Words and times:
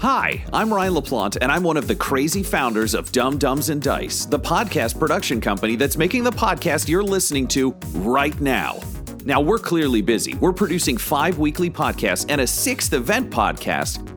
Hi, 0.00 0.44
I'm 0.52 0.72
Ryan 0.72 0.94
LaPlante, 0.94 1.38
and 1.42 1.50
I'm 1.50 1.64
one 1.64 1.76
of 1.76 1.88
the 1.88 1.96
crazy 1.96 2.44
founders 2.44 2.94
of 2.94 3.10
Dumb 3.10 3.36
Dumbs 3.36 3.68
and 3.68 3.82
Dice, 3.82 4.26
the 4.26 4.38
podcast 4.38 4.96
production 4.96 5.40
company 5.40 5.74
that's 5.74 5.96
making 5.96 6.22
the 6.22 6.30
podcast 6.30 6.88
you're 6.88 7.02
listening 7.02 7.48
to 7.48 7.72
right 7.96 8.40
now. 8.40 8.78
Now, 9.24 9.40
we're 9.40 9.58
clearly 9.58 10.00
busy. 10.00 10.36
We're 10.36 10.52
producing 10.52 10.98
five 10.98 11.38
weekly 11.38 11.68
podcasts 11.68 12.26
and 12.28 12.40
a 12.40 12.46
sixth 12.46 12.92
event 12.92 13.30
podcast, 13.30 14.16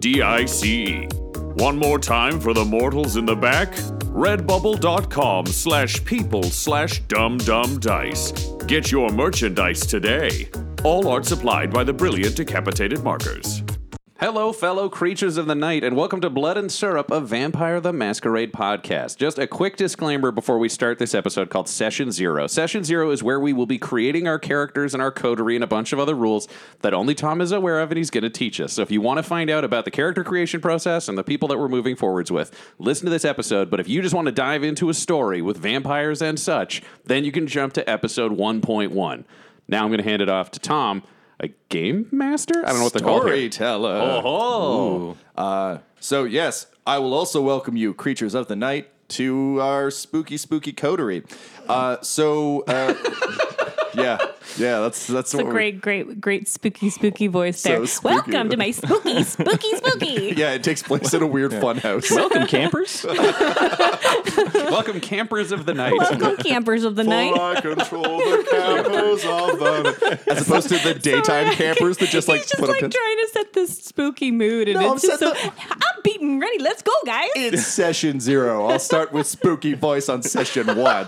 D-I-C-E. 0.00 1.08
One 1.54 1.76
more 1.76 1.98
time 1.98 2.40
for 2.40 2.54
the 2.54 2.64
mortals 2.64 3.16
in 3.16 3.24
the 3.26 3.34
back. 3.36 3.72
Redbubble.com 4.12 5.46
slash 5.46 6.04
people 6.04 6.42
slash 6.44 7.02
dumbdumbdice. 7.04 8.66
Get 8.66 8.92
your 8.92 9.10
merchandise 9.10 9.80
today. 9.80 10.48
All 10.84 11.08
art 11.08 11.26
supplied 11.26 11.72
by 11.72 11.84
the 11.84 11.92
brilliant 11.92 12.36
decapitated 12.36 13.02
markers. 13.02 13.62
Hello, 14.20 14.52
fellow 14.52 14.88
creatures 14.88 15.36
of 15.36 15.46
the 15.46 15.54
night, 15.54 15.84
and 15.84 15.96
welcome 15.96 16.20
to 16.22 16.28
Blood 16.28 16.58
and 16.58 16.72
Syrup, 16.72 17.08
a 17.12 17.20
Vampire 17.20 17.80
the 17.80 17.92
Masquerade 17.92 18.52
podcast. 18.52 19.16
Just 19.16 19.38
a 19.38 19.46
quick 19.46 19.76
disclaimer 19.76 20.32
before 20.32 20.58
we 20.58 20.68
start 20.68 20.98
this 20.98 21.14
episode 21.14 21.50
called 21.50 21.68
Session 21.68 22.10
Zero. 22.10 22.48
Session 22.48 22.82
Zero 22.82 23.12
is 23.12 23.22
where 23.22 23.38
we 23.38 23.52
will 23.52 23.64
be 23.64 23.78
creating 23.78 24.26
our 24.26 24.40
characters 24.40 24.92
and 24.92 25.00
our 25.00 25.12
coterie 25.12 25.54
and 25.54 25.62
a 25.62 25.68
bunch 25.68 25.92
of 25.92 26.00
other 26.00 26.16
rules 26.16 26.48
that 26.80 26.92
only 26.92 27.14
Tom 27.14 27.40
is 27.40 27.52
aware 27.52 27.78
of 27.78 27.92
and 27.92 27.96
he's 27.96 28.10
going 28.10 28.24
to 28.24 28.28
teach 28.28 28.60
us. 28.60 28.72
So 28.72 28.82
if 28.82 28.90
you 28.90 29.00
want 29.00 29.18
to 29.18 29.22
find 29.22 29.50
out 29.50 29.62
about 29.62 29.84
the 29.84 29.92
character 29.92 30.24
creation 30.24 30.60
process 30.60 31.08
and 31.08 31.16
the 31.16 31.22
people 31.22 31.46
that 31.46 31.58
we're 31.58 31.68
moving 31.68 31.94
forwards 31.94 32.32
with, 32.32 32.50
listen 32.80 33.04
to 33.04 33.12
this 33.12 33.24
episode. 33.24 33.70
But 33.70 33.78
if 33.78 33.86
you 33.86 34.02
just 34.02 34.16
want 34.16 34.26
to 34.26 34.32
dive 34.32 34.64
into 34.64 34.88
a 34.88 34.94
story 34.94 35.42
with 35.42 35.58
vampires 35.58 36.20
and 36.20 36.40
such, 36.40 36.82
then 37.04 37.22
you 37.24 37.30
can 37.30 37.46
jump 37.46 37.72
to 37.74 37.88
episode 37.88 38.36
1.1. 38.36 39.24
Now 39.68 39.84
I'm 39.84 39.90
going 39.90 39.98
to 39.98 40.10
hand 40.10 40.22
it 40.22 40.28
off 40.28 40.50
to 40.50 40.58
Tom 40.58 41.04
a 41.40 41.48
game 41.68 42.08
master? 42.10 42.54
I 42.64 42.68
don't 42.70 42.78
know 42.78 42.84
what 42.84 42.92
they're 42.92 43.02
called. 43.02 43.24
here. 43.24 43.34
Storyteller. 43.50 44.22
Oh, 44.24 45.16
Uh, 45.36 45.78
so 46.00 46.24
yes, 46.24 46.66
I 46.86 46.98
will 46.98 47.14
also 47.14 47.40
welcome 47.42 47.76
you, 47.76 47.94
creatures 47.94 48.34
of 48.34 48.48
the 48.48 48.56
night, 48.56 48.88
to 49.08 49.58
our 49.60 49.90
spooky, 49.90 50.36
spooky 50.36 50.72
coterie. 50.72 51.22
Uh, 51.68 52.00
so 52.02 52.62
uh, 52.66 52.94
yeah, 53.94 54.18
yeah, 54.56 54.80
that's 54.80 55.06
that's 55.06 55.32
It's 55.32 55.34
a 55.34 55.36
what 55.38 55.46
we're- 55.46 55.54
great, 55.54 55.80
great, 55.80 56.20
great 56.20 56.48
spooky, 56.48 56.90
spooky 56.90 57.26
voice 57.26 57.60
So 57.60 57.68
there. 57.70 57.86
spooky. 57.86 58.14
Welcome 58.32 58.50
to 58.50 58.56
my 58.56 58.70
spooky, 58.70 59.22
spooky, 59.24 59.76
spooky. 59.76 60.34
Yeah, 60.36 60.52
it 60.52 60.62
takes 60.64 60.82
place 60.82 61.12
in 61.14 61.22
a 61.22 61.26
weird 61.26 61.52
fun 61.54 61.76
house. 61.78 62.10
welcome 62.10 62.46
campers. 62.46 63.04
welcome 64.54 65.00
campers 65.00 65.52
of 65.52 65.66
the 65.66 65.74
night. 65.74 65.92
Welcome, 65.96 66.36
campers 66.38 66.84
of 66.84 66.96
the 66.96 67.04
night. 67.04 67.38
I 67.38 67.60
control 67.60 68.02
the 68.18 68.46
campers 68.50 69.24
of 69.24 69.58
the 69.58 70.20
as 70.30 70.42
opposed 70.48 70.68
to 70.70 70.78
the 70.78 70.94
daytime 70.94 71.52
campers 71.54 71.98
that 71.98 72.08
just 72.08 72.28
like 72.28 72.40
He's 72.42 72.50
just 72.50 72.60
put 72.60 72.68
like 72.70 72.82
up. 72.82 72.90
trying 72.90 73.16
to 73.18 73.28
set 73.32 73.52
this 73.52 73.78
spooky 73.78 74.30
mood, 74.30 74.68
and 74.68 74.80
No, 74.80 74.94
it's 74.94 75.02
just 75.02 75.22
I'm 75.22 75.34
so. 75.34 75.34
set 75.34 75.52
I'm 75.70 76.02
beaten 76.02 76.40
ready. 76.40 76.58
Let's 76.62 76.82
go, 76.82 76.92
guys. 77.04 77.28
it's 77.36 77.66
session 77.66 78.20
zero. 78.20 78.66
I'll 78.66 78.78
start 78.78 79.12
with 79.12 79.26
spooky 79.26 79.74
voice 79.74 80.08
on 80.08 80.22
session 80.22 80.66
one. 80.76 81.06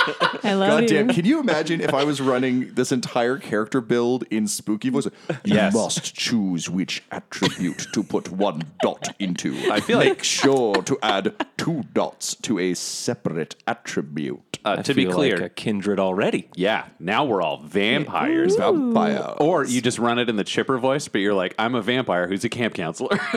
I 0.44 0.54
love 0.54 0.68
God 0.68 0.82
you. 0.82 0.88
damn! 0.88 1.08
Can 1.08 1.24
you 1.24 1.40
imagine 1.40 1.80
if 1.80 1.92
I 1.94 2.04
was 2.04 2.20
running 2.20 2.74
this 2.74 2.92
entire 2.92 3.38
character 3.38 3.80
build 3.80 4.24
in 4.30 4.46
spooky 4.46 4.88
voice? 4.90 5.06
You 5.44 5.54
Yes. 5.56 5.74
must 5.74 6.14
choose 6.14 6.68
which 6.70 7.02
attribute 7.10 7.86
to 7.92 8.02
put 8.02 8.30
one 8.30 8.62
dot 8.82 9.14
into. 9.18 9.54
I 9.70 9.80
feel 9.80 9.98
Make 9.98 10.08
like- 10.08 10.24
sure 10.24 10.74
to 10.82 10.98
add 11.02 11.34
two 11.56 11.84
dots 11.92 12.34
to 12.42 12.58
a 12.58 12.74
separate 12.74 13.56
attribute. 13.66 14.40
Uh, 14.64 14.76
I 14.78 14.82
to 14.82 14.92
be 14.94 15.06
clear, 15.06 15.36
like 15.36 15.46
a 15.46 15.48
kindred 15.48 15.98
already. 15.98 16.48
yeah, 16.54 16.84
now 16.98 17.24
we're 17.24 17.40
all 17.40 17.58
vampires. 17.62 18.56
Vampire. 18.56 19.34
Or 19.38 19.64
you 19.64 19.80
just 19.80 19.98
run 19.98 20.18
it 20.18 20.28
in 20.28 20.36
the 20.36 20.44
chipper 20.44 20.76
voice, 20.78 21.08
but 21.08 21.22
you're 21.22 21.32
like, 21.32 21.54
I'm 21.58 21.74
a 21.74 21.80
vampire 21.80 22.28
who's 22.28 22.44
a 22.44 22.50
camp 22.50 22.74
counselor. 22.74 23.18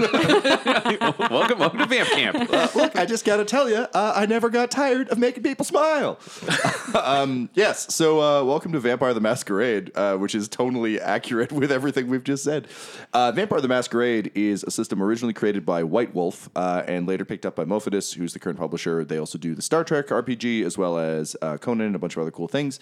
welcome, 1.30 1.60
welcome 1.60 1.80
to 1.80 1.86
Vamp 1.86 2.10
Camp. 2.10 2.76
Look, 2.76 2.98
I 2.98 3.06
just 3.06 3.24
got 3.26 3.38
to 3.38 3.46
tell 3.46 3.70
you, 3.70 3.78
uh, 3.94 4.14
I 4.16 4.26
never 4.26 4.50
got 4.50 4.70
tired 4.72 5.08
of 5.10 5.18
making 5.18 5.44
people 5.44 5.64
smile. 5.66 6.20
um, 6.96 7.50
yes, 7.54 7.94
so 7.94 8.22
uh, 8.22 8.44
welcome 8.44 8.72
to 8.72 8.80
Vampire 8.80 9.14
the 9.14 9.22
Masquerade, 9.22 9.92
uh, 9.96 10.18
which 10.18 10.36
is 10.36 10.48
totally 10.48 11.00
accurate 11.00 11.52
with 11.52 11.72
everything 11.72 12.08
we've 12.08 12.24
just 12.24 12.44
said. 12.44 12.68
Uh, 13.14 13.32
Vampire 13.32 13.62
the 13.62 13.68
Masquerade 13.68 14.32
is 14.36 14.64
a 14.64 14.72
system 14.72 15.02
originally 15.02 15.34
created 15.34 15.66
by 15.66 15.84
White 15.84 16.14
Wolf 16.14 16.50
uh, 16.56 16.84
and 16.88 17.08
later 17.08 17.26
picked 17.26 17.46
up 17.46 17.56
by 17.56 17.66
Modiphius, 17.66 18.14
who's 18.16 18.34
the 18.34 18.40
current 18.40 18.60
publisher. 18.60 19.04
They 19.04 19.18
also 19.18 19.38
do 19.38 19.56
the 19.56 19.62
Star 19.62 19.84
Trek 19.84 20.08
RPG 20.08 20.64
as 20.64 20.78
well 20.78 20.98
as 20.98 21.36
uh, 21.42 21.58
Conan 21.58 21.88
and 21.88 21.96
a 21.96 22.00
bunch 22.00 22.16
of 22.16 22.22
other 22.22 22.32
cool 22.32 22.48
things. 22.48 22.80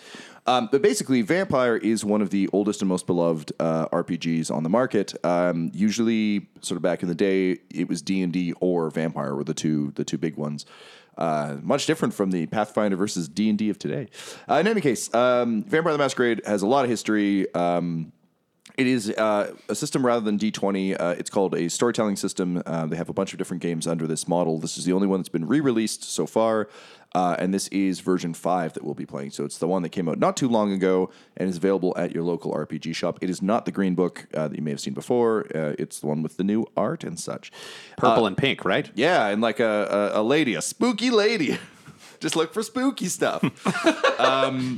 Um, 0.47 0.69
but 0.71 0.81
basically, 0.81 1.21
Vampire 1.21 1.77
is 1.77 2.03
one 2.03 2.21
of 2.21 2.31
the 2.31 2.49
oldest 2.51 2.81
and 2.81 2.89
most 2.89 3.05
beloved 3.05 3.51
uh, 3.59 3.87
RPGs 3.89 4.49
on 4.49 4.63
the 4.63 4.69
market. 4.69 5.13
Um, 5.23 5.71
usually, 5.73 6.47
sort 6.61 6.77
of 6.77 6.81
back 6.81 7.03
in 7.03 7.09
the 7.09 7.15
day, 7.15 7.59
it 7.69 7.87
was 7.87 8.01
D 8.01 8.21
and 8.21 8.33
D 8.33 8.53
or 8.59 8.89
Vampire 8.89 9.35
were 9.35 9.43
the 9.43 9.53
two 9.53 9.91
the 9.95 10.03
two 10.03 10.17
big 10.17 10.35
ones. 10.35 10.65
Uh, 11.17 11.57
much 11.61 11.85
different 11.85 12.13
from 12.13 12.31
the 12.31 12.45
Pathfinder 12.47 12.95
versus 12.95 13.27
D 13.27 13.49
and 13.49 13.57
D 13.57 13.69
of 13.69 13.77
today. 13.77 14.07
Uh, 14.49 14.55
in 14.55 14.67
any 14.67 14.81
case, 14.81 15.13
um, 15.13 15.63
Vampire 15.63 15.91
the 15.91 15.99
Masquerade 15.99 16.41
has 16.45 16.61
a 16.61 16.67
lot 16.67 16.83
of 16.83 16.89
history. 16.89 17.53
Um, 17.53 18.13
it 18.77 18.88
is 18.88 19.09
uh, 19.09 19.53
a 19.69 19.75
system 19.75 20.05
rather 20.05 20.22
than 20.22 20.40
D20. 20.40 20.99
Uh, 20.99 21.16
it's 21.17 21.29
called 21.29 21.53
a 21.55 21.69
storytelling 21.69 22.16
system. 22.16 22.63
Uh, 22.66 22.85
they 22.85 22.96
have 22.96 23.09
a 23.09 23.13
bunch 23.13 23.34
of 23.34 23.37
different 23.37 23.61
games 23.61 23.85
under 23.85 24.08
this 24.08 24.28
model. 24.28 24.59
This 24.59 24.78
is 24.78 24.85
the 24.85 24.93
only 24.93 25.08
one 25.08 25.19
that's 25.19 25.29
been 25.29 25.47
re 25.47 25.59
released 25.59 26.03
so 26.03 26.25
far. 26.25 26.69
Uh, 27.13 27.35
and 27.40 27.53
this 27.53 27.67
is 27.69 27.99
version 27.99 28.34
5 28.34 28.73
that 28.73 28.84
we'll 28.84 28.93
be 28.93 29.05
playing. 29.05 29.31
So 29.31 29.43
it's 29.43 29.58
the 29.58 29.67
one 29.67 29.81
that 29.81 29.90
came 29.90 30.08
out 30.08 30.17
not 30.17 30.37
too 30.37 30.47
long 30.47 30.72
ago 30.72 31.09
and 31.35 31.49
is 31.49 31.58
available 31.58 31.93
at 31.97 32.13
your 32.13 32.23
local 32.23 32.53
RPG 32.53 32.96
shop. 32.96 33.19
It 33.22 33.29
is 33.29 33.41
not 33.41 33.66
the 33.66 33.72
green 33.72 33.96
book 33.96 34.28
uh, 34.34 34.47
that 34.47 34.55
you 34.55 34.63
may 34.63 34.72
have 34.72 34.79
seen 34.79 34.93
before, 34.93 35.46
uh, 35.53 35.75
it's 35.78 35.99
the 35.99 36.08
one 36.08 36.22
with 36.23 36.37
the 36.37 36.43
new 36.43 36.66
art 36.78 37.03
and 37.03 37.19
such. 37.19 37.52
Purple 37.97 38.28
and 38.28 38.37
pink, 38.37 38.63
right? 38.63 38.90
Yeah, 38.96 39.28
and 39.28 39.41
like 39.41 39.59
a, 39.59 40.11
a, 40.13 40.22
a 40.22 40.23
lady, 40.23 40.55
a 40.55 40.61
spooky 40.61 41.09
lady. 41.09 41.58
Just 42.22 42.35
look 42.35 42.53
for 42.53 42.61
spooky 42.61 43.08
stuff. 43.08 43.41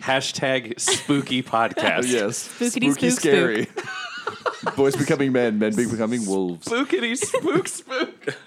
Hashtag 0.02 0.80
spooky 0.80 1.44
podcast. 1.44 2.04
yes. 2.10 2.48
Spookity 2.48 2.92
spooky, 2.92 3.10
spook, 3.10 3.20
scary. 3.20 3.68
Boys 4.78 4.96
becoming 4.96 5.34
men, 5.34 5.60
men 5.60 5.76
becoming 5.76 6.26
wolves. 6.26 6.66
Spookity 6.68 7.18
spook 7.18 7.68
spook. 7.68 8.38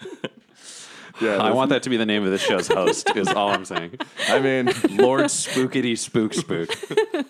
Yeah, 1.20 1.36
I 1.36 1.52
want 1.52 1.70
that 1.70 1.82
to 1.84 1.90
be 1.90 1.96
the 1.96 2.06
name 2.06 2.24
of 2.24 2.30
the 2.30 2.38
show's 2.38 2.68
host, 2.68 3.14
is 3.16 3.28
all 3.28 3.50
I'm 3.50 3.64
saying. 3.64 3.98
I 4.28 4.38
mean, 4.40 4.66
Lord 4.90 5.24
Spookity 5.24 5.96
Spook 5.96 6.34
Spook. 6.34 6.70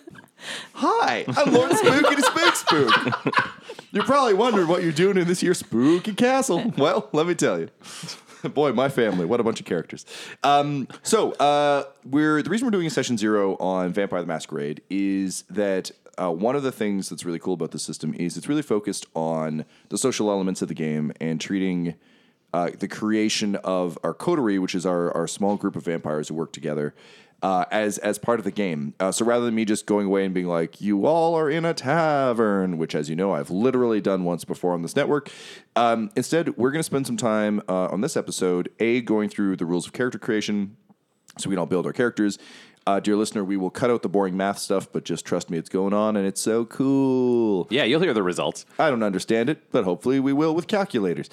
hi, 0.73 1.25
I'm 1.27 1.53
Lord 1.53 1.71
Spookity 1.71 2.21
Spook 2.21 2.55
spook. 2.55 3.53
You're 3.91 4.03
probably 4.03 4.33
wondering 4.33 4.67
what 4.67 4.83
you're 4.83 4.91
doing 4.91 5.17
in 5.17 5.27
this 5.27 5.41
year's 5.41 5.59
spooky 5.59 6.13
castle. 6.13 6.73
Well, 6.77 7.09
let 7.13 7.27
me 7.27 7.35
tell 7.35 7.59
you. 7.59 7.69
Boy, 8.53 8.71
my 8.71 8.89
family, 8.89 9.25
what 9.25 9.39
a 9.39 9.43
bunch 9.43 9.59
of 9.59 9.65
characters. 9.65 10.05
Um, 10.43 10.87
so, 11.01 11.31
uh, 11.33 11.85
we're 12.05 12.41
the 12.43 12.49
reason 12.49 12.67
we're 12.67 12.71
doing 12.71 12.87
a 12.87 12.91
session 12.91 13.17
zero 13.17 13.55
on 13.57 13.93
Vampire 13.93 14.21
the 14.21 14.27
Masquerade 14.27 14.81
is 14.89 15.43
that 15.49 15.91
uh, 16.21 16.31
one 16.31 16.55
of 16.55 16.63
the 16.63 16.71
things 16.71 17.09
that's 17.09 17.25
really 17.25 17.39
cool 17.39 17.53
about 17.53 17.71
the 17.71 17.79
system 17.79 18.13
is 18.13 18.37
it's 18.37 18.47
really 18.47 18.61
focused 18.61 19.05
on 19.15 19.65
the 19.89 19.97
social 19.97 20.29
elements 20.29 20.61
of 20.61 20.67
the 20.67 20.73
game 20.73 21.11
and 21.19 21.39
treating 21.39 21.95
uh, 22.53 22.71
the 22.77 22.87
creation 22.87 23.55
of 23.57 23.97
our 24.03 24.13
coterie, 24.13 24.59
which 24.59 24.75
is 24.75 24.85
our, 24.85 25.11
our 25.15 25.27
small 25.27 25.57
group 25.57 25.75
of 25.75 25.83
vampires 25.83 26.29
who 26.29 26.35
work 26.35 26.51
together, 26.53 26.93
uh, 27.43 27.65
as 27.71 27.97
as 27.99 28.17
part 28.17 28.39
of 28.39 28.45
the 28.45 28.51
game. 28.51 28.93
Uh, 28.99 29.11
so 29.11 29.23
rather 29.25 29.45
than 29.45 29.53
me 29.53 29.65
just 29.65 29.85
going 29.85 30.07
away 30.07 30.25
and 30.25 30.33
being 30.33 30.47
like, 30.47 30.81
"You 30.81 31.05
all 31.05 31.35
are 31.35 31.49
in 31.49 31.65
a 31.65 31.73
tavern," 31.73 32.77
which, 32.77 32.95
as 32.95 33.09
you 33.09 33.15
know, 33.15 33.33
I've 33.33 33.51
literally 33.51 34.01
done 34.01 34.23
once 34.23 34.43
before 34.43 34.73
on 34.73 34.81
this 34.81 34.95
network. 34.95 35.29
Um, 35.75 36.09
instead, 36.15 36.57
we're 36.57 36.71
going 36.71 36.79
to 36.79 36.83
spend 36.83 37.05
some 37.05 37.17
time 37.17 37.61
uh, 37.69 37.87
on 37.87 38.01
this 38.01 38.17
episode, 38.17 38.69
a 38.79 39.01
going 39.01 39.29
through 39.29 39.57
the 39.57 39.65
rules 39.65 39.85
of 39.85 39.93
character 39.93 40.17
creation, 40.17 40.77
so 41.37 41.49
we 41.49 41.53
can 41.53 41.59
all 41.59 41.65
build 41.67 41.85
our 41.85 41.93
characters. 41.93 42.39
Uh, 42.87 43.01
dear 43.01 43.17
listener, 43.17 43.43
we 43.43 43.57
will 43.57 43.69
cut 43.69 43.89
out 43.89 44.01
the 44.01 44.07
boring 44.07 44.37
math 44.37 44.57
stuff, 44.57 44.87
but 44.93 45.03
just 45.03 45.25
trust 45.25 45.49
me, 45.49 45.57
it's 45.57 45.67
going 45.67 45.93
on 45.93 46.15
and 46.15 46.25
it's 46.25 46.39
so 46.39 46.63
cool. 46.63 47.67
Yeah, 47.69 47.83
you'll 47.83 47.99
hear 47.99 48.13
the 48.13 48.23
results. 48.23 48.65
I 48.79 48.89
don't 48.89 49.03
understand 49.03 49.49
it, 49.49 49.69
but 49.73 49.83
hopefully 49.83 50.21
we 50.21 50.31
will 50.31 50.55
with 50.55 50.67
calculators. 50.67 51.29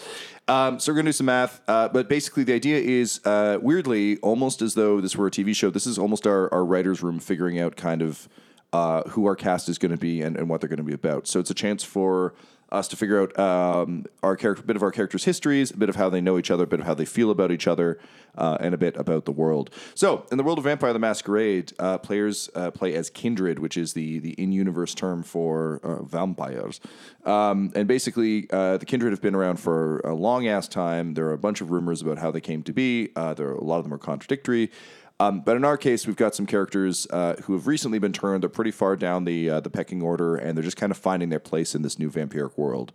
Um, 0.49 0.81
so 0.81 0.91
we're 0.91 0.97
going 0.97 1.05
to 1.07 1.11
do 1.11 1.13
some 1.13 1.27
math, 1.27 1.61
uh, 1.69 1.87
but 1.91 2.09
basically 2.09 2.43
the 2.43 2.55
idea 2.55 2.79
is 2.79 3.25
uh, 3.25 3.59
weirdly, 3.63 4.19
almost 4.19 4.63
as 4.63 4.75
though 4.75 5.01
this 5.01 5.15
were 5.15 5.29
a 5.29 5.31
TV 5.31 5.55
show, 5.55 5.71
this 5.71 5.87
is 5.87 5.97
almost 5.97 6.27
our, 6.27 6.53
our 6.53 6.65
writer's 6.65 7.05
room 7.05 7.21
figuring 7.21 7.61
out 7.61 7.77
kind 7.77 8.03
of 8.03 8.29
uh, 8.73 9.03
who 9.11 9.25
our 9.27 9.37
cast 9.37 9.69
is 9.69 9.79
going 9.79 9.93
to 9.93 9.97
be 9.97 10.23
and, 10.23 10.37
and 10.37 10.49
what 10.49 10.61
they're 10.61 10.69
going 10.69 10.79
to 10.79 10.83
be 10.83 10.93
about. 10.93 11.29
So 11.29 11.39
it's 11.39 11.51
a 11.51 11.55
chance 11.55 11.85
for 11.85 12.35
us 12.75 12.89
to 12.89 12.97
figure 12.97 13.23
out 13.23 13.39
um, 13.39 14.05
our 14.23 14.37
character, 14.37 14.63
a 14.63 14.67
bit 14.67 14.77
of 14.77 14.83
our 14.83 14.91
characters' 14.91 15.25
histories, 15.25 15.71
a 15.71 15.77
bit 15.77 15.89
of 15.89 15.97
how 15.97 16.11
they 16.11 16.21
know 16.21 16.39
each 16.39 16.51
other, 16.51 16.65
a 16.65 16.67
bit 16.67 16.81
of 16.81 16.87
how 16.87 16.95
they 16.95 17.05
feel 17.05 17.31
about 17.31 17.51
each 17.51 17.67
other, 17.67 17.99
uh, 18.37 18.59
and 18.61 18.75
a 18.75 18.79
bit 18.79 18.97
about 18.97 19.25
the 19.25 19.33
world. 19.33 19.71
So, 19.95 20.27
in 20.31 20.39
the 20.39 20.45
world 20.45 20.59
of 20.59 20.65
Vampire 20.65 20.93
the 20.93 20.99
Masquerade, 20.99 21.73
uh, 21.79 21.99
players 21.99 22.51
uh, 22.55 22.71
play 22.71 22.95
as 22.95 23.11
kindred, 23.11 23.59
which 23.59 23.77
is 23.77 23.93
the 23.95 24.19
the 24.19 24.33
in 24.33 24.53
universe 24.53 24.95
term 24.95 25.23
for 25.23 25.81
uh, 25.83 26.03
vampires. 26.03 26.81
Um, 27.25 27.73
and 27.75 27.89
basically, 27.89 28.49
uh, 28.51 28.77
the 28.77 28.87
kindred 28.87 29.13
have 29.13 29.23
been 29.23 29.35
around 29.35 29.59
for 29.59 30.01
a 30.01 30.15
long 30.15 30.47
ass 30.47 30.69
time. 30.69 31.15
There 31.15 31.27
are 31.27 31.33
a 31.33 31.39
bunch 31.39 31.61
of 31.61 31.71
rumors 31.71 32.03
about 32.03 32.19
how 32.19 32.31
they 32.31 32.41
came 32.41 32.63
to 32.65 32.73
be. 32.73 33.11
Uh, 33.17 33.35
there 33.35 33.49
are, 33.49 33.55
a 33.55 33.65
lot 33.65 33.79
of 33.79 33.85
them 33.85 33.95
are 33.95 33.99
contradictory. 33.99 34.71
Um, 35.21 35.41
but 35.43 35.57
in 35.57 35.65
our 35.65 35.77
case, 35.77 36.07
we've 36.07 36.17
got 36.17 36.35
some 36.35 36.45
characters 36.45 37.07
uh, 37.11 37.37
who 37.45 37.53
have 37.53 37.67
recently 37.69 37.99
been 38.01 38.13
turned. 38.13 38.43
They're 38.43 38.51
pretty 38.51 38.73
far 38.73 38.97
down 38.97 39.25
the 39.25 39.49
uh, 39.49 39.61
the 39.61 39.71
pecking 39.71 40.03
order, 40.03 40.35
and 40.35 40.57
they're 40.57 40.65
just 40.65 40.77
kind 40.77 40.91
of 40.91 40.99
finding 40.99 41.29
their 41.29 41.39
place 41.39 41.75
in 41.75 41.83
this 41.83 41.99
new 41.99 42.11
vampiric 42.11 42.59
world. 42.59 42.93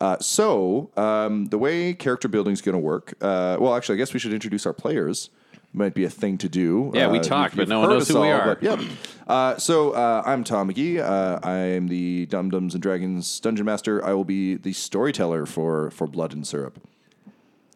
Uh, 0.00 0.18
so 0.18 0.90
um, 0.96 1.46
the 1.46 1.58
way 1.58 1.92
character 1.92 2.28
building 2.28 2.52
is 2.52 2.62
going 2.62 2.72
to 2.74 2.78
work. 2.78 3.14
Uh, 3.20 3.58
well, 3.60 3.74
actually, 3.74 3.96
I 3.96 3.98
guess 3.98 4.14
we 4.14 4.18
should 4.20 4.32
introduce 4.32 4.64
our 4.64 4.72
players. 4.72 5.28
Might 5.74 5.92
be 5.92 6.04
a 6.04 6.10
thing 6.10 6.38
to 6.38 6.48
do. 6.48 6.90
Yeah, 6.94 7.10
we 7.10 7.18
Uh, 7.18 7.22
talked, 7.22 7.54
but 7.54 7.68
no 7.68 7.80
one 7.80 7.90
knows 7.90 8.08
who 8.08 8.18
we 8.22 8.28
are. 8.30 8.54
but 8.54 8.62
Yep. 8.62 8.80
Uh, 9.26 9.56
so 9.58 9.90
uh, 9.90 10.22
I'm 10.24 10.42
Tom 10.42 10.70
McGee. 10.70 10.98
Uh, 10.98 11.38
I 11.42 11.56
am 11.56 11.88
the 11.88 12.24
Dumb 12.26 12.48
Dumbs 12.48 12.72
and 12.72 12.82
Dragons 12.82 13.38
Dungeon 13.40 13.66
Master. 13.66 14.02
I 14.02 14.14
will 14.14 14.24
be 14.24 14.54
the 14.54 14.72
storyteller 14.72 15.44
for 15.44 15.90
for 15.90 16.06
Blood 16.06 16.32
and 16.32 16.46
Syrup. 16.46 16.78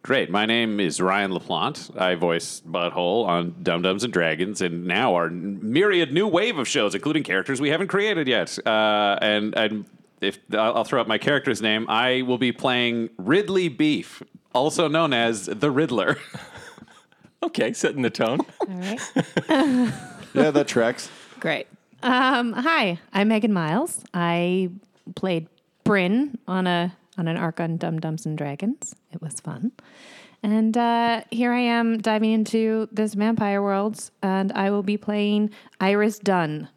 Great. 0.02 0.30
My 0.30 0.46
name 0.46 0.80
is 0.80 1.00
Ryan 1.00 1.30
LaPlante. 1.30 1.96
I 2.00 2.16
voice 2.16 2.60
Butthole 2.60 3.24
on 3.24 3.54
Dumb 3.62 3.82
Dumbs 3.82 4.02
and 4.02 4.12
Dragons, 4.12 4.60
and 4.60 4.84
now 4.84 5.14
our 5.14 5.30
myriad 5.30 6.12
new 6.12 6.26
wave 6.26 6.58
of 6.58 6.66
shows, 6.66 6.94
including 6.96 7.22
characters 7.22 7.60
we 7.60 7.68
haven't 7.70 7.86
created 7.86 8.26
yet. 8.26 8.58
Uh, 8.66 9.16
and 9.22 9.54
and 9.54 9.84
if 10.20 10.38
I'll 10.52 10.78
I'll 10.78 10.84
throw 10.84 11.00
out 11.00 11.06
my 11.06 11.18
character's 11.18 11.62
name, 11.62 11.86
I 11.88 12.22
will 12.22 12.38
be 12.38 12.50
playing 12.50 13.10
Ridley 13.16 13.68
Beef, 13.68 14.24
also 14.52 14.88
known 14.88 15.12
as 15.12 15.46
the 15.46 15.70
Riddler. 15.70 16.18
Okay, 17.44 17.72
setting 17.72 18.02
the 18.02 18.10
tone. 18.10 18.38
All 18.60 18.66
right. 18.68 19.00
Yeah, 20.32 20.50
that 20.52 20.68
tracks. 20.68 21.10
Great. 21.40 21.66
Um, 22.04 22.52
hi, 22.52 22.98
I'm 23.12 23.26
Megan 23.28 23.52
Miles. 23.52 24.00
I 24.14 24.70
played 25.16 25.48
Bryn 25.84 26.38
on 26.46 26.66
a 26.68 26.96
on 27.22 27.28
an 27.28 27.36
arc 27.36 27.60
on 27.60 27.76
Dumb 27.76 28.00
Dumbs 28.00 28.26
and 28.26 28.36
Dragons. 28.36 28.96
It 29.12 29.22
was 29.22 29.38
fun. 29.38 29.70
And 30.42 30.76
uh, 30.76 31.22
here 31.30 31.52
I 31.52 31.60
am 31.60 31.98
diving 31.98 32.32
into 32.32 32.88
this 32.90 33.14
vampire 33.14 33.62
world, 33.62 34.10
and 34.24 34.50
I 34.52 34.70
will 34.70 34.82
be 34.82 34.96
playing 34.96 35.50
Iris 35.80 36.18
Dunn. 36.18 36.68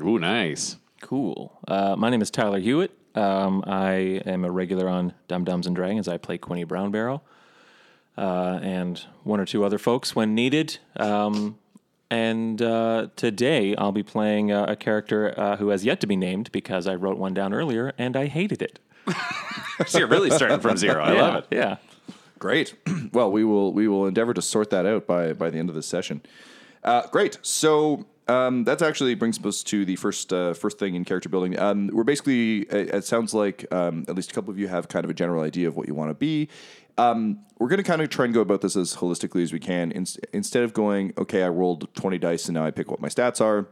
Ooh, 0.00 0.18
nice. 0.18 0.76
Cool. 1.00 1.56
Uh, 1.68 1.94
my 1.96 2.10
name 2.10 2.22
is 2.22 2.30
Tyler 2.32 2.58
Hewitt. 2.58 2.90
Um, 3.14 3.62
I 3.68 4.20
am 4.26 4.44
a 4.44 4.50
regular 4.50 4.88
on 4.88 5.14
Dumb 5.28 5.44
Dumbs 5.44 5.68
and 5.68 5.76
Dragons. 5.76 6.08
I 6.08 6.18
play 6.18 6.38
Quinny 6.38 6.64
Brown 6.64 6.90
Barrel 6.90 7.22
uh, 8.18 8.58
and 8.62 9.00
one 9.22 9.38
or 9.38 9.44
two 9.44 9.64
other 9.64 9.78
folks 9.78 10.16
when 10.16 10.34
needed. 10.34 10.78
Um, 10.96 11.56
and 12.10 12.60
uh, 12.60 13.08
today 13.14 13.76
I'll 13.76 13.92
be 13.92 14.02
playing 14.02 14.50
uh, 14.50 14.66
a 14.68 14.74
character 14.74 15.38
uh, 15.38 15.56
who 15.56 15.68
has 15.68 15.84
yet 15.84 16.00
to 16.00 16.08
be 16.08 16.16
named 16.16 16.50
because 16.50 16.88
I 16.88 16.96
wrote 16.96 17.16
one 17.16 17.32
down 17.32 17.54
earlier 17.54 17.92
and 17.96 18.16
I 18.16 18.26
hated 18.26 18.60
it. 18.60 18.80
So 19.86 19.98
you're 19.98 20.08
really 20.08 20.30
starting 20.30 20.60
from 20.60 20.76
zero. 20.78 21.02
I 21.02 21.14
yeah, 21.14 21.20
love 21.22 21.34
it. 21.36 21.46
Yeah. 21.50 21.76
Great. 22.38 22.74
well, 23.12 23.30
we 23.30 23.44
will 23.44 23.72
we 23.72 23.88
will 23.88 24.06
endeavor 24.06 24.32
to 24.34 24.42
sort 24.42 24.70
that 24.70 24.86
out 24.86 25.06
by 25.06 25.32
by 25.32 25.50
the 25.50 25.58
end 25.58 25.68
of 25.68 25.74
this 25.74 25.86
session. 25.86 26.22
Uh, 26.82 27.06
great. 27.08 27.38
So 27.42 28.06
um, 28.28 28.64
that 28.64 28.82
actually 28.82 29.14
brings 29.14 29.44
us 29.44 29.62
to 29.64 29.84
the 29.84 29.96
first 29.96 30.32
uh, 30.32 30.54
first 30.54 30.78
thing 30.78 30.94
in 30.94 31.04
character 31.04 31.28
building. 31.28 31.58
Um, 31.58 31.90
we're 31.92 32.04
basically. 32.04 32.60
It, 32.62 32.94
it 32.94 33.04
sounds 33.04 33.34
like 33.34 33.70
um, 33.72 34.04
at 34.08 34.14
least 34.14 34.30
a 34.30 34.34
couple 34.34 34.50
of 34.50 34.58
you 34.58 34.68
have 34.68 34.88
kind 34.88 35.04
of 35.04 35.10
a 35.10 35.14
general 35.14 35.42
idea 35.42 35.68
of 35.68 35.76
what 35.76 35.88
you 35.88 35.94
want 35.94 36.10
to 36.10 36.14
be. 36.14 36.48
Um, 36.98 37.40
we're 37.58 37.68
going 37.68 37.82
to 37.82 37.84
kind 37.84 38.00
of 38.00 38.08
try 38.08 38.24
and 38.24 38.32
go 38.32 38.40
about 38.40 38.62
this 38.62 38.76
as 38.76 38.96
holistically 38.96 39.42
as 39.42 39.52
we 39.52 39.58
can. 39.58 39.92
In, 39.92 40.06
instead 40.32 40.62
of 40.62 40.72
going, 40.72 41.12
okay, 41.18 41.42
I 41.42 41.48
rolled 41.48 41.92
twenty 41.94 42.18
dice 42.18 42.46
and 42.46 42.54
now 42.54 42.64
I 42.64 42.70
pick 42.70 42.90
what 42.90 43.00
my 43.00 43.08
stats 43.08 43.40
are. 43.40 43.68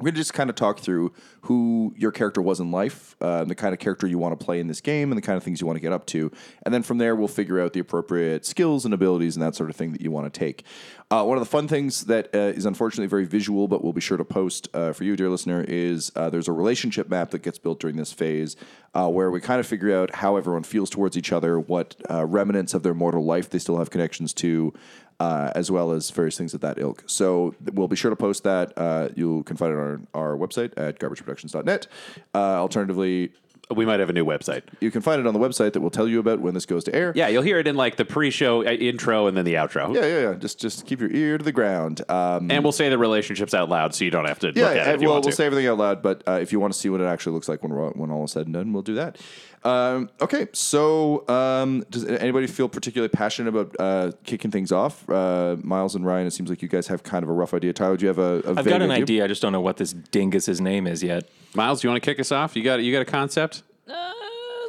We're 0.00 0.04
going 0.04 0.14
to 0.14 0.20
just 0.20 0.32
kind 0.32 0.48
of 0.48 0.56
talk 0.56 0.78
through 0.78 1.12
who 1.42 1.92
your 1.94 2.10
character 2.10 2.40
was 2.40 2.58
in 2.58 2.70
life, 2.70 3.16
uh, 3.20 3.44
the 3.44 3.54
kind 3.54 3.74
of 3.74 3.80
character 3.80 4.06
you 4.06 4.16
want 4.16 4.38
to 4.38 4.42
play 4.42 4.58
in 4.58 4.66
this 4.66 4.80
game, 4.80 5.12
and 5.12 5.18
the 5.18 5.22
kind 5.22 5.36
of 5.36 5.42
things 5.42 5.60
you 5.60 5.66
want 5.66 5.76
to 5.76 5.80
get 5.80 5.92
up 5.92 6.06
to. 6.06 6.32
And 6.62 6.72
then 6.72 6.82
from 6.82 6.96
there, 6.96 7.14
we'll 7.14 7.28
figure 7.28 7.60
out 7.60 7.74
the 7.74 7.80
appropriate 7.80 8.46
skills 8.46 8.86
and 8.86 8.94
abilities 8.94 9.36
and 9.36 9.42
that 9.42 9.54
sort 9.54 9.68
of 9.68 9.76
thing 9.76 9.92
that 9.92 10.00
you 10.00 10.10
want 10.10 10.32
to 10.32 10.38
take. 10.38 10.64
Uh, 11.10 11.24
one 11.24 11.36
of 11.36 11.42
the 11.42 11.50
fun 11.50 11.68
things 11.68 12.06
that 12.06 12.34
uh, 12.34 12.38
is 12.38 12.64
unfortunately 12.64 13.08
very 13.08 13.26
visual, 13.26 13.68
but 13.68 13.84
we'll 13.84 13.92
be 13.92 14.00
sure 14.00 14.16
to 14.16 14.24
post 14.24 14.68
uh, 14.72 14.92
for 14.92 15.04
you, 15.04 15.16
dear 15.16 15.28
listener, 15.28 15.62
is 15.68 16.10
uh, 16.16 16.30
there's 16.30 16.48
a 16.48 16.52
relationship 16.52 17.10
map 17.10 17.30
that 17.32 17.42
gets 17.42 17.58
built 17.58 17.78
during 17.78 17.96
this 17.96 18.10
phase 18.12 18.56
uh, 18.94 19.06
where 19.06 19.30
we 19.30 19.38
kind 19.38 19.60
of 19.60 19.66
figure 19.66 19.94
out 19.94 20.14
how 20.14 20.36
everyone 20.36 20.62
feels 20.62 20.88
towards 20.88 21.14
each 21.14 21.30
other, 21.30 21.60
what 21.60 21.94
remnants 22.08 22.72
of 22.72 22.82
their 22.82 22.94
mortal 22.94 23.24
life 23.24 23.50
they 23.50 23.58
still 23.58 23.78
have 23.78 23.90
connections 23.90 24.32
to 24.32 24.72
uh, 25.20 25.52
as 25.54 25.70
well 25.70 25.92
as 25.92 26.10
various 26.10 26.36
things 26.36 26.54
of 26.54 26.60
that 26.62 26.78
ilk. 26.78 27.04
So 27.06 27.54
we'll 27.74 27.88
be 27.88 27.96
sure 27.96 28.10
to 28.10 28.16
post 28.16 28.42
that. 28.44 28.72
Uh, 28.76 29.08
you 29.14 29.44
can 29.44 29.56
find 29.56 29.72
it 29.72 29.76
on 29.78 30.08
our, 30.14 30.32
our 30.32 30.36
website 30.36 30.72
at 30.76 30.98
garbageproductions.net. 30.98 31.86
Uh, 32.34 32.38
alternatively, 32.38 33.30
We 33.72 33.86
might 33.86 34.00
have 34.00 34.10
a 34.10 34.12
new 34.12 34.24
website. 34.24 34.62
you 34.80 34.90
can 34.90 35.00
find 35.00 35.20
it 35.20 35.26
on 35.28 35.32
the 35.34 35.38
website 35.38 35.74
that 35.74 35.80
will 35.80 35.90
tell 35.92 36.08
you 36.08 36.18
about 36.18 36.40
when 36.40 36.54
this 36.54 36.66
goes 36.66 36.82
to 36.84 36.92
air. 36.94 37.12
Yeah, 37.14 37.28
you'll 37.28 37.44
hear 37.44 37.58
it 37.60 37.68
in 37.68 37.76
like 37.76 37.94
the 37.96 38.04
pre-show 38.04 38.66
uh, 38.66 38.70
intro 38.72 39.28
and 39.28 39.36
then 39.36 39.44
the 39.44 39.54
outro. 39.54 39.94
Yeah, 39.94 40.06
yeah, 40.06 40.20
yeah. 40.30 40.34
Just, 40.34 40.58
just 40.58 40.86
keep 40.86 41.00
your 41.00 41.10
ear 41.12 41.38
to 41.38 41.44
the 41.44 41.52
ground. 41.52 42.00
Um, 42.08 42.50
And 42.50 42.64
we'll 42.64 42.72
say 42.72 42.88
the 42.88 42.98
relationships 42.98 43.54
out 43.54 43.68
loud, 43.68 43.94
so 43.94 44.04
you 44.04 44.10
don't 44.10 44.24
have 44.26 44.40
to 44.40 44.48
yeah, 44.56 44.64
look 44.64 44.76
at 44.76 44.88
it. 44.88 44.94
If 44.96 45.02
you 45.02 45.06
we'll, 45.06 45.14
want 45.16 45.24
we'll 45.26 45.30
to. 45.30 45.36
say 45.36 45.46
everything 45.46 45.68
out 45.68 45.78
loud, 45.78 46.02
but 46.02 46.24
uh, 46.26 46.40
if 46.42 46.50
you 46.50 46.58
want 46.58 46.72
to 46.72 46.78
see 46.80 46.88
what 46.88 47.00
it 47.00 47.04
actually 47.04 47.34
looks 47.34 47.48
like 47.48 47.62
when 47.62 47.72
we're, 47.72 47.90
when 47.90 48.10
all 48.10 48.24
is 48.24 48.32
said 48.32 48.46
and 48.46 48.54
done, 48.54 48.72
we'll 48.72 48.82
do 48.82 48.94
that. 48.96 49.18
Um, 49.62 50.08
okay, 50.22 50.48
so 50.52 51.28
um, 51.28 51.84
does 51.90 52.04
anybody 52.06 52.46
feel 52.46 52.68
particularly 52.68 53.10
passionate 53.10 53.50
about 53.50 53.76
uh, 53.78 54.12
kicking 54.24 54.50
things 54.50 54.72
off? 54.72 55.08
Uh, 55.08 55.56
Miles 55.62 55.94
and 55.94 56.06
Ryan, 56.06 56.26
it 56.26 56.30
seems 56.32 56.48
like 56.48 56.62
you 56.62 56.68
guys 56.68 56.86
have 56.86 57.02
kind 57.02 57.22
of 57.22 57.28
a 57.28 57.32
rough 57.32 57.52
idea. 57.52 57.72
Tyler, 57.74 57.96
do 57.96 58.04
you 58.04 58.08
have 58.08 58.18
a, 58.18 58.42
a 58.46 58.50
I've 58.50 58.64
vague 58.64 58.66
got 58.68 58.82
an 58.82 58.90
idea. 58.90 59.24
I 59.24 59.26
just 59.26 59.42
don't 59.42 59.52
know 59.52 59.60
what 59.60 59.76
this 59.76 59.92
dingus's 59.92 60.60
name 60.60 60.86
is 60.86 61.02
yet. 61.02 61.28
Miles, 61.54 61.82
do 61.82 61.88
you 61.88 61.92
want 61.92 62.02
to 62.02 62.10
kick 62.10 62.18
us 62.18 62.32
off? 62.32 62.56
You 62.56 62.62
got 62.62 62.82
you 62.82 62.92
got 62.92 63.02
a 63.02 63.04
concept? 63.04 63.62
Uh, 63.86 64.12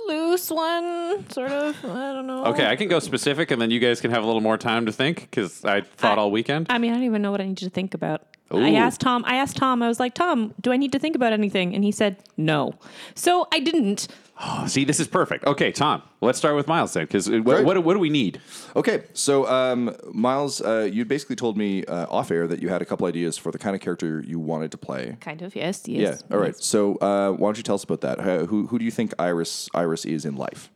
loose 0.07 0.49
one, 0.51 1.29
sort 1.29 1.51
of. 1.51 1.85
I 1.85 2.11
don't 2.13 2.27
know. 2.27 2.45
Okay, 2.47 2.67
I 2.67 2.75
can 2.75 2.89
go 2.89 2.99
specific, 2.99 3.51
and 3.51 3.61
then 3.61 3.71
you 3.71 3.79
guys 3.79 4.01
can 4.01 4.11
have 4.11 4.23
a 4.23 4.25
little 4.25 4.41
more 4.41 4.57
time 4.57 4.85
to 4.87 4.91
think 4.91 5.21
because 5.21 5.63
I 5.63 5.81
thought 5.81 6.17
I- 6.17 6.21
all 6.21 6.31
weekend. 6.31 6.67
I 6.69 6.77
mean, 6.79 6.91
I 6.91 6.95
don't 6.95 7.03
even 7.03 7.21
know 7.21 7.31
what 7.31 7.39
I 7.39 7.45
need 7.45 7.57
to 7.59 7.69
think 7.69 7.93
about. 7.93 8.23
I 8.53 8.73
asked 8.73 8.99
Tom. 8.99 9.23
I 9.25 9.35
asked 9.37 9.55
Tom. 9.55 9.81
I 9.81 9.87
was 9.87 9.97
like, 9.97 10.13
Tom, 10.13 10.53
do 10.59 10.73
I 10.73 10.77
need 10.77 10.91
to 10.91 10.99
think 10.99 11.15
about 11.15 11.31
anything? 11.31 11.73
And 11.73 11.85
he 11.85 11.91
said 11.93 12.17
no. 12.35 12.73
So 13.15 13.47
I 13.53 13.61
didn't. 13.61 14.09
Oh, 14.43 14.65
see, 14.65 14.85
this 14.85 14.99
is 14.99 15.07
perfect. 15.07 15.45
Okay, 15.45 15.71
Tom, 15.71 16.01
let's 16.19 16.37
start 16.37 16.55
with 16.55 16.67
Miles 16.67 16.93
then, 16.93 17.03
because 17.05 17.29
what, 17.29 17.43
Great. 17.43 17.65
what, 17.65 17.83
what 17.83 17.93
do 17.93 17.99
we 17.99 18.09
need? 18.09 18.41
Okay, 18.75 19.03
so 19.13 19.47
um, 19.47 19.95
Miles, 20.11 20.61
uh, 20.61 20.89
you 20.91 21.05
basically 21.05 21.35
told 21.35 21.57
me 21.57 21.85
uh, 21.85 22.07
off 22.09 22.31
air 22.31 22.47
that 22.47 22.59
you 22.61 22.69
had 22.69 22.81
a 22.81 22.85
couple 22.85 23.05
ideas 23.05 23.37
for 23.37 23.51
the 23.51 23.59
kind 23.59 23.75
of 23.75 23.81
character 23.81 24.23
you 24.25 24.39
wanted 24.39 24.71
to 24.71 24.77
play. 24.77 25.15
Kind 25.21 25.43
of. 25.43 25.55
Yes. 25.55 25.87
Yes. 25.87 26.23
Yeah. 26.27 26.35
All 26.35 26.41
right. 26.41 26.55
yes. 26.57 26.65
So 26.65 26.95
uh, 26.95 27.31
why 27.31 27.47
don't 27.47 27.57
you 27.57 27.63
tell 27.63 27.75
us 27.75 27.83
about 27.83 28.01
that? 28.01 28.19
Uh, 28.19 28.45
who 28.45 28.65
who 28.67 28.79
do 28.79 28.85
you 28.85 28.91
think 28.91 29.13
Iris 29.19 29.69
Iris 29.75 30.05
is 30.05 30.25
in 30.25 30.35
life? 30.35 30.71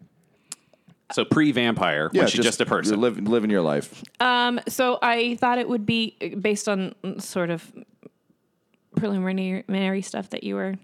So 1.12 1.24
pre-vampire, 1.24 2.10
when 2.14 2.28
she's 2.28 2.44
just, 2.44 2.62
a 2.62 2.66
person. 2.66 2.94
You're 2.94 3.12
liv- 3.12 3.28
living 3.28 3.50
your 3.50 3.62
life. 3.62 4.04
Um. 4.20 4.60
So 4.68 5.00
I 5.02 5.36
thought 5.36 5.58
it 5.58 5.70
would 5.70 5.86
be 5.86 6.18
uh, 6.22 6.36
based 6.40 6.68
on 6.68 6.94
sort 7.20 7.50
of 7.50 7.72
preliminary 8.96 10.02
stuff 10.02 10.30
that 10.32 10.44
you 10.44 10.56
were. 10.56 10.76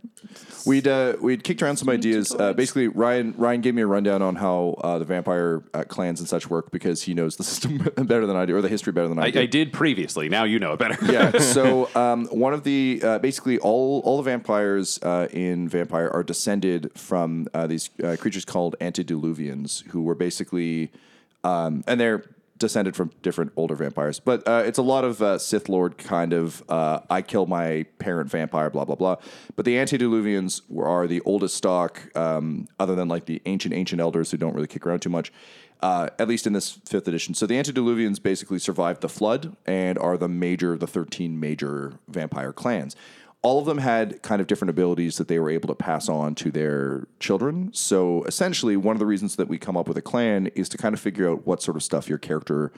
We'd 0.65 0.88
uh, 0.88 1.15
we'd 1.20 1.44
kicked 1.44 1.62
around 1.62 1.77
some 1.77 1.89
ideas. 1.89 2.34
Uh, 2.38 2.53
basically, 2.53 2.88
Ryan 2.88 3.34
Ryan 3.38 3.62
gave 3.62 3.75
me 3.75 3.82
a 3.82 3.88
rundown 3.88 4.22
on 4.22 4.36
how 4.36 4.75
uh, 4.84 5.00
the 5.00 5.06
vampire 5.06 5.63
uh, 5.74 5.84
clans 5.84 6.20
and 6.20 6.30
such 6.30 6.50
work 6.50 6.72
because 6.72 7.03
he 7.03 7.13
knows 7.13 7.38
the 7.38 7.44
system 7.51 7.77
better 7.96 8.25
than 8.25 8.36
I 8.36 8.46
do, 8.46 8.56
or 8.56 8.62
the 8.62 8.70
history 8.70 8.94
better 8.94 9.08
than 9.08 9.20
I, 9.20 9.24
I, 9.24 9.32
do. 9.32 9.39
I 9.41 9.46
did 9.46 9.74
previously. 9.74 10.30
Now 10.30 10.44
you 10.44 10.60
know 10.60 10.74
it 10.74 10.80
better. 10.80 10.98
yeah. 11.12 11.32
So 11.51 11.89
um, 11.96 12.27
one 12.27 12.53
of 12.53 12.63
the 12.63 13.01
uh, 13.03 13.20
basically 13.20 13.58
all 13.60 14.01
all 14.06 14.18
the 14.18 14.24
vampires 14.24 15.00
uh, 15.03 15.27
in 15.32 15.68
Vampire 15.68 16.10
are 16.10 16.24
descended 16.24 16.91
from 16.96 17.48
uh, 17.53 17.68
these 17.68 17.89
uh, 18.03 18.15
creatures 18.20 18.46
called 18.46 18.75
antediluvians, 18.80 19.86
who 19.88 20.03
were 20.03 20.15
basically 20.15 20.91
um, 21.44 21.84
and 21.88 22.00
they're 22.00 22.24
descended 22.62 22.96
from 22.96 23.12
different 23.22 23.51
older 23.58 23.75
vampires. 23.75 24.20
But 24.20 24.48
uh, 24.48 24.63
it's 24.65 24.77
a 24.77 24.84
lot 24.84 25.03
of 25.03 25.22
uh, 25.22 25.38
Sith 25.38 25.68
Lord 25.68 25.98
kind 25.98 26.32
of 26.32 26.63
uh, 26.70 27.01
I 27.10 27.22
kill 27.22 27.46
my 27.46 27.86
parent 28.00 28.30
vampire, 28.30 28.70
blah 28.70 28.86
blah 28.86 28.96
blah. 28.96 29.18
But 29.58 29.65
the 29.65 29.75
antediluvians 29.75 30.62
were, 30.70 30.88
are 30.88 31.08
the 31.08 31.22
oldest 31.22 31.56
stock, 31.56 32.15
um, 32.15 32.68
other 32.80 32.96
than 32.96 33.10
like 33.10 33.25
the 33.25 33.41
ancient 33.46 33.74
ancient 33.74 34.00
elders 34.00 34.32
who 34.32 34.38
don't 34.38 34.56
really 34.56 34.68
kick 34.68 34.86
around 34.88 35.01
too 35.01 35.10
much 35.10 35.34
uh, 35.82 36.10
at 36.20 36.27
least 36.27 36.46
in 36.46 36.53
this 36.53 36.80
fifth 36.86 37.08
edition. 37.08 37.34
So 37.34 37.46
the 37.46 37.56
antediluvians 37.56 38.22
basically 38.22 38.60
survived 38.60 39.01
the 39.01 39.10
flood 39.10 39.56
and 39.65 39.98
are 39.98 40.18
the 40.18 40.27
major, 40.27 40.77
the 40.77 40.88
13 40.88 41.39
major 41.39 41.94
vampire 42.08 42.53
clans. 42.53 42.96
All 43.43 43.60
of 43.60 43.65
them 43.65 43.79
had 43.79 44.21
kind 44.21 44.39
of 44.39 44.48
different 44.48 44.69
abilities 44.69 45.17
that 45.17 45.27
they 45.27 45.39
were 45.39 45.50
able 45.50 45.67
to 45.67 45.75
pass 45.75 46.07
on 46.07 46.36
to 46.36 46.51
their 46.51 47.07
children. 47.19 47.71
So 47.74 48.24
essentially, 48.25 48.77
one 48.77 48.95
of 48.95 49.00
the 49.00 49.05
reasons 49.07 49.36
that 49.38 49.48
we 49.48 49.57
come 49.57 49.75
up 49.75 49.88
with 49.88 49.98
a 49.98 50.01
clan 50.01 50.48
is 50.48 50.69
to 50.69 50.77
kind 50.77 50.93
of 50.93 51.00
figure 51.00 51.29
out 51.29 51.48
what 51.48 51.63
sort 51.63 51.75
of 51.75 51.81
stuff 51.81 52.07
your 52.07 52.19
character, 52.19 52.71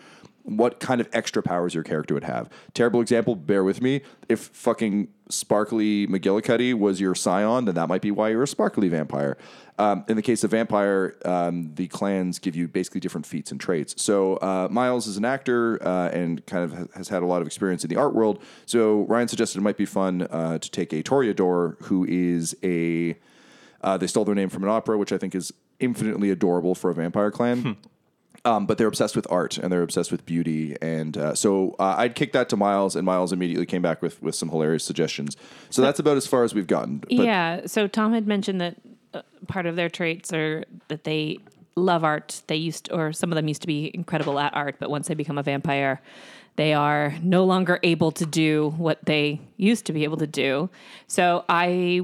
what 0.44 0.80
kind 0.80 1.00
of 1.00 1.08
extra 1.14 1.42
powers 1.42 1.74
your 1.74 1.84
character 1.84 2.14
would 2.14 2.26
have. 2.26 2.50
Terrible 2.74 3.02
example, 3.02 3.36
bear 3.36 3.64
with 3.64 3.82
me. 3.82 4.02
If 4.28 4.40
fucking 4.40 5.08
Sparkly 5.30 6.06
McGillicuddy 6.08 6.74
was 6.74 7.00
your 7.00 7.16
scion, 7.16 7.66
then 7.66 7.76
that 7.76 7.88
might 7.88 8.02
be 8.02 8.12
why 8.12 8.30
you're 8.30 8.44
a 8.44 8.48
sparkly 8.48 8.90
vampire. 8.90 9.38
Um, 9.80 10.04
in 10.08 10.18
the 10.18 10.22
case 10.22 10.44
of 10.44 10.52
vampire, 10.52 11.16
um, 11.26 11.74
the 11.76 11.88
clans 11.88 12.40
give 12.40 12.56
you 12.56 12.68
basically 12.68 13.00
different 13.00 13.26
feats 13.26 13.52
and 13.52 13.60
traits. 13.60 14.02
So 14.02 14.36
uh, 14.38 14.68
Miles 14.70 15.08
is 15.08 15.18
an 15.18 15.26
actor 15.26 15.82
uh, 15.82 16.10
and 16.10 16.46
kind 16.46 16.64
of 16.66 16.78
ha- 16.78 16.86
has 16.96 17.08
had 17.08 17.24
a 17.24 17.26
lot 17.26 17.42
of 17.42 17.48
experience 17.48 17.84
in 17.84 17.90
the 17.90 17.96
art 17.96 18.14
world. 18.14 18.44
So 18.66 19.04
Ryan 19.04 19.30
suggested 19.30 19.60
it 19.60 19.62
might 19.62 19.78
be 19.78 19.86
fun 19.86 20.24
uh, 20.24 20.60
to 20.60 20.72
take 20.72 20.94
a 20.94 21.02
Toreador, 21.02 21.82
who 21.84 22.06
is 22.06 22.56
a 22.64 23.18
uh, 23.82 23.98
they 23.98 24.08
stole 24.08 24.24
their 24.24 24.36
name 24.36 24.50
from 24.50 24.64
an 24.64 24.70
opera, 24.70 24.98
which 24.98 25.12
I 25.12 25.18
think 25.18 25.36
is 25.36 25.52
infinitely 25.80 26.30
adorable 26.30 26.76
for 26.76 26.90
a 26.90 26.94
vampire 26.94 27.32
clan. 27.32 27.78
Um, 28.46 28.66
but 28.66 28.78
they're 28.78 28.88
obsessed 28.88 29.16
with 29.16 29.26
art 29.30 29.58
and 29.58 29.72
they're 29.72 29.84
obsessed 29.84 30.12
with 30.12 30.26
beauty, 30.26 30.76
and 30.82 31.18
uh, 31.18 31.34
so 31.34 31.78
uh, 31.80 31.96
I'd 31.98 32.14
kick 32.14 32.34
that 32.34 32.50
to 32.50 32.58
Miles, 32.58 32.94
and 32.94 33.06
Miles 33.06 33.32
immediately 33.32 33.66
came 33.66 33.82
back 33.82 34.02
with 34.02 34.22
with 34.22 34.36
some 34.36 34.50
hilarious 34.50 34.84
suggestions. 34.84 35.38
So 35.70 35.82
that's 35.82 36.00
about 36.00 36.18
as 36.18 36.28
far 36.28 36.44
as 36.44 36.54
we've 36.54 36.68
gotten. 36.68 36.98
But 36.98 37.14
yeah. 37.14 37.66
So 37.68 37.88
Tom 37.88 38.12
had 38.12 38.28
mentioned 38.28 38.60
that 38.60 38.76
uh, 39.14 39.22
part 39.48 39.66
of 39.66 39.78
their 39.78 39.88
traits 39.88 40.34
are 40.34 40.66
that 40.90 41.06
they 41.06 41.40
love 41.76 42.04
art. 42.04 42.42
They 42.48 42.56
used, 42.56 42.92
or 42.92 43.14
some 43.14 43.32
of 43.32 43.36
them 43.36 43.48
used 43.48 43.62
to 43.62 43.68
be 43.68 43.92
incredible 43.94 44.38
at 44.40 44.54
art, 44.54 44.76
but 44.80 44.90
once 44.90 45.08
they 45.08 45.14
become 45.14 45.38
a 45.38 45.44
vampire, 45.44 46.02
they 46.56 46.74
are 46.74 47.16
no 47.22 47.46
longer 47.46 47.80
able 47.84 48.12
to 48.12 48.26
do 48.26 48.74
what 48.78 49.04
they 49.06 49.40
used 49.58 49.86
to 49.86 49.94
be 49.94 50.04
able 50.04 50.18
to 50.18 50.28
do. 50.28 50.70
So 51.08 51.46
I 51.50 52.02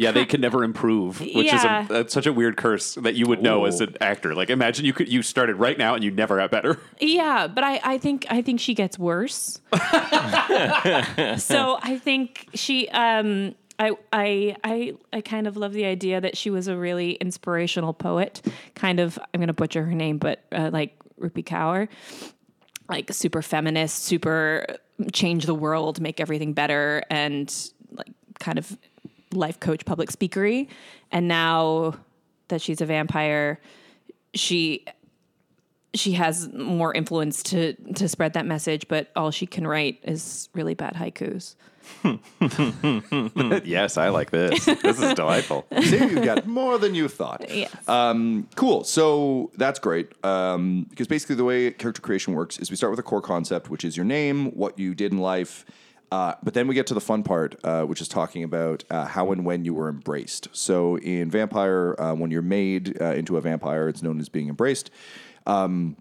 Yeah, 0.00 0.12
they 0.12 0.24
can 0.32 0.40
never 0.40 0.64
improve, 0.64 1.20
which 1.20 1.46
Yeah. 1.48 1.56
is 1.56 1.64
a, 1.90 1.92
that's 1.92 2.14
such 2.14 2.26
a 2.26 2.32
weird 2.32 2.56
curse 2.56 2.94
that 2.94 3.14
you 3.14 3.26
would 3.26 3.42
know 3.42 3.66
as 3.66 3.80
an 3.80 3.96
actor. 4.00 4.34
Like, 4.34 4.48
imagine 4.50 4.84
you 4.86 4.92
could 4.94 5.08
you 5.08 5.22
started 5.22 5.56
right 5.56 5.76
now 5.76 5.94
and 5.94 6.02
you 6.02 6.10
never 6.10 6.36
got 6.38 6.50
better. 6.50 6.78
Yeah, 7.00 7.46
but 7.48 7.64
I, 7.64 7.80
I 7.84 7.98
think 7.98 8.26
I 8.30 8.40
think 8.42 8.60
she 8.60 8.74
gets 8.74 8.98
worse. 8.98 9.60
so 9.72 9.78
I 11.82 12.00
think 12.02 12.48
she 12.54 12.88
um 12.88 13.54
I 13.78 13.92
I 14.12 14.56
I 14.64 14.94
I 15.12 15.20
kind 15.20 15.46
of 15.46 15.56
love 15.56 15.72
the 15.72 15.84
idea 15.84 16.20
that 16.20 16.36
she 16.36 16.50
was 16.50 16.68
a 16.68 16.76
really 16.76 17.12
inspirational 17.12 17.92
poet. 17.94 18.42
Kind 18.74 19.00
of 19.00 19.18
I'm 19.32 19.40
gonna 19.40 19.52
butcher 19.52 19.84
her 19.84 19.94
name, 19.94 20.18
but 20.18 20.44
uh, 20.52 20.70
like 20.72 20.96
Rupi 21.20 21.44
Kaur. 21.44 21.88
Like 22.88 23.12
super 23.12 23.40
feminist, 23.40 24.02
super 24.04 24.66
change 25.12 25.46
the 25.46 25.54
world, 25.54 26.00
make 26.00 26.18
everything 26.20 26.52
better, 26.54 27.02
and 27.08 27.52
like 27.92 28.10
kind 28.40 28.58
of 28.58 28.76
life 29.32 29.60
coach, 29.60 29.84
public 29.84 30.10
speakery. 30.10 30.68
And 31.10 31.28
now 31.28 31.94
that 32.48 32.60
she's 32.60 32.80
a 32.80 32.86
vampire, 32.86 33.60
she 34.34 34.84
she 35.92 36.12
has 36.12 36.52
more 36.52 36.94
influence 36.94 37.42
to 37.44 37.74
to 37.94 38.08
spread 38.08 38.34
that 38.34 38.46
message, 38.46 38.86
but 38.88 39.10
all 39.16 39.30
she 39.30 39.46
can 39.46 39.66
write 39.66 39.98
is 40.02 40.48
really 40.54 40.74
bad 40.74 40.94
haikus. 40.94 41.56
yes, 43.64 43.96
I 43.96 44.10
like 44.10 44.30
this. 44.30 44.64
This 44.64 45.00
is 45.00 45.14
delightful. 45.14 45.66
See, 45.82 45.96
you 45.96 46.24
got 46.24 46.46
more 46.46 46.78
than 46.78 46.94
you 46.94 47.08
thought. 47.08 47.44
Yes. 47.48 47.74
Um, 47.88 48.48
cool. 48.54 48.84
So 48.84 49.50
that's 49.56 49.78
great. 49.78 50.12
Um, 50.24 50.86
because 50.90 51.08
basically, 51.08 51.36
the 51.36 51.44
way 51.44 51.70
character 51.72 52.00
creation 52.02 52.34
works 52.34 52.58
is 52.58 52.70
we 52.70 52.76
start 52.76 52.90
with 52.90 53.00
a 53.00 53.02
core 53.02 53.22
concept, 53.22 53.70
which 53.70 53.84
is 53.84 53.96
your 53.96 54.06
name, 54.06 54.52
what 54.52 54.78
you 54.78 54.94
did 54.94 55.12
in 55.12 55.18
life. 55.18 55.64
Uh, 56.10 56.34
but 56.42 56.54
then 56.54 56.66
we 56.66 56.74
get 56.74 56.86
to 56.88 56.94
the 56.94 57.00
fun 57.00 57.22
part, 57.22 57.54
uh, 57.64 57.84
which 57.84 58.00
is 58.00 58.08
talking 58.08 58.42
about 58.42 58.84
uh, 58.90 59.04
how 59.04 59.30
and 59.30 59.44
when 59.44 59.64
you 59.64 59.72
were 59.72 59.88
embraced. 59.88 60.48
So 60.52 60.98
in 60.98 61.30
Vampire, 61.30 61.94
uh, 61.98 62.14
when 62.14 62.30
you're 62.30 62.42
made 62.42 63.00
uh, 63.00 63.14
into 63.14 63.36
a 63.36 63.40
vampire, 63.40 63.88
it's 63.88 64.02
known 64.02 64.18
as 64.18 64.28
being 64.28 64.48
embraced. 64.48 64.90
Um, 65.46 65.96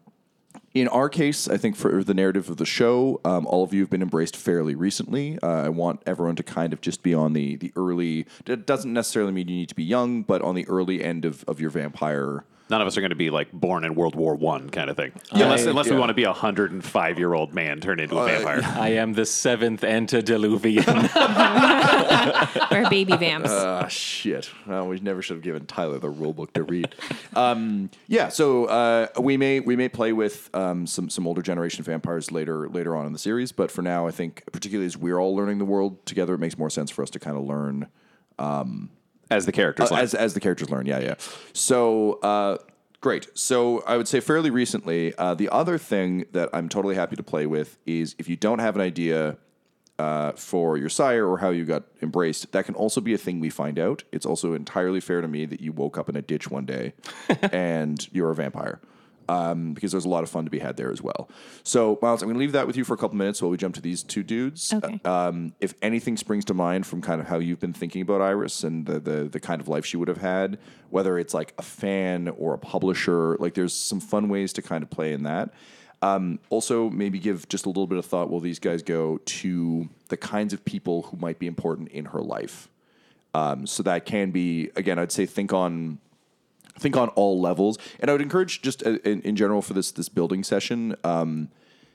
in 0.74 0.88
our 0.88 1.10
case, 1.10 1.48
I 1.48 1.58
think 1.58 1.76
for 1.76 2.04
the 2.04 2.14
narrative 2.14 2.50
of 2.50 2.58
the 2.58 2.66
show, 2.66 3.20
um, 3.26 3.46
all 3.48 3.64
of 3.64 3.74
you 3.74 3.82
have 3.82 3.90
been 3.90 4.02
embraced 4.02 4.36
fairly 4.36 4.76
recently. 4.76 5.38
Uh, 5.42 5.64
I 5.66 5.70
want 5.70 6.02
everyone 6.06 6.36
to 6.38 6.44
kind 6.44 6.74
of 6.74 6.82
just 6.82 7.02
be 7.02 7.14
on 7.14 7.34
the 7.34 7.56
the 7.56 7.72
early. 7.76 8.28
It 8.46 8.66
doesn't 8.66 8.94
necessarily 8.94 9.32
mean 9.32 9.48
you 9.48 9.56
need 9.56 9.70
to 9.70 9.76
be 9.76 9.84
young, 9.84 10.22
but 10.24 10.42
on 10.42 10.56
the 10.56 10.68
early 10.68 11.04
end 11.04 11.26
of, 11.26 11.44
of 11.48 11.60
your 11.60 11.70
vampire. 11.70 12.46
None 12.70 12.82
of 12.82 12.88
us 12.88 12.98
are 12.98 13.02
going 13.02 13.10
to 13.10 13.16
be 13.16 13.30
like 13.32 13.52
born 13.52 13.84
in 13.84 13.96
World 13.96 14.14
War 14.16 14.36
One 14.36 14.70
kind 14.70 14.90
of 14.90 14.96
thing, 14.96 15.12
unless 15.32 15.66
unless 15.66 15.90
we 15.90 15.98
want 15.98 16.10
to 16.10 16.14
be 16.14 16.26
a 16.26 16.34
hundred 16.34 16.72
and 16.72 16.84
five 16.84 17.18
year 17.18 17.34
old 17.34 17.54
man 17.54 17.80
turned 17.80 18.00
into 18.00 18.18
a 18.18 18.26
vampire. 18.26 18.62
I 18.80 18.90
am 18.90 19.14
the 19.14 19.26
seventh 19.26 19.84
antediluvian. 19.84 20.86
Or 22.72 22.88
baby 22.90 23.16
vamps. 23.16 23.50
Ah, 23.50 23.88
shit. 23.88 24.50
Well, 24.68 24.88
we 24.88 25.00
never 25.00 25.22
should 25.22 25.38
have 25.38 25.44
given 25.44 25.66
Tyler 25.66 25.98
the 25.98 26.10
rule 26.10 26.34
book 26.34 26.54
to 26.54 26.64
read. 26.64 26.94
um, 27.36 27.90
yeah, 28.08 28.30
so 28.30 28.66
uh, 28.66 29.08
we 29.20 29.38
may 29.38 29.60
we 29.60 29.76
may 29.76 29.90
play 29.90 30.14
with 30.14 30.50
um, 30.54 30.86
some 30.86 31.10
some 31.10 31.26
older 31.26 31.42
generation 31.42 31.84
vampires 31.84 32.32
later 32.32 32.70
later 32.70 32.96
on 32.96 33.06
in 33.06 33.14
the 33.14 33.20
series, 33.20 33.52
but 33.52 33.72
for 33.72 33.82
now, 33.82 34.06
I 34.06 34.12
think 34.12 34.44
particularly 34.52 34.86
as 34.86 34.98
we're 34.98 35.18
all 35.20 35.36
learning 35.36 35.58
the 35.58 35.66
world 35.66 36.06
together, 36.06 36.36
it 36.36 36.40
makes 36.40 36.58
more 36.58 36.70
sense 36.70 36.92
for 36.92 37.02
us 37.02 37.10
to 37.12 37.20
kind 37.20 37.38
of 37.38 37.44
learn 37.44 37.88
As 39.30 39.46
the 39.46 39.52
characters, 39.52 39.92
Uh, 39.92 39.96
learn. 39.96 40.04
as 40.04 40.14
as 40.14 40.34
the 40.34 40.40
characters 40.40 40.70
learn. 40.70 40.86
Yeah, 40.86 41.00
yeah. 41.00 41.16
So 41.54 42.14
uh, 42.24 42.58
great. 43.02 43.28
So 43.36 43.84
I 43.86 43.96
would 43.98 44.08
say 44.08 44.20
fairly 44.20 44.50
recently. 44.50 45.14
Uh, 45.18 45.34
the 45.36 45.50
other 45.50 45.78
thing 45.78 46.26
that 46.32 46.50
I'm 46.54 46.68
totally 46.70 46.96
happy 46.96 47.16
to 47.16 47.24
play 47.24 47.46
with 47.46 47.78
is 47.86 48.16
if 48.18 48.28
you 48.30 48.36
don't 48.36 48.60
have 48.60 48.76
an 48.76 48.82
idea. 48.82 49.38
Uh, 49.98 50.32
for 50.32 50.78
your 50.78 50.88
sire 50.88 51.28
or 51.28 51.40
how 51.40 51.50
you 51.50 51.66
got 51.66 51.84
embraced, 52.02 52.50
that 52.54 52.64
can 52.64 52.74
also 52.74 53.02
be 53.02 53.14
a 53.14 53.18
thing 53.18 53.42
we 53.42 53.50
find 53.50 53.78
out. 53.78 54.02
It's 54.14 54.26
also 54.26 54.54
entirely 54.54 55.02
fair 55.02 55.20
to 55.20 55.28
me 55.28 55.46
that 55.46 55.60
you 55.60 55.74
woke 55.74 55.98
up 55.98 56.08
in 56.08 56.16
a 56.16 56.22
ditch 56.22 56.50
one 56.50 56.66
day 56.66 56.94
and 57.52 58.08
you're 58.14 58.32
a 58.32 58.34
vampire. 58.36 58.80
Um, 59.30 59.74
because 59.76 59.92
there's 59.92 60.06
a 60.06 60.10
lot 60.10 60.24
of 60.24 60.30
fun 60.30 60.46
to 60.46 60.50
be 60.50 60.58
had 60.58 60.76
there 60.76 60.92
as 60.92 61.04
well. 61.04 61.30
So, 61.64 62.00
Miles, 62.02 62.24
I'm 62.24 62.30
going 62.30 62.34
to 62.34 62.40
leave 62.40 62.54
that 62.54 62.66
with 62.66 62.76
you 62.76 62.84
for 62.84 62.96
a 62.96 62.98
couple 62.98 63.16
minutes 63.16 63.40
while 63.44 63.52
we 63.52 63.58
jump 63.58 63.76
to 63.76 63.82
these 63.82 64.02
two 64.02 64.24
dudes. 64.24 64.74
Okay. 64.74 65.00
Um, 65.06 65.54
if 65.60 65.76
anything 65.84 66.18
springs 66.18 66.46
to 66.46 66.56
mind 66.56 66.88
from 66.88 67.00
kind 67.00 67.22
of 67.22 67.28
how 67.28 67.38
you've 67.38 67.60
been 67.60 67.72
thinking 67.74 68.02
about 68.02 68.22
Iris 68.22 68.64
and 68.64 68.88
the, 68.88 69.00
the 69.00 69.30
the 69.30 69.40
kind 69.40 69.62
of 69.62 69.68
life 69.68 69.86
she 69.86 69.98
would 69.98 70.08
have 70.08 70.18
had, 70.18 70.58
whether 70.90 71.20
it's 71.20 71.36
like 71.36 71.54
a 71.60 71.62
fan 71.62 72.28
or 72.30 72.56
a 72.56 72.58
publisher, 72.58 73.38
like 73.38 73.54
there's 73.54 73.74
some 73.74 74.00
fun 74.00 74.30
ways 74.30 74.52
to 74.54 74.64
kind 74.64 74.82
of 74.84 74.90
play 74.90 75.14
in 75.14 75.22
that. 75.24 75.54
Um, 76.02 76.40
also, 76.50 76.90
maybe 76.90 77.20
give 77.20 77.48
just 77.50 77.68
a 77.68 77.70
little 77.70 77.86
bit 77.86 78.00
of 78.00 78.06
thought 78.06 78.32
while 78.32 78.40
these 78.40 78.58
guys 78.58 78.82
go 78.82 79.20
to 79.26 79.90
the 80.08 80.18
kinds 80.18 80.54
of 80.54 80.66
people 80.66 81.04
who 81.04 81.18
might 81.18 81.38
be 81.38 81.46
important 81.46 81.90
in 81.90 82.06
her 82.06 82.22
life. 82.22 82.68
Um, 83.36 83.68
so 83.68 83.84
that 83.84 84.06
can 84.06 84.32
be 84.32 84.72
again, 84.76 84.98
I'd 84.98 85.12
say 85.12 85.28
think 85.28 85.54
on 85.54 86.00
think 86.80 86.98
on 86.98 87.10
all 87.10 87.40
levels, 87.40 87.78
and 88.00 88.10
I 88.10 88.14
would 88.14 88.22
encourage 88.22 88.62
just 88.62 88.86
uh, 88.86 88.98
in, 89.04 89.22
in 89.22 89.36
general 89.36 89.62
for 89.62 89.74
this 89.74 89.92
this 89.92 90.10
building 90.10 90.44
session. 90.44 90.96
Um, 91.04 91.50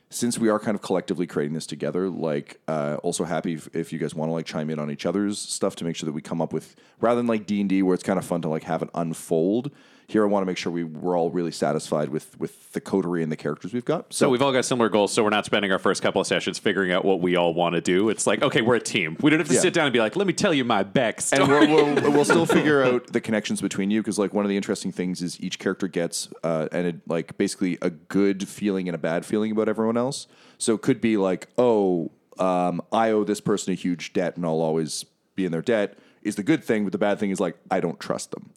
since 0.09 0.37
we 0.37 0.49
are 0.49 0.59
kind 0.59 0.75
of 0.75 0.81
collectively 0.81 1.27
creating 1.27 1.53
this 1.53 1.65
together, 1.65 2.09
like 2.09 2.59
uh, 2.67 2.97
also 3.03 3.23
happy 3.23 3.53
if, 3.55 3.67
if 3.75 3.91
you 3.91 3.99
guys 3.99 4.13
want 4.13 4.29
to 4.29 4.33
like 4.33 4.45
chime 4.45 4.69
in 4.69 4.79
on 4.79 4.91
each 4.91 5.05
other's 5.05 5.39
stuff 5.39 5.75
to 5.77 5.83
make 5.83 5.95
sure 5.95 6.05
that 6.05 6.13
we 6.13 6.21
come 6.21 6.41
up 6.41 6.53
with 6.53 6.75
rather 7.01 7.17
than 7.17 7.27
like 7.27 7.45
D 7.45 7.59
and 7.59 7.69
D 7.69 7.81
where 7.81 7.93
it's 7.93 8.03
kind 8.03 8.19
of 8.19 8.25
fun 8.25 8.41
to 8.43 8.47
like 8.47 8.63
have 8.63 8.81
it 8.81 8.89
unfold. 8.93 9.71
Here, 10.07 10.23
I 10.23 10.27
want 10.27 10.43
to 10.43 10.45
make 10.45 10.57
sure 10.57 10.71
we 10.71 10.83
we're 10.83 11.17
all 11.17 11.31
really 11.31 11.51
satisfied 11.51 12.09
with 12.09 12.39
with 12.39 12.73
the 12.73 12.81
coterie 12.81 13.23
and 13.23 13.31
the 13.31 13.35
characters 13.35 13.73
we've 13.73 13.85
got. 13.85 14.13
So 14.13 14.29
we've 14.29 14.41
all 14.41 14.51
got 14.51 14.63
similar 14.63 14.87
goals, 14.87 15.11
so 15.11 15.23
we're 15.23 15.31
not 15.31 15.45
spending 15.45 15.71
our 15.71 15.79
first 15.79 16.03
couple 16.03 16.21
of 16.21 16.27
sessions 16.27 16.59
figuring 16.59 16.91
out 16.91 17.03
what 17.03 17.21
we 17.21 17.35
all 17.35 17.53
want 17.55 17.73
to 17.73 17.81
do. 17.81 18.09
It's 18.09 18.27
like, 18.27 18.43
okay, 18.43 18.61
we're 18.61 18.75
a 18.75 18.79
team. 18.79 19.17
We 19.21 19.31
don't 19.31 19.39
have 19.39 19.47
to 19.47 19.55
Yeah. 19.55 19.61
sit 19.61 19.73
down 19.73 19.85
and 19.87 19.93
be 19.93 19.99
like, 19.99 20.15
let 20.15 20.27
me 20.27 20.33
tell 20.33 20.53
you 20.53 20.63
my 20.63 20.83
backstory. 20.83 21.39
and 21.39 21.71
we'll, 21.71 21.95
we'll, 21.95 22.11
we'll 22.11 22.25
still 22.33 22.45
figure 22.45 22.83
out 22.83 23.13
the 23.13 23.19
connections 23.21 23.61
between 23.61 23.89
you 23.89 24.01
because 24.01 24.19
like 24.19 24.31
one 24.33 24.45
of 24.45 24.49
the 24.49 24.55
interesting 24.57 24.91
things 24.91 25.23
is 25.23 25.41
each 25.41 25.57
character 25.57 25.87
gets 25.87 26.29
uh, 26.43 26.67
and 26.71 26.85
it, 26.87 26.95
like 27.07 27.35
basically 27.37 27.79
a 27.81 27.89
good 27.89 28.47
feeling 28.47 28.87
and 28.87 28.93
a 28.95 28.99
bad 28.99 29.25
feeling 29.25 29.51
about 29.51 29.67
everyone 29.67 29.97
else. 29.97 30.27
So 30.59 30.75
it 30.75 30.81
could 30.83 31.01
be 31.01 31.17
like, 31.17 31.47
oh, 31.57 32.11
um, 32.37 32.81
I 32.91 33.09
owe 33.09 33.23
this 33.23 33.41
person 33.41 33.71
a 33.73 33.75
huge 33.75 34.13
debt 34.13 34.35
and 34.35 34.45
I'll 34.45 34.61
always 34.61 35.03
be 35.35 35.45
in 35.45 35.51
their 35.51 35.61
debt 35.63 35.97
is 36.21 36.35
the 36.35 36.43
good 36.43 36.63
thing, 36.63 36.83
but 36.83 36.91
the 36.91 36.97
bad 36.97 37.19
thing 37.19 37.29
is 37.31 37.39
like 37.39 37.55
I 37.71 37.79
don't 37.79 37.99
trust 37.99 38.31
them. 38.31 38.49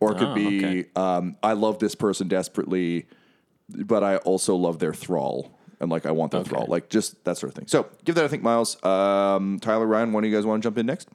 Or 0.00 0.12
it 0.12 0.18
could 0.18 0.28
Oh, 0.28 0.34
be 0.34 0.58
okay. 0.58 0.90
um, 0.96 1.36
I 1.42 1.54
love 1.54 1.78
this 1.78 1.94
person 1.94 2.28
desperately, 2.28 3.06
but 3.68 4.04
I 4.04 4.16
also 4.18 4.54
love 4.54 4.78
their 4.78 4.92
thrall. 4.94 5.52
And 5.80 5.90
like 5.90 6.06
I 6.06 6.10
want 6.10 6.32
their 6.32 6.44
thrall, 6.44 6.66
like 6.68 6.88
just 6.88 7.22
that 7.24 7.36
sort 7.36 7.50
of 7.50 7.56
thing. 7.56 7.66
So 7.66 7.86
give 8.04 8.14
that 8.14 8.24
I 8.24 8.28
think, 8.28 8.42
Miles. 8.42 8.82
Um, 8.84 9.58
Tyler, 9.60 9.86
Ryan, 9.86 10.12
one 10.12 10.24
of 10.24 10.30
you 10.30 10.36
guys 10.36 10.46
want 10.46 10.62
to 10.62 10.66
jump 10.66 10.78
in 10.78 10.86
next? 10.86 11.08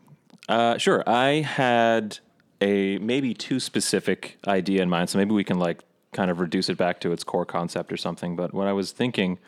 Uh, 0.47 0.77
sure. 0.77 1.03
I 1.07 1.41
had 1.41 2.19
a 2.59 2.99
maybe 2.99 3.33
too 3.33 3.59
specific 3.59 4.37
idea 4.47 4.83
in 4.83 4.89
mind, 4.89 5.09
so 5.09 5.17
maybe 5.17 5.33
we 5.33 5.43
can 5.43 5.57
like 5.57 5.79
kind 6.11 6.29
of 6.29 6.39
reduce 6.39 6.69
it 6.69 6.77
back 6.77 6.99
to 7.01 7.11
its 7.11 7.23
core 7.23 7.45
concept 7.45 7.91
or 7.91 7.97
something. 7.97 8.35
But 8.35 8.53
what 8.53 8.67
I 8.67 8.73
was 8.73 8.91
thinking 8.91 9.39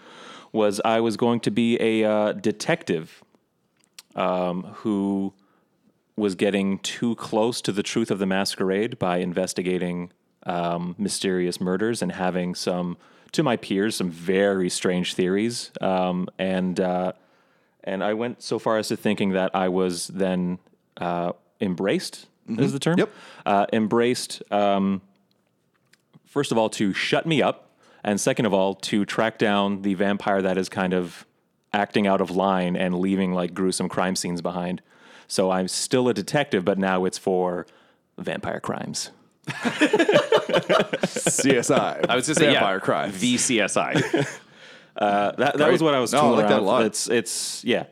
was 0.51 0.81
I 0.83 0.99
was 0.99 1.15
going 1.17 1.39
to 1.41 1.51
be 1.51 1.79
a 1.79 2.09
uh, 2.09 2.31
detective 2.33 3.23
um, 4.15 4.63
who 4.77 5.33
was 6.15 6.35
getting 6.35 6.79
too 6.79 7.15
close 7.15 7.61
to 7.61 7.71
the 7.71 7.83
truth 7.83 8.11
of 8.11 8.19
the 8.19 8.25
masquerade 8.25 8.99
by 8.99 9.17
investigating 9.17 10.11
um, 10.45 10.95
mysterious 10.97 11.59
murders 11.59 12.01
and 12.01 12.11
having 12.11 12.53
some, 12.53 12.97
to 13.31 13.43
my 13.43 13.57
peers, 13.57 13.95
some 13.95 14.11
very 14.11 14.69
strange 14.69 15.15
theories. 15.15 15.71
Um, 15.81 16.27
and 16.37 16.79
uh, 16.79 17.13
and 17.83 18.03
I 18.03 18.13
went 18.13 18.41
so 18.41 18.59
far 18.59 18.77
as 18.77 18.87
to 18.89 18.97
thinking 18.97 19.31
that 19.31 19.51
I 19.53 19.67
was 19.69 20.07
then 20.07 20.59
uh, 20.97 21.33
embraced. 21.59 22.27
Is 22.47 22.73
the 22.73 22.79
term? 22.79 22.97
Yep. 22.97 23.09
Uh, 23.45 23.65
embraced. 23.71 24.41
Um, 24.51 25.01
first 26.25 26.51
of 26.51 26.57
all, 26.57 26.69
to 26.71 26.93
shut 26.93 27.25
me 27.25 27.41
up, 27.41 27.71
and 28.03 28.19
second 28.19 28.45
of 28.45 28.53
all, 28.53 28.75
to 28.75 29.05
track 29.05 29.37
down 29.37 29.81
the 29.81 29.93
vampire 29.93 30.41
that 30.41 30.57
is 30.57 30.69
kind 30.69 30.93
of 30.93 31.25
acting 31.73 32.05
out 32.05 32.21
of 32.21 32.31
line 32.31 32.75
and 32.75 32.99
leaving 32.99 33.33
like 33.33 33.53
gruesome 33.53 33.89
crime 33.89 34.15
scenes 34.15 34.41
behind. 34.41 34.81
So 35.27 35.51
I'm 35.51 35.67
still 35.67 36.07
a 36.09 36.13
detective, 36.13 36.63
but 36.65 36.77
now 36.77 37.05
it's 37.05 37.17
for 37.17 37.65
vampire 38.17 38.59
crimes. 38.59 39.11
CSI. 41.05 42.05
I 42.09 42.15
was 42.15 42.27
just 42.27 42.39
saying, 42.39 42.53
Vampire 42.53 42.75
yeah, 42.75 42.79
Crime. 42.79 43.11
VCSI. 43.11 44.39
Uh, 44.95 45.31
that, 45.31 45.37
that 45.37 45.57
Great. 45.57 45.71
was 45.71 45.81
what 45.81 45.95
I 45.95 45.99
was 45.99 46.13
No, 46.13 46.35
I 46.35 46.37
like 46.37 46.49
that 46.49 46.59
a 46.59 46.61
lot. 46.61 46.85
It's 46.85 47.09
it's 47.09 47.65
yeah, 47.65 47.85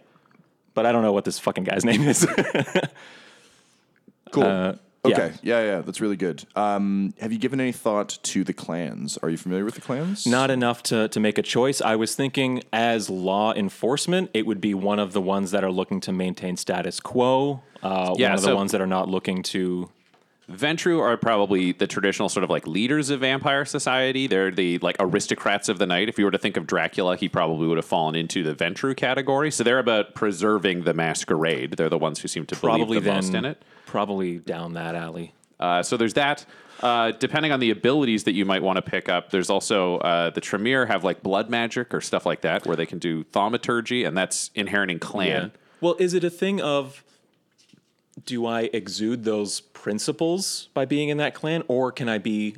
but 0.75 0.85
I 0.85 0.91
don't 0.91 1.01
know 1.01 1.13
what 1.13 1.25
this 1.25 1.39
fucking 1.39 1.63
guy's 1.63 1.83
name 1.91 2.03
is. 2.03 2.27
Cool. 4.31 4.43
yeah. 4.43 4.75
Okay. 5.05 5.33
Yeah. 5.41 5.61
yeah, 5.63 5.81
That's 5.81 6.01
really 6.01 6.15
good. 6.17 6.43
Um, 6.55 7.13
have 7.19 7.31
you 7.31 7.39
given 7.39 7.59
any 7.59 7.71
thought 7.71 8.19
to 8.23 8.43
the 8.43 8.53
clans? 8.53 9.17
Are 9.23 9.29
you 9.29 9.37
familiar 9.37 9.65
with 9.65 9.75
the 9.75 9.81
clans? 9.81 10.25
Not 10.27 10.51
enough 10.51 10.83
to, 10.83 11.07
to 11.09 11.19
make 11.19 11.37
a 11.37 11.41
choice. 11.41 11.81
I 11.81 11.95
was 11.95 12.15
thinking, 12.15 12.63
as 12.71 13.09
law 13.09 13.53
enforcement, 13.53 14.29
it 14.33 14.45
would 14.45 14.61
be 14.61 14.73
one 14.73 14.99
of 14.99 15.13
the 15.13 15.21
ones 15.21 15.51
that 15.51 15.63
are 15.63 15.71
looking 15.71 15.99
to 16.01 16.11
maintain 16.11 16.57
status 16.57 16.99
quo. 16.99 17.61
Uh, 17.81 18.13
Yeah, 18.17 18.29
one 18.29 18.35
of 18.37 18.41
the 18.43 18.55
ones 18.55 18.71
that 18.73 18.81
are 18.81 18.87
not 18.87 19.09
looking 19.09 19.43
to. 19.43 19.89
Ventrue 20.57 20.99
are 21.01 21.17
probably 21.17 21.71
the 21.71 21.87
traditional 21.87 22.29
sort 22.29 22.43
of 22.43 22.49
like 22.49 22.67
leaders 22.67 23.09
of 23.09 23.19
vampire 23.21 23.65
society. 23.65 24.27
They're 24.27 24.51
the 24.51 24.77
like 24.79 24.95
aristocrats 24.99 25.69
of 25.69 25.77
the 25.79 25.85
night. 25.85 26.09
If 26.09 26.17
you 26.19 26.25
were 26.25 26.31
to 26.31 26.37
think 26.37 26.57
of 26.57 26.67
Dracula, 26.67 27.15
he 27.15 27.27
probably 27.29 27.67
would 27.67 27.77
have 27.77 27.85
fallen 27.85 28.15
into 28.15 28.43
the 28.43 28.53
Ventrue 28.53 28.95
category. 28.95 29.51
So 29.51 29.63
they're 29.63 29.79
about 29.79 30.15
preserving 30.15 30.83
the 30.83 30.93
masquerade. 30.93 31.71
They're 31.77 31.89
the 31.89 31.97
ones 31.97 32.19
who 32.19 32.27
seem 32.27 32.45
to 32.47 32.55
Probably 32.55 32.85
believe 32.85 33.03
the 33.03 33.09
then, 33.09 33.15
most 33.17 33.33
in 33.33 33.45
it. 33.45 33.63
probably 33.85 34.37
down 34.39 34.73
that 34.73 34.95
alley. 34.95 35.33
Uh, 35.59 35.83
so 35.83 35.97
there's 35.97 36.13
that. 36.15 36.45
Uh, 36.81 37.11
depending 37.11 37.51
on 37.51 37.59
the 37.59 37.69
abilities 37.69 38.23
that 38.23 38.33
you 38.33 38.43
might 38.43 38.63
want 38.63 38.75
to 38.77 38.81
pick 38.81 39.07
up, 39.07 39.29
there's 39.29 39.51
also 39.51 39.97
uh, 39.99 40.31
the 40.31 40.41
Tremere 40.41 40.87
have 40.87 41.03
like 41.03 41.21
blood 41.21 41.47
magic 41.49 41.93
or 41.93 42.01
stuff 42.01 42.25
like 42.25 42.41
that, 42.41 42.65
where 42.65 42.75
they 42.75 42.87
can 42.87 42.97
do 42.97 43.23
thaumaturgy, 43.25 44.03
and 44.03 44.17
that's 44.17 44.49
inherent 44.55 44.89
in 44.89 44.97
clan. 44.97 45.51
Well, 45.79 45.95
is 45.99 46.15
it 46.15 46.23
a 46.23 46.29
thing 46.31 46.59
of 46.59 47.03
do 48.25 48.45
I 48.45 48.69
exude 48.73 49.23
those 49.23 49.61
principles 49.61 50.69
by 50.73 50.85
being 50.85 51.09
in 51.09 51.17
that 51.17 51.33
clan, 51.33 51.63
or 51.67 51.91
can 51.91 52.09
I 52.09 52.17
be 52.17 52.55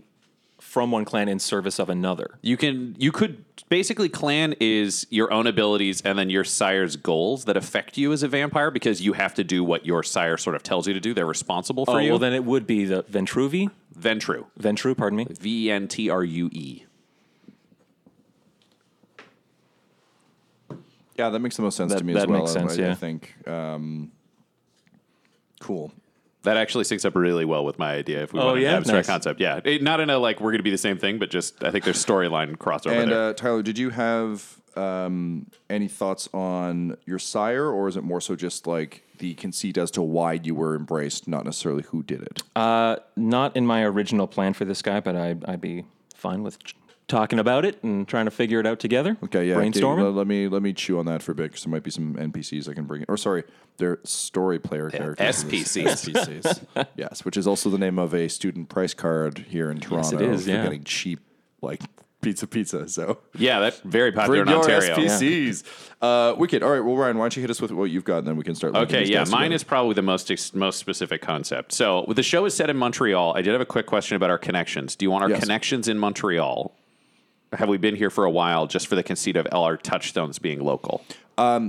from 0.60 0.92
one 0.92 1.06
clan 1.06 1.28
in 1.30 1.40
service 1.40 1.78
of 1.80 1.90
another? 1.90 2.40
You 2.42 2.58
can 2.58 2.96
you 2.98 3.12
could 3.12 3.44
basically 3.70 4.10
clan 4.10 4.56
is 4.60 5.06
your 5.10 5.32
own 5.32 5.46
abilities 5.48 6.02
and 6.02 6.18
then 6.18 6.30
your 6.30 6.44
sire's 6.44 6.96
goals 6.96 7.46
that 7.46 7.58
affect 7.58 7.98
you 7.98 8.12
as 8.14 8.24
a 8.24 8.28
vampire 8.28 8.72
because 8.72 9.02
you 9.02 9.14
have 9.14 9.34
to 9.36 9.44
do 9.44 9.64
what 9.64 9.86
your 9.86 10.04
sire 10.04 10.38
sort 10.38 10.56
of 10.56 10.64
tells 10.64 10.88
you 10.88 10.94
to 10.94 11.00
do. 11.00 11.14
They're 11.14 11.26
responsible 11.26 11.86
for 11.86 11.96
Oh, 11.96 11.98
you. 11.98 12.10
well, 12.12 12.20
then 12.20 12.34
it 12.34 12.46
would 12.46 12.66
be 12.66 12.86
the 12.86 13.04
Ventruvi. 13.04 13.70
Ventrue. 14.00 14.46
Ventrue, 14.60 14.96
pardon 14.98 15.18
me. 15.18 15.28
V 15.30 15.68
E 15.68 15.72
N 15.72 15.88
T 15.88 16.10
R 16.10 16.24
U 16.24 16.50
E. 16.52 16.84
Yeah, 21.18 21.30
that 21.30 21.40
makes 21.40 21.56
the 21.58 21.62
most 21.62 21.78
sense 21.78 21.92
That- 21.92 22.00
to 22.00 22.04
me 22.06 22.14
as 22.14 22.22
that 22.22 22.30
well. 22.30 22.40
makes 22.40 22.52
sense, 22.54 22.80
I, 22.80 22.90
I 22.92 22.96
think. 22.96 23.36
Um, 23.48 24.12
cool. 25.64 25.92
That 26.44 26.58
actually 26.58 26.84
syncs 26.84 27.06
up 27.06 27.16
really 27.16 27.46
well 27.46 27.64
with 27.64 27.80
my 27.80 27.94
idea. 27.94 28.22
If 28.24 28.34
we 28.34 28.40
Oh, 28.42 28.48
want 28.48 28.58
an 28.58 28.64
yeah? 28.64 28.74
abstract 28.76 29.08
Nice. 29.08 29.14
concept, 29.14 29.40
yeah, 29.40 29.62
It- 29.64 29.82
not 29.82 30.02
in 30.02 30.10
a 30.10 30.18
like 30.18 30.42
we're 30.42 30.52
going 30.52 30.60
to 30.60 30.64
be 30.64 30.72
the 30.72 30.78
same 30.78 30.98
thing, 30.98 31.18
but 31.18 31.30
just 31.30 31.64
I 31.64 31.72
think 31.72 31.86
there's 31.86 32.04
storyline 32.06 32.58
crossover 32.58 33.02
And 33.02 33.12
there. 33.12 33.30
uh, 33.30 33.34
Tyler, 33.34 33.64
did 33.64 33.78
you 33.78 33.92
have 33.92 34.58
um, 34.76 35.46
any 35.70 35.88
thoughts 35.88 36.28
on 36.34 36.98
your 37.06 37.20
sire, 37.20 37.68
or 37.70 37.88
is 37.88 37.96
it 37.96 38.04
more 38.04 38.20
so 38.20 38.36
just 38.36 38.66
like 38.68 39.04
the 39.20 39.36
conceit 39.36 39.78
as 39.78 39.90
to 39.92 40.02
why 40.02 40.34
you 40.34 40.54
were 40.56 40.76
embraced, 40.76 41.28
not 41.28 41.46
necessarily 41.46 41.84
who 41.84 42.02
did 42.04 42.24
it? 42.24 42.42
Uh, 42.56 42.96
not 43.16 43.56
in 43.56 43.66
my 43.68 43.84
original 43.84 44.26
plan 44.28 44.54
for 44.54 44.66
this 44.66 44.82
guy, 44.82 45.00
but 45.00 45.16
I, 45.16 45.36
I'd 45.46 45.62
be 45.62 45.86
fine 46.16 46.42
with 46.44 46.62
ch- 46.64 46.76
talking 47.08 47.40
about 47.40 47.66
it 47.66 47.82
and 47.84 48.08
trying 48.08 48.26
to 48.26 48.32
figure 48.32 48.60
it 48.60 48.68
out 48.68 48.80
together. 48.80 49.18
Okay, 49.24 49.48
yeah. 49.48 49.56
brainstorming. 49.56 49.94
okay, 49.94 50.04
let, 50.04 50.14
let 50.14 50.28
me 50.28 50.48
let 50.48 50.62
me 50.62 50.74
chew 50.74 51.00
on 51.00 51.06
that 51.06 51.22
for 51.22 51.32
a 51.32 51.36
bit 51.36 51.52
because 51.52 51.64
there 51.64 51.72
might 51.72 51.84
be 51.84 51.92
some 51.92 52.16
NPCs 52.16 52.70
I 52.70 52.74
can 52.74 52.86
bring. 52.86 53.02
in. 53.02 53.06
Or 53.10 53.18
sorry, 53.18 53.44
they're 53.78 54.00
story 54.04 54.60
player 54.60 54.90
characters. 54.90 55.44
SPCs. 55.44 56.12
SPCs. 56.12 56.88
yes, 56.96 57.26
which 57.26 57.38
is 57.38 57.48
also 57.48 57.70
the 57.70 57.78
name 57.78 58.00
of 58.00 58.14
a 58.14 58.28
student 58.30 58.70
price 58.70 58.94
card 58.94 59.40
here 59.50 59.70
in 59.70 59.80
Toronto. 59.80 60.20
is, 60.32 60.46
for 60.46 60.52
yeah. 60.52 60.64
getting 60.64 60.84
cheap 60.84 61.20
like 61.62 61.82
pizza 62.22 62.48
pizza. 62.48 62.88
So 62.88 63.20
yeah, 63.38 63.60
that's 63.60 63.80
very 63.82 64.12
popular 64.12 64.44
bring 64.46 64.56
in 64.56 64.62
your 64.62 64.76
Ontario. 64.78 64.96
SPCs. 64.96 65.64
Uh, 66.02 66.36
wicked. 66.38 66.64
All 66.64 66.72
right. 66.72 66.80
Well, 66.84 66.96
Ryan, 66.96 67.18
why 67.18 67.26
don't 67.26 67.36
you 67.36 67.42
hit 67.42 67.50
us 67.52 67.62
with 67.62 67.72
what 67.72 67.86
you've 67.86 68.06
got, 68.06 68.20
and 68.20 68.28
then 68.28 68.38
we 68.38 68.44
can 68.44 68.56
start. 68.56 68.74
linking 68.74 68.98
Okay, 68.98 69.12
yeah, 69.12 69.20
mine 69.20 69.44
together. 69.44 69.56
is 69.56 69.64
probably 69.64 69.94
the 69.94 70.02
most 70.02 70.32
ex- 70.32 70.54
most 70.54 70.80
specific 70.80 71.22
concept. 71.22 71.74
So, 71.74 72.06
the 72.08 72.24
show 72.24 72.46
is 72.46 72.54
set 72.54 72.70
in 72.70 72.78
Montreal. 72.78 73.34
I 73.36 73.42
did 73.42 73.52
have 73.52 73.62
a 73.62 73.66
quick 73.66 73.86
question 73.86 74.16
about 74.16 74.30
our 74.30 74.38
connections. 74.38 74.96
Do 74.96 75.06
you 75.06 75.12
want 75.12 75.24
our 75.24 75.30
Yes. 75.30 75.42
connections 75.42 75.88
in 75.88 76.00
Montreal? 76.00 76.74
Have 77.56 77.70
we 77.70 77.78
been 77.78 77.96
here 77.96 78.10
for 78.10 78.26
a 78.26 78.32
while 78.32 78.68
just 78.68 78.88
for 78.88 78.96
the 78.96 79.04
conceit 79.04 79.36
of 79.36 79.46
LR 79.48 79.82
touchstones 79.82 80.40
being 80.40 80.60
local? 80.60 81.04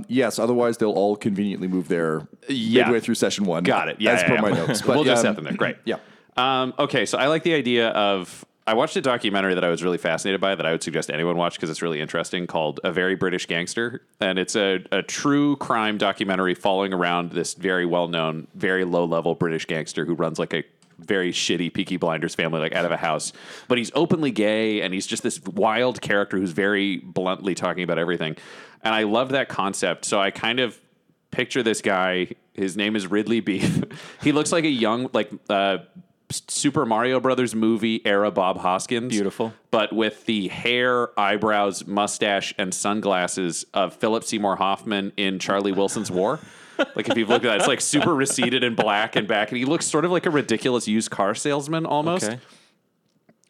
Yes, 0.07 0.39
otherwise 0.39 0.77
they'll 0.77 0.91
all 0.91 1.15
conveniently 1.15 1.67
move 1.67 1.87
there 1.87 2.27
Yeah. 2.47 2.83
midway 2.83 2.99
through 2.99 3.15
session 3.15 3.45
one. 3.45 3.63
Got 3.63 3.89
it. 3.89 3.97
Yeah, 3.99 4.11
as 4.13 4.21
yeah, 4.21 4.27
per 4.27 4.33
yeah. 4.35 4.41
my 4.41 4.51
notes. 4.51 4.85
we'll 4.85 5.03
just 5.03 5.25
um, 5.25 5.29
set 5.29 5.35
them 5.35 5.45
there. 5.45 5.53
Great. 5.53 5.77
Yeah. 5.85 5.97
Um, 6.37 6.73
okay, 6.77 7.05
so 7.05 7.17
I 7.17 7.27
like 7.27 7.43
the 7.43 7.53
idea 7.53 7.89
of. 7.89 8.45
I 8.67 8.73
watched 8.73 8.95
a 8.95 9.01
documentary 9.01 9.53
that 9.53 9.63
I 9.63 9.69
was 9.69 9.83
really 9.83 9.99
fascinated 9.99 10.41
by 10.41 10.55
that 10.55 10.65
I 10.65 10.71
would 10.71 10.81
suggest 10.81 11.11
anyone 11.11 11.37
watch 11.37 11.53
because 11.53 11.69
it's 11.69 11.83
really 11.83 12.01
interesting 12.01 12.47
called 12.47 12.79
A 12.83 12.91
Very 12.91 13.13
British 13.13 13.45
Gangster. 13.45 14.01
And 14.19 14.39
it's 14.39 14.55
a, 14.55 14.83
a 14.91 15.03
true 15.03 15.55
crime 15.57 15.99
documentary 15.99 16.55
following 16.55 16.91
around 16.91 17.31
this 17.31 17.53
very 17.53 17.85
well 17.85 18.07
known, 18.07 18.47
very 18.55 18.83
low 18.83 19.05
level 19.05 19.35
British 19.35 19.67
gangster 19.67 20.03
who 20.03 20.15
runs 20.15 20.39
like 20.39 20.51
a 20.51 20.63
very 20.99 21.31
shitty 21.31 21.73
Peaky 21.73 21.97
Blinders 21.97 22.35
family, 22.35 22.59
like 22.59 22.73
out 22.73 22.85
of 22.85 22.91
a 22.91 22.97
house. 22.97 23.33
But 23.67 23.77
he's 23.77 23.91
openly 23.95 24.31
gay 24.31 24.81
and 24.81 24.93
he's 24.93 25.07
just 25.07 25.23
this 25.23 25.41
wild 25.41 26.01
character 26.01 26.37
who's 26.37 26.51
very 26.51 26.97
bluntly 26.97 27.55
talking 27.55 27.83
about 27.83 27.99
everything. 27.99 28.37
And 28.83 28.93
I 28.93 29.03
love 29.03 29.29
that 29.29 29.49
concept. 29.49 30.05
So 30.05 30.19
I 30.19 30.31
kind 30.31 30.59
of 30.59 30.79
picture 31.31 31.63
this 31.63 31.81
guy. 31.81 32.29
His 32.53 32.77
name 32.77 32.95
is 32.95 33.07
Ridley 33.07 33.39
Beef. 33.39 33.83
he 34.21 34.31
looks 34.31 34.51
like 34.51 34.63
a 34.63 34.69
young, 34.69 35.09
like 35.13 35.29
uh, 35.49 35.79
Super 36.29 36.85
Mario 36.85 37.19
Brothers 37.19 37.53
movie 37.53 38.05
era 38.05 38.31
Bob 38.31 38.57
Hoskins. 38.57 39.11
Beautiful. 39.11 39.53
but 39.71 39.93
with 39.93 40.25
the 40.25 40.47
hair, 40.47 41.17
eyebrows, 41.19 41.85
mustache, 41.85 42.53
and 42.57 42.73
sunglasses 42.73 43.65
of 43.73 43.93
Philip 43.93 44.23
Seymour 44.23 44.55
Hoffman 44.55 45.11
in 45.17 45.39
Charlie 45.39 45.71
Wilson's 45.71 46.09
War. 46.09 46.39
Like 46.95 47.09
if 47.09 47.17
you've 47.17 47.29
looked 47.29 47.45
at 47.45 47.49
that, 47.49 47.57
it's 47.59 47.67
like 47.67 47.81
super 47.81 48.13
receded 48.13 48.63
and 48.63 48.75
black 48.75 49.15
and 49.15 49.27
back, 49.27 49.49
and 49.49 49.57
he 49.57 49.65
looks 49.65 49.85
sort 49.85 50.05
of 50.05 50.11
like 50.11 50.25
a 50.25 50.29
ridiculous 50.29 50.87
used 50.87 51.11
car 51.11 51.35
salesman 51.35 51.85
almost 51.85 52.25
okay. 52.25 52.39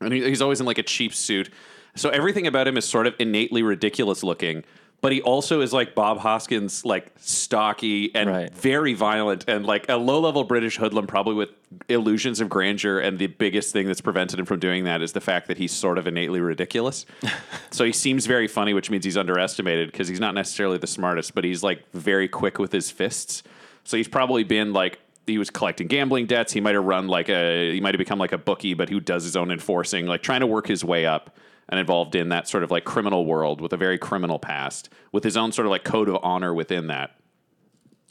and 0.02 0.14
he, 0.14 0.24
he's 0.24 0.42
always 0.42 0.60
in 0.60 0.66
like 0.66 0.78
a 0.78 0.84
cheap 0.84 1.14
suit. 1.14 1.50
So 1.96 2.10
everything 2.10 2.46
about 2.46 2.68
him 2.68 2.78
is 2.78 2.86
sort 2.86 3.08
of 3.08 3.16
innately 3.20 3.64
ridiculous 3.64 4.24
looking, 4.24 4.64
but 5.06 5.12
he 5.12 5.22
also 5.22 5.62
is 5.62 5.72
like 5.72 5.94
Bob 5.94 6.18
Hoskins, 6.18 6.84
like 6.84 7.12
stocky 7.18 8.10
and 8.16 8.28
Right. 8.28 8.52
very 8.56 8.96
violent 8.96 9.46
and 9.48 9.64
like 9.64 9.88
a 9.88 9.98
low 9.98 10.20
level 10.20 10.44
British 10.44 10.78
hoodlum, 10.78 11.06
probably 11.06 11.36
with 11.36 11.50
illusions 11.90 12.42
of 12.42 12.50
grandeur. 12.50 12.98
And 12.98 13.20
the 13.20 13.28
biggest 13.28 13.72
thing 13.72 13.86
that's 13.86 14.02
prevented 14.02 14.40
him 14.40 14.48
from 14.48 14.60
doing 14.60 14.86
that 14.86 15.04
is 15.04 15.14
the 15.14 15.22
fact 15.22 15.48
that 15.50 15.60
he's 15.60 15.72
sort 15.72 16.00
of 16.00 16.08
innately 16.08 16.40
ridiculous. 16.40 17.06
so 17.70 17.86
he 17.86 17.92
seems 17.92 18.26
very 18.26 18.48
funny, 18.48 18.74
which 18.74 18.90
means 18.90 19.06
he's 19.06 19.16
underestimated 19.16 19.92
because 19.92 20.08
he's 20.08 20.20
not 20.20 20.34
necessarily 20.34 20.80
the 20.80 20.88
smartest, 20.88 21.36
but 21.36 21.44
he's 21.44 21.62
like 21.62 21.84
very 21.92 22.28
quick 22.28 22.58
with 22.58 22.72
his 22.72 22.90
fists. 22.90 23.44
So 23.84 23.98
he's 23.98 24.08
probably 24.08 24.44
been 24.44 24.74
like 24.74 24.98
he 25.28 25.38
was 25.38 25.52
collecting 25.52 25.86
gambling 25.86 26.26
debts. 26.26 26.52
He 26.52 26.62
might 26.62 26.74
have 26.74 26.84
run 26.84 27.08
like 27.08 27.30
a 27.30 27.72
he 27.72 27.80
might 27.80 27.94
have 27.94 28.00
become 28.00 28.18
like 28.18 28.32
a 28.32 28.40
bookie, 28.40 28.74
but 28.74 28.90
who 28.90 29.00
does 29.00 29.24
his 29.24 29.36
own 29.36 29.52
enforcing, 29.52 30.08
like 30.08 30.24
trying 30.24 30.40
to 30.42 30.48
work 30.48 30.66
his 30.66 30.84
way 30.84 31.06
up. 31.06 31.38
And 31.70 31.80
involved 31.80 32.16
in 32.16 32.30
that 32.30 32.48
sort 32.48 32.64
of 32.64 32.72
like 32.72 32.84
criminal 32.84 33.26
world 33.26 33.62
with 33.62 33.74
a 33.74 33.78
very 33.78 33.98
criminal 33.98 34.40
past, 34.40 34.90
with 35.12 35.24
his 35.24 35.36
own 35.36 35.52
sort 35.52 35.66
of 35.66 35.72
like 35.72 35.84
code 35.84 36.10
of 36.10 36.18
honor 36.22 36.54
within 36.54 36.88
that. 36.88 37.18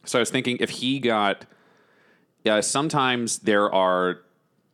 So 0.05 0.19
I 0.19 0.21
was 0.21 0.31
thinking 0.31 0.59
if 0.61 0.71
he 0.71 0.99
got, 0.99 1.47
yeah, 2.43 2.61
sometimes 2.61 3.41
there 3.41 3.73
are 3.73 4.21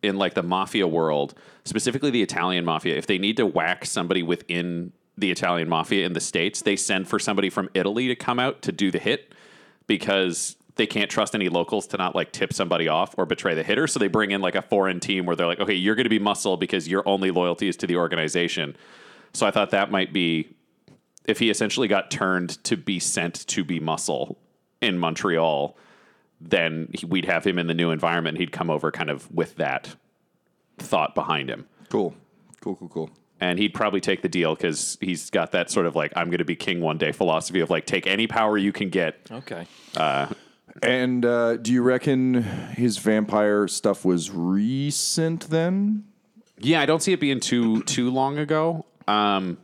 in 0.03 0.17
like 0.17 0.35
the 0.35 0.43
mafia 0.43 0.87
world, 0.87 1.35
specifically 1.65 2.11
the 2.11 2.23
Italian 2.23 2.65
mafia, 2.65 2.97
if 2.97 3.07
they 3.07 3.19
need 3.19 3.37
to 3.37 3.47
whack 3.47 3.85
somebody 3.85 4.23
within 4.23 4.93
the 5.17 5.31
Italian 5.31 5.69
mafia 5.69 6.07
in 6.07 6.15
the 6.15 6.21
States, 6.21 6.63
they 6.63 6.77
send 6.77 7.07
for 7.07 7.19
somebody 7.19 7.51
from 7.51 7.69
Italy 7.75 8.09
to 8.09 8.17
come 8.17 8.39
out 8.39 8.63
to 8.63 8.73
do 8.73 8.91
the 8.91 8.99
hit 8.99 9.35
because 9.87 10.57
they 10.81 10.87
can't 10.87 11.11
trust 11.11 11.35
any 11.35 11.51
locals 11.51 11.87
to 11.89 11.99
not 11.99 12.15
like 12.17 12.33
tip 12.33 12.55
somebody 12.55 12.89
off 12.89 13.15
or 13.19 13.27
betray 13.27 13.55
the 13.55 13.63
hitter. 13.63 13.87
So 13.87 13.99
they 13.99 14.09
bring 14.09 14.31
in 14.31 14.41
like 14.41 14.55
a 14.55 14.63
foreign 14.63 14.99
team 14.99 15.27
where 15.27 15.37
they're 15.37 15.47
like, 15.47 15.61
okay, 15.61 15.75
you're 15.75 15.95
going 15.95 16.05
to 16.05 16.11
be 16.11 16.19
muscle 16.19 16.57
because 16.57 16.89
your 16.89 17.07
only 17.07 17.31
loyalty 17.31 17.69
is 17.69 17.77
to 17.77 17.87
the 17.87 17.97
organization. 17.97 18.75
So 19.35 19.47
I 19.47 19.51
thought 19.51 19.73
that 19.73 19.91
might 19.91 20.15
be 20.15 20.57
if 21.27 21.39
he 21.39 21.51
essentially 21.51 21.87
got 21.87 22.11
turned 22.11 22.65
to 22.65 22.79
be 22.79 22.99
sent 22.99 23.47
to 23.49 23.63
be 23.63 23.79
muscle 23.79 24.39
in 24.81 24.99
Montreal, 24.99 25.77
then 26.41 26.89
he- 26.95 27.05
we'd 27.05 27.27
have 27.27 27.47
him 27.47 27.59
in 27.59 27.67
the 27.67 27.75
new 27.75 27.91
environment. 27.91 28.39
He'd 28.39 28.51
come 28.51 28.71
over 28.71 28.91
kind 28.91 29.11
of 29.11 29.31
with 29.31 29.57
that 29.57 29.95
thought 30.79 31.15
behind 31.15 31.51
him. 31.51 31.67
Cool. 31.91 32.15
Cool, 32.63 32.77
cool, 32.77 32.89
cool. 32.89 33.11
And 33.39 33.59
he'd 33.59 33.75
probably 33.75 34.01
take 34.01 34.23
the 34.23 34.31
deal 34.31 34.55
because 34.55 34.97
he's 35.03 35.29
got 35.29 35.53
that 35.53 35.71
sort 35.71 35.85
of 35.85 35.95
like, 35.95 36.15
I'm 36.17 36.29
going 36.29 36.39
to 36.39 36.45
be 36.47 36.57
king 36.57 36.81
one 36.81 36.97
day 36.97 37.13
philosophy 37.13 37.61
of 37.61 37.69
like, 37.69 37.85
take 37.85 38.07
any 38.07 38.27
power 38.27 38.57
you 38.57 38.73
can 38.73 38.89
get. 38.89 39.21
Okay. 39.31 39.67
Uh, 39.95 40.29
And 40.83 41.25
uh, 41.25 41.57
do 41.57 41.73
you 41.73 41.83
reckon 41.83 42.43
his 42.43 42.99
vampire 42.99 43.69
stuff 43.69 44.05
was 44.05 44.31
recent 44.31 45.51
then? 45.51 46.05
Yeah, 46.59 46.81
I 46.81 46.87
don't 46.87 47.03
see 47.03 47.13
it 47.13 47.21
being 47.21 47.41
too 47.41 47.83
too 47.83 48.11
long 48.11 48.39
ago. 48.39 48.87
Um, 49.09 49.59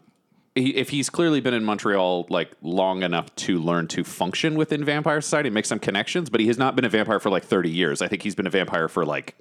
he, 0.54 0.74
if 0.74 0.88
he's 0.88 1.10
clearly 1.10 1.40
been 1.40 1.54
in 1.54 1.64
Montreal 1.64 2.26
like 2.30 2.52
long 2.62 3.02
enough 3.02 3.34
to 3.36 3.58
learn 3.58 3.86
to 3.88 4.02
function 4.04 4.56
within 4.56 4.84
vampire 4.84 5.20
society, 5.20 5.50
make 5.50 5.66
some 5.66 5.78
connections, 5.78 6.30
but 6.30 6.40
he 6.40 6.46
has 6.46 6.58
not 6.58 6.74
been 6.74 6.84
a 6.84 6.88
vampire 6.88 7.20
for 7.20 7.30
like 7.30 7.44
thirty 7.44 7.70
years. 7.70 8.02
I 8.02 8.08
think 8.08 8.22
he's 8.22 8.34
been 8.34 8.46
a 8.46 8.50
vampire 8.50 8.88
for 8.88 9.04
like 9.04 9.36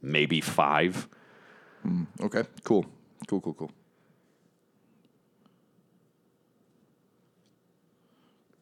maybe 0.00 0.40
five. 0.40 1.08
Okay, 2.20 2.44
cool. 2.64 2.86
Cool, 3.26 3.40
cool, 3.40 3.54
cool. 3.54 3.70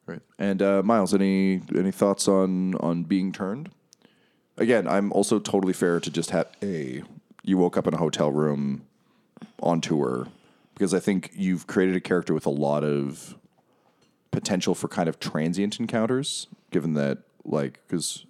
Right. 0.07 0.21
And 0.39 0.63
uh, 0.63 0.83
Miles, 0.83 1.13
any 1.13 1.63
any 1.77 1.91
thoughts 1.91 2.29
on 2.29 2.75
on 2.77 3.05
being 3.05 3.33
turned? 3.33 3.71
Again, 4.57 4.87
I'm 4.87 5.13
also 5.13 5.39
totally 5.39 5.73
fair 5.73 6.01
to 6.01 6.11
just 6.11 6.31
have 6.31 6.49
a 6.63 7.03
you 7.43 7.59
woke 7.59 7.77
up 7.77 7.87
in 7.87 7.95
a 7.95 7.99
hotel 7.99 8.31
room 8.31 8.87
on 9.61 9.81
tour 9.81 10.29
because 10.75 10.95
I 10.95 11.01
think 11.01 11.31
you've 11.35 11.67
created 11.67 11.97
a 11.97 12.01
character 12.01 12.35
with 12.35 12.47
a 12.47 12.51
lot 12.51 12.85
of 12.85 13.37
potential 14.31 14.75
for 14.75 14.89
kind 14.89 15.09
of 15.09 15.19
transient 15.19 15.81
encounters, 15.81 16.47
given 16.71 16.95
that 16.95 17.19
like 17.45 17.81
because 17.87 18.27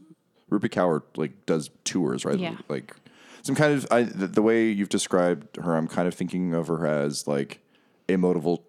Rupi 0.51 0.71
Kaur 0.71 1.03
like 1.17 1.47
does 1.47 1.71
tours, 1.85 2.25
right? 2.25 2.39
Yeah. 2.39 2.57
Like 2.69 2.95
some 3.43 3.55
kind 3.55 3.75
of 3.75 3.87
I, 3.91 4.05
the, 4.05 4.27
the 4.27 4.43
way 4.43 4.69
you've 4.69 4.89
described 4.89 5.57
her, 5.57 5.77
I'm 5.77 5.89
kind 5.89 6.09
of 6.09 6.15
thinking 6.15 6.55
of 6.55 6.69
her 6.69 6.87
as 6.87 7.27
like 7.27 7.61
a 8.09 8.15
motival, 8.17 8.63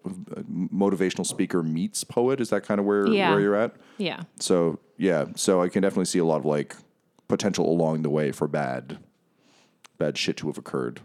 motivational 0.50 1.24
speaker 1.26 1.62
meets 1.62 2.02
poet. 2.04 2.40
Is 2.40 2.50
that 2.50 2.62
kind 2.64 2.80
of 2.80 2.86
where 2.86 3.06
Yeah. 3.06 3.30
where 3.30 3.40
you're 3.40 3.54
at? 3.56 3.76
Yeah. 3.98 4.22
So 4.40 4.78
yeah, 4.96 5.26
so 5.36 5.62
I 5.62 5.68
can 5.68 5.82
definitely 5.82 6.06
see 6.06 6.18
a 6.18 6.24
lot 6.24 6.38
of 6.38 6.44
like 6.44 6.74
potential 7.28 7.68
along 7.70 8.02
the 8.02 8.10
way 8.10 8.32
for 8.32 8.48
bad, 8.48 8.98
bad 9.98 10.18
shit 10.18 10.36
to 10.38 10.46
have 10.48 10.58
occurred. 10.58 11.00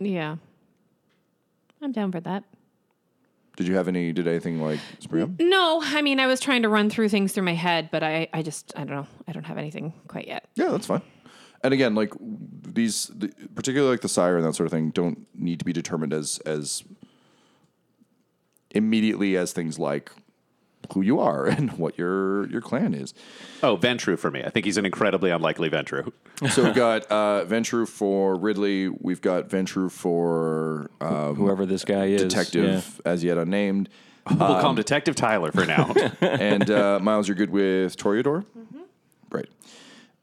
Yeah. 0.00 0.36
I'm 1.80 1.92
down 1.92 2.10
for 2.10 2.20
that. 2.20 2.44
Did 3.56 3.68
you 3.68 3.74
have 3.76 3.88
any? 3.88 4.12
Did 4.12 4.26
anything 4.28 4.60
like 4.60 4.80
spring 4.98 5.22
up? 5.22 5.30
No, 5.40 5.80
I 5.82 6.02
mean, 6.02 6.20
I 6.20 6.26
was 6.26 6.40
trying 6.40 6.62
to 6.62 6.68
run 6.68 6.90
through 6.90 7.08
things 7.08 7.32
through 7.32 7.44
my 7.44 7.54
head, 7.54 7.88
but 7.90 8.02
I, 8.02 8.28
I 8.34 8.42
just, 8.42 8.72
I 8.76 8.80
don't 8.80 8.96
know. 8.96 9.06
I 9.26 9.32
don't 9.32 9.44
have 9.44 9.56
anything 9.56 9.94
quite 10.08 10.26
yet. 10.26 10.46
Yeah, 10.56 10.68
that's 10.68 10.86
fine. 10.86 11.00
And 11.64 11.72
again, 11.72 11.94
like 11.94 12.12
these, 12.20 13.06
the, 13.14 13.28
particularly 13.54 13.92
like 13.92 14.02
the 14.02 14.10
sire 14.10 14.36
and 14.36 14.44
that 14.44 14.54
sort 14.54 14.66
of 14.66 14.72
thing, 14.72 14.90
don't 14.90 15.26
need 15.34 15.58
to 15.60 15.64
be 15.64 15.72
determined 15.72 16.12
as 16.12 16.38
as 16.44 16.84
immediately 18.70 19.36
as 19.36 19.52
things 19.52 19.78
like 19.78 20.10
who 20.94 21.00
you 21.00 21.18
are 21.18 21.46
and 21.56 21.72
what 21.78 21.98
your 21.98 22.48
your 22.48 22.60
clan 22.60 22.94
is. 22.94 23.12
Oh, 23.62 23.76
Ventrue 23.76 24.18
for 24.18 24.30
me. 24.30 24.42
I 24.44 24.50
think 24.50 24.66
he's 24.66 24.76
an 24.76 24.84
incredibly 24.86 25.30
unlikely 25.30 25.70
Ventrue. 25.70 26.12
So 26.50 26.64
we've 26.64 26.74
got 26.88 27.10
uh, 27.10 27.46
Ventrue 27.46 27.88
for 27.88 28.36
Ridley. 28.36 28.90
We've 28.90 29.22
got 29.22 29.48
Ventrue 29.48 29.90
for 29.90 30.90
um, 31.00 31.34
Whoever 31.36 31.64
this 31.64 31.82
guy 31.82 32.06
is. 32.08 32.20
detective 32.22 33.00
as 33.06 33.24
yet 33.24 33.38
unnamed. 33.38 33.88
we'll 34.28 34.36
call 34.60 34.70
him 34.70 34.76
Detective 34.76 35.14
Tyler 35.16 35.50
for 35.50 35.64
now. 35.64 35.94
and 36.20 36.70
uh, 36.70 36.98
Miles, 37.00 37.26
you're 37.26 37.36
good 37.36 37.48
with 37.48 37.96
Toreador? 37.96 38.44
Right. 39.30 39.48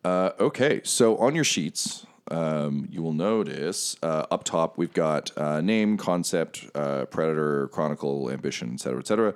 Uh, 0.06 0.32
okay, 0.40 0.82
so 0.84 1.18
on 1.18 1.34
your 1.34 1.44
sheets, 1.46 2.06
um, 2.32 2.88
you 2.92 3.02
will 3.02 3.14
notice 3.14 3.96
uh, 4.04 4.26
up 4.32 4.44
top 4.44 4.78
we've 4.78 4.94
got 4.94 5.36
uh, 5.38 5.62
name, 5.62 5.98
concept, 5.98 6.66
uh, 6.76 7.06
predator, 7.06 7.68
chronicle, 7.70 8.30
ambition, 8.32 8.72
et 8.74 8.80
cetera, 8.80 9.00
et 9.00 9.08
cetera. 9.08 9.34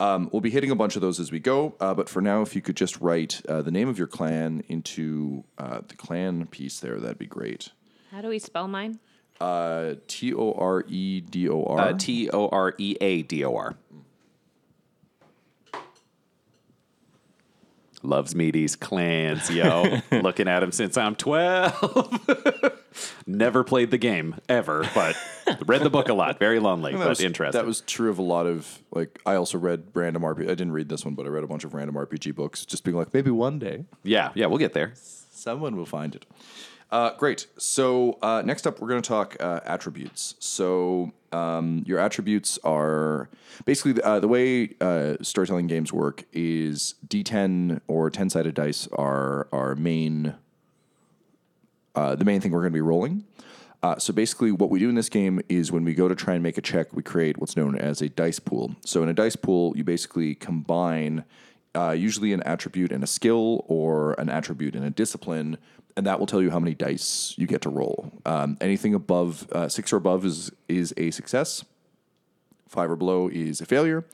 Um, 0.00 0.28
we'll 0.32 0.40
be 0.40 0.50
hitting 0.50 0.72
a 0.72 0.74
bunch 0.74 0.96
of 0.96 1.02
those 1.02 1.20
as 1.20 1.30
we 1.30 1.38
go, 1.38 1.76
uh, 1.80 1.94
but 1.94 2.08
for 2.08 2.20
now, 2.20 2.42
if 2.42 2.56
you 2.56 2.60
could 2.60 2.76
just 2.76 3.00
write 3.00 3.40
uh, 3.48 3.62
the 3.62 3.70
name 3.70 3.88
of 3.88 3.96
your 3.96 4.08
clan 4.08 4.64
into 4.68 5.44
uh, 5.56 5.82
the 5.86 5.94
clan 5.94 6.46
piece 6.48 6.80
there, 6.80 6.98
that'd 6.98 7.18
be 7.18 7.26
great. 7.26 7.70
How 8.10 8.20
do 8.20 8.28
we 8.28 8.40
spell 8.40 8.66
mine? 8.66 8.98
Uh, 9.40 9.94
T 10.08 10.34
O 10.34 10.52
R 10.52 10.84
E 10.88 11.20
D 11.20 11.48
O 11.48 11.64
R. 11.64 11.92
T 11.94 12.28
O 12.30 12.48
R 12.48 12.74
E 12.78 12.96
A 13.00 13.22
D 13.22 13.44
O 13.44 13.54
R. 13.54 13.76
Loves 18.04 18.34
meaties, 18.34 18.78
clans, 18.78 19.50
yo. 19.50 19.98
Looking 20.12 20.46
at 20.46 20.62
him 20.62 20.72
since 20.72 20.96
I'm 20.98 21.16
12. 21.16 22.70
Never 23.26 23.64
played 23.64 23.90
the 23.90 23.98
game, 23.98 24.36
ever, 24.48 24.86
but 24.94 25.16
read 25.66 25.82
the 25.82 25.90
book 25.90 26.08
a 26.08 26.14
lot. 26.14 26.38
Very 26.38 26.60
lonely, 26.60 26.92
That 26.92 26.98
but 26.98 27.08
was, 27.08 27.20
interesting. 27.20 27.58
That 27.58 27.66
was 27.66 27.80
true 27.80 28.10
of 28.10 28.18
a 28.18 28.22
lot 28.22 28.46
of 28.46 28.78
like. 28.92 29.18
I 29.26 29.34
also 29.34 29.58
read 29.58 29.84
random 29.94 30.22
RPG. 30.22 30.42
I 30.44 30.54
didn't 30.54 30.72
read 30.72 30.88
this 30.88 31.04
one, 31.04 31.14
but 31.14 31.26
I 31.26 31.30
read 31.30 31.44
a 31.44 31.46
bunch 31.48 31.64
of 31.64 31.72
random 31.74 31.96
RPG 31.96 32.34
books, 32.34 32.64
just 32.66 32.84
being 32.84 32.96
like, 32.96 33.12
maybe 33.14 33.30
one 33.30 33.58
day 33.58 33.84
yeah, 34.04 34.30
yeah, 34.34 34.46
we'll 34.46 34.58
get 34.58 34.74
there. 34.74 34.92
someone 35.30 35.74
will 35.76 35.86
find 35.86 36.14
it. 36.14 36.26
Uh, 36.94 37.12
great. 37.16 37.48
So 37.58 38.18
uh, 38.22 38.42
next 38.46 38.68
up, 38.68 38.80
we're 38.80 38.86
going 38.86 39.02
to 39.02 39.08
talk 39.08 39.36
uh, 39.40 39.58
attributes. 39.64 40.36
So 40.38 41.10
um, 41.32 41.82
your 41.84 41.98
attributes 41.98 42.56
are 42.62 43.28
basically 43.64 44.00
uh, 44.00 44.20
the 44.20 44.28
way 44.28 44.76
uh, 44.80 45.16
storytelling 45.20 45.66
games 45.66 45.92
work 45.92 46.22
is 46.32 46.94
D10 47.08 47.80
or 47.88 48.10
10 48.10 48.30
sided 48.30 48.54
dice 48.54 48.86
are 48.92 49.48
our 49.50 49.74
main 49.74 50.36
uh, 51.96 52.14
the 52.14 52.24
main 52.24 52.40
thing 52.40 52.52
we're 52.52 52.60
going 52.60 52.72
to 52.72 52.76
be 52.76 52.80
rolling. 52.80 53.24
So 53.98 54.14
basically, 54.14 54.50
what 54.50 54.70
we 54.70 54.78
do 54.78 54.88
in 54.88 54.94
this 54.94 55.10
game 55.10 55.42
is 55.50 55.70
when 55.70 55.84
we 55.84 55.94
go 55.94 56.08
to 56.08 56.14
try 56.14 56.32
and 56.32 56.42
make 56.42 56.56
a 56.56 56.62
check, 56.62 56.94
we 56.94 57.02
create 57.02 57.36
what's 57.38 57.54
known 57.54 57.76
as 57.76 58.00
a 58.00 58.08
dice 58.08 58.38
pool. 58.38 58.74
So 58.82 59.02
in 59.02 59.10
a 59.10 59.12
dice 59.12 59.36
pool, 59.36 59.76
you 59.76 59.84
basically 59.84 60.34
combine 60.34 61.24
uh, 61.74 61.90
usually 61.90 62.32
an 62.32 62.42
attribute 62.44 62.92
and 62.92 63.04
a 63.04 63.06
skill, 63.06 63.64
or 63.68 64.14
an 64.14 64.30
attribute 64.30 64.74
and 64.74 64.84
a 64.84 64.90
discipline, 64.90 65.58
and 65.96 66.06
that 66.06 66.18
will 66.18 66.26
tell 66.26 66.42
you 66.42 66.50
how 66.50 66.58
many 66.58 66.74
dice 66.74 67.34
you 67.36 67.46
get 67.46 67.62
to 67.62 67.68
roll. 67.70 68.10
Um, 68.26 68.56
anything 68.60 68.94
above 68.94 69.48
uh, 69.52 69.68
six 69.68 69.92
or 69.92 69.96
above 69.96 70.24
is 70.24 70.50
is 70.68 70.92
a 70.96 71.10
success. 71.10 71.64
Five 72.68 72.90
or 72.90 72.96
below 72.96 73.28
is 73.28 73.60
a 73.60 73.66
failure. 73.66 74.04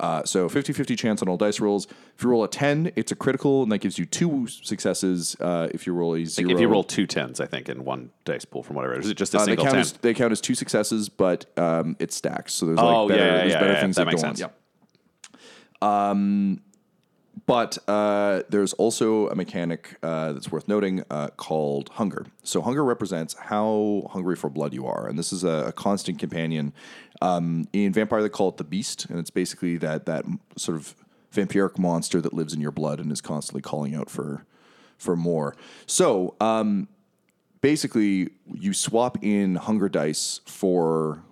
Uh, 0.00 0.24
so 0.24 0.48
50-50 0.48 0.98
chance 0.98 1.22
on 1.22 1.28
all 1.28 1.36
dice 1.36 1.60
rolls. 1.60 1.86
If 2.16 2.24
you 2.24 2.28
roll 2.28 2.42
a 2.42 2.48
10, 2.48 2.90
it's 2.96 3.12
a 3.12 3.16
critical, 3.16 3.62
and 3.62 3.70
that 3.70 3.78
gives 3.78 3.96
you 3.96 4.04
two 4.04 4.48
successes. 4.48 5.36
Uh, 5.40 5.68
if 5.72 5.86
you 5.86 5.94
roll 5.94 6.14
a 6.16 6.24
zero, 6.26 6.50
If 6.50 6.58
you 6.60 6.66
roll 6.66 6.82
two 6.82 7.06
tens, 7.06 7.40
I 7.40 7.46
think, 7.46 7.68
in 7.68 7.84
one 7.84 8.10
dice 8.24 8.44
pool 8.44 8.64
from 8.64 8.74
whatever, 8.76 8.98
is 8.98 9.08
it 9.08 9.16
just 9.16 9.32
a 9.34 9.38
uh, 9.38 9.40
they 9.44 9.52
single 9.52 9.64
count 9.66 9.74
ten? 9.74 9.80
as 9.80 9.92
they 9.92 10.12
count 10.12 10.32
as 10.32 10.40
two 10.40 10.56
successes, 10.56 11.08
but 11.08 11.46
um, 11.56 11.96
it 12.00 12.12
stacks. 12.12 12.52
So 12.54 12.66
there's 12.66 12.78
Oh, 12.80 13.04
like 13.04 13.16
better, 13.16 13.24
yeah, 13.24 13.26
yeah, 13.30 13.36
there's 13.38 13.52
yeah, 13.52 13.60
better 13.60 13.72
yeah, 13.72 13.80
things 13.80 13.96
that 13.96 14.04
that, 14.04 14.10
makes 14.10 14.22
go 14.22 14.28
on. 14.28 14.36
sense. 14.36 14.50
Yeah. 15.82 16.10
Um, 16.10 16.60
but 17.46 17.78
uh, 17.88 18.42
there's 18.48 18.72
also 18.74 19.28
a 19.28 19.34
mechanic 19.34 19.96
uh, 20.02 20.32
that's 20.32 20.50
worth 20.50 20.68
noting 20.68 21.04
uh, 21.10 21.28
called 21.36 21.90
hunger. 21.90 22.26
So 22.42 22.62
hunger 22.62 22.84
represents 22.84 23.34
how 23.34 24.08
hungry 24.10 24.36
for 24.36 24.48
blood 24.48 24.72
you 24.72 24.86
are, 24.86 25.06
and 25.06 25.18
this 25.18 25.32
is 25.32 25.44
a, 25.44 25.66
a 25.68 25.72
constant 25.72 26.18
companion. 26.18 26.72
Um, 27.20 27.68
in 27.72 27.92
Vampire, 27.92 28.22
they 28.22 28.28
call 28.28 28.48
it 28.48 28.56
the 28.56 28.64
Beast, 28.64 29.06
and 29.06 29.18
it's 29.18 29.30
basically 29.30 29.76
that 29.78 30.06
that 30.06 30.24
sort 30.56 30.76
of 30.76 30.94
vampiric 31.32 31.78
monster 31.78 32.20
that 32.20 32.32
lives 32.32 32.54
in 32.54 32.60
your 32.60 32.70
blood 32.70 33.00
and 33.00 33.10
is 33.10 33.20
constantly 33.20 33.60
calling 33.60 33.94
out 33.94 34.08
for 34.08 34.46
for 34.96 35.16
more. 35.16 35.56
So 35.86 36.36
um, 36.40 36.88
basically 37.60 38.30
you 38.52 38.72
swap 38.72 39.18
in 39.22 39.56
hunger 39.56 39.88
dice 39.88 40.40
for 40.46 41.22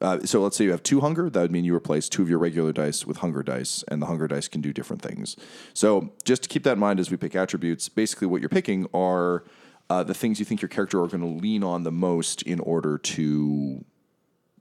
uh, 0.00 0.20
so 0.24 0.42
let's 0.42 0.56
say 0.56 0.64
you 0.64 0.70
have 0.70 0.82
two 0.82 1.00
hunger 1.00 1.30
that 1.30 1.40
would 1.40 1.50
mean 1.50 1.64
you 1.64 1.74
replace 1.74 2.08
two 2.08 2.22
of 2.22 2.28
your 2.28 2.38
regular 2.38 2.72
dice 2.72 3.06
with 3.06 3.18
hunger 3.18 3.42
dice 3.42 3.84
and 3.88 4.00
the 4.02 4.06
hunger 4.06 4.28
dice 4.28 4.48
can 4.48 4.60
do 4.60 4.72
different 4.72 5.02
things 5.02 5.36
so 5.74 6.12
just 6.24 6.42
to 6.42 6.48
keep 6.48 6.62
that 6.64 6.72
in 6.72 6.78
mind 6.78 7.00
as 7.00 7.10
we 7.10 7.16
pick 7.16 7.34
attributes 7.34 7.88
basically 7.88 8.26
what 8.26 8.40
you're 8.40 8.48
picking 8.48 8.86
are 8.92 9.44
uh, 9.88 10.02
the 10.02 10.14
things 10.14 10.38
you 10.38 10.44
think 10.44 10.60
your 10.60 10.68
character 10.68 11.00
are 11.02 11.06
going 11.06 11.20
to 11.20 11.42
lean 11.42 11.62
on 11.62 11.82
the 11.84 11.92
most 11.92 12.42
in 12.42 12.60
order 12.60 12.98
to 12.98 13.84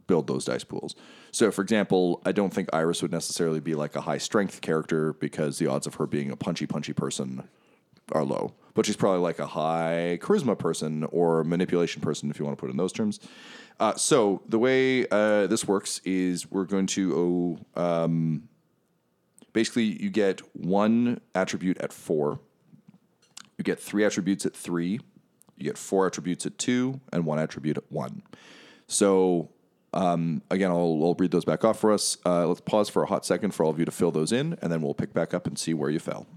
build 0.08 0.28
those 0.28 0.45
dice 0.45 0.63
pools. 0.63 0.95
So, 1.32 1.52
for 1.52 1.62
example, 1.62 2.21
I 2.26 2.32
don't 2.32 2.54
think 2.54 2.69
Iris 2.74 3.02
would 3.02 3.12
necessarily 3.12 3.60
be 3.60 3.76
like 3.76 3.95
a 3.95 4.02
high 4.02 4.19
strength 4.19 4.62
character 4.62 5.13
because 5.13 5.58
the 5.58 5.67
odds 5.67 5.88
of 5.88 5.95
her 5.95 6.06
being 6.06 6.32
a 6.32 6.36
punchy, 6.36 6.67
punchy 6.67 6.93
person 6.93 7.48
are 8.12 8.24
low. 8.24 8.54
But 8.74 8.86
she's 8.86 8.98
probably 8.98 9.22
like 9.22 9.39
a 9.39 9.48
high 9.48 10.20
charisma 10.22 10.58
person 10.58 11.06
or 11.06 11.44
manipulation 11.44 12.02
person, 12.02 12.30
if 12.30 12.39
you 12.39 12.46
want 12.46 12.58
to 12.58 12.62
put 12.62 12.70
it 12.70 12.72
in 12.72 12.78
those 12.78 12.91
terms. 12.91 13.20
Uh, 13.80 13.96
so, 13.96 14.41
the 14.48 14.60
way 14.60 15.08
uh, 15.10 15.48
this 15.48 15.68
works 15.68 16.00
is 16.06 16.50
we're 16.50 16.65
going 16.65 16.88
to 16.88 17.58
um, 17.76 18.48
basically 19.54 20.02
you 20.02 20.10
get 20.10 20.41
one 20.56 21.20
attribute 21.34 21.78
at 21.80 21.91
four, 21.91 22.39
you 23.58 23.63
get 23.63 23.80
three 23.80 24.04
attributes 24.04 24.46
at 24.46 24.54
three, 24.56 25.00
you 25.58 25.63
get 25.63 25.78
four 25.78 26.08
attributes 26.08 26.46
at 26.46 26.58
two, 26.58 27.00
and 27.12 27.26
one 27.26 27.39
attribute 27.39 27.78
at 27.78 27.89
one. 27.89 28.22
So 28.88 29.50
um, 29.94 30.41
again, 30.52 30.72
I'll, 30.72 31.00
I'll 31.02 31.15
read 31.18 31.32
those 31.32 31.46
back 31.46 31.63
off 31.63 31.80
for 31.80 31.91
us. 31.91 32.18
Uh, 32.26 32.48
let's 32.48 32.62
pause 32.62 32.89
for 32.89 33.04
a 33.04 33.06
hot 33.06 33.26
second 33.26 33.52
for 33.52 33.63
all 33.63 33.72
of 33.72 33.80
you 33.80 33.86
to 33.86 33.91
fill 33.91 34.12
those 34.12 34.32
in, 34.32 34.58
and 34.62 34.72
then 34.72 34.82
we'll 34.82 34.94
pick 34.94 35.13
back 35.13 35.34
up 35.34 35.48
and 35.48 35.58
see 35.58 35.74
where 35.74 35.89
you 35.89 36.00
fell. 36.00 36.28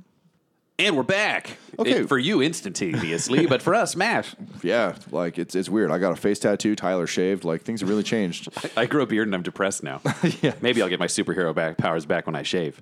And 0.80 0.96
we're 0.96 1.02
back. 1.02 1.56
Okay. 1.76 1.90
It- 2.02 2.08
for 2.08 2.18
you, 2.18 2.40
instantaneously, 2.40 3.46
but 3.46 3.62
for 3.62 3.74
us, 3.74 3.96
Matt. 3.96 4.32
Yeah, 4.60 4.96
like 5.12 5.38
it's 5.38 5.54
it's 5.54 5.68
weird. 5.68 5.92
I 5.92 5.98
got 5.98 6.10
a 6.10 6.16
face 6.16 6.40
tattoo. 6.40 6.74
Tyler 6.74 7.06
shaved. 7.06 7.44
Like 7.44 7.62
things 7.62 7.78
have 7.78 7.88
really 7.88 8.02
changed. 8.02 8.48
I 8.76 8.86
grew 8.86 9.02
a 9.02 9.06
beard 9.06 9.28
and 9.28 9.34
I'm 9.36 9.42
depressed 9.42 9.84
now. 9.84 10.00
Yeah. 10.42 10.54
Maybe 10.60 10.82
I'll 10.82 10.88
get 10.88 10.98
my 10.98 11.06
superhero 11.06 11.54
back 11.54 11.76
powers 11.78 12.04
back 12.06 12.26
when 12.26 12.34
I 12.34 12.42
shave. 12.42 12.80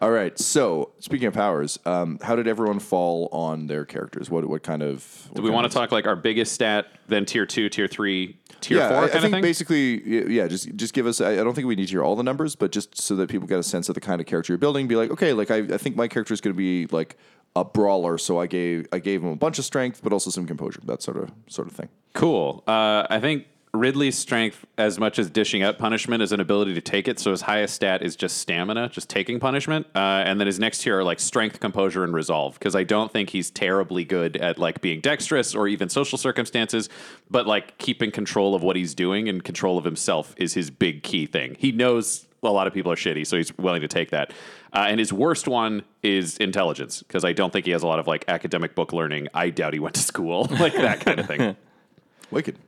All 0.00 0.10
right. 0.10 0.38
So 0.38 0.92
speaking 1.00 1.26
of 1.26 1.34
powers, 1.34 1.78
um, 1.84 2.18
how 2.22 2.34
did 2.34 2.48
everyone 2.48 2.78
fall 2.78 3.28
on 3.30 3.66
their 3.66 3.84
characters? 3.84 4.30
What 4.30 4.48
what 4.48 4.62
kind 4.62 4.82
of? 4.82 5.28
Do 5.34 5.42
we 5.42 5.50
want 5.50 5.70
to 5.70 5.76
talk 5.76 5.92
like 5.92 6.06
our 6.06 6.16
biggest 6.16 6.52
stat, 6.52 6.86
then 7.08 7.26
tier 7.26 7.44
two, 7.44 7.68
tier 7.68 7.86
three, 7.86 8.38
tier 8.62 8.78
yeah, 8.78 8.88
four 8.88 8.98
I, 9.00 9.18
I 9.18 9.20
think 9.20 9.42
basically, 9.42 10.32
yeah, 10.34 10.46
just 10.48 10.74
just 10.76 10.94
give 10.94 11.06
us. 11.06 11.20
I, 11.20 11.32
I 11.32 11.36
don't 11.36 11.52
think 11.52 11.66
we 11.66 11.76
need 11.76 11.86
to 11.88 11.90
hear 11.92 12.02
all 12.02 12.16
the 12.16 12.22
numbers, 12.22 12.56
but 12.56 12.72
just 12.72 12.98
so 12.98 13.16
that 13.16 13.28
people 13.28 13.46
get 13.46 13.58
a 13.58 13.62
sense 13.62 13.90
of 13.90 13.94
the 13.94 14.00
kind 14.00 14.18
of 14.18 14.26
character 14.26 14.54
you're 14.54 14.58
building. 14.58 14.88
Be 14.88 14.96
like, 14.96 15.10
okay, 15.10 15.34
like 15.34 15.50
I, 15.50 15.58
I 15.58 15.76
think 15.76 15.94
my 15.94 16.08
character 16.08 16.32
is 16.32 16.40
going 16.40 16.54
to 16.54 16.58
be 16.58 16.86
like 16.86 17.18
a 17.56 17.64
brawler, 17.64 18.18
so 18.18 18.38
I 18.38 18.46
gave 18.46 18.86
I 18.92 18.98
gave 18.98 19.22
him 19.22 19.30
a 19.30 19.36
bunch 19.36 19.58
of 19.58 19.64
strength, 19.64 20.00
but 20.02 20.12
also 20.12 20.30
some 20.30 20.46
composure. 20.46 20.80
That 20.84 21.02
sort 21.02 21.16
of 21.16 21.30
sort 21.48 21.68
of 21.68 21.74
thing. 21.74 21.88
Cool. 22.14 22.62
Uh, 22.66 23.06
I 23.08 23.20
think 23.20 23.46
Ridley's 23.74 24.16
strength, 24.16 24.64
as 24.76 24.98
much 24.98 25.18
as 25.18 25.30
dishing 25.30 25.62
out 25.62 25.78
punishment, 25.78 26.22
is 26.22 26.32
an 26.32 26.40
ability 26.40 26.74
to 26.74 26.80
take 26.80 27.06
it. 27.06 27.18
So 27.18 27.30
his 27.30 27.42
highest 27.42 27.74
stat 27.74 28.02
is 28.02 28.16
just 28.16 28.38
stamina, 28.38 28.88
just 28.88 29.10
taking 29.10 29.38
punishment. 29.40 29.86
Uh, 29.94 30.22
and 30.24 30.40
then 30.40 30.46
his 30.46 30.58
next 30.58 30.82
tier 30.82 30.98
are 30.98 31.04
like 31.04 31.20
strength, 31.20 31.60
composure, 31.60 32.04
and 32.04 32.14
resolve. 32.14 32.54
Because 32.54 32.74
I 32.74 32.84
don't 32.84 33.12
think 33.12 33.30
he's 33.30 33.50
terribly 33.50 34.04
good 34.04 34.36
at 34.36 34.58
like 34.58 34.80
being 34.80 35.00
dexterous 35.00 35.54
or 35.54 35.68
even 35.68 35.88
social 35.88 36.18
circumstances, 36.18 36.88
but 37.30 37.46
like 37.46 37.78
keeping 37.78 38.10
control 38.10 38.54
of 38.54 38.62
what 38.62 38.76
he's 38.76 38.94
doing 38.94 39.28
and 39.28 39.44
control 39.44 39.78
of 39.78 39.84
himself 39.84 40.34
is 40.38 40.54
his 40.54 40.70
big 40.70 41.02
key 41.02 41.26
thing. 41.26 41.56
He 41.58 41.72
knows 41.72 42.26
a 42.42 42.50
lot 42.50 42.66
of 42.66 42.72
people 42.72 42.92
are 42.92 42.96
shitty, 42.96 43.26
so 43.26 43.36
he's 43.36 43.56
willing 43.58 43.82
to 43.82 43.88
take 43.88 44.10
that. 44.10 44.32
Uh, 44.72 44.86
and 44.88 44.98
his 44.98 45.12
worst 45.12 45.48
one 45.48 45.82
is 46.02 46.36
intelligence, 46.38 47.02
because 47.02 47.24
I 47.24 47.32
don't 47.32 47.52
think 47.52 47.64
he 47.64 47.72
has 47.72 47.82
a 47.82 47.86
lot 47.86 47.98
of 47.98 48.06
like 48.06 48.24
academic 48.28 48.74
book 48.74 48.92
learning. 48.92 49.28
I 49.34 49.50
doubt 49.50 49.72
he 49.72 49.80
went 49.80 49.94
to 49.94 50.02
school, 50.02 50.46
like 50.60 50.74
that 50.74 51.00
kind 51.00 51.20
of 51.20 51.26
thing. 51.26 51.56
Wicked. 52.30 52.58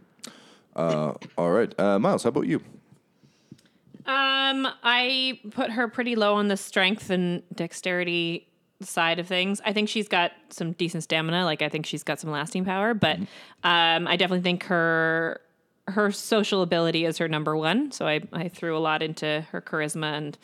Uh, 0.75 1.13
all 1.37 1.51
right, 1.51 1.79
uh, 1.79 1.99
Miles. 1.99 2.23
How 2.23 2.29
about 2.29 2.47
you? 2.47 2.63
Um, 4.07 4.67
I 4.83 5.39
put 5.51 5.71
her 5.71 5.89
pretty 5.89 6.17
low 6.17 6.35
on 6.35 6.49
the 6.49 6.57
strength 6.57 7.11
and 7.11 7.43
dexterity 7.55 8.49
side 8.83 9.19
of 9.19 9.27
things. 9.27 9.61
I 9.65 9.73
think 9.73 9.89
she's 9.89 10.09
got 10.09 10.33
some 10.49 10.73
decent 10.73 11.05
stamina. 11.05 11.45
Like 11.45 11.63
I 11.63 11.69
think 11.69 11.87
she's 11.87 12.03
got 12.03 12.19
some 12.19 12.31
lasting 12.31 12.65
power, 12.65 12.95
but 12.95 13.19
um, 13.63 14.09
I 14.09 14.17
definitely 14.17 14.43
think 14.43 14.65
her 14.65 15.41
her 15.89 16.11
social 16.13 16.63
ability 16.63 17.05
is 17.05 17.19
her 17.19 17.29
number 17.29 17.57
one. 17.57 17.93
So 17.93 18.07
I 18.07 18.21
I 18.33 18.49
threw 18.49 18.77
a 18.77 18.81
lot 18.81 19.03
into 19.03 19.47
her 19.51 19.61
charisma 19.61 20.17
and 20.17 20.39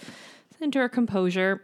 into 0.61 0.79
her 0.79 0.89
composure 0.89 1.63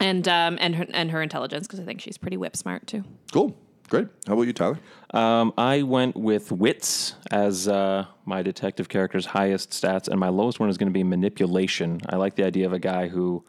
and 0.00 0.28
um 0.28 0.58
and 0.60 0.76
her 0.76 0.86
and 0.90 1.10
her 1.10 1.22
intelligence 1.22 1.66
because 1.66 1.80
I 1.80 1.84
think 1.84 2.00
she's 2.00 2.18
pretty 2.18 2.36
whip 2.36 2.56
smart 2.56 2.86
too. 2.86 3.04
Cool. 3.32 3.56
Great. 3.88 4.08
How 4.26 4.34
about 4.34 4.42
you, 4.42 4.52
Tyler? 4.52 4.78
Um, 5.14 5.54
I 5.56 5.80
went 5.82 6.14
with 6.14 6.52
wits 6.52 7.14
as 7.30 7.68
uh, 7.68 8.04
my 8.26 8.42
detective 8.42 8.90
character's 8.90 9.24
highest 9.24 9.70
stats, 9.70 10.08
and 10.08 10.20
my 10.20 10.28
lowest 10.28 10.60
one 10.60 10.68
is 10.68 10.76
going 10.76 10.88
to 10.88 10.92
be 10.92 11.02
manipulation. 11.02 12.02
I 12.06 12.16
like 12.16 12.34
the 12.34 12.44
idea 12.44 12.66
of 12.66 12.74
a 12.74 12.78
guy 12.78 13.08
who 13.08 13.44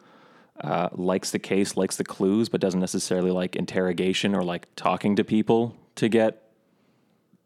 uh, 0.62 0.88
likes 0.92 1.30
the 1.30 1.38
case, 1.38 1.76
likes 1.76 1.96
the 1.96 2.04
clues, 2.04 2.48
but 2.48 2.60
doesn't 2.62 2.80
necessarily 2.80 3.30
like 3.30 3.54
interrogation 3.54 4.34
or 4.34 4.42
like 4.42 4.66
talking 4.76 5.16
to 5.16 5.24
people 5.24 5.76
to 5.96 6.08
get 6.08 6.42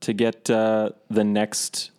to 0.00 0.12
get 0.12 0.48
uh, 0.50 0.90
the 1.10 1.24
next 1.24 1.90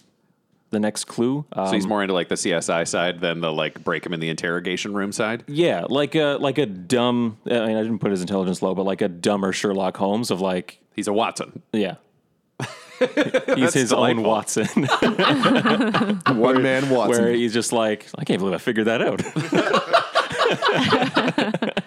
the 0.75 0.79
next 0.79 1.05
clue. 1.05 1.43
Um, 1.53 1.67
So 1.67 1.73
he's 1.73 1.87
more 1.87 2.03
into 2.03 2.13
like 2.13 2.27
the 2.29 2.35
CSI 2.35 2.87
side 2.87 3.21
than 3.21 3.41
the 3.41 3.51
like 3.51 3.83
break 3.83 4.05
him 4.05 4.13
in 4.13 4.19
the 4.19 4.29
interrogation 4.29 4.93
room 4.93 5.11
side. 5.11 5.43
yeah, 5.47 5.85
like 5.89 6.13
a 6.15 6.37
like 6.39 6.57
a 6.59 6.65
dumb. 6.67 7.37
I 7.47 7.65
mean, 7.65 7.77
I 7.77 7.81
didn't 7.81 7.99
put 7.99 8.11
his 8.11 8.21
intelligence 8.21 8.61
low, 8.61 8.75
but 8.75 8.85
like 8.85 9.01
a 9.01 9.07
dumber 9.09 9.51
Sherlock 9.51 9.97
Holmes 9.97 10.29
of 10.31 10.39
like, 10.41 10.79
He's 10.95 11.07
a 11.07 11.13
Watson. 11.13 11.61
yeah. 11.73 11.95
He's 13.55 13.73
his 13.73 13.91
own. 13.91 14.23
Watson. 14.23 14.67
One 16.37 16.61
man 16.63 16.89
Watson. 16.89 17.23
where 17.25 17.33
he's 17.33 17.53
just 17.53 17.73
like, 17.73 18.05
I 18.17 18.23
can't 18.23 18.39
believe 18.39 18.53
I 18.55 18.57
figured 18.57 18.87
that 18.87 19.01
out. 19.01 19.21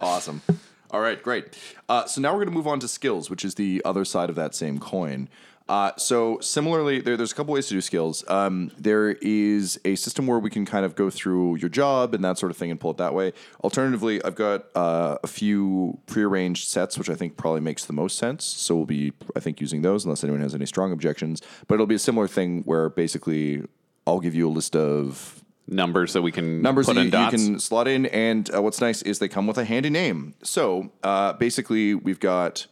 Awesome. 0.00 0.42
All 0.90 1.00
right, 1.00 1.20
great. 1.22 1.58
Uh, 1.88 2.06
so 2.06 2.20
now 2.20 2.30
we're 2.32 2.38
going 2.44 2.48
to 2.48 2.54
move 2.54 2.66
on 2.68 2.78
to 2.80 2.88
skills, 2.88 3.28
which 3.28 3.44
is 3.44 3.56
the 3.56 3.82
other 3.84 4.04
side 4.04 4.30
of 4.30 4.36
that 4.36 4.54
same 4.54 4.78
coin. 4.78 5.28
Uh, 5.68 5.92
so 5.96 6.38
similarly, 6.40 7.00
there, 7.00 7.16
there's 7.16 7.32
a 7.32 7.34
couple 7.34 7.52
ways 7.52 7.66
to 7.68 7.74
do 7.74 7.80
skills. 7.80 8.24
Um, 8.28 8.70
there 8.78 9.10
is 9.10 9.78
a 9.84 9.96
system 9.96 10.26
where 10.26 10.38
we 10.38 10.48
can 10.48 10.64
kind 10.64 10.84
of 10.84 10.94
go 10.94 11.10
through 11.10 11.56
your 11.56 11.68
job 11.68 12.14
and 12.14 12.24
that 12.24 12.38
sort 12.38 12.50
of 12.50 12.56
thing 12.56 12.70
and 12.70 12.80
pull 12.80 12.92
it 12.92 12.96
that 12.96 13.12
way. 13.12 13.32
Alternatively, 13.62 14.22
I've 14.24 14.34
got 14.34 14.66
uh, 14.74 15.18
a 15.22 15.26
few 15.26 15.98
prearranged 16.06 16.68
sets, 16.68 16.96
which 16.96 17.10
I 17.10 17.14
think 17.14 17.36
probably 17.36 17.60
makes 17.60 17.84
the 17.84 17.92
most 17.92 18.16
sense. 18.16 18.44
So 18.44 18.76
we'll 18.76 18.86
be, 18.86 19.12
I 19.36 19.40
think, 19.40 19.60
using 19.60 19.82
those 19.82 20.04
unless 20.04 20.24
anyone 20.24 20.40
has 20.40 20.54
any 20.54 20.66
strong 20.66 20.90
objections. 20.90 21.42
But 21.66 21.74
it'll 21.74 21.86
be 21.86 21.96
a 21.96 21.98
similar 21.98 22.28
thing 22.28 22.62
where 22.62 22.88
basically 22.88 23.62
I'll 24.06 24.20
give 24.20 24.34
you 24.34 24.48
a 24.48 24.50
list 24.50 24.74
of 24.74 25.38
Numbers 25.70 26.14
that 26.14 26.22
we 26.22 26.32
can 26.32 26.62
numbers 26.62 26.86
put 26.86 26.94
that 26.94 27.04
you, 27.04 27.10
you 27.10 27.30
can 27.30 27.60
slot 27.60 27.88
in. 27.88 28.06
And 28.06 28.52
uh, 28.54 28.62
what's 28.62 28.80
nice 28.80 29.02
is 29.02 29.18
they 29.18 29.28
come 29.28 29.46
with 29.46 29.58
a 29.58 29.66
handy 29.66 29.90
name. 29.90 30.32
So 30.42 30.90
uh, 31.02 31.34
basically, 31.34 31.94
we've 31.94 32.20
got 32.20 32.66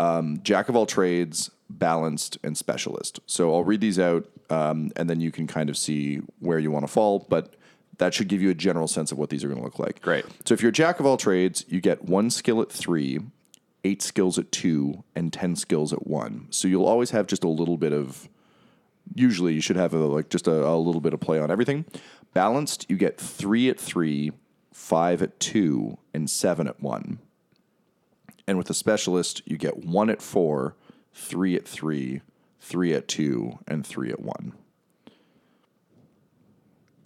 um, 0.00 0.40
jack 0.42 0.68
of 0.70 0.76
all 0.76 0.86
trades, 0.86 1.50
balanced, 1.68 2.38
and 2.42 2.56
specialist. 2.56 3.20
So 3.26 3.54
I'll 3.54 3.64
read 3.64 3.82
these 3.82 3.98
out, 3.98 4.26
um, 4.48 4.90
and 4.96 5.08
then 5.08 5.20
you 5.20 5.30
can 5.30 5.46
kind 5.46 5.68
of 5.68 5.76
see 5.76 6.20
where 6.38 6.58
you 6.58 6.70
want 6.70 6.86
to 6.86 6.92
fall. 6.92 7.26
But 7.28 7.54
that 7.98 8.14
should 8.14 8.28
give 8.28 8.40
you 8.40 8.48
a 8.48 8.54
general 8.54 8.88
sense 8.88 9.12
of 9.12 9.18
what 9.18 9.28
these 9.28 9.44
are 9.44 9.48
going 9.48 9.60
to 9.60 9.64
look 9.64 9.78
like. 9.78 10.00
Great. 10.00 10.24
So 10.46 10.54
if 10.54 10.62
you're 10.62 10.70
a 10.70 10.72
jack 10.72 11.00
of 11.00 11.06
all 11.06 11.18
trades, 11.18 11.66
you 11.68 11.82
get 11.82 12.06
one 12.06 12.30
skill 12.30 12.62
at 12.62 12.72
three, 12.72 13.20
eight 13.84 14.00
skills 14.00 14.38
at 14.38 14.50
two, 14.50 15.04
and 15.14 15.30
ten 15.32 15.54
skills 15.54 15.92
at 15.92 16.06
one. 16.06 16.46
So 16.48 16.66
you'll 16.66 16.86
always 16.86 17.10
have 17.10 17.26
just 17.26 17.44
a 17.44 17.48
little 17.48 17.76
bit 17.76 17.92
of 17.92 18.28
usually 19.14 19.52
you 19.52 19.60
should 19.60 19.76
have 19.76 19.92
a, 19.92 19.98
like 19.98 20.30
just 20.30 20.46
a, 20.46 20.66
a 20.66 20.76
little 20.76 21.02
bit 21.02 21.12
of 21.12 21.20
play 21.20 21.38
on 21.38 21.50
everything. 21.50 21.84
Balanced, 22.32 22.86
you 22.88 22.96
get 22.96 23.20
three 23.20 23.68
at 23.68 23.78
three, 23.78 24.32
five 24.72 25.20
at 25.20 25.38
two, 25.40 25.98
and 26.14 26.30
seven 26.30 26.66
at 26.68 26.80
one. 26.80 27.18
And 28.46 28.58
with 28.58 28.70
a 28.70 28.74
specialist, 28.74 29.42
you 29.44 29.56
get 29.56 29.84
one 29.84 30.10
at 30.10 30.22
four, 30.22 30.76
three 31.14 31.56
at 31.56 31.66
three, 31.66 32.22
three 32.58 32.92
at 32.94 33.08
two, 33.08 33.58
and 33.66 33.86
three 33.86 34.10
at 34.10 34.20
one. 34.20 34.52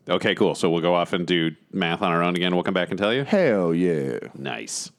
okay, 0.08 0.34
cool. 0.34 0.54
So 0.54 0.70
we'll 0.70 0.82
go 0.82 0.94
off 0.94 1.12
and 1.12 1.26
do 1.26 1.52
math 1.72 2.02
on 2.02 2.12
our 2.12 2.22
own 2.22 2.36
again. 2.36 2.54
We'll 2.54 2.64
come 2.64 2.74
back 2.74 2.90
and 2.90 2.98
tell 2.98 3.12
you. 3.12 3.24
Hell 3.24 3.74
yeah. 3.74 4.18
Nice. 4.36 4.90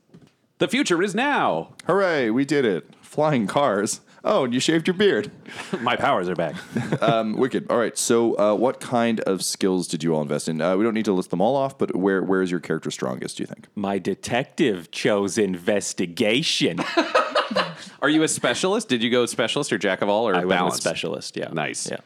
The 0.57 0.67
future 0.67 1.01
is 1.03 1.13
now. 1.13 1.73
Hooray, 1.85 2.29
we 2.29 2.45
did 2.45 2.63
it. 2.65 2.87
Flying 3.01 3.45
cars. 3.45 4.01
Oh, 4.27 4.43
and 4.45 4.53
you 4.53 4.59
shaved 4.59 4.87
your 4.87 4.95
beard. 4.95 5.29
My 5.81 5.95
powers 5.95 6.27
are 6.29 6.35
back. 6.35 6.55
Um, 7.01 7.37
wicked. 7.37 7.67
All 7.69 7.77
right. 7.77 7.95
So, 7.97 8.37
uh, 8.39 8.55
what 8.55 8.79
kind 8.79 9.19
of 9.21 9.43
skills 9.43 9.87
did 9.87 10.03
you 10.03 10.15
all 10.15 10.21
invest 10.23 10.49
in? 10.49 10.59
Uh, 10.61 10.75
we 10.75 10.83
don't 10.83 10.93
need 10.95 11.05
to 11.05 11.13
list 11.13 11.29
them 11.29 11.41
all 11.41 11.55
off, 11.55 11.77
but 11.77 11.95
where 11.95 12.23
where 12.23 12.41
is 12.41 12.49
your 12.49 12.59
character 12.59 12.89
strongest? 12.89 13.37
Do 13.37 13.43
you 13.43 13.47
think? 13.47 13.67
My 13.75 13.99
detective 13.99 14.89
chose 14.91 15.37
investigation. 15.37 16.79
Are 18.01 18.09
you 18.09 18.23
a 18.23 18.27
specialist? 18.27 18.87
Did 18.89 19.03
you 19.03 19.09
go 19.11 19.25
specialist 19.25 19.71
or 19.71 19.77
jack 19.77 20.01
of 20.01 20.09
all 20.09 20.27
or 20.27 20.33
I 20.33 20.37
went 20.39 20.47
with 20.47 20.57
balanced? 20.57 20.81
specialist. 20.81 21.37
Yeah. 21.37 21.49
Nice. 21.51 21.89
Yeah. 21.89 21.97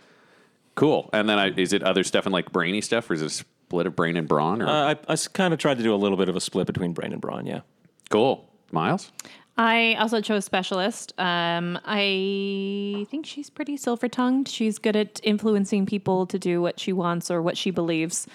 Cool. 0.76 1.10
And 1.14 1.30
then 1.30 1.38
I, 1.40 1.48
is 1.52 1.72
it 1.74 1.84
other 1.84 2.04
stuff 2.04 2.26
and 2.26 2.34
like 2.34 2.52
brainy 2.52 2.82
stuff, 2.82 3.10
or 3.10 3.14
is 3.14 3.22
it 3.22 3.26
a 3.28 3.30
split 3.30 3.86
of 3.88 3.96
brain 3.96 4.16
and 4.18 4.28
brawn? 4.28 4.62
Or 4.62 4.68
Uh, 4.68 4.94
I, 4.94 5.14
I 5.14 5.16
kind 5.34 5.54
of 5.54 5.60
tried 5.60 5.78
to 5.78 5.84
do 5.84 5.94
a 5.94 5.98
little 5.98 6.18
bit 6.18 6.30
of 6.30 6.36
a 6.36 6.42
split 6.42 6.68
between 6.68 6.94
brain 6.94 7.12
and 7.14 7.22
brawn. 7.22 7.46
Yeah. 7.46 7.62
cool. 8.10 8.46
Miles. 8.72 9.12
I 9.60 9.96
also 10.00 10.22
chose 10.22 10.46
specialist. 10.46 11.14
Um, 11.20 11.78
I 11.84 13.06
think 13.12 13.26
she's 13.26 13.50
pretty 13.50 13.76
silver 13.76 14.08
tongued. 14.08 14.48
She's 14.48 14.80
good 14.80 14.96
at 14.96 15.20
influencing 15.22 15.86
people 15.86 16.26
to 16.28 16.40
do 16.40 16.62
what 16.62 16.80
she 16.80 16.94
wants 16.94 17.30
or 17.30 17.42
what 17.42 17.58
she 17.58 17.70
believes. 17.70 18.26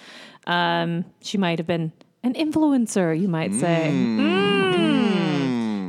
Um, 0.45 1.03
she 1.21 1.39
might 1.39 1.57
have 1.57 1.65
been 1.65 1.91
an 2.21 2.35
influencer, 2.35 3.19
you 3.19 3.27
might 3.27 3.55
say. 3.55 3.89
Mm. 3.91 4.45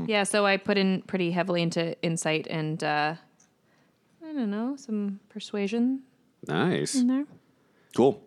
Yeah, 0.09 0.23
so 0.23 0.47
I 0.47 0.57
put 0.57 0.79
in 0.79 1.03
pretty 1.03 1.33
heavily 1.33 1.61
into 1.61 2.01
insight 2.01 2.47
and 2.49 2.83
uh, 2.83 3.17
I 4.23 4.33
don't 4.33 4.51
know, 4.51 4.77
some 4.79 5.21
persuasion 5.29 6.01
Nice. 6.49 6.95
in 6.95 7.09
there. 7.09 7.27
Cool. 7.95 8.26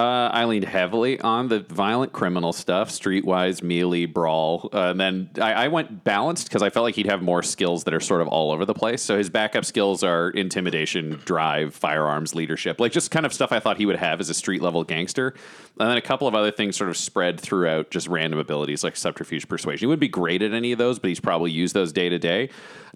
Uh, 0.00 0.30
I 0.32 0.46
leaned 0.46 0.64
heavily 0.64 1.20
on 1.20 1.48
the 1.48 1.60
violent 1.60 2.14
criminal 2.14 2.54
stuff, 2.54 2.88
streetwise, 2.88 3.62
melee, 3.62 4.06
brawl. 4.06 4.70
Uh, 4.72 4.92
and 4.92 4.98
then 4.98 5.28
I, 5.38 5.52
I 5.52 5.68
went 5.68 6.04
balanced 6.04 6.48
because 6.48 6.62
I 6.62 6.70
felt 6.70 6.84
like 6.84 6.94
he'd 6.94 7.04
have 7.04 7.20
more 7.20 7.42
skills 7.42 7.84
that 7.84 7.92
are 7.92 8.00
sort 8.00 8.22
of 8.22 8.28
all 8.28 8.50
over 8.50 8.64
the 8.64 8.72
place. 8.72 9.02
So 9.02 9.18
his 9.18 9.28
backup 9.28 9.66
skills 9.66 10.02
are 10.02 10.30
intimidation, 10.30 11.20
drive, 11.26 11.74
firearms, 11.74 12.34
leadership, 12.34 12.80
like 12.80 12.92
just 12.92 13.10
kind 13.10 13.26
of 13.26 13.34
stuff 13.34 13.52
I 13.52 13.60
thought 13.60 13.76
he 13.76 13.84
would 13.84 13.96
have 13.96 14.20
as 14.20 14.30
a 14.30 14.34
street 14.34 14.62
level 14.62 14.84
gangster. 14.84 15.34
And 15.78 15.90
then 15.90 15.98
a 15.98 16.02
couple 16.02 16.26
of 16.26 16.34
other 16.34 16.50
things 16.50 16.76
sort 16.76 16.88
of 16.88 16.96
spread 16.96 17.38
throughout 17.38 17.90
just 17.90 18.08
random 18.08 18.38
abilities 18.38 18.82
like 18.82 18.96
subterfuge, 18.96 19.48
persuasion. 19.48 19.80
He 19.80 19.86
would 19.86 20.00
be 20.00 20.08
great 20.08 20.40
at 20.40 20.54
any 20.54 20.72
of 20.72 20.78
those, 20.78 20.98
but 20.98 21.08
he's 21.08 21.20
probably 21.20 21.50
used 21.50 21.74
those 21.74 21.92
day 21.92 22.08
to 22.08 22.18
day. 22.18 22.48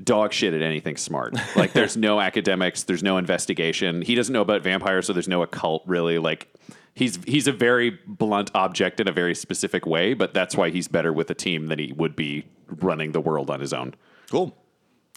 Dog 0.03 0.33
shit 0.33 0.55
at 0.55 0.63
anything 0.63 0.97
smart. 0.97 1.37
Like 1.55 1.73
there's 1.75 1.97
no 1.97 2.21
academics, 2.21 2.83
there's 2.85 3.03
no 3.03 3.19
investigation. 3.19 4.01
He 4.01 4.15
doesn't 4.15 4.33
know 4.33 4.41
about 4.41 4.63
vampires, 4.63 5.07
so 5.07 5.13
there's 5.13 5.29
no 5.29 5.43
occult 5.43 5.83
really. 5.87 6.19
Like 6.19 6.49
he's 6.95 7.19
he's 7.27 7.47
a 7.47 7.53
very 7.53 7.99
blunt 8.07 8.51
object 8.55 9.01
in 9.01 9.09
a 9.09 9.13
very 9.13 9.35
specific 9.35 9.87
way, 9.87 10.15
but 10.15 10.35
that's 10.35 10.57
why 10.57 10.71
he's 10.71 10.89
better 10.89 11.13
with 11.13 11.31
a 11.31 11.35
team 11.35 11.67
than 11.67 11.79
he 11.79 11.93
would 11.93 12.17
be 12.17 12.47
running 12.69 13.13
the 13.13 13.21
world 13.21 13.51
on 13.51 13.61
his 13.61 13.73
own. 13.73 13.95
Cool. 14.31 14.57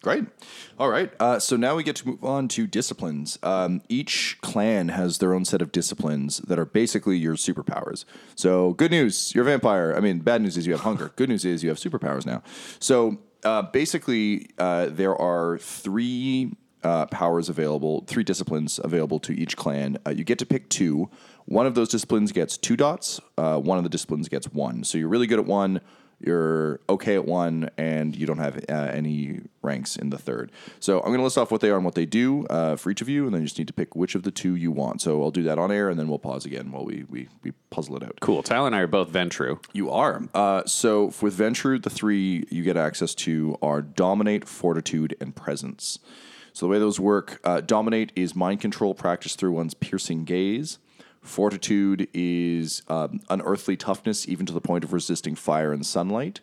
Great. 0.03 0.25
All 0.77 0.89
right. 0.89 1.11
Uh, 1.19 1.39
so 1.39 1.55
now 1.55 1.75
we 1.75 1.81
get 1.81 1.95
to 1.97 2.07
move 2.07 2.23
on 2.23 2.47
to 2.49 2.67
disciplines. 2.67 3.39
Um, 3.41 3.81
each 3.89 4.37
clan 4.41 4.89
has 4.89 5.17
their 5.17 5.33
own 5.33 5.43
set 5.43 5.59
of 5.59 5.71
disciplines 5.71 6.37
that 6.37 6.59
are 6.59 6.65
basically 6.65 7.17
your 7.17 7.33
superpowers. 7.33 8.05
So, 8.35 8.73
good 8.73 8.91
news, 8.91 9.33
you're 9.33 9.41
a 9.41 9.47
vampire. 9.47 9.95
I 9.97 9.99
mean, 9.99 10.19
bad 10.19 10.43
news 10.43 10.55
is 10.55 10.67
you 10.67 10.73
have 10.73 10.81
hunger. 10.81 11.11
Good 11.15 11.29
news 11.29 11.45
is 11.45 11.63
you 11.63 11.69
have 11.69 11.79
superpowers 11.79 12.27
now. 12.27 12.43
So, 12.79 13.17
uh, 13.43 13.63
basically, 13.63 14.49
uh, 14.59 14.87
there 14.91 15.15
are 15.15 15.57
three 15.57 16.53
uh, 16.83 17.07
powers 17.07 17.49
available, 17.49 18.03
three 18.07 18.23
disciplines 18.23 18.79
available 18.83 19.19
to 19.21 19.33
each 19.33 19.57
clan. 19.57 19.97
Uh, 20.05 20.11
you 20.11 20.23
get 20.23 20.39
to 20.39 20.45
pick 20.45 20.69
two. 20.69 21.09
One 21.47 21.65
of 21.65 21.75
those 21.75 21.89
disciplines 21.89 22.31
gets 22.31 22.57
two 22.57 22.77
dots, 22.77 23.19
uh, 23.37 23.57
one 23.59 23.77
of 23.77 23.83
the 23.83 23.89
disciplines 23.89 24.29
gets 24.29 24.47
one. 24.47 24.83
So, 24.83 24.97
you're 24.97 25.09
really 25.09 25.27
good 25.27 25.39
at 25.39 25.45
one 25.45 25.81
you're 26.19 26.79
okay 26.89 27.15
at 27.15 27.25
one, 27.25 27.69
and 27.77 28.15
you 28.15 28.25
don't 28.25 28.39
have 28.39 28.57
uh, 28.69 28.73
any 28.73 29.41
ranks 29.61 29.95
in 29.95 30.09
the 30.09 30.17
third. 30.17 30.51
So 30.79 30.97
I'm 30.99 31.07
going 31.07 31.19
to 31.19 31.23
list 31.23 31.37
off 31.37 31.51
what 31.51 31.61
they 31.61 31.69
are 31.69 31.75
and 31.75 31.85
what 31.85 31.93
they 31.93 32.07
do 32.07 32.45
uh, 32.47 32.75
for 32.75 32.89
each 32.89 33.01
of 33.01 33.09
you, 33.09 33.25
and 33.25 33.33
then 33.33 33.41
you 33.41 33.47
just 33.47 33.59
need 33.59 33.67
to 33.67 33.73
pick 33.73 33.95
which 33.95 34.15
of 34.15 34.23
the 34.23 34.31
two 34.31 34.55
you 34.55 34.71
want. 34.71 35.01
So 35.01 35.21
I'll 35.21 35.31
do 35.31 35.43
that 35.43 35.59
on 35.59 35.71
air, 35.71 35.89
and 35.89 35.99
then 35.99 36.07
we'll 36.07 36.17
pause 36.17 36.45
again 36.45 36.71
while 36.71 36.85
we 36.85 37.05
we, 37.07 37.29
we 37.43 37.51
puzzle 37.69 37.97
it 37.97 38.03
out. 38.03 38.17
Cool. 38.19 38.41
Tyler 38.41 38.67
and 38.67 38.75
I 38.75 38.79
are 38.79 38.87
both 38.87 39.11
Ventrue. 39.11 39.63
You 39.73 39.91
are. 39.91 40.23
Uh, 40.33 40.65
so 40.65 41.13
with 41.21 41.37
Ventrue, 41.37 41.81
the 41.81 41.89
three 41.89 42.45
you 42.49 42.63
get 42.63 42.77
access 42.77 43.13
to 43.15 43.57
are 43.61 43.81
Dominate, 43.81 44.47
Fortitude, 44.47 45.15
and 45.21 45.35
Presence. 45.35 45.99
So 46.51 46.65
the 46.65 46.71
way 46.71 46.79
those 46.79 46.99
work, 46.99 47.39
uh, 47.43 47.61
Dominate 47.61 48.11
is 48.15 48.35
mind 48.35 48.61
control 48.61 48.95
practiced 48.95 49.37
through 49.37 49.51
one's 49.51 49.75
piercing 49.75 50.23
gaze. 50.23 50.79
Fortitude 51.27 52.07
is 52.13 52.83
um, 52.87 53.19
unearthly 53.29 53.77
toughness, 53.77 54.27
even 54.27 54.45
to 54.45 54.53
the 54.53 54.61
point 54.61 54.83
of 54.83 54.93
resisting 54.93 55.35
fire 55.35 55.71
and 55.71 55.85
sunlight. 55.85 56.41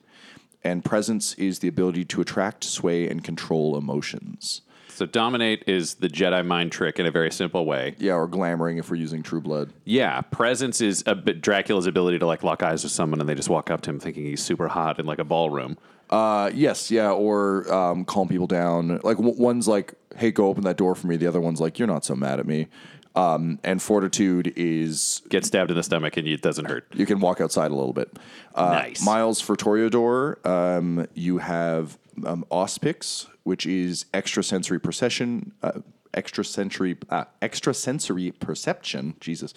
And 0.62 0.84
Presence 0.84 1.34
is 1.34 1.58
the 1.58 1.68
ability 1.68 2.04
to 2.06 2.20
attract, 2.20 2.64
sway, 2.64 3.08
and 3.08 3.22
control 3.22 3.76
emotions. 3.76 4.62
So 4.88 5.06
dominate 5.06 5.64
is 5.66 5.96
the 5.96 6.08
Jedi 6.08 6.46
mind 6.46 6.70
trick 6.70 7.00
in 7.00 7.06
a 7.06 7.10
very 7.10 7.32
simple 7.32 7.66
way. 7.66 7.96
Yeah, 7.98 8.14
or 8.14 8.28
glamoring 8.28 8.78
if 8.78 8.88
we're 8.88 8.96
using 8.96 9.24
True 9.24 9.40
Blood. 9.40 9.72
Yeah, 9.84 10.20
presence 10.20 10.80
is 10.80 11.02
a 11.06 11.16
bit 11.16 11.40
Dracula's 11.40 11.86
ability 11.86 12.20
to 12.20 12.26
like 12.26 12.44
lock 12.44 12.62
eyes 12.62 12.84
with 12.84 12.92
someone 12.92 13.18
and 13.20 13.28
they 13.28 13.34
just 13.34 13.48
walk 13.48 13.70
up 13.70 13.80
to 13.82 13.90
him 13.90 13.98
thinking 13.98 14.24
he's 14.24 14.42
super 14.42 14.68
hot 14.68 15.00
in 15.00 15.06
like 15.06 15.18
a 15.18 15.24
ballroom. 15.24 15.76
Uh, 16.10 16.50
yes, 16.54 16.92
yeah, 16.92 17.10
or 17.10 17.72
um, 17.74 18.04
calm 18.04 18.28
people 18.28 18.46
down. 18.46 19.00
Like 19.02 19.16
w- 19.16 19.34
one's 19.36 19.66
like, 19.66 19.94
"Hey, 20.16 20.30
go 20.30 20.46
open 20.46 20.62
that 20.64 20.76
door 20.76 20.94
for 20.94 21.08
me." 21.08 21.16
The 21.16 21.26
other 21.26 21.40
one's 21.40 21.60
like, 21.60 21.78
"You're 21.78 21.88
not 21.88 22.04
so 22.04 22.14
mad 22.14 22.38
at 22.38 22.46
me." 22.46 22.68
Um, 23.16 23.60
and 23.62 23.80
fortitude 23.80 24.52
is 24.56 25.22
Get 25.28 25.44
stabbed 25.44 25.70
in 25.70 25.76
the 25.76 25.84
stomach 25.84 26.16
and 26.16 26.26
it 26.26 26.42
doesn't 26.42 26.64
hurt. 26.64 26.86
you 26.94 27.06
can 27.06 27.20
walk 27.20 27.40
outside 27.40 27.70
a 27.70 27.74
little 27.74 27.92
bit. 27.92 28.10
Uh, 28.54 28.70
Nice. 28.72 29.04
Miles 29.04 29.40
for 29.40 29.54
Toreador, 29.56 30.44
um, 30.44 31.06
you 31.14 31.38
have 31.38 31.96
um, 32.26 32.44
Auspex, 32.50 33.26
which 33.44 33.66
is 33.66 34.06
extrasensory 34.12 34.80
perception, 34.80 35.52
uh, 35.62 35.80
extrasensory, 36.12 36.96
uh, 37.10 37.24
extrasensory 37.40 38.32
perception. 38.32 39.14
Jesus, 39.20 39.54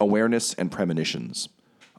awareness 0.00 0.54
and 0.54 0.70
premonitions. 0.70 1.48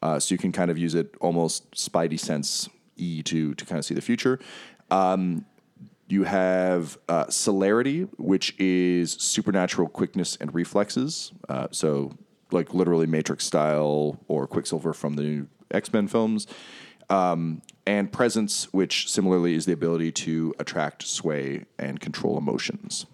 Uh, 0.01 0.19
so 0.19 0.33
you 0.33 0.37
can 0.37 0.51
kind 0.51 0.69
of 0.71 0.77
use 0.77 0.95
it 0.95 1.15
almost 1.21 1.69
Spidey 1.71 2.19
sense 2.19 2.69
e 2.97 3.21
to 3.23 3.53
to 3.55 3.65
kind 3.65 3.79
of 3.79 3.85
see 3.85 3.93
the 3.93 4.01
future. 4.01 4.39
Um, 4.91 5.45
you 6.07 6.23
have 6.23 6.97
uh, 7.09 7.27
celerity, 7.29 8.03
which 8.17 8.55
is 8.59 9.13
supernatural 9.13 9.87
quickness 9.87 10.37
and 10.39 10.53
reflexes. 10.53 11.31
Uh, 11.49 11.67
so, 11.71 12.11
like 12.51 12.73
literally 12.73 13.07
Matrix 13.07 13.45
style 13.45 14.19
or 14.27 14.47
Quicksilver 14.47 14.93
from 14.93 15.15
the 15.15 15.23
new 15.23 15.47
X 15.71 15.91
Men 15.91 16.07
films. 16.07 16.47
Um, 17.09 17.61
and 17.85 18.11
presence, 18.11 18.71
which 18.71 19.09
similarly 19.11 19.55
is 19.55 19.65
the 19.65 19.73
ability 19.73 20.11
to 20.11 20.53
attract, 20.57 21.03
sway, 21.03 21.65
and 21.77 21.99
control 21.99 22.37
emotions. 22.37 23.05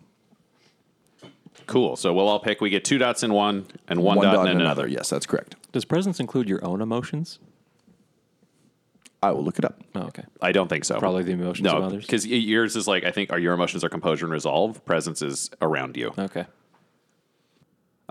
Cool. 1.66 1.96
So 1.96 2.14
we'll 2.14 2.28
all 2.28 2.40
pick. 2.40 2.62
We 2.62 2.70
get 2.70 2.84
two 2.84 2.98
dots 2.98 3.24
in 3.24 3.34
one 3.34 3.66
and 3.88 4.02
one, 4.02 4.20
dot, 4.20 4.48
in 4.48 4.60
another. 4.60 4.88
Yes, 4.88 5.10
that's 5.10 5.26
correct. 5.26 5.56
Does 5.72 5.86
presence 5.86 6.20
include 6.20 6.50
your 6.50 6.64
own 6.66 6.82
emotions? 6.82 7.40
I 9.22 9.32
will 9.32 9.44
look 9.44 9.60
it 9.60 9.66
up. 9.66 9.82
Oh, 9.96 10.04
okay. 10.04 10.24
I 10.42 10.52
don't 10.52 10.70
think 10.70 10.86
so. 10.86 10.98
Probably 11.00 11.24
the 11.24 11.34
emotions 11.34 11.66
no, 11.66 11.78
of 11.78 11.84
others. 11.84 12.06
because 12.06 12.26
yours 12.26 12.76
is 12.76 12.88
like 12.88 13.04
I 13.04 13.12
think 13.12 13.32
are 13.32 13.40
your 13.40 13.54
emotions 13.54 13.84
are 13.84 13.90
composure 13.90 14.26
and 14.26 14.32
resolve. 14.32 14.84
Presence 14.86 15.22
is 15.22 15.50
around 15.62 15.98
you. 15.98 16.14
Okay. 16.18 16.46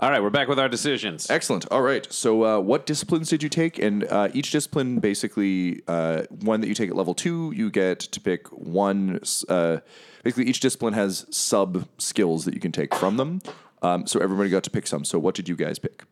All 0.01 0.09
right, 0.09 0.23
we're 0.23 0.29
back 0.29 0.47
with 0.47 0.59
our 0.59 0.69
decisions. 0.69 1.29
Excellent. 1.29 1.65
All 1.71 1.81
right. 1.81 2.09
So, 2.09 2.45
uh, 2.45 2.59
what 2.61 2.85
disciplines 2.85 3.29
did 3.29 3.43
you 3.43 3.49
take? 3.49 3.77
And 3.79 4.05
uh, 4.05 4.29
each 4.33 4.49
discipline, 4.49 4.99
basically, 4.99 5.81
uh, 5.89 6.23
one 6.39 6.61
that 6.61 6.67
you 6.67 6.73
take 6.73 6.89
at 6.89 6.95
level 6.95 7.13
two, 7.13 7.51
you 7.53 7.69
get 7.69 7.99
to 7.99 8.21
pick 8.21 8.47
one. 8.47 9.19
Uh, 9.49 9.79
basically, 10.23 10.45
each 10.45 10.61
discipline 10.61 10.93
has 10.93 11.25
sub 11.31 11.85
skills 11.97 12.45
that 12.45 12.53
you 12.53 12.61
can 12.61 12.71
take 12.71 12.95
from 12.95 13.17
them. 13.17 13.41
Um, 13.81 14.07
so 14.07 14.21
everybody 14.21 14.49
got 14.49 14.63
to 14.63 14.69
pick 14.69 14.87
some. 14.87 15.03
So, 15.03 15.19
what 15.19 15.35
did 15.35 15.49
you 15.49 15.57
guys 15.57 15.79
pick? 15.79 16.03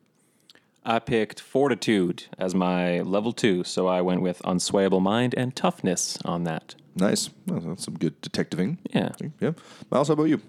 I 0.88 1.00
picked 1.00 1.42
fortitude 1.42 2.24
as 2.38 2.56
my 2.56 3.02
level 3.02 3.34
two, 3.34 3.66
so 3.66 3.88
I 3.88 4.00
went 4.00 4.22
with 4.22 4.42
unswayable 4.44 5.02
mind 5.02 5.34
and 5.36 5.54
toughness 5.54 6.18
on 6.24 6.46
that. 6.46 6.76
Nice. 6.96 7.30
Well, 7.46 7.60
that's 7.60 7.84
some 7.84 7.98
good 7.98 8.20
detectiving. 8.22 8.78
Yeah. 8.94 9.12
Yeah. 9.42 9.52
Miles, 9.92 10.08
how 10.08 10.14
about 10.14 10.30
you? 10.30 10.42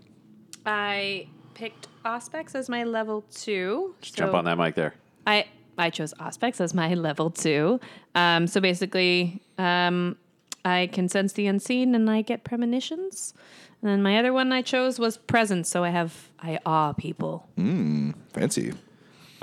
I 0.64 1.26
picked 1.54 1.88
Auspex 2.04 2.54
as 2.54 2.68
my 2.68 2.84
level 2.84 3.24
two. 3.34 3.96
Just 4.00 4.14
Jump 4.14 4.32
on 4.32 4.44
that 4.44 4.56
mic 4.56 4.76
there. 4.76 4.94
I 5.26 5.46
I 5.76 5.90
chose 5.90 6.14
Auspex 6.20 6.60
as 6.60 6.72
my 6.72 6.94
level 7.08 7.30
two. 7.30 7.80
Um, 8.14 8.46
so 8.46 8.60
basically, 8.60 9.42
um, 9.58 10.16
I 10.64 10.88
can 10.92 11.08
sense 11.08 11.32
the 11.32 11.48
unseen 11.48 11.96
and 11.96 12.08
I 12.08 12.22
get 12.22 12.44
premonitions. 12.44 13.34
And 13.82 13.90
then 13.90 14.04
my 14.04 14.16
other 14.20 14.32
one 14.32 14.52
I 14.52 14.62
chose 14.62 15.00
was 15.00 15.16
presence. 15.16 15.68
So 15.68 15.82
I 15.82 15.90
have 15.90 16.28
I 16.40 16.60
awe 16.64 16.92
people. 16.92 17.48
Fancy. 18.32 18.72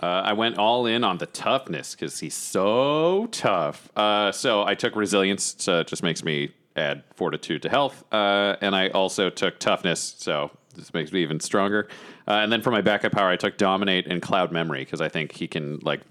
Uh, 0.05 0.21
I 0.21 0.33
went 0.33 0.59
all 0.59 0.85
in 0.85 1.03
on 1.03 1.17
the 1.17 1.25
toughness 1.25 1.95
because 1.95 2.19
he's 2.19 2.35
so 2.35 3.27
tough. 3.31 3.89
Uh, 3.95 4.31
so 4.31 4.63
I 4.63 4.75
took 4.75 4.95
resilience, 4.95 5.55
so 5.57 5.79
it 5.79 5.87
just 5.87 6.03
makes 6.03 6.23
me 6.23 6.51
add 6.75 7.01
fortitude 7.15 7.63
to 7.63 7.69
health. 7.69 8.03
Uh, 8.13 8.55
and 8.61 8.75
I 8.75 8.89
also 8.89 9.31
took 9.31 9.57
toughness, 9.57 10.13
so 10.19 10.51
this 10.75 10.93
makes 10.93 11.11
me 11.11 11.23
even 11.23 11.39
stronger. 11.39 11.87
Uh, 12.27 12.33
and 12.33 12.51
then 12.51 12.61
for 12.61 12.69
my 12.69 12.81
backup 12.81 13.13
power, 13.13 13.29
I 13.29 13.35
took 13.35 13.57
dominate 13.57 14.05
and 14.05 14.21
cloud 14.21 14.51
memory 14.51 14.81
because 14.85 15.01
I 15.01 15.09
think 15.09 15.31
he 15.31 15.47
can 15.47 15.79
like 15.79 16.01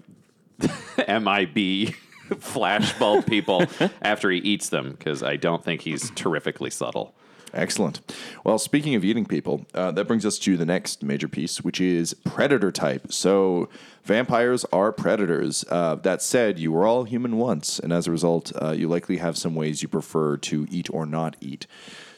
MIB 1.07 1.95
flashbulb 2.31 3.25
people 3.25 3.63
after 4.01 4.29
he 4.29 4.39
eats 4.39 4.67
them 4.67 4.91
because 4.91 5.23
I 5.23 5.37
don't 5.37 5.63
think 5.63 5.79
he's 5.79 6.11
terrifically 6.11 6.69
subtle. 6.69 7.15
Excellent. 7.55 8.01
Well, 8.43 8.59
speaking 8.59 8.95
of 8.95 9.05
eating 9.05 9.25
people, 9.25 9.65
uh, 9.73 9.91
that 9.91 10.05
brings 10.05 10.25
us 10.25 10.37
to 10.39 10.57
the 10.57 10.65
next 10.65 11.03
major 11.03 11.29
piece, 11.29 11.61
which 11.61 11.79
is 11.79 12.13
predator 12.25 12.69
type. 12.69 13.13
So, 13.13 13.69
vampires 14.03 14.65
are 14.73 14.91
predators. 14.91 15.63
Uh, 15.69 15.95
that 15.95 16.21
said, 16.21 16.59
you 16.59 16.73
were 16.73 16.85
all 16.85 17.05
human 17.05 17.37
once, 17.37 17.79
and 17.79 17.93
as 17.93 18.07
a 18.07 18.11
result, 18.11 18.51
uh, 18.61 18.71
you 18.71 18.89
likely 18.89 19.17
have 19.17 19.37
some 19.37 19.55
ways 19.55 19.81
you 19.81 19.87
prefer 19.87 20.35
to 20.35 20.67
eat 20.69 20.89
or 20.91 21.05
not 21.05 21.37
eat. 21.39 21.65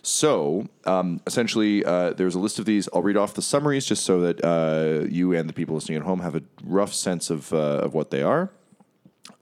So, 0.01 0.69
um, 0.85 1.21
essentially, 1.27 1.85
uh, 1.85 2.13
there's 2.13 2.33
a 2.33 2.39
list 2.39 2.57
of 2.57 2.65
these. 2.65 2.89
I'll 2.91 3.03
read 3.03 3.17
off 3.17 3.35
the 3.35 3.43
summaries 3.43 3.85
just 3.85 4.05
so 4.05 4.21
that 4.21 4.43
uh, 4.43 5.05
you 5.07 5.33
and 5.33 5.47
the 5.47 5.53
people 5.53 5.75
listening 5.75 5.99
at 5.99 6.03
home 6.03 6.21
have 6.21 6.35
a 6.35 6.41
rough 6.63 6.93
sense 6.93 7.29
of, 7.29 7.53
uh, 7.53 7.57
of 7.57 7.93
what 7.93 8.09
they 8.09 8.23
are. 8.23 8.49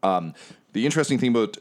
Um, 0.04 0.34
the 0.74 0.86
interesting 0.86 1.20
thing 1.20 1.30
about 1.30 1.58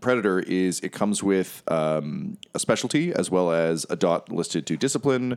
Predator 0.00 0.40
is 0.40 0.80
it 0.80 0.92
comes 0.92 1.22
with 1.22 1.62
um, 1.68 2.38
a 2.54 2.58
specialty 2.58 3.12
as 3.12 3.30
well 3.30 3.50
as 3.50 3.84
a 3.90 3.96
dot 3.96 4.30
listed 4.30 4.66
to 4.66 4.76
discipline. 4.76 5.36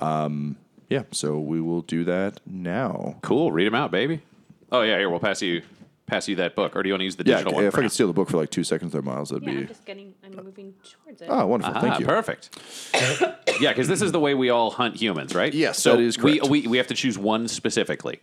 Um, 0.00 0.56
yeah, 0.88 1.02
so 1.10 1.38
we 1.40 1.60
will 1.60 1.82
do 1.82 2.04
that 2.04 2.40
now. 2.46 3.16
Cool. 3.22 3.50
Read 3.50 3.66
them 3.66 3.74
out, 3.74 3.90
baby. 3.90 4.22
Oh 4.70 4.82
yeah, 4.82 4.98
here 4.98 5.10
we'll 5.10 5.18
pass 5.20 5.42
you 5.42 5.62
pass 6.06 6.28
you 6.28 6.36
that 6.36 6.54
book, 6.54 6.76
or 6.76 6.84
do 6.84 6.88
you 6.88 6.92
want 6.92 7.00
to 7.00 7.04
use 7.04 7.16
the 7.16 7.24
Yeah, 7.26 7.38
digital 7.38 7.54
one? 7.54 7.64
if 7.64 7.74
I 7.74 7.78
now? 7.78 7.82
could 7.86 7.92
steal 7.92 8.06
the 8.06 8.12
book 8.12 8.30
for 8.30 8.36
like 8.36 8.50
two 8.50 8.62
seconds 8.62 8.92
there, 8.92 9.02
Miles, 9.02 9.30
that'd 9.30 9.42
Yeah, 9.42 9.50
I'm 9.50 9.60
be. 9.62 9.66
just 9.66 9.84
getting. 9.84 10.14
I'm 10.24 10.36
moving 10.44 10.72
towards 11.04 11.22
it. 11.22 11.26
Oh, 11.28 11.46
wonderful. 11.46 11.74
Ah, 11.76 11.80
Thank 11.80 11.98
you. 11.98 12.06
Perfect. 12.06 12.56
yeah, 13.60 13.70
because 13.72 13.88
this 13.88 14.02
is 14.02 14.12
the 14.12 14.20
way 14.20 14.34
we 14.34 14.50
all 14.50 14.70
hunt 14.70 14.94
humans, 14.96 15.34
right? 15.34 15.52
Yes, 15.52 15.82
so 15.82 15.96
that 15.96 16.02
is 16.02 16.16
we, 16.18 16.40
we 16.48 16.68
we 16.68 16.76
have 16.76 16.86
to 16.88 16.94
choose 16.94 17.18
one 17.18 17.48
specifically. 17.48 18.20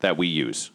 that 0.00 0.16
we 0.16 0.28
use, 0.28 0.70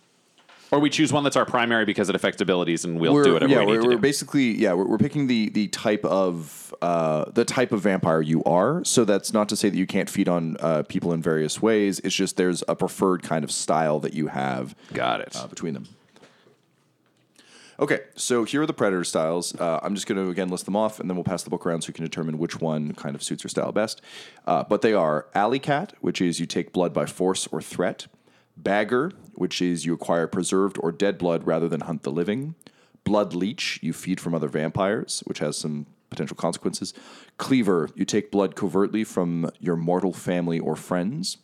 or 0.72 0.80
we 0.80 0.90
choose 0.90 1.12
one 1.12 1.24
that's 1.24 1.36
our 1.36 1.46
primary 1.46 1.86
because 1.86 2.10
it 2.10 2.16
affects 2.16 2.42
abilities, 2.42 2.86
and 2.86 3.00
we'll 3.00 3.14
we're, 3.14 3.24
do 3.24 3.34
whatever 3.34 3.52
yeah, 3.52 3.60
we 3.60 3.66
need 3.66 3.72
we're, 3.72 3.82
to 3.82 3.88
we're 3.88 3.94
do. 3.96 4.00
basically 4.00 4.52
yeah, 4.56 4.74
we're, 4.74 4.86
we're 4.88 4.98
picking 4.98 5.28
the 5.28 5.50
the 5.50 5.68
type 5.68 6.06
of 6.06 6.74
uh, 6.82 7.26
the 7.32 7.46
type 7.46 7.72
of 7.72 7.82
vampire 7.82 8.22
you 8.22 8.44
are. 8.46 8.84
So 8.86 9.04
that's 9.06 9.34
not 9.34 9.50
to 9.50 9.56
say 9.56 9.70
that 9.70 9.78
you 9.78 9.86
can't 9.86 10.10
feed 10.10 10.30
on 10.30 10.58
uh, 10.60 10.84
people 10.84 11.12
in 11.14 11.22
various 11.22 11.62
ways. 11.62 12.00
It's 12.00 12.16
just 12.16 12.38
there's 12.38 12.64
a 12.68 12.76
preferred 12.76 13.22
kind 13.22 13.44
of 13.44 13.52
style 13.52 14.00
that 14.00 14.14
you 14.14 14.28
have. 14.28 14.76
Got 14.94 15.22
it. 15.22 15.36
uh, 15.36 15.48
between 15.48 15.74
them. 15.74 15.88
Okay, 17.80 18.02
so 18.16 18.44
here 18.44 18.62
are 18.62 18.68
the 18.68 18.74
predator 18.74 19.04
styles. 19.04 19.56
Uh, 19.56 19.80
I'm 19.82 19.96
just 19.96 20.06
going 20.06 20.24
to 20.24 20.30
again 20.30 20.50
list 20.50 20.66
them 20.66 20.76
off, 20.76 21.00
and 21.00 21.10
then 21.10 21.18
we'll 21.18 21.24
pass 21.24 21.42
the 21.42 21.50
book 21.50 21.66
around 21.66 21.82
so 21.82 21.88
you 21.88 21.96
can 21.96 22.06
determine 22.06 22.38
which 22.38 22.62
one 22.62 22.94
kind 22.94 23.16
of 23.16 23.24
suits 23.24 23.44
your 23.44 23.50
style 23.50 23.72
best. 23.72 24.02
Uh, 24.46 24.64
but 24.64 24.84
they 24.84 24.94
are 24.94 25.26
alley 25.34 25.58
cat, 25.58 25.94
which 26.00 26.22
is 26.22 26.40
you 26.40 26.46
take 26.46 26.72
blood 26.72 26.94
by 26.94 27.08
force 27.08 27.48
or 27.48 27.60
threat. 27.60 28.06
Bagger, 28.64 29.12
which 29.34 29.62
is 29.62 29.86
you 29.86 29.94
acquire 29.94 30.28
preserved 30.28 30.78
or 30.80 30.92
dead 30.92 31.18
blood 31.18 31.46
rather 31.46 31.68
than 31.68 31.82
hunt 31.82 32.04
the 32.04 32.12
living. 32.12 32.56
Blood 33.04 33.34
leech, 33.34 33.80
you 33.82 33.94
feed 33.94 34.20
from 34.20 34.36
other 34.36 34.48
vampires, 34.48 35.24
which 35.26 35.40
has 35.40 35.58
some 35.58 35.88
potential 36.10 36.36
consequences. 36.36 36.94
Cleaver, 37.38 37.90
you 37.96 38.06
take 38.06 38.32
blood 38.32 38.56
covertly 38.56 39.04
from 39.04 39.50
your 39.60 39.76
mortal 39.76 40.14
family 40.14 40.60
or 40.60 40.76
friends. 40.76 41.38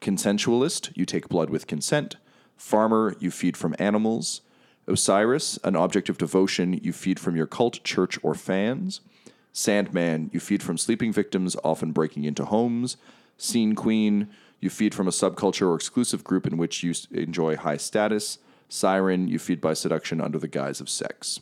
Consensualist, 0.00 0.90
you 0.96 1.04
take 1.04 1.28
blood 1.28 1.50
with 1.50 1.66
consent. 1.66 2.16
Farmer, 2.56 3.14
you 3.20 3.30
feed 3.30 3.56
from 3.56 3.76
animals. 3.78 4.40
Osiris, 4.86 5.58
an 5.64 5.76
object 5.76 6.08
of 6.08 6.18
devotion, 6.18 6.74
you 6.82 6.92
feed 6.92 7.20
from 7.20 7.36
your 7.36 7.46
cult, 7.46 7.82
church, 7.84 8.18
or 8.22 8.34
fans. 8.34 9.00
Sandman, 9.52 10.30
you 10.32 10.40
feed 10.40 10.62
from 10.62 10.76
sleeping 10.76 11.12
victims, 11.12 11.56
often 11.62 11.92
breaking 11.92 12.24
into 12.24 12.44
homes. 12.44 12.96
Scene 13.38 13.74
Queen, 13.74 14.28
you 14.64 14.70
feed 14.70 14.94
from 14.94 15.06
a 15.06 15.12
subculture 15.12 15.68
or 15.68 15.74
exclusive 15.74 16.24
group 16.24 16.46
in 16.46 16.56
which 16.56 16.82
you 16.82 16.94
enjoy 17.12 17.56
high 17.56 17.76
status. 17.76 18.38
Siren, 18.68 19.28
you 19.28 19.38
feed 19.38 19.60
by 19.60 19.74
seduction 19.74 20.20
under 20.20 20.38
the 20.38 20.48
guise 20.48 20.80
of 20.80 20.88
sex. 20.88 21.40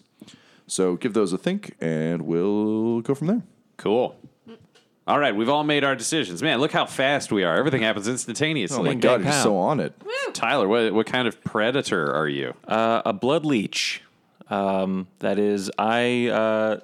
So 0.66 0.96
give 0.96 1.14
those 1.14 1.32
a 1.32 1.38
think, 1.38 1.76
and 1.80 2.22
we'll 2.22 3.00
go 3.00 3.14
from 3.14 3.28
there. 3.28 3.42
Cool. 3.76 4.16
All 5.06 5.18
right, 5.18 5.34
we've 5.34 5.48
all 5.48 5.64
made 5.64 5.82
our 5.82 5.96
decisions. 5.96 6.42
Man, 6.42 6.60
look 6.60 6.72
how 6.72 6.86
fast 6.86 7.32
we 7.32 7.42
are. 7.42 7.56
Everything 7.56 7.82
happens 7.82 8.06
instantaneously. 8.06 8.78
Oh 8.78 8.82
my 8.82 8.94
god, 8.94 9.24
he's 9.24 9.42
so 9.42 9.56
on 9.56 9.80
it. 9.80 9.94
Tyler, 10.32 10.68
what 10.68 10.92
what 10.92 11.06
kind 11.06 11.26
of 11.26 11.42
predator 11.42 12.12
are 12.14 12.28
you? 12.28 12.54
Uh, 12.66 13.02
a 13.04 13.12
blood 13.12 13.44
leech. 13.44 14.02
Um, 14.48 15.08
that 15.20 15.38
is, 15.38 15.70
I 15.78 16.28
uh, 16.28 16.80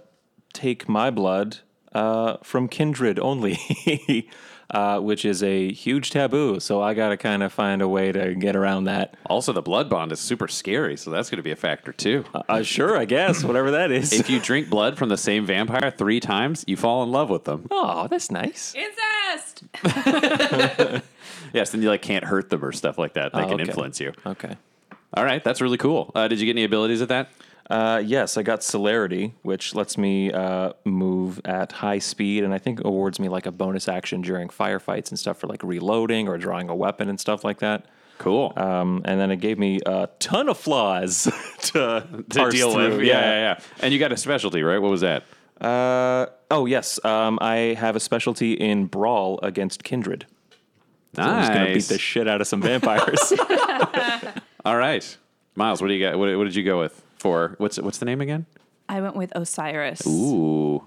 take 0.52 0.88
my 0.88 1.10
blood 1.10 1.58
uh, 1.92 2.38
from 2.42 2.66
kindred 2.68 3.18
only, 3.18 3.58
uh, 4.70 5.00
which 5.00 5.24
is 5.24 5.42
a 5.42 5.72
huge 5.72 6.10
taboo. 6.10 6.60
So 6.60 6.82
I 6.82 6.94
got 6.94 7.08
to 7.10 7.16
kind 7.16 7.42
of 7.42 7.52
find 7.52 7.80
a 7.82 7.88
way 7.88 8.12
to 8.12 8.34
get 8.34 8.54
around 8.56 8.84
that. 8.84 9.14
also, 9.26 9.52
the 9.52 9.62
blood 9.62 9.88
bond 9.88 10.12
is 10.12 10.20
super 10.20 10.48
scary, 10.48 10.96
so 10.96 11.10
that's 11.10 11.30
going 11.30 11.38
to 11.38 11.42
be 11.42 11.50
a 11.52 11.56
factor 11.56 11.92
too. 11.92 12.24
Uh, 12.34 12.62
sure, 12.62 12.96
I 12.96 13.04
guess, 13.04 13.42
whatever 13.44 13.70
that 13.72 13.90
is. 13.90 14.12
if 14.12 14.28
you 14.28 14.38
drink 14.42 14.68
blood 14.68 14.98
from 14.98 15.08
the 15.08 15.16
same 15.16 15.46
vampire 15.46 15.90
three 15.90 16.20
times, 16.20 16.64
you 16.66 16.76
fall 16.76 17.02
in 17.02 17.10
love 17.10 17.30
with 17.30 17.44
them. 17.44 17.66
oh, 17.70 18.06
that's 18.08 18.30
nice. 18.30 18.74
Incest. 18.74 19.64
Yes, 21.54 21.70
then 21.70 21.80
you 21.80 21.88
like 21.88 22.02
can't 22.02 22.24
hurt 22.24 22.50
them 22.50 22.62
or 22.62 22.72
stuff 22.72 22.98
like 22.98 23.14
that. 23.14 23.32
They 23.32 23.40
Oh, 23.40 23.44
can 23.46 23.54
okay. 23.54 23.62
influence 23.62 24.00
you. 24.00 24.12
Okay. 24.26 24.56
All 25.14 25.24
right, 25.24 25.42
that's 25.42 25.62
really 25.62 25.78
cool. 25.78 26.12
Uh, 26.14 26.28
did 26.28 26.40
you 26.40 26.44
get 26.46 26.52
any 26.52 26.64
abilities 26.64 27.00
at 27.00 27.08
that? 27.08 27.30
Uh, 27.70 28.02
yes, 28.04 28.38
I 28.38 28.42
got 28.42 28.62
celerity, 28.62 29.34
which 29.42 29.74
lets 29.74 29.98
me 29.98 30.32
uh, 30.32 30.72
move 30.84 31.40
at 31.44 31.72
high 31.72 31.98
speed, 31.98 32.44
and 32.44 32.54
I 32.54 32.58
think 32.58 32.82
awards 32.84 33.20
me 33.20 33.28
like 33.28 33.44
a 33.44 33.52
bonus 33.52 33.88
action 33.88 34.22
during 34.22 34.48
firefights 34.48 35.10
and 35.10 35.18
stuff 35.18 35.38
for 35.38 35.48
like 35.48 35.62
reloading 35.62 36.28
or 36.28 36.38
drawing 36.38 36.70
a 36.70 36.74
weapon 36.74 37.08
and 37.08 37.20
stuff 37.20 37.44
like 37.44 37.58
that. 37.58 37.84
Cool. 38.16 38.52
Um, 38.56 39.02
and 39.04 39.20
then 39.20 39.30
it 39.30 39.36
gave 39.36 39.58
me 39.58 39.80
a 39.86 40.08
ton 40.18 40.48
of 40.48 40.58
flaws 40.58 41.24
to, 41.58 42.24
to 42.30 42.50
deal 42.50 42.74
with. 42.74 42.94
through. 42.94 43.04
Yeah, 43.04 43.20
yeah, 43.20 43.40
yeah. 43.40 43.60
And 43.80 43.92
you 43.92 43.98
got 43.98 44.12
a 44.12 44.16
specialty, 44.16 44.62
right? 44.62 44.78
What 44.78 44.90
was 44.90 45.02
that? 45.02 45.24
Uh, 45.60 46.26
oh 46.50 46.66
yes, 46.66 47.04
um, 47.04 47.38
I 47.40 47.74
have 47.78 47.96
a 47.96 48.00
specialty 48.00 48.52
in 48.52 48.86
brawl 48.86 49.40
against 49.42 49.84
kindred. 49.84 50.26
So 51.14 51.22
I'm 51.22 51.42
just 51.42 51.52
gonna 51.52 51.74
beat 51.74 51.84
the 51.84 51.98
shit 51.98 52.28
out 52.28 52.40
of 52.40 52.46
some 52.46 52.62
vampires. 52.62 53.32
All 54.64 54.76
right, 54.76 55.16
Miles. 55.54 55.80
What 55.82 55.88
do 55.88 55.94
you 55.94 56.04
got? 56.04 56.18
What, 56.18 56.36
what 56.36 56.44
did 56.44 56.54
you 56.54 56.64
go 56.64 56.78
with 56.78 57.02
for? 57.18 57.54
What's 57.58 57.78
what's 57.78 57.98
the 57.98 58.04
name 58.06 58.20
again? 58.20 58.46
I 58.88 59.00
went 59.00 59.16
with 59.16 59.32
Osiris, 59.34 60.06
Ooh, 60.06 60.82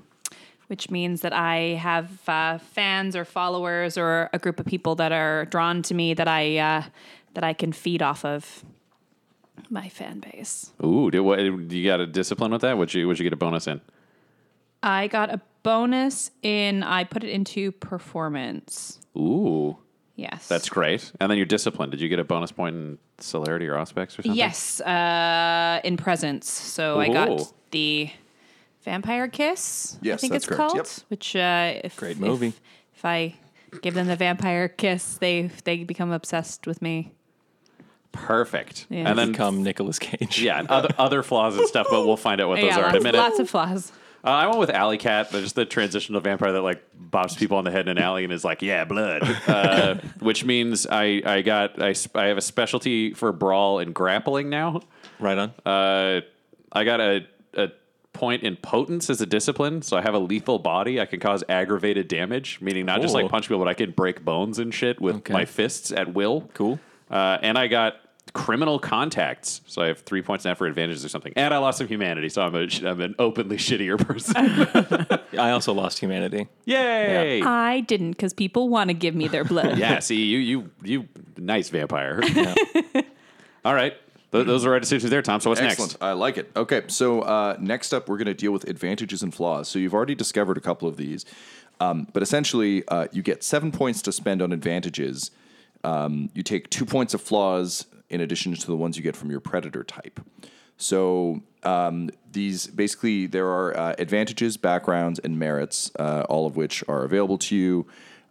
which 0.68 0.90
means 0.90 1.22
that 1.22 1.34
I 1.34 1.76
have 1.80 2.28
uh, 2.28 2.58
fans 2.58 3.16
or 3.16 3.26
followers 3.26 3.98
or 3.98 4.30
a 4.34 4.40
group 4.40 4.60
of 4.60 4.66
people 4.66 4.96
that 4.96 5.12
are 5.12 5.46
drawn 5.46 5.84
to 5.84 5.94
me 5.94 6.14
that 6.16 6.28
I 6.28 6.58
uh, 6.58 6.84
that 7.34 7.44
I 7.44 7.54
can 7.54 7.72
feed 7.72 8.02
off 8.02 8.26
of 8.26 8.64
my 9.70 9.88
fan 9.90 10.20
base. 10.20 10.72
ooh. 10.84 11.12
Did, 11.12 11.22
what, 11.22 11.40
you 11.40 11.86
got 11.86 12.00
a 12.00 12.08
discipline 12.08 12.52
with 12.52 12.62
that? 12.62 12.78
Would 12.78 12.94
you 12.94 13.08
would 13.08 13.20
you 13.20 13.24
get 13.24 13.34
a 13.34 13.38
bonus 13.38 13.68
in? 13.68 13.82
I 14.84 15.08
got 15.08 15.30
a 15.30 15.40
bonus 15.64 16.32
in 16.42 16.82
I 16.82 17.04
put 17.04 17.24
it 17.24 17.30
into 17.30 17.72
performance. 17.72 19.00
Ooh, 19.16 19.78
Yes, 20.16 20.48
that's 20.48 20.70
great. 20.70 21.12
And 21.20 21.32
then 21.32 21.38
your 21.38 21.46
discipline. 21.46 21.90
Did 21.90 22.02
you 22.02 22.10
get 22.10 22.20
a 22.20 22.24
bonus 22.24 22.52
point 22.52 22.76
in 22.76 22.98
celerity 23.20 23.68
or 23.68 23.74
auspex 23.76 24.10
or 24.10 24.22
something? 24.22 24.34
Yes, 24.36 24.80
uh, 24.82 25.80
in 25.84 25.98
presence. 25.98 26.50
So 26.50 27.00
I 27.00 27.08
Ooh. 27.10 27.14
got 27.14 27.54
the 27.72 28.10
Vampire 28.84 29.28
Kiss. 29.28 29.96
I 29.96 30.00
Yes, 30.06 30.22
think 30.22 30.34
that's 30.34 30.46
it's 30.46 30.48
correct. 30.56 30.58
called. 30.74 30.76
Yep. 30.78 30.88
Which 31.08 31.36
uh, 31.36 31.74
if 31.84 31.96
Great 31.98 32.12
if- 32.12 32.20
movie. 32.20 32.54
If, 32.96 33.06
I 33.06 33.36
give 33.82 33.94
them 33.96 34.06
the 34.08 34.16
vampire 34.16 34.68
kiss, 34.68 35.18
they 35.18 35.50
they 35.64 35.84
become 35.86 36.12
obsessed 36.12 36.68
with 36.68 36.82
me. 36.84 37.14
Perfect. 38.12 38.86
Yeah. 38.90 39.10
And 39.10 39.18
then 39.18 39.32
Become 39.32 39.64
Nicolas 39.64 39.98
Cage. 39.98 40.42
yeah, 40.42 40.60
and 40.60 40.68
other 40.70 40.90
other 40.98 41.24
flaws 41.24 41.58
and 41.58 41.66
stuff, 41.68 41.88
but 41.90 42.06
we'll 42.06 42.18
find 42.18 42.42
out 42.42 42.50
what 42.50 42.56
those 42.62 42.66
yeah, 42.72 42.78
are 42.80 42.90
in 42.90 42.90
a 42.90 42.94
lots, 42.96 43.04
minute. 43.04 43.18
lots 43.18 43.40
of 43.40 43.50
flaws. 43.50 43.92
Uh, 44.24 44.30
I 44.30 44.46
went 44.48 44.60
with 44.60 44.70
Alley 44.70 44.98
Cat, 44.98 45.30
but 45.32 45.42
just 45.42 45.56
the 45.56 45.66
transitional 45.66 46.22
vampire 46.22 46.52
that 46.52 46.62
like 46.62 46.84
bops 47.10 47.36
people 47.38 47.58
on 47.58 47.64
the 47.64 47.72
head 47.72 47.88
in 47.88 47.98
an 47.98 48.04
alley 48.04 48.24
and 48.24 48.32
is 48.32 48.44
like, 48.46 48.62
"Yeah, 48.62 48.86
blood," 48.86 49.24
uh, 49.48 49.96
which 50.20 50.46
means 50.46 50.86
I 50.86 51.22
I 51.26 51.42
got 51.42 51.82
I, 51.82 51.96
I 52.16 52.26
have 52.28 52.38
a 52.38 52.42
specialty 52.42 53.14
for 53.14 53.32
brawl 53.32 53.80
and 53.80 53.94
grappling 53.96 54.50
now. 54.50 54.82
Right 55.20 55.38
on. 55.38 55.50
Uh, 55.66 56.22
I 56.72 56.84
got 56.84 57.00
a 57.02 57.26
a 57.56 57.70
point 58.14 58.44
in 58.44 58.58
potence 58.58 59.10
as 59.10 59.22
a 59.22 59.26
discipline, 59.26 59.82
so 59.82 59.98
I 59.98 60.02
have 60.02 60.14
a 60.14 60.20
lethal 60.20 60.60
body. 60.60 61.00
I 61.02 61.06
can 61.06 61.20
cause 61.20 61.44
aggravated 61.50 62.08
damage, 62.08 62.60
meaning 62.62 62.86
not 62.86 63.02
just 63.02 63.14
like 63.14 63.28
punch 63.30 63.46
people, 63.48 63.60
but 63.60 63.68
I 63.70 63.74
can 63.74 63.92
break 63.92 64.24
bones 64.24 64.60
and 64.60 64.74
shit 64.74 65.00
with 65.02 65.16
Okay. 65.18 65.34
my 65.34 65.46
fists 65.46 65.92
at 65.92 66.14
will. 66.14 66.50
Cool. 66.54 66.80
Uh, 67.10 67.38
and 67.42 67.58
I 67.58 67.68
got 67.68 67.96
criminal 68.34 68.80
contacts, 68.80 69.62
so 69.66 69.82
I 69.82 69.88
have 69.88 70.00
three 70.00 70.22
points 70.22 70.46
now 70.46 70.56
for 70.56 70.66
advantages 70.68 71.04
or 71.04 71.10
something. 71.10 71.34
And 71.36 71.54
I 71.54 71.58
lost 71.58 71.78
some 71.78 71.88
humanity, 71.88 72.30
so 72.30 72.42
I'm 72.42 72.56
a 72.56 72.68
I'm 72.86 73.02
an 73.02 73.16
openly 73.20 73.58
shittier 73.58 73.98
person. 73.98 74.36
I 75.38 75.52
also 75.52 75.74
lost 75.74 76.00
humanity. 76.00 76.48
Yay! 76.66 77.42
I 77.42 77.82
didn't 77.82 78.12
because 78.12 78.34
people 78.34 78.70
want 78.70 78.90
to 78.90 78.94
give 78.94 79.16
me 79.16 79.28
their 79.28 79.44
blood. 79.44 79.78
Yeah, 79.78 80.00
see, 80.00 80.24
you 80.24 80.40
you 80.40 80.70
you 80.84 81.08
nice 81.38 81.70
vampire. 81.70 82.22
All 83.66 83.76
right. 83.76 83.94
Th- 84.32 84.46
those 84.46 84.66
are 84.66 84.74
our 84.74 84.80
decisions 84.80 85.10
there, 85.10 85.22
Tom. 85.22 85.42
So 85.42 85.50
what's 85.50 85.60
Excellent. 85.62 85.94
next? 85.94 86.02
I 86.02 86.14
like 86.14 86.38
it. 86.38 86.50
Okay, 86.56 86.84
so 86.88 87.22
uh, 87.22 87.58
next 87.60 87.94
up, 87.94 88.08
we're 88.08 88.18
going 88.18 88.28
to 88.28 88.34
deal 88.34 88.54
with 88.54 88.64
advantages 88.70 89.24
and 89.24 89.34
flaws. 89.34 89.68
So 89.68 89.78
you've 89.78 89.94
already 89.94 90.16
discovered 90.16 90.58
a 90.58 90.62
couple 90.62 90.88
of 90.88 90.96
these, 90.96 91.26
um, 91.82 92.08
but 92.14 92.24
essentially, 92.24 92.88
uh, 92.88 93.08
you 93.12 93.24
get 93.24 93.44
seven 93.44 93.72
points 93.72 94.02
to 94.04 94.12
spend 94.12 94.42
on 94.42 94.54
advantages. 94.54 95.32
Um, 95.84 96.30
you 96.34 96.44
take 96.44 96.70
two 96.70 96.86
points 96.96 97.14
of 97.14 97.22
flaws 97.22 97.86
in 98.10 98.22
addition 98.22 98.54
to 98.54 98.68
the 98.68 98.76
ones 98.76 98.98
you 98.98 99.04
get 99.04 99.16
from 99.16 99.32
your 99.32 99.40
predator 99.40 99.84
type. 99.84 100.20
So 100.78 101.44
um, 101.64 102.10
these 102.32 102.68
basically 102.68 103.28
there 103.28 103.48
are 103.48 103.78
uh, 103.78 103.96
advantages, 104.00 104.58
backgrounds, 104.58 105.20
and 105.20 105.38
merits, 105.38 105.92
uh, 106.00 106.26
all 106.28 106.48
of 106.48 106.56
which 106.56 106.84
are 106.88 107.04
available 107.04 107.38
to 107.38 107.56
you. 107.56 107.88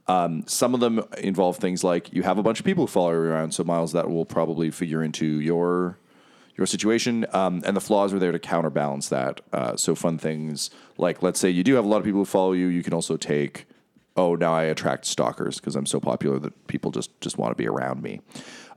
Um, 0.08 0.42
some 0.46 0.74
of 0.74 0.80
them 0.80 1.04
involve 1.18 1.58
things 1.58 1.84
like 1.84 2.12
you 2.12 2.24
have 2.24 2.38
a 2.38 2.42
bunch 2.42 2.58
of 2.58 2.66
people 2.66 2.84
who 2.84 2.88
follow 2.88 3.12
you 3.12 3.18
around. 3.18 3.52
So 3.54 3.62
Miles, 3.62 3.92
that 3.92 4.10
will 4.10 4.24
probably 4.24 4.70
figure 4.70 5.02
into 5.02 5.26
your 5.26 5.98
your 6.56 6.66
situation, 6.66 7.24
um, 7.32 7.62
and 7.64 7.74
the 7.74 7.80
flaws 7.80 8.12
are 8.12 8.18
there 8.18 8.32
to 8.32 8.38
counterbalance 8.38 9.08
that. 9.08 9.40
Uh, 9.52 9.76
so 9.76 9.94
fun 9.94 10.18
things 10.18 10.70
like 10.98 11.22
let's 11.22 11.38
say 11.38 11.48
you 11.48 11.62
do 11.62 11.74
have 11.74 11.84
a 11.84 11.88
lot 11.88 11.98
of 11.98 12.04
people 12.04 12.20
who 12.20 12.24
follow 12.24 12.52
you, 12.52 12.66
you 12.66 12.82
can 12.82 12.92
also 12.92 13.16
take. 13.16 13.66
Oh, 14.16 14.34
now 14.34 14.52
I 14.54 14.64
attract 14.64 15.04
stalkers 15.06 15.56
because 15.60 15.76
I'm 15.76 15.86
so 15.86 16.00
popular 16.00 16.38
that 16.40 16.66
people 16.66 16.90
just 16.90 17.18
just 17.20 17.38
want 17.38 17.52
to 17.52 17.54
be 17.54 17.68
around 17.68 18.02
me. 18.02 18.20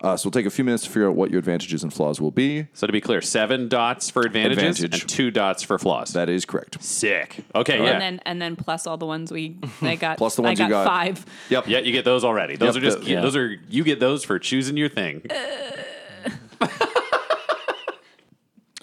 Uh, 0.01 0.17
so 0.17 0.27
we'll 0.27 0.31
take 0.31 0.45
a 0.45 0.49
few 0.49 0.65
minutes 0.65 0.83
to 0.83 0.89
figure 0.89 1.07
out 1.07 1.15
what 1.15 1.31
your 1.31 1.39
advantages 1.39 1.81
and 1.81 1.93
flaws 1.93 2.19
will 2.19 2.29
be. 2.31 2.67
So 2.73 2.85
to 2.85 2.91
be 2.93 2.99
clear, 2.99 3.21
seven 3.21 3.69
dots 3.69 4.09
for 4.09 4.23
advantages 4.23 4.81
Advantage. 4.83 5.01
and 5.01 5.09
two 5.09 5.31
dots 5.31 5.63
for 5.63 5.79
flaws. 5.79 6.11
That 6.11 6.27
is 6.29 6.43
correct. 6.43 6.83
Sick. 6.83 7.37
Okay, 7.55 7.77
yeah. 7.81 7.91
And 7.91 8.01
then 8.01 8.21
and 8.25 8.41
then 8.41 8.55
plus 8.57 8.85
all 8.85 8.97
the 8.97 9.05
ones 9.05 9.31
we 9.31 9.57
I 9.81 9.95
got. 9.95 10.17
Plus 10.17 10.35
the 10.35 10.41
ones 10.41 10.59
I 10.59 10.65
you 10.65 10.69
got, 10.69 10.83
got. 10.85 10.87
five. 10.87 11.25
Yep. 11.49 11.67
yeah, 11.67 11.79
you 11.79 11.93
get 11.93 12.03
those 12.05 12.23
already. 12.25 12.57
Those 12.57 12.75
Yep, 12.75 12.83
are 12.83 12.85
just 12.85 12.99
the- 13.01 13.09
yeah. 13.11 13.21
those 13.21 13.35
are 13.37 13.55
you 13.69 13.83
get 13.83 13.99
those 14.01 14.23
for 14.25 14.37
choosing 14.39 14.75
your 14.77 14.89
thing. 14.89 15.23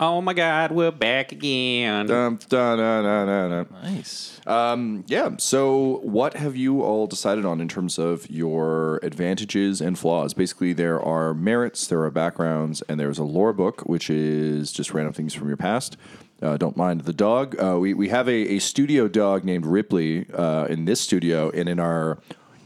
Oh 0.02 0.22
my 0.22 0.32
God, 0.32 0.72
we're 0.72 0.90
back 0.90 1.30
again. 1.30 2.06
Dum, 2.06 2.38
dun, 2.48 2.78
dun, 2.78 3.04
dun, 3.04 3.26
dun, 3.26 3.50
dun. 3.50 3.82
Nice. 3.82 4.40
Yeah. 4.46 5.36
So, 5.36 6.00
what 6.02 6.32
have 6.36 6.56
you 6.56 6.80
all 6.80 7.06
decided 7.06 7.44
on 7.44 7.60
in 7.60 7.68
terms 7.68 7.98
of 7.98 8.28
your 8.30 8.98
advantages 9.02 9.82
and 9.82 9.98
flaws? 9.98 10.32
Basically, 10.32 10.72
there 10.72 10.98
are 11.02 11.34
merits, 11.34 11.86
there 11.86 12.00
are 12.02 12.10
backgrounds, 12.10 12.80
and 12.88 12.98
there's 12.98 13.18
a 13.18 13.24
lore 13.24 13.52
book, 13.52 13.82
which 13.82 14.08
is 14.08 14.72
just 14.72 14.94
random 14.94 15.12
things 15.12 15.34
from 15.34 15.48
your 15.48 15.58
past. 15.58 15.98
Uh, 16.40 16.56
don't 16.56 16.78
mind 16.78 17.02
the 17.02 17.12
dog. 17.12 17.54
Uh, 17.62 17.78
we, 17.78 17.92
we 17.92 18.08
have 18.08 18.26
a, 18.26 18.54
a 18.54 18.58
studio 18.58 19.06
dog 19.06 19.44
named 19.44 19.66
Ripley 19.66 20.24
uh, 20.32 20.64
in 20.70 20.86
this 20.86 21.02
studio, 21.02 21.50
and 21.50 21.68
in 21.68 21.78
our 21.78 22.16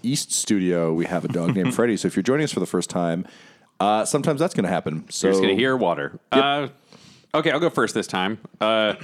East 0.04 0.30
studio, 0.30 0.92
we 0.94 1.06
have 1.06 1.24
a 1.24 1.28
dog 1.28 1.56
named 1.56 1.74
Freddie. 1.76 1.96
So, 1.96 2.06
if 2.06 2.14
you're 2.14 2.22
joining 2.22 2.44
us 2.44 2.52
for 2.52 2.60
the 2.60 2.66
first 2.66 2.90
time, 2.90 3.26
uh, 3.80 4.04
sometimes 4.04 4.38
that's 4.38 4.54
going 4.54 4.64
to 4.64 4.70
happen. 4.70 5.04
So, 5.10 5.26
You're 5.26 5.32
just 5.32 5.42
gonna 5.42 5.54
hear 5.56 5.76
water. 5.76 6.20
Uh, 6.30 6.68
okay, 7.34 7.50
I'll 7.50 7.60
go 7.60 7.70
first 7.70 7.94
this 7.94 8.06
time. 8.06 8.38
Uh, 8.60 8.94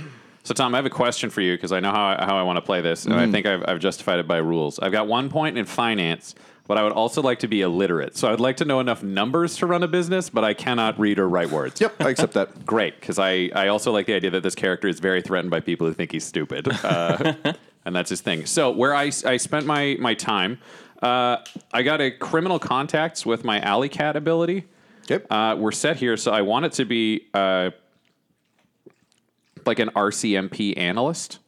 so 0.43 0.55
Tom, 0.55 0.75
I 0.75 0.79
have 0.79 0.87
a 0.87 0.91
question 0.91 1.29
for 1.29 1.43
you 1.43 1.55
because 1.55 1.73
I 1.73 1.81
know 1.81 1.91
how 1.91 2.17
I, 2.19 2.25
how 2.25 2.39
I 2.39 2.43
want 2.43 2.57
to 2.57 2.63
play 2.63 2.81
this, 2.81 3.05
and 3.05 3.15
I 3.15 3.31
think 3.31 3.47
I've, 3.47 3.63
I've 3.67 3.79
justified 3.79 4.21
it 4.21 4.27
by 4.27 4.39
rules. 4.39 4.79
I've 4.79 4.93
got 4.93 5.07
one 5.07 5.29
point 5.29 5.59
in 5.59 5.67
finance, 5.67 6.35
but 6.67 6.79
I 6.79 6.83
would 6.83 6.93
also 6.93 7.21
like 7.21 7.41
to 7.41 7.49
be 7.49 7.61
illiterate. 7.61 8.17
So 8.17 8.33
I'd 8.33 8.41
like 8.41 8.57
to 8.59 8.65
know 8.65 8.81
enough 8.81 9.03
numbers 9.03 9.57
to 9.57 9.67
run 9.67 9.83
a 9.83 9.89
business, 9.89 10.31
but 10.31 10.45
I 10.45 10.55
cannot 10.55 10.99
read 10.99 11.19
or 11.19 11.29
write 11.29 11.51
words. 11.51 11.81
Yep, 11.81 11.95
I 12.01 12.09
accept 12.09 12.33
that. 12.35 12.65
Great, 12.67 12.99
because 12.99 13.19
I, 13.19 13.51
I 13.55 13.69
also 13.69 13.93
like 13.93 14.07
the 14.07 14.15
idea 14.15 14.31
that 14.31 14.43
this 14.43 14.55
character 14.55 14.89
is 14.89 14.99
very 14.99 15.21
threatened 15.21 15.51
by 15.51 15.61
people 15.61 15.87
who 15.87 15.93
think 15.93 16.13
he's 16.13 16.25
stupid. 16.25 16.69
Uh, 16.83 17.35
and 17.85 17.95
that's 17.95 18.09
his 18.09 18.23
thing. 18.23 18.47
So, 18.47 18.71
where 18.71 18.95
I, 18.95 19.11
I 19.27 19.37
spent 19.37 19.67
my, 19.67 19.97
my 20.01 20.15
time, 20.15 20.59
uh, 21.03 21.39
I 21.73 21.83
got 21.83 22.01
a 22.01 22.11
criminal 22.11 22.59
contacts 22.59 23.27
with 23.27 23.45
my 23.45 23.61
alley 23.61 23.89
cat 23.89 24.17
ability. 24.17 24.65
Okay. 25.11 25.25
Uh, 25.29 25.57
we're 25.57 25.73
set 25.73 25.97
here, 25.97 26.17
so 26.17 26.31
I 26.31 26.43
want 26.43 26.67
it 26.67 26.73
to 26.73 26.85
be 26.85 27.27
uh, 27.35 27.71
like 29.71 29.79
an 29.79 29.91
RCMP 29.91 30.77
analyst. 30.77 31.39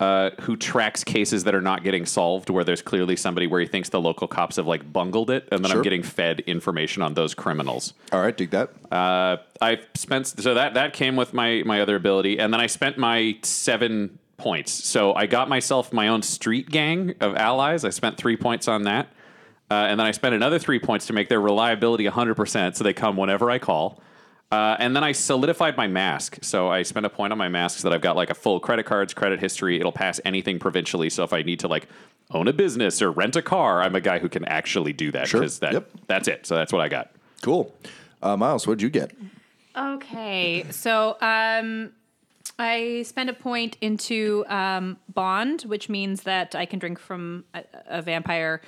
Uh, 0.00 0.30
who 0.40 0.56
tracks 0.56 1.04
cases 1.04 1.44
that 1.44 1.54
are 1.54 1.60
not 1.60 1.84
getting 1.84 2.06
solved 2.06 2.48
where 2.48 2.64
there's 2.64 2.80
clearly 2.80 3.14
somebody 3.14 3.46
where 3.46 3.60
he 3.60 3.66
thinks 3.66 3.90
the 3.90 4.00
local 4.00 4.26
cops 4.26 4.56
have 4.56 4.66
like 4.66 4.90
bungled 4.90 5.28
it 5.28 5.46
and 5.52 5.62
then 5.62 5.70
I'm 5.70 5.82
getting 5.82 6.02
fed 6.02 6.40
information 6.46 7.02
on 7.02 7.12
those 7.12 7.34
criminals. 7.34 7.92
all 8.10 8.22
right, 8.22 8.34
dig 8.34 8.48
that. 8.52 8.70
Uh, 8.90 9.36
I 9.60 9.80
spent 9.92 10.26
so 10.26 10.54
that 10.54 10.72
that 10.72 10.94
came 10.94 11.16
with 11.16 11.34
my 11.34 11.62
my 11.66 11.82
other 11.82 11.96
ability, 11.96 12.38
and 12.38 12.50
then 12.50 12.62
I 12.62 12.66
spent 12.66 12.96
my 12.96 13.36
seven 13.42 14.18
points. 14.38 14.72
So 14.72 15.12
I 15.12 15.26
got 15.26 15.50
myself 15.50 15.92
my 15.92 16.08
own 16.08 16.22
street 16.22 16.70
gang 16.70 17.14
of 17.20 17.36
allies. 17.36 17.84
I 17.84 17.90
spent 17.90 18.16
three 18.16 18.38
points 18.38 18.68
on 18.68 18.84
that, 18.84 19.08
uh, 19.70 19.74
and 19.74 20.00
then 20.00 20.06
I 20.06 20.12
spent 20.12 20.34
another 20.34 20.58
three 20.58 20.78
points 20.78 21.08
to 21.08 21.12
make 21.12 21.28
their 21.28 21.42
reliability 21.42 22.04
100, 22.04 22.36
percent 22.36 22.74
so 22.74 22.84
they 22.84 22.94
come 22.94 23.18
whenever 23.18 23.50
I 23.50 23.58
call. 23.58 24.00
Uh, 24.52 24.76
and 24.80 24.96
then 24.96 25.04
I 25.04 25.12
solidified 25.12 25.76
my 25.76 25.86
mask. 25.86 26.38
So 26.42 26.68
I 26.68 26.82
spent 26.82 27.06
a 27.06 27.08
point 27.10 27.32
on 27.32 27.38
my 27.38 27.48
mask 27.48 27.78
so 27.80 27.88
that 27.88 27.94
I've 27.94 28.00
got 28.00 28.16
like 28.16 28.30
a 28.30 28.34
full 28.34 28.58
credit 28.58 28.84
cards, 28.84 29.14
credit 29.14 29.38
history. 29.38 29.78
It'll 29.78 29.92
pass 29.92 30.20
anything 30.24 30.58
provincially. 30.58 31.08
So 31.08 31.22
if 31.22 31.32
I 31.32 31.42
need 31.42 31.60
to 31.60 31.68
like 31.68 31.86
own 32.32 32.48
a 32.48 32.52
business 32.52 33.00
or 33.00 33.12
rent 33.12 33.36
a 33.36 33.42
car, 33.42 33.80
I'm 33.80 33.94
a 33.94 34.00
guy 34.00 34.18
who 34.18 34.28
can 34.28 34.44
actually 34.46 34.92
do 34.92 35.12
that 35.12 35.28
Sure. 35.28 35.40
because 35.40 35.60
that 35.60 35.72
Yep. 35.74 35.90
that's 36.08 36.26
it. 36.28 36.46
So 36.46 36.56
that's 36.56 36.72
what 36.72 36.82
I 36.82 36.88
got. 36.88 37.12
Cool. 37.42 37.72
Uh, 38.22 38.36
Miles, 38.36 38.66
what 38.66 38.78
did 38.78 38.82
you 38.82 38.90
get? 38.90 39.12
Okay, 39.76 40.64
so 40.70 41.16
um, 41.20 41.92
I 42.58 43.04
spend 43.06 43.30
a 43.30 43.32
point 43.32 43.76
into 43.80 44.44
um, 44.48 44.98
bond, 45.14 45.62
which 45.62 45.88
means 45.88 46.24
that 46.24 46.56
I 46.56 46.66
can 46.66 46.80
drink 46.80 46.98
from 46.98 47.44
a, 47.54 47.62
a 47.86 48.02
vampire. 48.02 48.62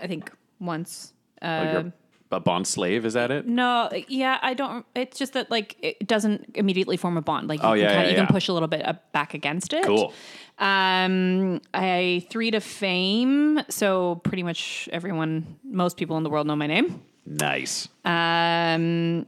I 0.00 0.06
think 0.06 0.30
once. 0.60 1.12
Oh, 1.42 1.46
Uh, 1.48 1.72
you're 1.72 1.92
a 2.32 2.40
bond 2.40 2.66
slave, 2.66 3.04
is 3.06 3.14
that 3.14 3.30
it? 3.30 3.46
no, 3.46 3.88
yeah, 4.08 4.38
I 4.42 4.54
don't. 4.54 4.84
It's 4.94 5.18
just 5.18 5.32
that 5.34 5.50
like 5.50 5.76
it 5.80 6.06
doesn't 6.06 6.50
immediately 6.54 6.96
form 6.96 7.16
a 7.16 7.22
bond. 7.22 7.48
Like 7.48 7.62
you 7.62 7.68
Oh, 7.68 7.72
can 7.72 7.78
yeah, 7.80 7.88
kinda, 7.92 8.02
yeah, 8.04 8.08
you 8.10 8.14
can 8.16 8.24
yeah. 8.24 8.30
push 8.30 8.48
a 8.48 8.52
little 8.52 8.68
bit 8.68 8.86
uh, 8.86 8.94
back 9.12 9.34
against 9.34 9.72
it. 9.72 9.84
Cool. 9.84 10.12
Um, 10.58 11.60
I 11.74 12.26
three 12.30 12.50
to 12.50 12.60
fame, 12.60 13.60
so 13.68 14.16
pretty 14.24 14.42
much 14.42 14.88
everyone, 14.92 15.58
most 15.64 15.96
people 15.96 16.16
in 16.16 16.22
the 16.22 16.30
world 16.30 16.46
know 16.46 16.56
my 16.56 16.66
name. 16.66 17.02
Nice. 17.26 17.88
Um, 18.04 19.26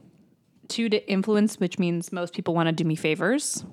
two 0.67 0.89
to 0.89 1.09
influence, 1.09 1.59
which 1.59 1.77
means 1.79 2.11
most 2.11 2.33
people 2.33 2.53
want 2.53 2.67
to 2.67 2.71
do 2.73 2.83
me 2.83 2.95
favors. 2.95 3.63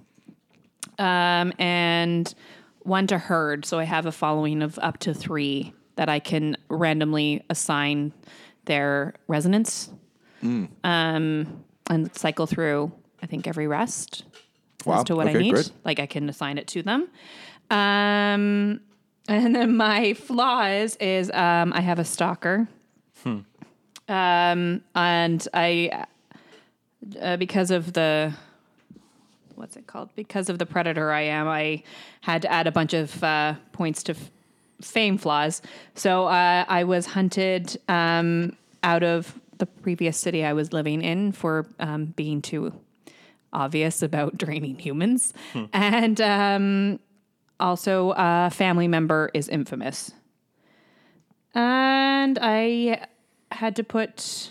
Um, 0.98 1.52
and 1.58 2.32
one 2.80 3.06
to 3.08 3.18
herd, 3.18 3.64
so 3.64 3.78
I 3.78 3.84
have 3.84 4.06
a 4.06 4.12
following 4.12 4.62
of 4.62 4.78
up 4.80 4.98
to 4.98 5.12
three 5.14 5.72
that 5.96 6.08
I 6.08 6.18
can 6.18 6.56
randomly 6.68 7.42
assign 7.50 8.12
their 8.66 9.14
resonance. 9.26 9.90
Um, 10.42 11.64
and 11.90 12.14
cycle 12.14 12.46
through. 12.46 12.92
I 13.22 13.26
think 13.26 13.48
every 13.48 13.66
rest 13.66 14.22
Wow, 14.84 14.98
as 14.98 15.04
to 15.04 15.16
what 15.16 15.26
okay, 15.26 15.38
I 15.38 15.42
need. 15.42 15.52
great. 15.54 15.72
Like 15.84 15.98
I 15.98 16.06
can 16.06 16.28
assign 16.28 16.58
it 16.58 16.68
to 16.68 16.82
them. 16.82 17.08
Um, 17.70 18.80
and 19.28 19.56
then 19.56 19.76
my 19.76 20.14
flaws 20.14 20.94
is 20.96 21.30
um, 21.32 21.72
I 21.72 21.80
have 21.80 21.98
a 21.98 22.04
stalker. 22.04 22.68
Um, 24.08 24.82
and 24.94 25.48
I, 25.52 26.06
uh, 27.20 27.36
because 27.38 27.72
of 27.72 27.92
the, 27.92 28.32
what's 29.56 29.76
it 29.76 29.88
called? 29.88 30.10
Because 30.14 30.48
of 30.48 30.58
the 30.60 30.66
predator 30.66 31.10
I 31.10 31.22
am, 31.22 31.48
I 31.48 31.82
had 32.20 32.42
to 32.42 32.52
add 32.52 32.68
a 32.68 32.72
bunch 32.72 32.94
of 32.94 33.22
uh, 33.24 33.54
points 33.72 34.04
to 34.04 34.12
f- 34.12 34.30
fame 34.80 35.18
flaws. 35.18 35.62
So 35.94 36.26
uh, 36.26 36.64
I 36.68 36.84
was 36.84 37.06
hunted 37.06 37.78
um, 37.88 38.56
out 38.82 39.02
of 39.02 39.38
the 39.58 39.66
previous 39.66 40.18
city 40.18 40.44
I 40.44 40.52
was 40.52 40.72
living 40.72 41.02
in 41.02 41.32
for 41.32 41.66
um, 41.78 42.06
being 42.06 42.42
too 42.42 42.72
obvious 43.52 44.02
about 44.02 44.36
draining 44.38 44.78
humans. 44.78 45.32
And 45.72 46.20
um, 46.20 47.00
also, 47.58 48.12
a 48.16 48.50
family 48.50 48.88
member 48.88 49.30
is 49.32 49.48
infamous. 49.48 50.12
And 51.54 52.38
I 52.40 53.06
had 53.50 53.76
to 53.76 53.84
put 53.84 54.50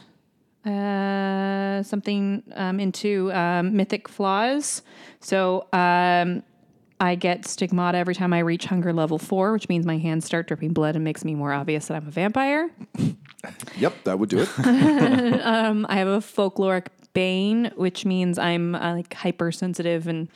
uh, 0.65 1.83
something 1.83 2.41
um, 2.55 2.79
into 2.79 3.31
um, 3.31 3.75
mythic 3.75 4.09
flaws. 4.09 4.81
So 5.19 5.67
um, 5.71 6.41
I 6.99 7.15
get 7.15 7.45
stigmata 7.45 7.97
every 7.97 8.15
time 8.15 8.31
I 8.33 8.39
reach 8.39 8.65
hunger 8.65 8.93
level 8.93 9.17
four, 9.19 9.51
which 9.51 9.67
means 9.67 9.85
my 9.85 9.97
hands 9.97 10.25
start 10.25 10.47
dripping 10.47 10.73
blood 10.73 10.95
and 10.95 11.03
makes 11.03 11.25
me 11.25 11.35
more 11.35 11.51
obvious 11.51 11.87
that 11.87 11.95
I'm 11.95 12.07
a 12.07 12.11
vampire. 12.11 12.69
Yep, 13.77 14.05
that 14.05 14.17
would 14.17 14.29
do 14.29 14.39
it. 14.39 14.49
I 14.57 15.95
have 15.95 16.07
a 16.07 16.17
folkloric 16.17 16.87
bane, 17.13 17.71
which 17.75 18.03
means 18.03 18.39
I'm 18.39 18.73
uh, 18.73 18.95
like 18.95 19.13
hypersensitive 19.13 20.07
and 20.07 20.29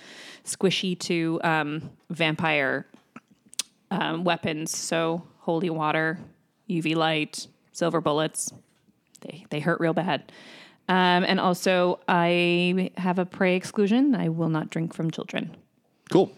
squishy 0.45 0.97
to 0.99 1.39
um, 1.43 1.89
vampire 2.11 2.85
um, 3.89 4.23
weapons. 4.23 4.77
So 4.77 5.23
holy 5.39 5.71
water, 5.71 6.19
UV 6.69 6.95
light, 6.95 7.47
silver 7.71 7.99
bullets. 7.99 8.53
They 9.21 9.45
they 9.49 9.59
hurt 9.59 9.79
real 9.79 9.93
bad. 9.93 10.31
Um, 10.87 11.23
and 11.23 11.39
also, 11.39 11.99
I 12.07 12.91
have 12.97 13.17
a 13.19 13.25
prey 13.25 13.55
exclusion. 13.55 14.13
I 14.13 14.29
will 14.29 14.49
not 14.49 14.69
drink 14.69 14.93
from 14.93 15.11
children. 15.11 15.55
cool. 16.11 16.31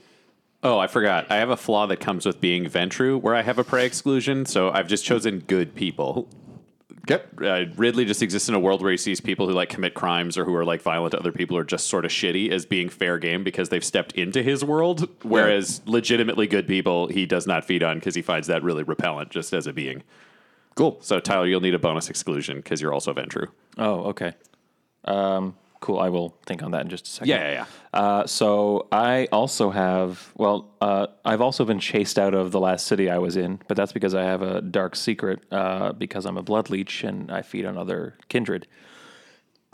Oh, 0.64 0.78
I 0.78 0.88
forgot. 0.88 1.28
I 1.32 1.38
have 1.38 1.50
a 1.50 1.58
flaw 1.58 1.88
that 1.88 1.98
comes 1.98 2.26
with 2.26 2.40
being 2.40 2.66
Ventrue, 2.66 3.20
where 3.20 3.36
I 3.36 3.42
have 3.42 3.58
a 3.58 3.64
prey 3.64 3.86
exclusion. 3.86 4.46
So 4.46 4.70
I've 4.72 4.88
just 4.88 5.04
chosen 5.04 5.40
good 5.40 5.74
people. 5.74 6.30
Okay. 7.10 7.24
Uh, 7.42 7.74
Ridley 7.78 8.06
just 8.06 8.22
exists 8.22 8.48
in 8.48 8.54
a 8.54 8.60
world 8.60 8.84
where 8.84 8.92
he 8.92 8.98
sees 8.98 9.20
people 9.20 9.48
who 9.48 9.54
like 9.54 9.70
commit 9.70 9.96
crimes 9.96 10.38
or 10.38 10.46
who 10.46 10.54
are 10.54 10.64
like 10.64 10.84
violent 10.84 11.14
to 11.14 11.20
other 11.20 11.32
people 11.32 11.58
or 11.58 11.64
just 11.64 11.88
sort 11.88 12.06
of 12.06 12.12
shitty 12.12 12.52
as 12.52 12.64
being 12.66 12.90
fair 12.90 13.18
game 13.18 13.44
because 13.44 13.70
they've 13.70 13.84
stepped 13.84 14.12
into 14.14 14.44
his 14.44 14.64
world. 14.64 15.10
Whereas 15.24 15.82
legitimately 15.88 16.46
good 16.46 16.68
people, 16.68 17.08
he 17.08 17.26
does 17.26 17.48
not 17.48 17.66
feed 17.66 17.82
on 17.82 17.98
because 17.98 18.14
he 18.14 18.22
finds 18.22 18.48
that 18.48 18.62
really 18.62 18.84
repellent 18.84 19.32
just 19.32 19.52
as 19.52 19.66
a 19.66 19.74
being. 19.74 20.04
Cool. 20.76 21.00
So 21.02 21.20
Tyler, 21.20 21.48
you'll 21.48 21.62
need 21.62 21.74
a 21.74 21.80
bonus 21.80 22.08
exclusion 22.08 22.58
because 22.58 22.82
you're 22.82 22.94
also 22.94 23.14
Ventrue. 23.14 23.48
Oh, 23.80 24.04
okay. 24.10 24.34
Um, 25.06 25.56
cool. 25.82 26.00
I 26.00 26.10
will 26.10 26.38
think 26.46 26.64
on 26.64 26.72
that 26.72 26.82
in 26.82 26.90
just 26.90 27.08
a 27.08 27.10
second. 27.10 27.30
Yeah, 27.30 27.42
yeah, 27.42 27.52
yeah. 27.52 27.66
Uh, 28.00 28.26
so 28.26 28.88
I 28.92 29.28
also 29.32 29.72
have, 29.72 30.32
well, 30.38 30.72
uh, 30.80 31.08
I've 31.26 31.42
also 31.42 31.66
been 31.66 31.80
chased 31.80 32.18
out 32.18 32.34
of 32.34 32.52
the 32.52 32.60
last 32.60 32.88
city 32.88 33.10
I 33.10 33.18
was 33.18 33.36
in, 33.36 33.60
but 33.68 33.76
that's 33.76 33.92
because 33.92 34.16
I 34.16 34.24
have 34.24 34.42
a 34.42 34.62
dark 34.62 34.96
secret 34.96 35.42
uh, 35.52 35.92
because 35.92 36.26
I'm 36.26 36.38
a 36.38 36.44
blood 36.44 36.70
leech 36.70 37.04
and 37.04 37.30
I 37.32 37.42
feed 37.42 37.66
on 37.66 37.78
other 37.78 38.16
kindred. 38.30 38.68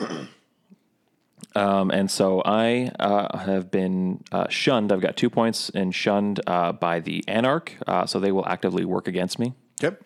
um, 1.54 1.90
and 1.90 2.10
so 2.10 2.42
I 2.44 2.90
uh, 2.98 3.38
have 3.38 3.70
been 3.70 4.24
uh, 4.32 4.48
shunned. 4.48 4.90
I've 4.90 5.02
got 5.02 5.16
two 5.16 5.30
points 5.30 5.68
in 5.68 5.92
shunned 5.92 6.40
uh, 6.46 6.72
by 6.72 7.00
the 7.00 7.22
Anarch, 7.28 7.72
uh, 7.86 8.06
so 8.06 8.18
they 8.18 8.32
will 8.32 8.46
actively 8.48 8.84
work 8.84 9.06
against 9.08 9.38
me 9.38 9.52
Okay. 9.82 9.96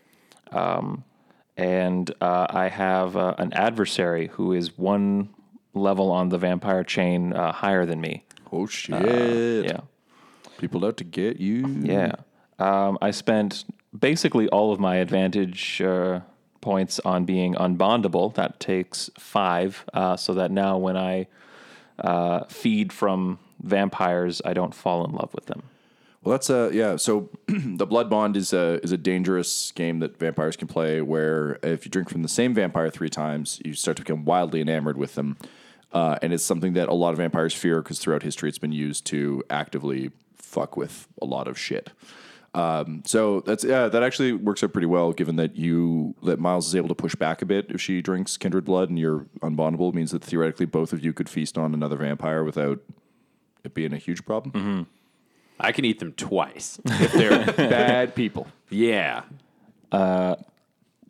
and 1.57 2.11
uh, 2.21 2.47
I 2.51 2.69
have 2.69 3.17
uh, 3.17 3.35
an 3.39 3.53
adversary 3.53 4.29
who 4.35 4.53
is 4.53 4.77
one 4.77 5.31
level 5.75 6.11
on 6.11 6.29
the 6.29 6.39
vampire 6.39 6.85
chain 6.85 7.33
uh, 7.33 7.53
higher 7.53 7.87
than 7.87 8.01
me. 8.01 8.25
Oh 8.53 8.67
shit. 8.67 9.65
Yeah, 9.65 9.81
People 10.59 10.85
out 10.85 10.97
to 10.99 11.05
get 11.05 11.39
you. 11.39 11.67
yeah. 11.83 12.13
Um, 12.59 12.99
I 13.01 13.11
spent 13.11 13.65
basically 13.99 14.49
all 14.49 14.73
of 14.73 14.79
my 14.79 14.97
advantage 14.97 15.81
uh, 15.83 16.21
points 16.61 17.01
on 17.01 17.25
being 17.25 17.55
unbondable. 17.55 18.35
That 18.35 18.61
takes 18.61 19.11
five, 19.19 19.85
uh, 19.93 20.17
so 20.17 20.35
that 20.35 20.51
now 20.51 20.77
when 20.79 20.97
I 20.97 21.27
uh, 21.99 22.45
feed 22.45 22.93
from 22.93 23.39
vampires, 23.63 24.41
I 24.45 24.53
don't 24.53 24.75
fall 24.75 25.05
in 25.05 25.13
love 25.13 25.33
with 25.35 25.47
them. 25.47 25.63
Well, 26.23 26.33
that's 26.33 26.51
a 26.51 26.71
yeah. 26.73 26.97
So 26.97 27.31
the 27.49 27.87
blood 27.87 28.09
bond 28.09 28.37
is 28.37 28.53
a 28.53 28.79
is 28.85 28.93
a 28.93 28.97
dangerous 28.97 29.73
game 29.73 29.99
that 30.01 30.19
vampires 30.19 30.57
can 30.57 30.69
play. 30.69 31.01
Where 31.01 31.59
if 31.65 31.85
you 31.85 31.91
drink 31.91 32.09
from 32.11 32.23
the 32.23 32.29
same 32.29 32.55
vampire 32.55 32.91
three 32.91 33.09
times, 33.09 33.61
you 33.65 33.75
start 33.75 33.97
to 33.97 34.03
become 34.05 34.25
wildly 34.25 34.61
enamored 34.61 34.97
with 34.97 35.17
them, 35.17 35.37
uh, 35.93 36.19
and 36.23 36.33
it's 36.33 36.45
something 36.45 36.73
that 36.75 36.89
a 36.89 36.95
lot 36.95 37.11
of 37.11 37.19
vampires 37.19 37.55
fear 37.55 37.83
because 37.83 37.99
throughout 37.99 38.23
history 38.23 38.49
it's 38.49 38.59
been 38.59 38.73
used 38.73 39.05
to 39.07 39.43
actively 39.51 40.11
fuck 40.37 40.77
with 40.77 41.09
a 41.21 41.25
lot 41.27 41.49
of 41.49 41.59
shit. 41.59 41.91
Um, 42.55 43.03
so 43.07 43.41
that's 43.41 43.65
yeah, 43.65 43.89
that 43.89 44.03
actually 44.03 44.35
works 44.35 44.63
out 44.63 44.73
pretty 44.75 44.87
well, 44.87 45.13
given 45.13 45.37
that 45.37 45.57
you 45.57 46.15
that 46.23 46.39
Miles 46.39 46.67
is 46.69 46.77
able 46.77 46.89
to 46.89 46.95
push 46.95 47.15
back 47.15 47.41
a 47.41 47.47
bit 47.47 47.67
if 47.71 47.81
she 47.81 48.03
drinks 48.03 48.37
kindred 48.37 48.65
blood 48.67 48.91
and 48.91 48.99
you're 48.99 49.27
unbondable. 49.41 49.89
It 49.89 49.95
means 49.95 50.11
that 50.11 50.23
theoretically 50.23 50.67
both 50.67 50.93
of 50.93 51.03
you 51.03 51.15
could 51.15 51.31
feast 51.31 51.57
on 51.57 51.73
another 51.73 51.97
vampire 51.97 52.45
without 52.45 52.81
it 53.65 53.73
being 53.73 53.95
a 53.95 53.97
huge 53.97 54.27
problem. 54.27 54.87
I 55.59 55.73
can 55.73 55.85
eat 55.87 55.99
them 55.99 56.13
twice. 56.13 56.79
If 56.87 57.13
they're 57.13 57.47
bad 57.57 58.15
people. 58.15 58.47
yeah. 58.69 59.23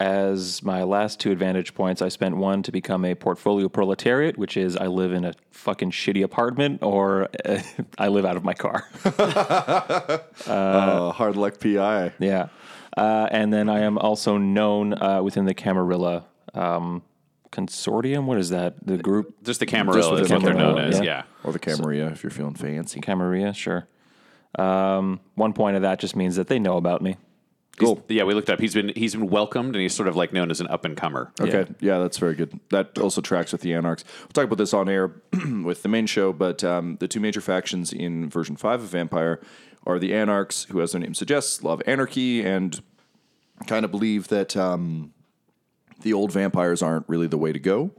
As 0.02 0.64
my 0.64 0.82
last 0.82 1.20
two 1.20 1.30
advantage 1.30 1.74
points, 1.74 2.02
I 2.02 2.08
spent 2.08 2.36
one 2.36 2.64
to 2.64 2.72
become 2.72 3.04
a 3.04 3.14
portfolio 3.14 3.68
proletariat, 3.68 4.36
which 4.36 4.56
is 4.56 4.76
I 4.76 4.88
live 4.88 5.12
in 5.12 5.24
a 5.24 5.32
fucking 5.52 5.92
shitty 5.92 6.24
apartment 6.24 6.82
or 6.82 7.28
uh, 7.44 7.62
I 7.98 8.08
live 8.08 8.24
out 8.24 8.36
of 8.36 8.42
my 8.42 8.52
car. 8.52 8.84
Uh, 10.44 11.12
hard 11.12 11.36
luck 11.36 11.60
PI. 11.60 12.14
yeah. 12.18 12.48
Uh, 12.96 13.28
and 13.30 13.52
then 13.52 13.68
I 13.68 13.82
am 13.82 13.96
also 13.96 14.38
known 14.38 15.00
uh, 15.00 15.22
within 15.22 15.44
the 15.44 15.54
Camarilla 15.54 16.24
um, 16.52 17.02
consortium. 17.52 18.24
What 18.24 18.38
is 18.38 18.50
that? 18.50 18.84
The 18.84 18.98
group? 18.98 19.44
Just 19.44 19.60
the 19.60 19.66
Camarilla 19.66 20.10
within 20.10 20.24
is 20.24 20.32
what 20.32 20.40
the 20.40 20.46
they're 20.46 20.54
known 20.58 20.78
as. 20.78 20.98
yeah. 20.98 21.04
Yeah. 21.04 21.22
Or 21.44 21.52
the 21.52 21.60
Camarilla 21.60 22.10
if 22.10 22.24
you're 22.24 22.30
feeling 22.30 22.54
fancy. 22.54 22.98
Camarilla, 22.98 23.54
sure. 23.54 23.86
Um, 24.58 25.20
one 25.36 25.52
point 25.52 25.76
of 25.76 25.82
that 25.82 26.00
just 26.00 26.16
means 26.16 26.34
that 26.34 26.48
they 26.48 26.58
know 26.58 26.76
about 26.76 27.02
me. 27.02 27.18
Cool. 27.78 28.04
Yeah, 28.08 28.24
we 28.24 28.34
looked 28.34 28.50
up. 28.50 28.60
He's 28.60 28.74
been 28.74 28.92
he's 28.94 29.14
been 29.14 29.28
welcomed, 29.28 29.74
and 29.74 29.82
he's 29.82 29.94
sort 29.94 30.08
of 30.08 30.14
like 30.14 30.32
known 30.32 30.50
as 30.50 30.60
an 30.60 30.68
up 30.68 30.84
and 30.84 30.96
comer. 30.96 31.32
Okay, 31.40 31.66
yeah. 31.80 31.98
that's 31.98 32.18
very 32.18 32.34
good. 32.34 32.60
That 32.70 32.98
also 32.98 33.20
tracks 33.20 33.50
with 33.50 33.62
the 33.62 33.72
Anarchs. 33.72 34.04
We'll 34.20 34.28
talk 34.28 34.44
about 34.44 34.58
this 34.58 34.74
on 34.74 34.88
air 34.88 35.14
with 35.64 35.82
the 35.82 35.88
main 35.88 36.06
show, 36.06 36.32
but 36.32 36.62
um, 36.62 36.96
the 37.00 37.08
two 37.08 37.18
major 37.18 37.40
factions 37.40 37.92
in 37.92 38.28
version 38.28 38.56
5 38.56 38.82
of 38.82 38.88
Vampire 38.88 39.40
are 39.86 39.98
the 39.98 40.14
Anarchs, 40.14 40.64
who, 40.64 40.82
as 40.82 40.92
their 40.92 41.00
name 41.00 41.14
suggests, 41.14 41.62
love 41.62 41.82
anarchy 41.86 42.44
and 42.44 42.82
kind 43.66 43.84
of 43.84 43.90
believe 43.90 44.28
that 44.28 44.56
um, 44.56 45.12
the 46.02 46.12
old 46.12 46.30
vampires 46.30 46.82
aren't 46.82 47.08
really 47.08 47.26
the 47.26 47.38
way 47.38 47.52
to 47.52 47.58
go. 47.58 47.90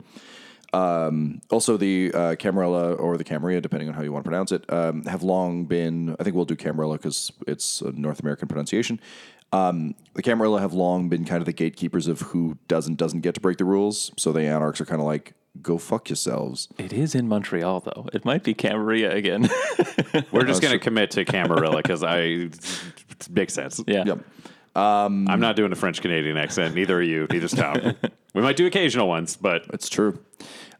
Um, 0.73 1.41
also, 1.51 1.77
the 1.77 2.11
uh, 2.13 2.35
Camarilla 2.35 2.93
or 2.93 3.15
the 3.15 3.23
Camarilla, 3.23 3.61
depending 3.61 3.89
on 3.89 3.93
how 3.93 4.01
you 4.01 4.11
want 4.11 4.25
to 4.25 4.29
pronounce 4.29 4.51
it, 4.51 4.65
um, 4.73 5.03
have 5.03 5.21
long 5.21 5.65
been. 5.65 6.15
I 6.19 6.23
think 6.23 6.35
we'll 6.35 6.45
do 6.45 6.55
Camarilla 6.55 6.97
because 6.97 7.31
it's 7.45 7.81
a 7.81 7.91
North 7.91 8.19
American 8.21 8.47
pronunciation. 8.47 8.99
Um, 9.53 9.95
the 10.15 10.21
Camarilla 10.23 10.59
have 10.59 10.73
long 10.73 11.09
been 11.09 11.25
kind 11.25 11.41
of 11.41 11.45
the 11.45 11.53
gatekeepers 11.53 12.07
of 12.07 12.21
who 12.21 12.57
does 12.67 12.87
and 12.87 12.97
doesn't 12.97 13.21
get 13.21 13.35
to 13.35 13.41
break 13.41 13.57
the 13.57 13.65
rules. 13.65 14.11
So 14.17 14.31
the 14.31 14.41
Anarchs 14.41 14.81
are 14.81 14.85
kind 14.85 14.99
of 14.99 15.05
like, 15.07 15.33
go 15.61 15.77
fuck 15.77 16.09
yourselves. 16.09 16.67
It 16.79 16.91
is 16.91 17.13
in 17.13 17.27
Montreal, 17.27 17.81
though. 17.81 18.09
It 18.13 18.25
might 18.25 18.43
be 18.43 18.53
Camarilla 18.55 19.11
again. 19.11 19.49
We're 20.31 20.45
just 20.45 20.61
going 20.61 20.73
to 20.73 20.79
commit 20.79 21.11
to 21.11 21.23
Camarilla 21.25 21.77
because 21.77 22.03
I 22.03 22.17
it 22.19 23.29
makes 23.29 23.53
sense. 23.53 23.81
yeah. 23.87 24.03
Yep. 24.05 24.19
I'm 24.75 25.39
not 25.39 25.55
doing 25.55 25.71
a 25.71 25.75
French 25.75 26.01
Canadian 26.01 26.37
accent. 26.37 26.73
Neither 26.73 26.97
are 26.97 27.01
you. 27.01 27.27
Neither's 27.29 27.51
Tom. 27.55 27.95
we 28.33 28.41
might 28.41 28.55
do 28.57 28.65
occasional 28.65 29.07
ones, 29.07 29.35
but 29.37 29.65
It's 29.71 29.87
true. 29.87 30.19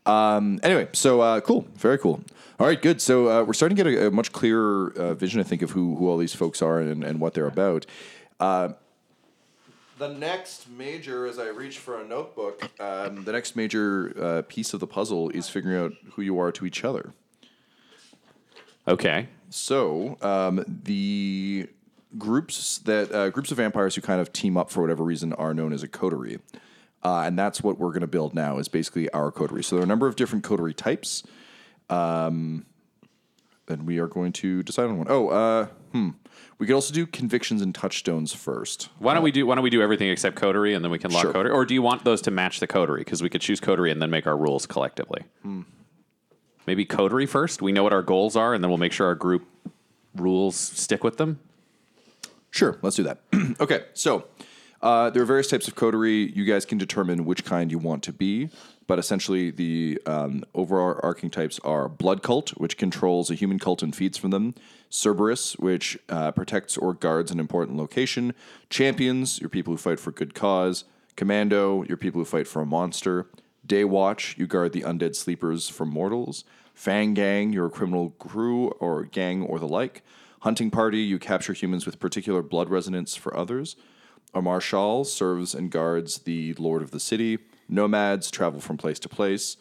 Um, 0.06 0.60
anyway, 0.64 0.90
so 0.94 1.22
uh, 1.22 1.40
cool, 1.42 1.66
very 1.76 1.98
cool. 1.98 2.24
All 2.60 2.68
right, 2.68 2.82
good. 2.82 3.02
So 3.02 3.30
uh, 3.30 3.44
we're 3.44 3.54
starting 3.54 3.76
to 3.78 3.84
get 3.84 3.94
a, 3.94 4.08
a 4.08 4.12
much 4.12 4.32
clearer 4.32 4.94
uh, 4.98 5.14
vision, 5.14 5.40
I 5.40 5.44
think, 5.44 5.62
of 5.62 5.72
who 5.72 5.96
who 5.96 6.10
all 6.10 6.18
these 6.18 6.36
folks 6.36 6.62
are 6.62 6.80
and, 6.80 7.04
and 7.04 7.20
what 7.20 7.34
they're 7.34 7.48
about. 7.48 7.86
Uh, 8.44 8.74
the 10.00 10.10
next 10.10 10.70
major, 10.70 11.26
as 11.26 11.40
I 11.40 11.48
reach 11.48 11.78
for 11.78 12.02
a 12.02 12.06
notebook, 12.06 12.70
um, 12.82 13.24
the 13.24 13.32
next 13.32 13.56
major 13.56 14.14
uh, 14.22 14.42
piece 14.42 14.74
of 14.74 14.82
the 14.82 14.88
puzzle 14.88 15.30
is 15.30 15.48
figuring 15.48 15.78
out 15.78 15.94
who 16.14 16.22
you 16.22 16.38
are 16.40 16.52
to 16.52 16.66
each 16.66 16.84
other. 16.84 17.14
okay. 18.86 19.30
So 19.50 20.18
um, 20.22 20.66
the 20.68 21.70
groups 22.18 22.80
that 22.80 23.14
uh, 23.14 23.30
groups 23.30 23.52
of 23.52 23.58
vampires 23.58 23.96
who 23.96 24.02
kind 24.02 24.20
of 24.20 24.34
team 24.34 24.58
up 24.58 24.70
for 24.72 24.82
whatever 24.82 25.06
reason 25.06 25.32
are 25.34 25.54
known 25.54 25.72
as 25.72 25.82
a 25.82 25.88
coterie, 25.88 26.40
uh, 27.02 27.22
and 27.22 27.40
that's 27.40 27.64
what 27.64 27.80
we're 27.80 27.92
going 27.92 28.02
to 28.02 28.08
build 28.08 28.34
now. 28.34 28.58
Is 28.58 28.68
basically 28.68 29.10
our 29.12 29.32
coterie. 29.32 29.64
So 29.64 29.76
there 29.76 29.84
are 29.84 29.86
a 29.86 29.88
number 29.88 30.08
of 30.08 30.18
different 30.18 30.44
coterie 30.44 30.74
types. 30.74 31.24
Um, 31.90 32.66
and 33.70 33.88
we 33.88 34.00
are 34.00 34.08
going 34.08 34.34
to 34.34 34.64
decide 34.64 34.86
on 34.86 34.98
one. 34.98 35.08
Oh, 35.10 35.30
uh, 35.30 35.68
hmm. 35.94 36.10
We 36.64 36.68
could 36.68 36.76
also 36.76 36.94
do 36.94 37.06
convictions 37.06 37.62
and 37.62 37.76
touchstones 37.76 38.32
first. 38.32 38.88
Why 38.98 39.14
don't 39.14 39.22
we 39.22 39.34
do 39.34 39.46
Why 39.46 39.56
don't 39.56 39.66
we 39.66 39.70
do 39.70 39.82
everything 39.82 40.08
except 40.08 40.38
coterie, 40.38 40.74
and 40.74 40.82
then 40.82 40.92
we 40.94 40.98
can 40.98 41.12
lock 41.12 41.24
Sure. 41.24 41.34
coterie? 41.34 41.52
Or 41.52 41.66
do 41.66 41.74
you 41.74 41.82
want 41.82 42.06
those 42.06 42.22
to 42.22 42.32
match 42.32 42.62
the 42.62 42.68
coterie? 42.68 43.02
Because 43.02 43.22
we 43.22 43.28
could 43.28 43.42
choose 43.42 43.60
coterie 43.60 43.92
and 43.92 44.02
then 44.02 44.10
make 44.10 44.26
our 44.26 44.38
rules 44.38 44.66
collectively. 44.66 45.24
Maybe 46.66 46.86
coterie 46.86 47.26
first. 47.26 47.62
We 47.62 47.74
know 47.74 47.84
what 47.84 47.92
our 47.92 48.02
goals 48.02 48.38
are, 48.38 48.54
and 48.54 48.64
then 48.64 48.72
we'll 48.72 48.78
make 48.78 48.94
sure 48.94 49.08
our 49.08 49.14
group 49.14 49.46
rules 50.16 50.56
stick 50.56 51.04
with 51.04 51.18
them. 51.18 51.42
Sure, 52.50 52.80
let's 52.82 52.96
do 52.96 53.04
that. 53.04 53.20
okay, 53.60 53.84
so 53.94 54.24
uh, 54.82 55.10
there 55.10 55.22
are 55.22 55.26
various 55.26 55.50
types 55.50 55.68
of 55.68 55.76
coterie. 55.76 56.32
You 56.34 56.46
guys 56.46 56.64
can 56.64 56.78
determine 56.78 57.26
which 57.26 57.44
kind 57.44 57.74
you 57.74 57.78
want 57.78 58.04
to 58.04 58.14
be, 58.14 58.50
but 58.88 59.00
essentially 59.00 59.52
the 59.52 60.00
um, 60.06 60.46
overarching 60.56 61.30
types 61.30 61.60
are 61.66 61.90
blood 61.90 62.24
cult, 62.24 62.52
which 62.52 62.78
controls 62.78 63.30
a 63.30 63.36
human 63.36 63.60
cult 63.60 63.84
and 63.84 63.94
feeds 63.94 64.18
from 64.18 64.32
them. 64.32 64.56
Cerberus, 64.94 65.54
which 65.58 65.98
uh, 66.08 66.32
protects 66.32 66.78
or 66.78 66.94
guards 66.94 67.32
an 67.32 67.40
important 67.40 67.78
location. 67.78 68.36
Champions, 68.70 69.40
your 69.40 69.50
people 69.50 69.74
who 69.74 69.78
fight 69.78 70.00
for 70.00 70.12
good 70.12 70.36
cause. 70.36 70.84
Commando, 71.16 71.84
your 71.84 71.98
people 71.98 72.22
who 72.22 72.26
fight 72.26 72.48
for 72.48 72.62
a 72.62 72.66
monster. 72.66 73.28
Day 73.66 73.84
Watch, 73.84 74.36
you 74.38 74.46
guard 74.46 74.72
the 74.72 74.82
undead 74.82 75.16
sleepers 75.16 75.68
from 75.68 75.90
mortals. 75.90 76.44
Fang 76.76 77.16
Gang, 77.16 77.52
you're 77.52 77.66
a 77.66 77.72
criminal 77.72 78.12
crew 78.12 78.68
or 78.80 79.04
gang 79.04 79.42
or 79.42 79.58
the 79.58 79.68
like. 79.68 80.04
Hunting 80.42 80.70
Party, 80.70 81.00
you 81.00 81.18
capture 81.18 81.54
humans 81.54 81.88
with 81.88 82.00
particular 82.00 82.44
blood 82.44 82.70
resonance 82.70 83.16
for 83.16 83.36
others. 83.36 83.76
A 84.36 84.44
Marshal 84.44 85.06
serves 85.06 85.56
and 85.56 85.72
guards 85.72 86.20
the 86.20 86.54
Lord 86.56 86.84
of 86.84 86.92
the 86.92 87.00
City. 87.00 87.40
Nomads 87.68 88.30
travel 88.30 88.60
from 88.60 88.78
place 88.78 89.00
to 89.00 89.10
place. 89.10 89.58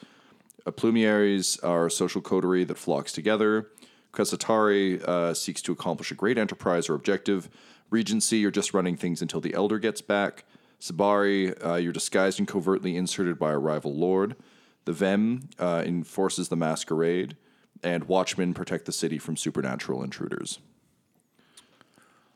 Plumaires 0.67 1.59
are 1.65 1.87
a 1.87 1.91
social 1.91 2.21
coterie 2.21 2.65
that 2.65 2.79
flocks 2.79 3.13
together. 3.13 3.71
Questari 4.13 5.03
uh, 5.03 5.35
seeks 5.35 5.63
to 5.63 5.73
accomplish 5.73 6.11
a 6.11 6.15
great 6.15 6.39
enterprise 6.39 6.89
or 6.89 6.95
objective. 6.95 7.49
Regency, 7.91 8.39
you're 8.39 8.51
just 8.51 8.75
running 8.75 8.97
things 8.97 9.23
until 9.23 9.41
the 9.41 9.55
Elder 9.55 9.79
gets 9.79 10.01
back. 10.01 10.45
Sbirri, 10.81 11.55
uh, 11.65 11.75
you're 11.77 11.93
disguised 11.93 12.39
and 12.39 12.49
covertly 12.49 12.97
inserted 12.97 13.39
by 13.39 13.53
a 13.53 13.59
rival 13.59 13.95
lord. 13.95 14.37
The 14.85 14.93
Vehme 14.93 15.49
uh, 15.59 15.83
enforces 15.87 16.49
the 16.49 16.57
masquerade. 16.57 17.37
And 17.85 18.05
Watchmen 18.05 18.55
protect 18.55 18.85
the 18.85 18.93
city 18.93 19.19
from 19.19 19.37
supernatural 19.37 20.03
intruders. 20.05 20.61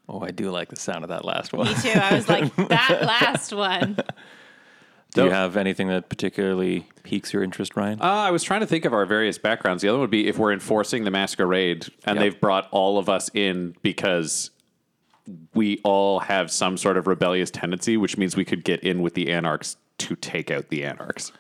Oh, 0.08 0.20
I 0.20 0.30
do 0.30 0.50
like 0.50 0.68
the 0.68 0.76
sound 0.76 1.04
of 1.04 1.08
that 1.08 1.24
last 1.24 1.52
one. 1.52 1.66
Me 1.66 1.74
too. 1.74 1.90
I 1.90 2.14
was 2.14 2.28
like, 2.28 2.54
that 2.68 3.02
last 3.02 3.52
one. 3.52 3.98
Do 5.16 5.24
you 5.24 5.30
have 5.30 5.56
anything 5.56 5.88
that 5.88 6.08
particularly 6.08 6.86
piques 7.02 7.32
your 7.32 7.42
interest, 7.42 7.76
Ryan? 7.76 8.00
Uh, 8.00 8.04
I 8.04 8.30
was 8.30 8.42
trying 8.42 8.60
to 8.60 8.66
think 8.66 8.84
of 8.84 8.92
our 8.92 9.06
various 9.06 9.38
backgrounds. 9.38 9.82
The 9.82 9.88
other 9.88 9.98
one 9.98 10.02
would 10.02 10.10
be 10.10 10.28
if 10.28 10.38
we're 10.38 10.52
enforcing 10.52 11.04
the 11.04 11.10
masquerade 11.10 11.86
and 12.04 12.16
Yep. 12.16 12.22
they've 12.22 12.40
brought 12.40 12.68
all 12.70 12.98
of 12.98 13.08
us 13.08 13.30
in 13.34 13.74
because 13.82 14.50
we 15.54 15.80
all 15.82 16.20
have 16.20 16.50
some 16.50 16.76
sort 16.76 16.96
of 16.96 17.06
rebellious 17.06 17.50
tendency, 17.50 17.96
which 17.96 18.16
means 18.16 18.36
we 18.36 18.44
could 18.44 18.64
get 18.64 18.80
in 18.80 19.02
with 19.02 19.14
the 19.14 19.32
anarchs 19.32 19.76
to 19.98 20.14
take 20.16 20.50
out 20.50 20.68
the 20.68 20.84
anarchs. 20.84 21.32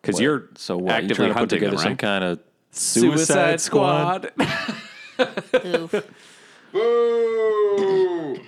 Because 0.00 0.18
you're 0.20 0.48
so 0.56 0.76
what? 0.78 0.86
You 0.86 0.92
actively 0.92 1.14
trying 1.16 1.28
to 1.28 1.34
put 1.34 1.38
hunting 1.38 1.58
together 1.58 1.76
them, 1.76 1.82
some 1.82 1.92
right? 1.92 1.98
kind 1.98 2.24
of 2.24 2.40
suicide, 2.70 3.60
squad? 3.60 4.32
Oof. 5.64 5.94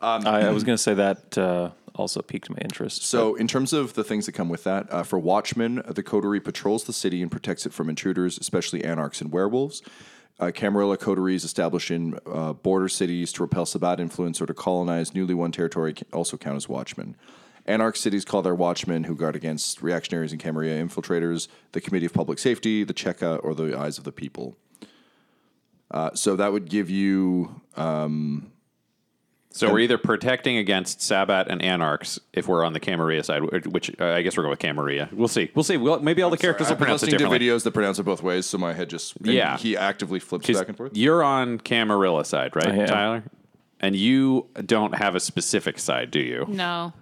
I, 0.00 0.40
I 0.46 0.50
was 0.50 0.64
going 0.64 0.76
to 0.76 0.82
say 0.82 0.94
that 0.94 1.36
uh, 1.38 1.70
also 1.94 2.22
piqued 2.22 2.50
my 2.50 2.58
interest. 2.60 3.04
So, 3.04 3.34
in 3.34 3.46
terms 3.46 3.72
of 3.72 3.94
the 3.94 4.04
things 4.04 4.26
that 4.26 4.32
come 4.32 4.48
with 4.48 4.64
that, 4.64 4.92
uh, 4.92 5.02
for 5.02 5.18
Watchmen, 5.18 5.82
the 5.86 6.02
coterie 6.02 6.40
patrols 6.40 6.84
the 6.84 6.92
city 6.92 7.22
and 7.22 7.30
protects 7.30 7.66
it 7.66 7.72
from 7.72 7.88
intruders, 7.88 8.38
especially 8.38 8.84
anarchs 8.84 9.20
and 9.20 9.32
werewolves. 9.32 9.82
Uh, 10.40 10.50
Camarilla 10.50 10.96
coteries 10.96 11.44
established 11.44 11.90
in 11.92 12.18
uh, 12.26 12.52
border 12.52 12.88
cities 12.88 13.32
to 13.32 13.42
repel 13.42 13.66
Sabbat 13.66 14.00
influence 14.00 14.40
or 14.40 14.46
to 14.46 14.54
colonize 14.54 15.14
newly 15.14 15.34
won 15.34 15.52
territory 15.52 15.94
also 16.12 16.36
count 16.36 16.56
as 16.56 16.68
Watchmen. 16.68 17.16
Anarch 17.66 17.96
cities 17.96 18.24
call 18.24 18.42
their 18.42 18.54
watchmen 18.54 19.04
who 19.04 19.14
guard 19.14 19.36
against 19.36 19.80
reactionaries 19.80 20.32
and 20.32 20.40
Camarilla 20.40 20.74
infiltrators 20.74 21.48
the 21.72 21.80
Committee 21.80 22.06
of 22.06 22.12
Public 22.12 22.38
Safety, 22.38 22.84
the 22.84 22.92
Cheka, 22.92 23.42
or 23.42 23.54
the 23.54 23.78
Eyes 23.78 23.96
of 23.96 24.04
the 24.04 24.12
People. 24.12 24.56
Uh, 25.90 26.10
so 26.14 26.36
that 26.36 26.52
would 26.52 26.68
give 26.68 26.90
you 26.90 27.62
um, 27.76 28.52
So 29.56 29.70
we're 29.72 29.78
either 29.78 29.98
protecting 29.98 30.56
against 30.56 31.00
Sabbat 31.00 31.46
and 31.48 31.62
Anarchs 31.62 32.18
if 32.32 32.48
we're 32.48 32.64
on 32.64 32.72
the 32.72 32.80
Camarilla 32.80 33.22
side, 33.22 33.66
which 33.66 33.88
uh, 34.00 34.06
I 34.06 34.22
guess 34.22 34.36
we're 34.36 34.42
going 34.42 34.50
with 34.50 34.58
Camarilla. 34.58 35.08
We'll 35.12 35.28
see. 35.28 35.48
We'll 35.54 35.62
see. 35.62 35.76
Well, 35.76 36.00
maybe 36.00 36.22
all 36.22 36.30
the 36.30 36.36
characters 36.36 36.66
will 36.66 36.72
I've 36.72 36.78
pronounce 36.78 37.04
it 37.04 37.06
listening 37.06 37.18
to 37.20 37.24
differently. 37.36 37.48
videos 37.48 37.62
that 37.62 37.70
pronounce 37.70 38.00
it 38.00 38.02
both 38.02 38.20
ways, 38.20 38.46
so 38.46 38.58
my 38.58 38.72
head 38.72 38.90
just 38.90 39.14
and 39.18 39.26
Yeah. 39.28 39.56
He 39.56 39.76
actively 39.76 40.18
flips 40.18 40.46
'Cause 40.48 40.58
back 40.58 40.66
and 40.68 40.76
forth. 40.76 40.96
You're 40.96 41.22
on 41.22 41.58
Camarilla 41.58 42.24
side, 42.24 42.56
right, 42.56 42.66
I 42.66 42.74
am. 42.78 42.86
Tyler? 42.88 43.22
And 43.78 43.94
you 43.94 44.46
don't 44.66 44.96
have 44.96 45.14
a 45.14 45.20
specific 45.20 45.78
side, 45.78 46.10
do 46.10 46.18
you? 46.20 46.46
No. 46.48 46.92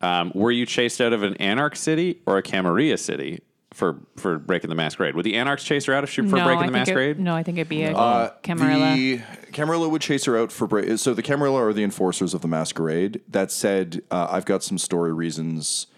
Um, 0.00 0.32
were 0.34 0.50
you 0.50 0.66
chased 0.66 1.00
out 1.00 1.12
of 1.12 1.22
an 1.22 1.34
Anarch 1.36 1.76
city 1.76 2.18
or 2.26 2.38
a 2.38 2.42
Camarilla 2.42 2.98
city 2.98 3.40
for 3.74 3.98
for 4.16 4.38
breaking 4.38 4.70
the 4.70 4.76
masquerade? 4.76 5.14
Would 5.14 5.26
the 5.26 5.34
Anarchs 5.34 5.64
chase 5.64 5.84
her 5.86 5.92
out 5.92 6.04
if 6.04 6.10
she, 6.10 6.22
for 6.22 6.36
no, 6.36 6.44
breaking 6.44 6.62
I 6.62 6.66
the 6.66 6.72
masquerade? 6.72 7.16
It, 7.18 7.18
no, 7.18 7.34
I 7.34 7.42
think 7.42 7.58
it'd 7.58 7.68
be 7.68 7.82
a 7.82 7.94
Uh, 7.94 8.30
Camarilla. 8.42 8.94
The 8.94 9.20
Camarilla 9.52 9.88
would 9.88 10.00
chase 10.00 10.24
her 10.24 10.38
out 10.38 10.50
for 10.52 10.66
break. 10.66 10.98
so 10.98 11.12
the 11.12 11.22
Camarilla 11.22 11.60
are 11.60 11.72
the 11.72 11.82
enforcers 11.84 12.32
of 12.32 12.40
the 12.40 12.48
masquerade. 12.48 13.20
That 13.28 13.50
said, 13.50 14.02
uh, 14.10 14.28
I've 14.30 14.44
got 14.46 14.62
some 14.62 14.78
story 14.78 15.12
reasons 15.12 15.88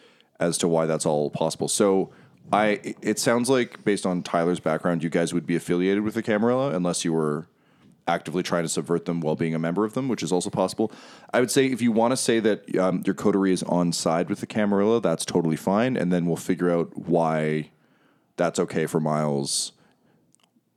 as 0.40 0.58
to 0.58 0.68
why 0.68 0.86
that's 0.86 1.06
all 1.06 1.30
possible. 1.30 1.68
So 1.68 2.10
I 2.52 2.80
it 3.02 3.18
sounds 3.18 3.48
like 3.50 3.84
based 3.84 4.06
on 4.06 4.22
Tyler's 4.22 4.60
background, 4.60 5.02
you 5.02 5.10
guys 5.10 5.32
would 5.34 5.46
be 5.46 5.56
affiliated 5.56 6.02
with 6.02 6.14
the 6.14 6.22
Camarilla 6.22 6.74
unless 6.74 7.04
you 7.04 7.12
were 7.12 7.46
actively 8.08 8.42
trying 8.42 8.62
to 8.62 8.68
subvert 8.68 9.04
them 9.04 9.20
while 9.20 9.34
being 9.36 9.54
a 9.54 9.58
member 9.58 9.84
of 9.84 9.94
them, 9.94 10.08
which 10.08 10.22
is 10.22 10.30
also 10.32 10.50
possible. 10.50 10.92
I 11.32 11.40
would 11.40 11.50
say 11.50 11.66
if 11.66 11.82
you 11.82 11.90
want 11.92 12.12
to 12.12 12.16
say 12.16 12.38
that 12.40 12.76
um, 12.78 13.02
your 13.04 13.14
coterie 13.14 13.52
is 13.52 13.62
on 13.64 13.92
side 13.92 14.28
with 14.28 14.40
the 14.40 14.46
Camarilla, 14.46 15.00
that's 15.00 15.24
totally 15.24 15.56
fine, 15.56 15.96
and 15.96 16.12
then 16.12 16.26
we'll 16.26 16.36
figure 16.36 16.70
out 16.70 16.96
why 16.96 17.70
that's 18.36 18.58
okay 18.60 18.86
for 18.86 19.00
Miles 19.00 19.72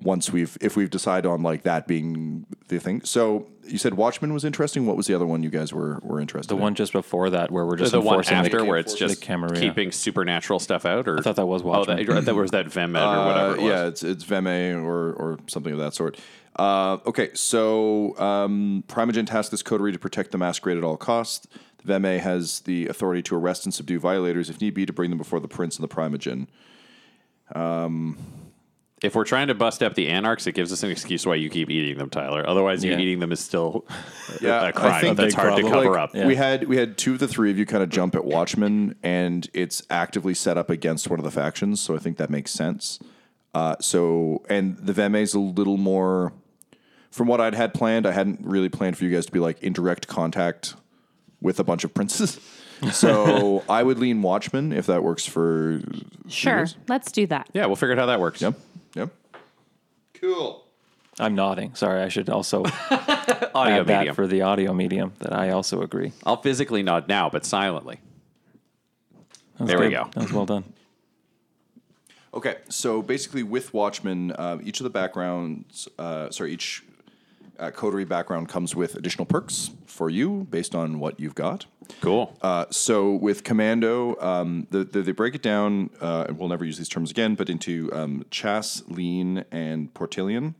once 0.01 0.32
we've 0.32 0.57
if 0.61 0.77
we've 0.77 0.89
decided 0.89 1.27
on 1.27 1.43
like 1.43 1.63
that 1.63 1.86
being 1.86 2.45
the 2.69 2.80
thing. 2.80 3.01
So 3.03 3.47
you 3.67 3.77
said 3.77 3.95
Watchmen 3.95 4.34
was 4.34 4.45
interesting. 4.45 4.86
What 4.86 4.95
was 4.95 5.07
the 5.07 5.13
other 5.13 5.25
one 5.25 5.43
you 5.43 5.49
guys 5.49 5.73
were 5.73 5.99
were 6.01 6.19
interested 6.21 6.51
in? 6.53 6.57
The 6.57 6.59
in? 6.59 6.63
one 6.63 6.75
just 6.75 6.93
before 6.93 7.30
that, 7.32 7.51
where 7.51 7.65
we're 7.65 7.75
just 7.75 7.91
the 7.91 7.99
one 8.01 8.23
after 8.25 8.59
the, 8.59 8.65
where 8.65 8.77
it's 8.80 8.93
just 8.93 9.21
Camarilla. 9.21 9.59
keeping 9.59 9.91
supernatural 9.91 10.59
stuff 10.59 10.86
out, 10.86 11.07
or 11.07 11.19
I 11.19 11.21
thought 11.21 11.36
that 11.36 11.45
was 11.45 11.63
Watchmen. 11.63 11.99
Oh, 11.99 12.13
that, 12.13 12.25
that 12.25 12.36
was 12.36 12.51
that 12.51 12.67
Vemed 12.71 12.95
or 12.95 12.99
Uh, 12.99 13.25
whatever. 13.25 13.55
It 13.55 13.61
was. 13.61 13.69
yeah, 13.69 13.86
it's 13.88 14.03
it's 14.03 14.23
Vehme 14.23 14.84
or 14.84 15.11
or 15.13 15.38
something 15.47 15.73
of 15.73 15.80
that 15.80 15.93
sort. 15.93 16.17
Uh, 16.60 16.97
okay, 17.05 17.30
so 17.34 18.18
um, 18.20 18.84
Primogen 18.88 19.26
tasked 19.26 19.49
this 19.51 19.64
coterie 19.64 19.93
to 19.93 19.99
protect 19.99 20.32
the 20.32 20.38
masquerade 20.38 20.78
at 20.78 20.84
all 20.84 20.97
costs. 20.97 21.47
The 21.84 21.93
Vehme 21.97 22.20
has 22.20 22.60
the 22.62 22.88
authority 22.88 23.22
to 23.24 23.36
arrest 23.36 23.66
and 23.66 23.74
subdue 23.74 23.97
violators 23.99 24.49
if 24.49 24.60
need 24.60 24.74
be 24.74 24.86
to 24.86 24.91
bring 24.91 25.10
them 25.10 25.18
before 25.18 25.39
the 25.39 25.47
prince 25.47 25.78
and 25.80 25.84
the 25.84 25.93
Primogen. 25.95 26.47
If 29.01 29.16
we're 29.16 29.24
trying 29.24 29.47
to 29.47 29.55
bust 29.55 29.82
up 29.82 29.93
the 29.95 30.10
Anarchs, 30.10 30.45
it 30.45 30.51
gives 30.55 30.74
us 30.74 30.84
an 30.84 30.91
excuse 30.91 31.26
why 31.26 31.36
you 31.36 31.49
keep 31.49 31.70
eating 31.70 31.97
them, 31.97 32.10
Tyler. 32.10 32.45
Otherwise, 32.47 32.84
you 32.84 32.91
Yeah. 32.91 32.99
eating 32.99 33.20
them 33.20 33.32
is 33.32 33.39
still 33.39 33.86
Yeah, 34.41 34.62
a 34.62 34.66
I 34.68 34.72
crime 34.74 35.01
think 35.01 35.18
that's 35.18 35.34
big 35.36 35.41
hard 35.41 35.55
to 35.55 35.62
cover 35.70 35.91
Like, 35.91 35.99
up. 35.99 36.14
Yeah. 36.14 36.28
We 36.28 36.36
had 36.36 36.68
we 36.68 36.76
had 36.76 36.97
two 36.97 37.14
of 37.14 37.20
the 37.20 37.28
three 37.30 37.49
of 37.49 37.57
you 37.57 37.66
kind 37.66 37.82
of 37.82 37.89
jump 37.89 38.14
at 38.14 38.26
Watchmen, 38.26 38.95
and 39.01 39.49
it's 39.53 39.82
actively 39.89 40.34
set 40.34 40.57
up 40.57 40.70
against 40.70 41.10
one 41.10 41.18
of 41.18 41.24
the 41.24 41.32
factions. 41.32 41.80
So 41.80 41.95
I 41.95 41.99
think 41.99 42.18
that 42.18 42.30
makes 42.30 42.51
sense. 42.51 42.99
Uh, 43.53 43.78
so 43.80 44.43
and 44.49 44.78
the 44.78 44.91
Vehme's 44.91 45.34
a 45.34 45.39
little 45.39 45.78
more. 45.78 46.34
From 47.12 47.28
what 47.28 47.41
I'd 47.41 47.55
had 47.55 47.74
planned, 47.74 48.05
I 48.05 48.12
hadn't 48.12 48.41
really 48.43 48.70
planned 48.70 48.97
for 48.97 49.03
you 49.03 49.12
guys 49.12 49.26
to 49.26 49.32
be 49.32 49.39
like 49.39 49.62
in 49.64 49.74
direct 49.74 50.07
contact 50.07 50.76
with 51.41 51.60
a 51.60 51.64
bunch 51.64 51.84
of 51.84 51.93
princes. 51.93 52.39
So 52.93 53.62
I 53.68 53.84
would 53.84 53.99
lean 53.99 54.22
Watchmen 54.22 54.72
if 54.72 54.86
that 54.86 55.03
works 55.03 55.26
for. 55.26 55.82
sure, 56.30 56.66
let's 56.88 57.12
do 57.12 57.28
that. 57.28 57.49
Yeah, 57.51 57.66
we'll 57.66 57.76
figure 57.76 57.91
out 57.91 57.97
how 57.99 58.05
that 58.05 58.22
works. 58.22 58.41
Yep. 58.41 58.53
Yep. 58.95 59.10
Cool. 60.14 60.66
I'm 61.20 61.36
nodding. 61.36 61.76
Sorry, 61.76 62.01
I 62.01 62.07
should 62.07 62.30
also 62.30 62.64
Audio 62.89 63.82
add 63.82 63.88
that 63.88 64.16
for 64.16 64.28
the 64.28 64.43
audio 64.43 64.74
medium. 64.74 65.12
That 65.20 65.34
I 65.34 65.49
also 65.49 65.82
agree. 65.82 66.14
I'll 66.26 66.41
physically 66.41 66.82
nod 66.82 67.10
now, 67.10 67.30
but 67.30 67.43
silently. 67.43 67.99
That 69.57 69.64
was 69.64 69.70
There 69.72 69.80
we 69.80 69.89
go. 69.89 70.07
That 70.14 70.24
was 70.24 70.32
well 70.32 70.45
done. 70.45 70.64
Okay, 72.34 72.57
so 72.70 73.01
basically, 73.01 73.43
with 73.43 73.74
Watchmen, 73.74 74.32
uh, 74.32 74.60
each 74.64 74.80
of 74.80 74.86
the 74.86 74.89
backgrounds, 74.89 75.89
uh, 75.97 76.30
sorry, 76.30 76.53
each 76.53 76.84
uh, 77.60 77.72
coterie 77.72 78.05
background 78.05 78.49
comes 78.49 78.76
with 78.76 78.95
additional 78.95 79.26
perks 79.26 79.72
for 79.86 80.10
you 80.10 80.47
based 80.49 80.74
on 80.74 80.99
what 80.99 81.20
you've 81.20 81.36
got. 81.36 81.66
Cool. 82.01 82.36
Uh, 82.41 82.66
so 82.70 83.12
with 83.12 83.43
Commando, 83.43 84.16
um, 84.22 84.68
the, 84.72 84.84
the, 84.84 85.01
they 85.01 85.12
break 85.12 85.36
it 85.36 85.41
down, 85.41 85.89
uh, 85.99 86.26
and 86.28 86.38
we'll 86.38 86.49
never 86.49 86.66
use 86.66 86.78
these 86.78 86.89
terms 86.89 87.12
again, 87.12 87.36
but 87.36 87.49
into 87.49 87.89
um, 87.93 88.26
Chasse, 88.32 88.84
Lien, 88.88 89.43
and 89.51 89.93
Portillon, 89.93 90.55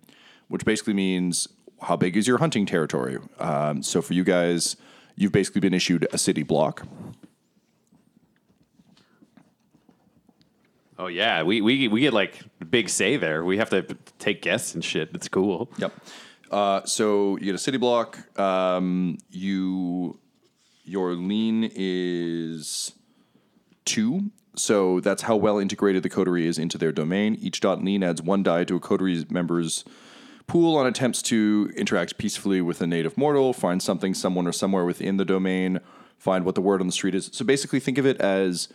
which 0.48 0.66
basically 0.66 0.94
means 0.94 1.48
how 1.84 1.96
big 1.96 2.18
is 2.18 2.28
your 2.28 2.40
hunting 2.40 2.66
territory. 2.66 3.18
Um, 3.40 3.82
so 3.84 4.02
for 4.02 4.14
you 4.14 4.24
guys, 4.24 4.76
you've 5.16 5.32
basically 5.32 5.62
been 5.62 5.74
issued 5.74 6.08
a 6.12 6.18
city 6.18 6.44
block. 6.44 6.86
oh 11.00 11.08
yeah, 11.08 11.42
we, 11.42 11.62
we 11.62 11.88
we 11.88 12.02
get 12.02 12.14
like 12.14 12.40
big 12.70 12.90
say 12.90 13.18
there. 13.18 13.44
We 13.44 13.58
have 13.58 13.70
to 13.72 13.84
take 14.20 14.42
guests 14.42 14.76
and 14.76 14.84
shit. 14.84 15.10
It's 15.14 15.30
cool. 15.30 15.72
Yep. 15.78 15.94
Uh, 16.52 16.84
so 16.86 17.38
you 17.38 17.46
get 17.46 17.56
a 17.56 17.60
city 17.60 17.78
block. 17.78 18.40
Um, 18.40 19.18
you 19.30 20.20
your 20.84 21.14
lien 21.14 21.70
is 21.74 22.94
two. 23.86 24.32
So 24.56 25.00
that's 25.00 25.22
how 25.22 25.36
well 25.36 25.60
integrated 25.60 26.04
the 26.04 26.10
coterie 26.10 26.48
is 26.48 26.58
into 26.58 26.78
their 26.78 26.92
domain. 26.92 27.36
Each 27.40 27.60
dot 27.60 27.84
lien 27.84 28.04
adds 28.04 28.22
one 28.22 28.44
die 28.44 28.64
to 28.66 28.76
a 28.76 28.80
coterie 28.80 29.26
member's 29.30 29.86
pool 30.48 30.76
on 30.76 30.88
attempts 30.88 31.22
to 31.22 31.72
interact 31.78 32.18
peacefully 32.18 32.60
with 32.60 32.82
a 32.82 32.88
native 32.88 33.18
mortal, 33.18 33.54
find 33.54 33.82
something, 33.82 34.14
someone, 34.14 34.48
or 34.48 34.52
somewhere 34.52 34.84
within 34.84 35.18
the 35.18 35.26
domain, 35.26 35.80
find 36.18 36.44
what 36.44 36.56
the 36.56 36.62
word 36.62 36.82
on 36.82 36.88
the 36.88 36.94
street 36.94 37.16
is. 37.16 37.30
So 37.32 37.46
basically, 37.46 37.80
think 37.80 37.98
of 38.00 38.06
it 38.06 38.20
as 38.20 38.68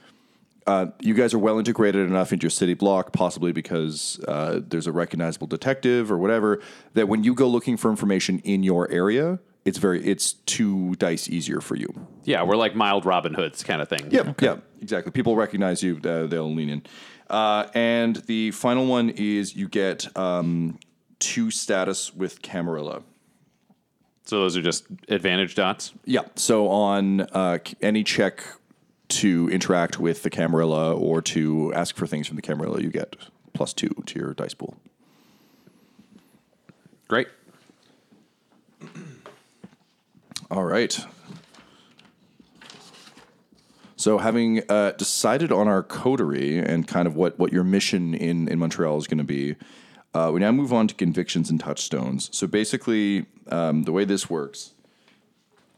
uh, 0.66 0.86
you 1.00 1.14
guys 1.14 1.34
are 1.34 1.38
well 1.38 1.58
integrated 1.58 2.06
enough 2.06 2.32
into 2.32 2.44
your 2.44 2.50
city 2.50 2.74
block, 2.74 3.12
possibly 3.12 3.52
because 3.52 4.20
uh, 4.26 4.60
there's 4.66 4.86
a 4.86 4.92
recognizable 4.92 5.46
detective 5.46 6.10
or 6.10 6.18
whatever, 6.18 6.60
that 6.94 7.08
when 7.08 7.22
you 7.22 7.34
go 7.34 7.48
looking 7.48 7.76
for 7.76 7.90
information 7.90 8.38
in 8.40 8.62
your 8.62 8.90
area, 8.90 9.38
it's 9.64 9.78
very 9.78 10.04
it's 10.04 10.32
two 10.32 10.94
dice 10.96 11.28
easier 11.28 11.60
for 11.60 11.76
you. 11.76 11.88
Yeah, 12.24 12.42
we're 12.42 12.56
like 12.56 12.74
mild 12.74 13.06
Robin 13.06 13.34
Hoods 13.34 13.62
kind 13.62 13.80
of 13.82 13.88
thing. 13.88 14.10
Yep. 14.10 14.40
Yeah. 14.40 14.56
Exactly. 14.80 15.12
People 15.12 15.36
recognize 15.36 15.82
you; 15.82 16.00
uh, 16.04 16.26
they'll 16.26 16.52
lean 16.52 16.68
in. 16.68 16.82
Uh, 17.30 17.66
and 17.74 18.16
the 18.16 18.50
final 18.50 18.86
one 18.86 19.10
is 19.10 19.56
you 19.56 19.68
get 19.68 20.14
um, 20.16 20.78
two 21.18 21.50
status 21.50 22.14
with 22.14 22.42
Camarilla. 22.42 23.02
So 24.26 24.40
those 24.40 24.56
are 24.56 24.62
just 24.62 24.86
advantage 25.08 25.54
dots. 25.54 25.92
Yeah. 26.04 26.22
So 26.34 26.68
on 26.68 27.22
uh, 27.22 27.58
any 27.80 28.04
check 28.04 28.42
to 29.08 29.48
interact 29.50 29.98
with 29.98 30.22
the 30.22 30.30
Camarilla 30.30 30.94
or 30.94 31.20
to 31.22 31.72
ask 31.74 31.96
for 31.96 32.06
things 32.06 32.26
from 32.26 32.36
the 32.36 32.42
Camarilla, 32.42 32.80
you 32.80 32.90
get 32.90 33.16
plus 33.52 33.72
two 33.72 33.90
to 34.06 34.18
your 34.18 34.34
dice 34.34 34.54
pool. 34.54 34.76
Great. 37.08 37.28
All 40.50 40.64
right. 40.64 40.98
So, 43.96 44.18
having 44.18 44.62
uh, 44.68 44.92
decided 44.92 45.50
on 45.50 45.66
our 45.66 45.82
coterie 45.82 46.58
and 46.58 46.86
kind 46.86 47.06
of 47.06 47.16
what, 47.16 47.38
what 47.38 47.52
your 47.52 47.64
mission 47.64 48.12
in, 48.12 48.48
in 48.48 48.58
Montreal 48.58 48.98
is 48.98 49.06
going 49.06 49.18
to 49.18 49.24
be, 49.24 49.56
uh, 50.12 50.30
we 50.34 50.40
now 50.40 50.52
move 50.52 50.74
on 50.74 50.86
to 50.88 50.94
convictions 50.94 51.48
and 51.48 51.58
touchstones. 51.58 52.28
So, 52.30 52.46
basically, 52.46 53.24
um, 53.48 53.84
the 53.84 53.92
way 53.92 54.04
this 54.04 54.28
works 54.28 54.74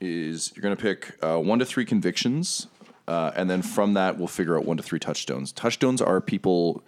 is 0.01 0.53
you're 0.55 0.63
going 0.63 0.77
to 0.77 0.83
pick 0.83 1.17
uh, 1.23 1.39
one 1.39 1.61
to 1.61 1.65
three 1.65 1.85
convictions, 1.85 2.67
uh, 3.09 3.33
and 3.35 3.49
then 3.49 3.63
from 3.63 3.95
that, 3.95 4.19
we'll 4.19 4.29
figure 4.29 4.57
out 4.57 4.65
one 4.65 4.77
to 4.77 4.83
three 4.83 4.99
touchstones. 4.99 5.53
Touchstones 5.53 6.01
are 6.03 6.21
people 6.21 6.85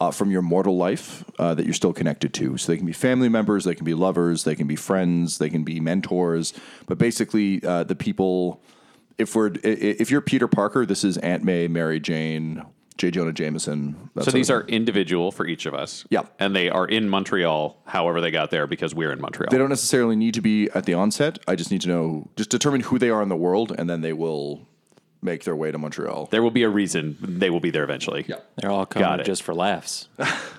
uh, 0.00 0.10
from 0.10 0.30
your 0.30 0.42
mortal 0.42 0.76
life 0.76 1.24
uh, 1.38 1.54
that 1.54 1.64
you're 1.64 1.74
still 1.74 1.92
connected 1.92 2.32
to. 2.34 2.56
So 2.56 2.72
they 2.72 2.76
can 2.76 2.86
be 2.86 2.92
family 2.92 3.28
members, 3.28 3.64
they 3.64 3.74
can 3.74 3.84
be 3.84 3.94
lovers, 3.94 4.44
they 4.44 4.54
can 4.54 4.66
be 4.66 4.76
friends, 4.76 5.38
they 5.38 5.50
can 5.50 5.62
be 5.62 5.78
mentors. 5.78 6.54
But 6.86 6.98
basically, 6.98 7.62
uh, 7.64 7.84
the 7.84 7.96
people. 7.96 8.62
If 9.18 9.34
we're 9.34 9.52
if 9.62 10.10
you're 10.10 10.22
Peter 10.22 10.48
Parker, 10.48 10.86
this 10.86 11.04
is 11.04 11.18
Aunt 11.18 11.44
May, 11.44 11.68
Mary 11.68 12.00
Jane, 12.00 12.64
J. 12.96 13.10
Jonah 13.10 13.34
Jameson. 13.34 14.10
So 14.22 14.30
these 14.30 14.48
are 14.48 14.62
individual 14.62 15.30
for 15.30 15.46
each 15.46 15.66
of 15.66 15.74
us. 15.74 16.06
Yeah. 16.08 16.22
And 16.38 16.56
they 16.56 16.70
are 16.70 16.86
in 16.86 17.06
Montreal, 17.08 17.82
however 17.84 18.22
they 18.22 18.30
got 18.30 18.50
there, 18.50 18.66
because 18.66 18.94
we're 18.94 19.12
in 19.12 19.20
Montreal. 19.20 19.50
They 19.50 19.58
don't 19.58 19.68
necessarily 19.68 20.16
need 20.16 20.32
to 20.34 20.40
be 20.40 20.70
at 20.74 20.86
the 20.86 20.94
onset. 20.94 21.38
I 21.46 21.54
just 21.54 21.70
need 21.70 21.82
to 21.82 21.88
know, 21.88 22.30
just 22.36 22.48
determine 22.48 22.80
who 22.80 22.98
they 22.98 23.10
are 23.10 23.22
in 23.22 23.28
the 23.28 23.36
world, 23.36 23.74
and 23.78 23.90
then 23.90 24.00
they 24.00 24.14
will 24.14 24.66
make 25.22 25.44
their 25.44 25.54
way 25.56 25.70
to 25.70 25.76
Montreal. 25.76 26.26
there 26.30 26.42
will 26.42 26.50
be 26.50 26.62
a 26.62 26.68
reason 26.68 27.16
they 27.20 27.50
will 27.50 27.60
be 27.60 27.70
there 27.70 27.84
eventually. 27.84 28.24
Yeah. 28.26 28.36
They're 28.56 28.70
all 28.70 28.86
coming 28.86 29.06
Got 29.18 29.24
just 29.26 29.42
for 29.42 29.54
laughs. 29.54 30.08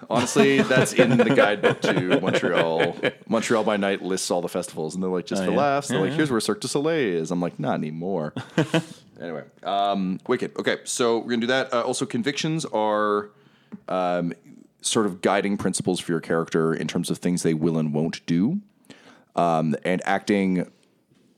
Honestly, 0.10 0.62
that's 0.62 0.94
in 0.94 1.18
the 1.18 1.34
guidebook 1.36 1.82
to 1.82 2.20
Montreal. 2.22 2.96
Montreal 3.28 3.64
by 3.64 3.78
Night 3.78 4.02
lists 4.04 4.30
all 4.30 4.42
the 4.42 4.48
festivals, 4.50 4.94
and 4.94 5.04
they're 5.04 5.10
like, 5.10 5.26
just 5.26 5.42
Oh, 5.42 5.46
for 5.46 5.52
yeah? 5.52 5.58
laughs. 5.58 5.88
They're 5.88 5.98
Yeah, 5.98 6.02
like, 6.04 6.10
yeah. 6.12 6.18
here's 6.18 6.32
where 6.32 6.40
Cirque 6.40 6.62
du 6.62 6.68
Soleil 6.68 7.22
is. 7.22 7.32
I'm 7.32 7.42
like, 7.42 7.60
not 7.60 7.74
anymore. 7.76 8.34
anyway, 9.22 9.44
um, 9.64 10.20
Wicked. 10.28 10.56
Okay, 10.58 10.78
so 10.84 11.18
we're 11.20 11.30
gonna 11.30 11.42
do 11.42 11.48
that. 11.48 11.74
Uh, 11.74 11.82
also, 11.82 12.06
convictions 12.06 12.66
are 12.66 13.30
um, 13.88 14.34
sort 14.82 15.06
of 15.08 15.22
guiding 15.22 15.58
principles 15.58 16.00
for 16.00 16.12
your 16.12 16.22
character 16.22 16.74
in 16.74 16.88
terms 16.88 17.10
of 17.10 17.18
things 17.18 17.42
they 17.44 17.54
will 17.54 17.78
and 17.78 17.94
won't 17.94 18.24
do, 18.26 18.60
um, 19.36 19.76
and 19.86 20.02
acting 20.06 20.70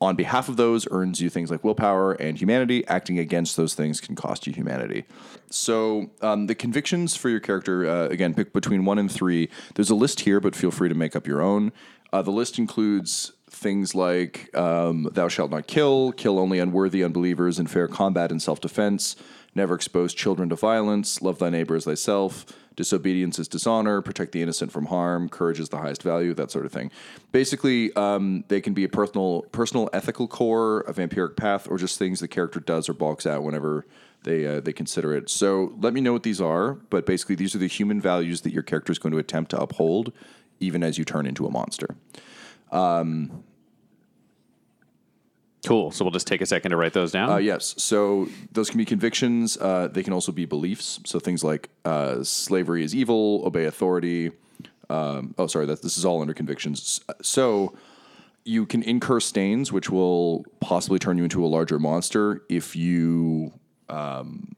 on 0.03 0.15
behalf 0.15 0.49
of 0.49 0.57
those 0.57 0.87
earns 0.91 1.21
you 1.21 1.29
things 1.29 1.49
like 1.49 1.63
willpower 1.63 2.13
and 2.13 2.37
humanity. 2.37 2.85
Acting 2.87 3.19
against 3.19 3.57
those 3.57 3.73
things 3.73 3.99
can 3.99 4.15
cost 4.15 4.45
you 4.45 4.53
humanity. 4.53 5.05
So 5.49 6.11
um, 6.21 6.47
the 6.47 6.55
convictions 6.55 7.15
for 7.15 7.29
your 7.29 7.39
character, 7.39 7.87
uh, 7.87 8.07
again, 8.07 8.33
pick 8.33 8.53
between 8.53 8.85
one 8.85 8.99
and 8.99 9.11
three. 9.11 9.49
There's 9.75 9.89
a 9.89 9.95
list 9.95 10.21
here, 10.21 10.39
but 10.39 10.55
feel 10.55 10.71
free 10.71 10.89
to 10.89 10.95
make 10.95 11.15
up 11.15 11.27
your 11.27 11.41
own. 11.41 11.71
Uh, 12.11 12.21
the 12.21 12.31
list 12.31 12.59
includes 12.59 13.33
things 13.49 13.95
like 13.95 14.55
um, 14.57 15.09
thou 15.13 15.27
shalt 15.27 15.51
not 15.51 15.67
kill, 15.67 16.11
kill 16.11 16.37
only 16.37 16.59
unworthy 16.59 17.03
unbelievers 17.03 17.59
in 17.59 17.67
fair 17.67 17.87
combat 17.87 18.31
and 18.31 18.41
self 18.41 18.59
defense, 18.59 19.15
never 19.55 19.75
expose 19.75 20.13
children 20.13 20.49
to 20.49 20.55
violence, 20.55 21.21
love 21.21 21.39
thy 21.39 21.49
neighbor 21.49 21.75
as 21.75 21.85
thyself, 21.85 22.45
disobedience 22.75 23.39
is 23.39 23.47
dishonor, 23.47 24.01
protect 24.01 24.31
the 24.31 24.41
innocent 24.41 24.71
from 24.71 24.87
harm, 24.87 25.29
courage 25.29 25.59
is 25.59 25.69
the 25.69 25.77
highest 25.77 26.03
value, 26.03 26.33
that 26.33 26.51
sort 26.51 26.65
of 26.65 26.71
thing. 26.71 26.91
Basically, 27.31 27.93
um, 27.95 28.43
they 28.47 28.61
can 28.61 28.73
be 28.73 28.83
a 28.83 28.89
personal, 28.89 29.43
personal 29.51 29.89
ethical 29.93 30.27
core, 30.27 30.81
a 30.81 30.93
vampiric 30.93 31.35
path, 31.35 31.67
or 31.69 31.77
just 31.77 31.99
things 31.99 32.19
the 32.19 32.27
character 32.27 32.59
does 32.59 32.89
or 32.89 32.93
balks 32.93 33.25
at 33.25 33.43
whenever 33.43 33.85
they 34.23 34.45
uh, 34.45 34.61
they 34.61 34.73
consider 34.73 35.13
it. 35.13 35.29
So 35.29 35.73
let 35.79 35.93
me 35.93 36.01
know 36.01 36.13
what 36.13 36.23
these 36.23 36.41
are. 36.41 36.73
But 36.73 37.05
basically, 37.05 37.35
these 37.35 37.53
are 37.55 37.59
the 37.59 37.67
human 37.67 37.99
values 38.01 38.41
that 38.41 38.53
your 38.53 38.63
character 38.63 38.91
is 38.91 38.99
going 38.99 39.11
to 39.11 39.19
attempt 39.19 39.51
to 39.51 39.59
uphold, 39.59 40.13
even 40.59 40.83
as 40.83 40.97
you 40.97 41.05
turn 41.05 41.25
into 41.25 41.45
a 41.45 41.51
monster. 41.51 41.95
Cool. 45.65 45.91
So 45.91 46.03
we'll 46.03 46.11
just 46.11 46.27
take 46.27 46.41
a 46.41 46.45
second 46.45 46.71
to 46.71 46.77
write 46.77 46.93
those 46.93 47.11
down. 47.11 47.29
Uh, 47.29 47.37
yes. 47.37 47.73
So 47.77 48.27
those 48.51 48.69
can 48.69 48.77
be 48.77 48.85
convictions. 48.85 49.57
Uh, 49.57 49.87
they 49.87 50.03
can 50.03 50.11
also 50.11 50.31
be 50.31 50.45
beliefs. 50.45 50.99
So 51.05 51.19
things 51.19 51.43
like 51.43 51.69
uh, 51.85 52.23
slavery 52.23 52.83
is 52.83 52.93
evil, 52.93 53.43
obey 53.45 53.65
authority. 53.65 54.31
Um, 54.89 55.33
oh, 55.37 55.47
sorry. 55.47 55.65
That 55.65 55.81
this 55.81 55.97
is 55.97 56.03
all 56.03 56.21
under 56.21 56.33
convictions. 56.33 57.01
So 57.21 57.75
you 58.43 58.65
can 58.65 58.83
incur 58.83 59.21
stains, 59.21 59.71
which 59.71 59.89
will 59.89 60.45
possibly 60.59 60.99
turn 60.99 61.17
you 61.17 61.23
into 61.23 61.45
a 61.45 61.47
larger 61.47 61.79
monster 61.79 62.43
if 62.49 62.75
you 62.75 63.53
um, 63.87 64.55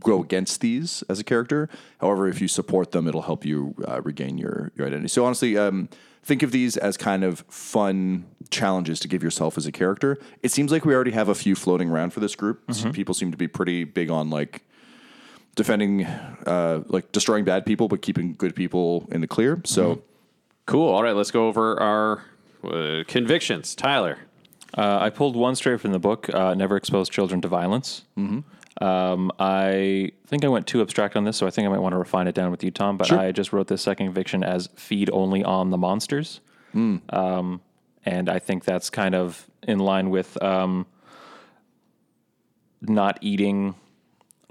go 0.00 0.22
against 0.22 0.60
these 0.60 1.02
as 1.08 1.18
a 1.18 1.24
character. 1.24 1.68
However, 2.00 2.28
if 2.28 2.40
you 2.40 2.46
support 2.46 2.92
them, 2.92 3.08
it'll 3.08 3.22
help 3.22 3.44
you 3.44 3.74
uh, 3.86 4.00
regain 4.02 4.38
your 4.38 4.70
your 4.76 4.86
identity. 4.86 5.08
So 5.08 5.24
honestly, 5.24 5.58
um, 5.58 5.88
think 6.28 6.42
of 6.42 6.52
these 6.52 6.76
as 6.76 6.98
kind 6.98 7.24
of 7.24 7.42
fun 7.48 8.26
challenges 8.50 9.00
to 9.00 9.08
give 9.08 9.22
yourself 9.22 9.56
as 9.56 9.64
a 9.64 9.72
character. 9.72 10.18
It 10.42 10.52
seems 10.52 10.70
like 10.70 10.84
we 10.84 10.94
already 10.94 11.12
have 11.12 11.30
a 11.30 11.34
few 11.34 11.54
floating 11.54 11.88
around 11.88 12.12
for 12.12 12.20
this 12.20 12.36
group. 12.36 12.62
So 12.70 12.92
people 12.92 13.14
seem 13.14 13.30
to 13.30 13.38
be 13.38 13.48
pretty 13.48 13.84
big 13.84 14.10
on 14.10 14.28
like 14.28 14.62
defending, 15.56 16.04
uh, 16.04 16.82
like 16.86 17.10
destroying 17.12 17.44
bad 17.44 17.64
people, 17.64 17.88
but 17.88 18.02
keeping 18.02 18.34
good 18.34 18.54
people 18.54 19.08
in 19.10 19.22
the 19.22 19.26
clear. 19.26 19.62
So. 19.64 20.02
cool. 20.66 20.92
All 20.92 21.02
right, 21.02 21.16
let's 21.16 21.30
go 21.30 21.48
over 21.48 21.80
our 21.80 22.22
uh, 22.62 23.04
convictions. 23.08 23.74
Tyler. 23.74 24.18
Uh, 24.76 24.98
I 25.00 25.08
pulled 25.08 25.34
one 25.34 25.56
straight 25.56 25.80
from 25.80 25.92
the 25.92 25.98
book, 25.98 26.28
uh, 26.34 26.52
Never 26.52 26.76
Expose 26.76 27.08
Children 27.08 27.40
to 27.40 27.48
Violence. 27.48 28.04
Mm-hmm. 28.18 28.40
Um, 28.80 29.32
I 29.38 30.12
think 30.26 30.44
I 30.44 30.48
went 30.48 30.66
too 30.66 30.80
abstract 30.82 31.16
on 31.16 31.24
this, 31.24 31.36
so 31.36 31.46
I 31.46 31.50
think 31.50 31.66
I 31.66 31.70
might 31.70 31.80
want 31.80 31.94
to 31.94 31.98
refine 31.98 32.28
it 32.28 32.34
down 32.34 32.50
with 32.50 32.62
you, 32.62 32.70
Tom. 32.70 32.96
But 32.96 33.08
I 33.18 33.32
just 33.32 33.52
wrote 33.52 33.66
this 33.66 33.82
second 33.82 34.06
conviction 34.06 34.44
as 34.44 34.68
feed 34.76 35.10
only 35.12 35.42
on 35.44 35.70
the 35.70 35.78
monsters. 35.78 36.40
Um, 37.08 37.60
and 38.04 38.28
I 38.28 38.38
think 38.38 38.64
that's 38.64 38.90
kind 38.90 39.14
of 39.14 39.48
in 39.62 39.78
line 39.80 40.10
with 40.10 40.40
um, 40.42 40.86
not 42.80 43.18
eating, 43.20 43.74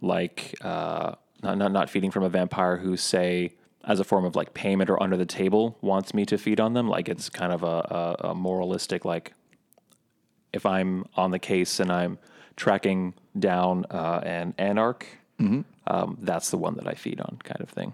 like, 0.01 0.55
uh, 0.61 1.15
not, 1.41 1.57
not, 1.57 1.71
not 1.71 1.89
feeding 1.89 2.11
from 2.11 2.23
a 2.23 2.29
vampire 2.29 2.77
who, 2.77 2.97
say, 2.97 3.53
as 3.85 4.01
a 4.01 4.03
form 4.03 4.25
of 4.25 4.35
like 4.35 4.53
payment 4.53 4.89
or 4.89 5.01
under 5.01 5.15
the 5.15 5.25
table 5.25 5.77
wants 5.81 6.13
me 6.13 6.25
to 6.25 6.37
feed 6.37 6.59
on 6.59 6.73
them. 6.73 6.89
Like 6.89 7.07
it's 7.07 7.29
kind 7.29 7.53
of 7.53 7.63
a, 7.63 8.17
a, 8.21 8.29
a 8.31 8.35
moralistic, 8.35 9.05
like 9.05 9.33
if 10.51 10.65
I'm 10.65 11.05
on 11.15 11.31
the 11.31 11.39
case 11.39 11.79
and 11.79 11.89
I'm 11.89 12.19
tracking 12.57 13.13
down 13.39 13.85
uh, 13.89 14.19
an 14.23 14.53
anarch, 14.57 15.07
um, 15.87 16.17
that's 16.21 16.49
the 16.49 16.57
one 16.57 16.75
that 16.75 16.87
I 16.87 16.95
feed 16.95 17.21
on, 17.21 17.39
kind 17.43 17.61
of 17.61 17.69
thing. 17.69 17.93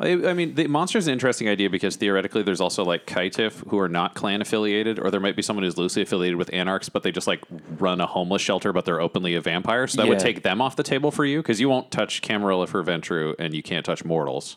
I, 0.00 0.12
I 0.28 0.32
mean, 0.32 0.54
the 0.54 0.68
monster 0.68 0.96
is 0.96 1.08
an 1.08 1.12
interesting 1.12 1.48
idea 1.48 1.68
because 1.68 1.96
theoretically, 1.96 2.42
there's 2.42 2.60
also 2.60 2.84
like 2.84 3.06
Caitiff 3.06 3.68
who 3.68 3.78
are 3.78 3.88
not 3.88 4.14
clan 4.14 4.40
affiliated, 4.40 4.98
or 4.98 5.10
there 5.10 5.20
might 5.20 5.34
be 5.34 5.42
someone 5.42 5.64
who's 5.64 5.76
loosely 5.76 6.02
affiliated 6.02 6.38
with 6.38 6.52
anarchs, 6.52 6.88
but 6.88 7.02
they 7.02 7.10
just 7.10 7.26
like 7.26 7.42
run 7.78 8.00
a 8.00 8.06
homeless 8.06 8.40
shelter, 8.40 8.72
but 8.72 8.84
they're 8.84 9.00
openly 9.00 9.34
a 9.34 9.40
vampire. 9.40 9.86
So 9.88 10.00
that 10.00 10.08
would 10.08 10.20
take 10.20 10.42
them 10.42 10.60
off 10.60 10.76
the 10.76 10.84
table 10.84 11.10
for 11.10 11.24
you 11.24 11.40
because 11.40 11.60
you 11.60 11.68
won't 11.68 11.90
touch 11.90 12.22
Camarilla 12.22 12.68
for 12.68 12.82
Ventrue 12.84 13.34
and 13.40 13.54
you 13.54 13.62
can't 13.62 13.84
touch 13.84 14.04
mortals. 14.04 14.56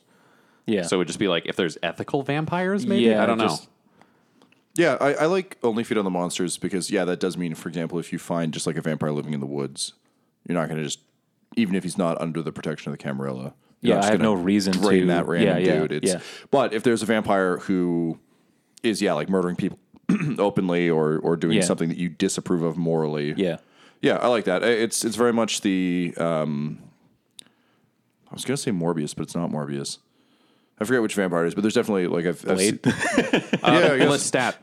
Yeah. 0.68 0.84
So 0.84 0.98
it 0.98 1.00
would 1.00 1.08
just 1.08 1.20
be 1.20 1.28
like 1.28 1.48
if 1.48 1.56
there's 1.56 1.78
ethical 1.82 2.22
vampires, 2.22 2.86
maybe 2.86 3.06
Yeah, 3.06 3.24
I 3.24 3.26
don't 3.26 3.40
know. 3.40 3.58
Yeah, 4.76 4.98
I, 5.02 5.14
I 5.14 5.26
like 5.26 5.58
only 5.64 5.84
feed 5.84 5.98
on 5.98 6.06
the 6.06 6.10
monsters 6.12 6.58
because 6.58 6.90
yeah, 6.92 7.04
that 7.06 7.20
does 7.20 7.36
mean, 7.38 7.56
for 7.56 7.68
example, 7.70 8.00
if 8.00 8.14
you 8.14 8.20
find 8.20 8.54
just 8.54 8.66
like 8.66 8.78
a 8.78 8.82
vampire 8.82 9.12
living 9.12 9.34
in 9.34 9.40
the 9.42 9.46
woods, 9.46 9.94
you're 10.48 10.58
not 10.58 10.68
going 10.70 10.78
to 10.78 10.84
just, 10.84 11.00
even 11.58 11.76
if 11.76 11.84
he's 11.84 11.98
not 11.98 12.20
under 12.22 12.42
the 12.42 12.52
protection 12.54 12.92
of 12.92 12.98
the 12.98 13.04
Camarilla. 13.04 13.54
you're 13.82 13.90
Yeah, 13.90 13.96
not 13.96 14.00
just 14.02 14.08
I 14.08 14.12
have 14.14 14.22
gonna 14.22 14.36
no 14.36 14.42
reason 14.42 14.74
drain 14.74 15.02
to- 15.02 15.08
that 15.08 15.28
random 15.28 15.58
yeah, 15.58 15.74
yeah, 15.74 15.80
dude. 15.82 15.92
It's, 15.92 16.08
yeah. 16.14 16.20
But 16.52 16.74
if 16.74 16.84
there's 16.84 17.04
a 17.04 17.06
vampire 17.06 17.58
who 17.58 18.18
is 18.84 19.02
yeah 19.02 19.14
like 19.14 19.30
murdering 19.30 19.56
people 19.58 19.78
openly 20.40 20.90
or 20.90 21.18
or 21.20 21.36
doing 21.36 21.58
Yeah. 21.58 21.64
something 21.64 21.90
that 21.90 21.98
you 21.98 22.08
disapprove 22.10 22.64
of 22.64 22.78
morally, 22.78 23.34
yeah. 23.36 23.58
yeah, 24.02 24.16
I 24.18 24.28
like 24.28 24.46
that. 24.46 24.64
It's 24.64 25.04
it's 25.04 25.18
very 25.18 25.34
much 25.34 25.62
the 25.62 26.14
um, 26.18 26.80
I 27.44 28.34
was 28.34 28.46
gonna 28.46 28.56
say 28.58 28.72
Morbius, 28.72 29.14
but 29.16 29.24
it's 29.24 29.36
not 29.36 29.50
Morbius. 29.52 29.98
I 30.82 30.84
forget 30.84 31.02
which 31.04 31.14
vampire 31.14 31.46
it 31.46 31.50
is, 31.50 31.56
but 31.56 31.62
there's 31.62 31.76
definitely 31.76 32.08
like 32.08 32.26
I've, 32.26 32.42
I've 32.50 32.56
Blade? 32.56 32.80
se- 32.84 32.92
yeah, 33.64 33.94
I 33.94 33.98
guess. 34.00 34.10
Lestat. 34.10 34.56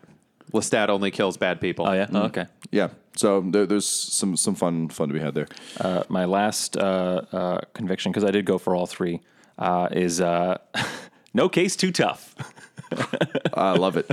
Lestat 0.53 0.89
only 0.89 1.13
kills 1.13 1.37
bad 1.37 1.61
people. 1.61 1.87
Oh, 1.87 1.93
yeah? 1.93 2.09
Oh, 2.13 2.23
okay. 2.25 2.47
yeah. 2.73 2.89
So 3.17 3.41
there, 3.41 3.67
there's 3.67 3.87
some 3.87 4.37
some 4.37 4.55
fun 4.55 4.89
fun 4.89 5.09
to 5.09 5.15
be 5.15 5.21
had 5.21 5.35
there. 5.35 5.47
Uh, 5.81 6.03
my 6.09 6.25
last 6.25 6.77
uh, 6.77 7.23
uh, 7.33 7.61
conviction, 7.75 8.11
because 8.11 8.25
I 8.25 8.31
did 8.33 8.45
go 8.47 8.59
for 8.59 8.75
all 8.75 8.87
three, 8.87 9.21
uh, 9.59 9.89
is 9.93 10.21
uh, 10.21 10.59
no 11.35 11.49
case 11.49 11.77
too 11.77 11.93
tough. 11.93 12.35
I 13.55 13.73
love 13.77 13.97
it. 13.97 14.11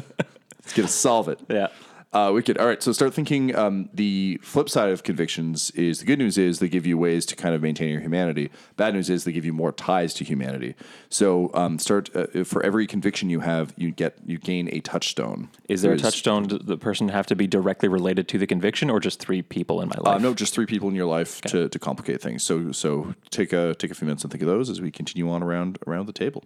Let's 0.61 0.73
get 0.73 0.81
to 0.83 0.87
solve 0.87 1.29
it. 1.29 1.39
yeah. 1.49 1.67
Uh, 2.15 2.31
wicked. 2.31 2.57
All 2.57 2.65
right. 2.65 2.81
So 2.81 2.93
start 2.93 3.13
thinking. 3.13 3.53
Um, 3.53 3.89
the 3.93 4.39
flip 4.41 4.69
side 4.69 4.89
of 4.89 5.03
convictions 5.03 5.69
is 5.71 5.99
the 5.99 6.05
good 6.05 6.17
news 6.17 6.37
is 6.37 6.59
they 6.59 6.69
give 6.69 6.85
you 6.85 6.97
ways 6.97 7.25
to 7.25 7.35
kind 7.35 7.53
of 7.53 7.61
maintain 7.61 7.89
your 7.89 7.99
humanity. 7.99 8.49
Bad 8.77 8.93
news 8.93 9.09
is 9.09 9.25
they 9.25 9.33
give 9.33 9.43
you 9.43 9.51
more 9.51 9.73
ties 9.73 10.13
to 10.13 10.23
humanity. 10.23 10.75
So 11.09 11.51
um, 11.53 11.77
start 11.77 12.09
uh, 12.15 12.45
for 12.45 12.63
every 12.63 12.87
conviction 12.87 13.29
you 13.29 13.41
have, 13.41 13.73
you 13.75 13.91
get 13.91 14.15
you 14.25 14.37
gain 14.37 14.69
a 14.71 14.79
touchstone. 14.79 15.49
Is 15.67 15.81
there 15.81 15.91
a 15.91 15.97
There's- 15.97 16.13
touchstone? 16.13 16.47
Does 16.47 16.59
the 16.63 16.77
person 16.77 17.09
have 17.09 17.25
to 17.27 17.35
be 17.35 17.47
directly 17.47 17.89
related 17.89 18.29
to 18.29 18.37
the 18.37 18.47
conviction, 18.47 18.89
or 18.89 19.01
just 19.01 19.19
three 19.19 19.41
people 19.41 19.81
in 19.81 19.89
my 19.89 19.95
Uh, 19.97 20.11
life? 20.13 20.21
no, 20.21 20.33
just 20.33 20.53
three 20.53 20.65
people 20.65 20.87
in 20.87 20.95
your 20.95 21.07
life 21.07 21.41
to, 21.41 21.67
to 21.67 21.79
complicate 21.79 22.21
things. 22.21 22.43
So 22.43 22.71
so 22.71 23.13
take 23.29 23.51
a 23.51 23.75
take 23.75 23.91
a 23.91 23.93
few 23.93 24.05
minutes 24.05 24.23
and 24.23 24.31
think 24.31 24.41
of 24.41 24.47
those 24.47 24.69
as 24.69 24.79
we 24.79 24.89
continue 24.89 25.29
on 25.29 25.43
around 25.43 25.79
around 25.85 26.05
the 26.05 26.13
table. 26.13 26.45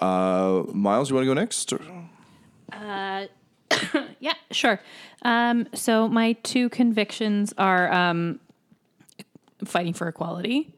Uh, 0.00 0.64
Miles, 0.72 1.10
you 1.10 1.14
want 1.14 1.26
to 1.26 1.30
go 1.32 1.34
next? 1.34 1.72
Yeah, 4.20 4.34
sure. 4.50 4.80
Um, 5.22 5.68
so 5.74 6.08
my 6.08 6.32
two 6.42 6.68
convictions 6.70 7.54
are 7.56 7.92
um, 7.92 8.40
fighting 9.64 9.92
for 9.92 10.08
equality, 10.08 10.74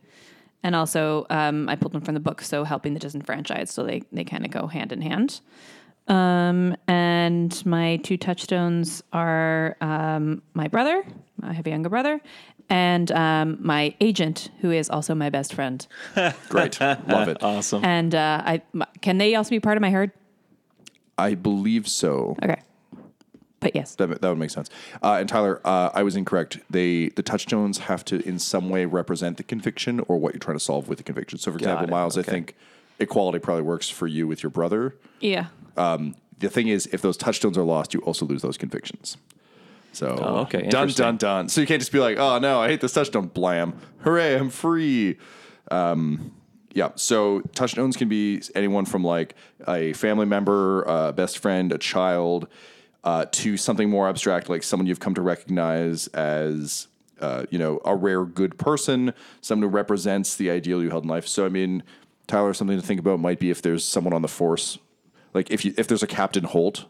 and 0.63 0.77
also 0.77 1.27
um, 1.31 1.69
I 1.69 1.77
pulled 1.77 1.93
them 1.93 2.03
from 2.03 2.15
the 2.15 2.21
book, 2.21 2.43
so 2.43 2.65
helping 2.65 2.93
the 2.93 3.01
disenfranchised. 3.01 3.73
So 3.73 3.85
they 3.85 4.03
they 4.13 4.25
kind 4.25 4.45
of 4.45 4.51
go 4.51 4.67
hand 4.67 4.93
in 4.93 5.01
hand. 5.01 5.41
Um, 6.09 6.77
and 6.89 7.65
my 7.65 7.97
two 7.99 8.17
touchstones 8.17 9.03
are 9.13 9.77
um, 9.81 10.43
my 10.55 10.69
brother. 10.69 11.05
I 11.43 11.53
have 11.55 11.67
a 11.67 11.71
younger 11.71 11.89
brother, 11.89 12.21
and 12.69 13.11
um, 13.13 13.59
my 13.61 13.95
agent, 14.01 14.51
who 14.61 14.71
is 14.71 14.91
also 14.91 15.15
my 15.15 15.31
best 15.31 15.55
friend. 15.55 15.87
Great, 16.51 16.79
love 16.81 17.29
it. 17.29 17.43
Awesome. 17.43 17.85
And 17.85 18.15
uh, 18.15 18.43
I 18.45 18.63
m- 18.75 18.85
can 19.01 19.19
they 19.19 19.35
also 19.35 19.51
be 19.51 19.61
part 19.61 19.77
of 19.79 19.81
my 19.81 19.91
herd? 19.91 20.11
I 21.17 21.35
believe 21.35 21.87
so. 21.89 22.37
Okay, 22.43 22.61
but 23.61 23.75
yes. 23.75 23.95
That, 23.97 24.21
that 24.21 24.29
would 24.29 24.39
make 24.39 24.51
sense. 24.51 24.71
Uh, 25.03 25.19
and 25.21 25.29
Tyler, 25.29 25.61
uh, 25.65 25.91
I 25.95 26.03
was 26.03 26.17
incorrect. 26.17 26.59
They 26.71 27.09
the 27.11 27.23
touchstones 27.23 27.79
have 27.79 28.05
to 28.07 28.27
in 28.27 28.39
some 28.39 28.71
way 28.71 28.87
represent 28.87 29.37
the 29.37 29.43
conviction 29.43 30.01
or 30.09 30.19
what 30.19 30.35
you're 30.35 30.41
trying 30.41 30.57
to 30.59 30.65
solve 30.65 30.89
with 30.89 30.99
the 30.99 31.05
conviction. 31.05 31.39
So, 31.39 31.51
for 31.53 31.59
example, 31.59 31.87
it. 31.87 31.91
Miles, 31.91 32.19
I 32.19 32.23
think 32.23 32.57
equality 32.99 33.39
probably 33.39 33.63
works 33.63 33.89
for 33.89 34.07
you 34.07 34.27
with 34.27 34.43
your 34.43 34.51
brother. 34.51 34.97
Yeah. 35.21 35.47
Um, 35.77 36.15
the 36.39 36.49
thing 36.49 36.69
is, 36.69 36.87
if 36.87 37.03
those 37.03 37.17
touchstones 37.17 37.57
are 37.59 37.63
lost, 37.65 37.93
you 37.95 38.01
also 38.01 38.25
lose 38.27 38.43
those 38.43 38.57
convictions. 38.57 39.17
So, 39.93 40.17
Oh, 40.21 40.37
okay, 40.43 40.59
dun 40.63 40.67
interesting. 40.89 41.05
dun 41.05 41.17
dun. 41.17 41.49
So 41.49 41.61
you 41.61 41.67
can't 41.67 41.81
just 41.81 41.93
be 41.93 41.99
like, 41.99 42.17
oh 42.19 42.39
no, 42.39 42.61
I 42.61 42.69
hate 42.69 42.81
this 42.81 42.93
touchstone. 42.93 43.27
Blam! 43.27 43.75
Hooray, 44.01 44.37
I'm 44.37 44.49
free. 44.51 45.19
Um, 45.71 46.33
yeah. 46.73 46.91
So 46.95 47.41
touchstones 47.55 47.97
can 47.97 48.09
be 48.09 48.41
anyone 48.55 48.85
from 48.85 49.03
like 49.05 49.35
a 49.67 49.93
family 49.95 50.27
member, 50.27 50.83
a 50.83 51.13
best 51.13 51.39
friend, 51.39 51.73
a 51.73 51.79
child, 51.79 52.47
uh, 53.05 53.25
to 53.33 53.57
something 53.57 53.89
more 53.89 54.09
abstract, 54.09 54.49
like 54.49 54.63
someone 54.63 54.87
you've 54.87 55.01
come 55.01 55.15
to 55.15 55.23
recognize 55.23 56.07
as, 56.09 56.89
uh, 57.21 57.45
you 57.51 57.59
know, 57.59 57.81
a 57.85 57.95
rare 57.97 58.25
good 58.25 58.59
person, 58.59 59.13
someone 59.41 59.69
who 59.71 59.75
represents 59.75 60.37
the 60.37 60.51
ideal 60.51 60.83
you 60.83 60.91
held 60.91 61.05
in 61.05 61.09
life. 61.11 61.27
So 61.27 61.47
I 61.47 61.49
mean, 61.49 61.83
Tyler, 62.27 62.53
something 62.55 62.79
to 62.81 62.87
think 62.87 63.01
about 63.01 63.19
might 63.21 63.39
be 63.39 63.51
if 63.51 63.63
there's 63.63 63.85
someone 63.85 64.13
on 64.13 64.23
the 64.23 64.29
force, 64.29 64.79
like 65.35 65.51
if 65.51 65.65
you 65.65 65.75
if 65.79 65.87
there's 65.89 66.03
a 66.03 66.07
Captain 66.07 66.45
Holt 66.45 66.85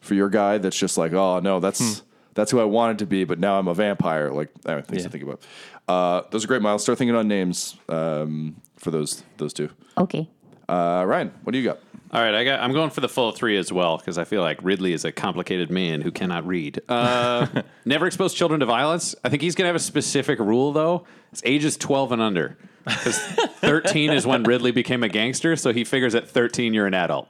for 0.00 0.14
your 0.14 0.28
guy 0.28 0.58
that's 0.58 0.76
just 0.76 0.96
like, 0.98 1.12
oh 1.12 1.40
no, 1.40 1.60
that's 1.60 2.02
That's 2.34 2.50
who 2.50 2.58
I 2.60 2.64
wanted 2.64 2.98
to 3.00 3.06
be, 3.06 3.24
but 3.24 3.38
now 3.38 3.58
I'm 3.58 3.68
a 3.68 3.74
vampire. 3.74 4.30
Like, 4.30 4.48
I 4.64 4.70
have 4.72 4.86
things 4.86 5.02
Yeah. 5.02 5.08
to 5.08 5.10
think 5.10 5.22
about. 5.22 5.42
Uh, 5.86 6.22
those 6.30 6.44
are 6.44 6.48
great, 6.48 6.62
Miles. 6.62 6.82
Start 6.82 6.96
thinking 6.96 7.14
on 7.14 7.28
names 7.28 7.76
um, 7.90 8.56
for 8.78 8.90
those 8.90 9.22
those 9.36 9.52
two. 9.52 9.68
Okay. 9.98 10.30
Uh, 10.66 11.04
Ryan, 11.06 11.30
what 11.44 11.52
do 11.52 11.58
you 11.58 11.64
got? 11.64 11.80
All 12.12 12.20
right, 12.20 12.34
I 12.34 12.44
got. 12.44 12.60
I'm 12.60 12.72
going 12.72 12.90
for 12.90 13.00
the 13.00 13.08
full 13.08 13.32
three 13.32 13.56
as 13.56 13.72
well 13.72 13.96
because 13.96 14.18
I 14.18 14.24
feel 14.24 14.42
like 14.42 14.58
Ridley 14.62 14.92
is 14.92 15.04
a 15.06 15.12
complicated 15.12 15.70
man 15.70 16.02
who 16.02 16.10
cannot 16.10 16.46
read. 16.46 16.80
Uh, 16.88 17.46
never 17.86 18.06
expose 18.06 18.34
children 18.34 18.60
to 18.60 18.66
violence. 18.66 19.14
I 19.24 19.30
think 19.30 19.40
he's 19.40 19.54
gonna 19.54 19.68
have 19.68 19.76
a 19.76 19.80
specific 19.80 20.38
rule 20.38 20.72
though. 20.72 21.06
It's 21.32 21.42
ages 21.46 21.76
12 21.78 22.12
and 22.12 22.20
under. 22.22 22.58
Because 22.84 23.18
13 23.62 24.10
is 24.10 24.26
when 24.26 24.42
Ridley 24.42 24.72
became 24.72 25.02
a 25.02 25.08
gangster, 25.08 25.56
so 25.56 25.72
he 25.72 25.84
figures 25.84 26.14
at 26.14 26.28
13 26.28 26.74
you're 26.74 26.86
an 26.86 26.94
adult. 26.94 27.28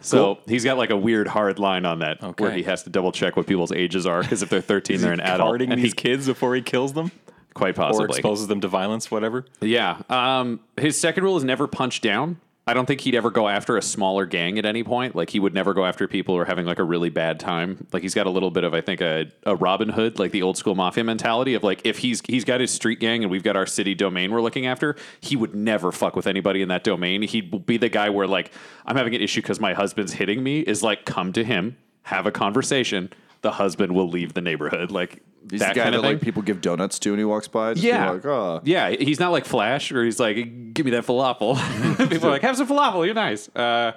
So 0.00 0.38
he's 0.46 0.64
got 0.64 0.78
like 0.78 0.90
a 0.90 0.96
weird 0.96 1.26
hard 1.28 1.58
line 1.58 1.84
on 1.84 1.98
that 1.98 2.22
where 2.22 2.50
Okay. 2.50 2.56
he 2.58 2.62
has 2.64 2.84
to 2.84 2.90
double 2.90 3.12
check 3.12 3.36
what 3.36 3.46
people's 3.46 3.72
ages 3.72 4.06
are 4.06 4.22
because 4.22 4.42
if 4.42 4.48
they're 4.48 4.60
13, 4.60 5.00
they're 5.00 5.12
an 5.12 5.20
adult. 5.20 5.50
Guarding 5.50 5.72
and 5.72 5.78
these 5.82 5.90
he 5.92 5.96
kids 5.96 6.26
before 6.26 6.54
he 6.54 6.62
kills 6.62 6.92
them 6.94 7.10
quite 7.52 7.70
or 7.70 7.82
possibly 7.82 8.18
exposes 8.18 8.46
them 8.46 8.60
to 8.62 8.68
violence, 8.68 9.10
whatever. 9.10 9.44
Yeah. 9.60 9.98
Um, 10.08 10.60
his 10.78 10.98
second 10.98 11.24
rule 11.24 11.36
is 11.36 11.44
never 11.44 11.66
punch 11.66 12.00
down. 12.00 12.38
I 12.64 12.74
don't 12.74 12.86
think 12.86 13.00
he'd 13.00 13.16
ever 13.16 13.30
go 13.30 13.48
after 13.48 13.76
a 13.76 13.82
smaller 13.82 14.24
gang 14.24 14.56
at 14.56 14.64
any 14.64 14.84
point. 14.84 15.16
Like 15.16 15.30
he 15.30 15.40
would 15.40 15.52
never 15.52 15.74
go 15.74 15.84
after 15.84 16.06
people 16.06 16.36
who 16.36 16.40
are 16.40 16.44
having 16.44 16.64
like 16.64 16.78
a 16.78 16.84
really 16.84 17.10
bad 17.10 17.40
time. 17.40 17.88
Like 17.92 18.02
he's 18.02 18.14
got 18.14 18.26
a 18.26 18.30
little 18.30 18.52
bit 18.52 18.62
of, 18.62 18.72
I 18.72 18.80
think, 18.80 19.00
a, 19.00 19.26
a 19.44 19.56
Robin 19.56 19.88
Hood, 19.88 20.20
like 20.20 20.30
the 20.30 20.42
old 20.42 20.56
school 20.56 20.76
mafia 20.76 21.02
mentality 21.02 21.54
of 21.54 21.64
like 21.64 21.80
if 21.84 21.98
he's 21.98 22.22
he's 22.28 22.44
got 22.44 22.60
his 22.60 22.70
street 22.70 23.00
gang 23.00 23.24
and 23.24 23.32
we've 23.32 23.42
got 23.42 23.56
our 23.56 23.66
city 23.66 23.96
domain 23.96 24.30
we're 24.30 24.40
looking 24.40 24.66
after, 24.66 24.94
he 25.20 25.34
would 25.34 25.56
never 25.56 25.90
fuck 25.90 26.14
with 26.14 26.28
anybody 26.28 26.62
in 26.62 26.68
that 26.68 26.84
domain. 26.84 27.22
He'd 27.22 27.66
be 27.66 27.78
the 27.78 27.88
guy 27.88 28.10
where 28.10 28.28
like 28.28 28.52
I'm 28.86 28.96
having 28.96 29.14
an 29.16 29.20
issue 29.20 29.42
because 29.42 29.58
my 29.58 29.74
husband's 29.74 30.12
hitting 30.12 30.40
me. 30.44 30.60
Is 30.60 30.84
like 30.84 31.04
come 31.04 31.32
to 31.32 31.42
him, 31.42 31.76
have 32.04 32.26
a 32.26 32.30
conversation. 32.30 33.10
The 33.42 33.52
husband 33.52 33.94
will 33.94 34.08
leave 34.08 34.34
the 34.34 34.40
neighborhood. 34.40 34.90
Like 34.90 35.22
He's 35.50 35.60
that 35.60 35.70
the 35.70 35.74
guy 35.74 35.82
kind 35.84 35.94
that 35.94 35.98
of 35.98 36.04
like 36.04 36.20
people 36.20 36.42
give 36.42 36.60
donuts 36.60 36.98
to 37.00 37.10
when 37.10 37.18
he 37.18 37.24
walks 37.24 37.48
by. 37.48 37.74
Just 37.74 37.84
Yeah. 37.84 38.10
like, 38.10 38.24
oh. 38.24 38.60
Yeah, 38.64 38.90
he's 38.90 39.18
not 39.18 39.32
like 39.32 39.44
Flash, 39.44 39.90
or 39.90 40.04
he's 40.04 40.20
like, 40.20 40.72
"Give 40.72 40.86
me 40.86 40.92
that 40.92 41.04
falafel." 41.04 41.56
People 42.08 42.28
are 42.28 42.30
like, 42.30 42.42
"Have 42.42 42.56
some 42.56 42.68
falafel, 42.68 43.04
you're 43.04 43.14
nice." 43.14 43.48
Uh, 43.54 43.92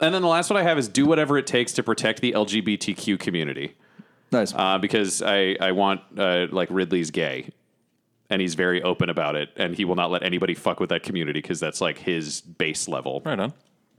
and 0.00 0.14
then 0.14 0.22
the 0.22 0.28
last 0.28 0.48
one 0.48 0.56
I 0.56 0.62
have 0.62 0.78
is 0.78 0.88
do 0.88 1.04
whatever 1.04 1.36
it 1.36 1.46
takes 1.46 1.72
to 1.74 1.82
protect 1.82 2.20
the 2.22 2.32
LGBTQ 2.32 3.18
community, 3.18 3.74
nice. 4.32 4.54
uh, 4.54 4.78
because 4.78 5.20
I 5.22 5.56
I 5.60 5.72
want 5.72 6.00
uh, 6.16 6.46
like 6.50 6.68
Ridley's 6.70 7.10
gay, 7.10 7.50
and 8.30 8.40
he's 8.40 8.54
very 8.54 8.82
open 8.82 9.10
about 9.10 9.36
it, 9.36 9.50
and 9.56 9.74
he 9.76 9.84
will 9.84 9.96
not 9.96 10.10
let 10.10 10.22
anybody 10.22 10.54
fuck 10.54 10.80
with 10.80 10.88
that 10.88 11.02
community 11.02 11.40
because 11.42 11.60
that's 11.60 11.82
like 11.82 11.98
his 11.98 12.40
base 12.40 12.88
level. 12.88 13.20
Right 13.26 13.38
on. 13.38 13.52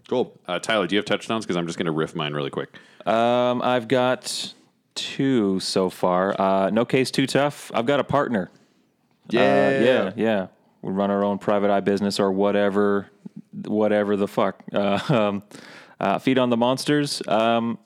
cool. 0.07 0.39
Uh, 0.47 0.57
Tyler, 0.57 0.87
do 0.87 0.95
you 0.95 0.97
have 0.99 1.05
touchstones? 1.05 1.45
Because 1.45 1.57
I'm 1.57 1.67
just 1.67 1.77
gonna 1.77 1.91
riff 1.91 2.15
mine 2.15 2.33
really 2.33 2.49
quick. 2.49 2.69
Um, 3.05 3.61
I've 3.61 3.87
got 3.87 4.53
two 4.99 5.59
so 5.59 5.89
far. 5.89 6.39
Uh, 6.39 6.69
no 6.69 6.85
case 6.85 7.11
too 7.11 7.27
tough. 7.27 7.71
I've 7.73 7.85
got 7.85 7.99
a 7.99 8.03
partner. 8.03 8.51
Yeah. 9.29 9.41
Uh, 9.41 9.83
yeah, 9.83 10.11
yeah. 10.15 10.47
We 10.81 10.91
run 10.91 11.11
our 11.11 11.23
own 11.23 11.37
private 11.39 11.69
eye 11.69 11.81
business 11.81 12.19
or 12.19 12.31
whatever, 12.31 13.07
whatever 13.65 14.15
the 14.15 14.27
fuck. 14.27 14.63
Uh, 14.73 14.99
um, 15.09 15.43
uh, 15.99 16.19
feed 16.19 16.37
on 16.39 16.49
the 16.49 16.57
monsters. 16.57 17.21
Um, 17.27 17.77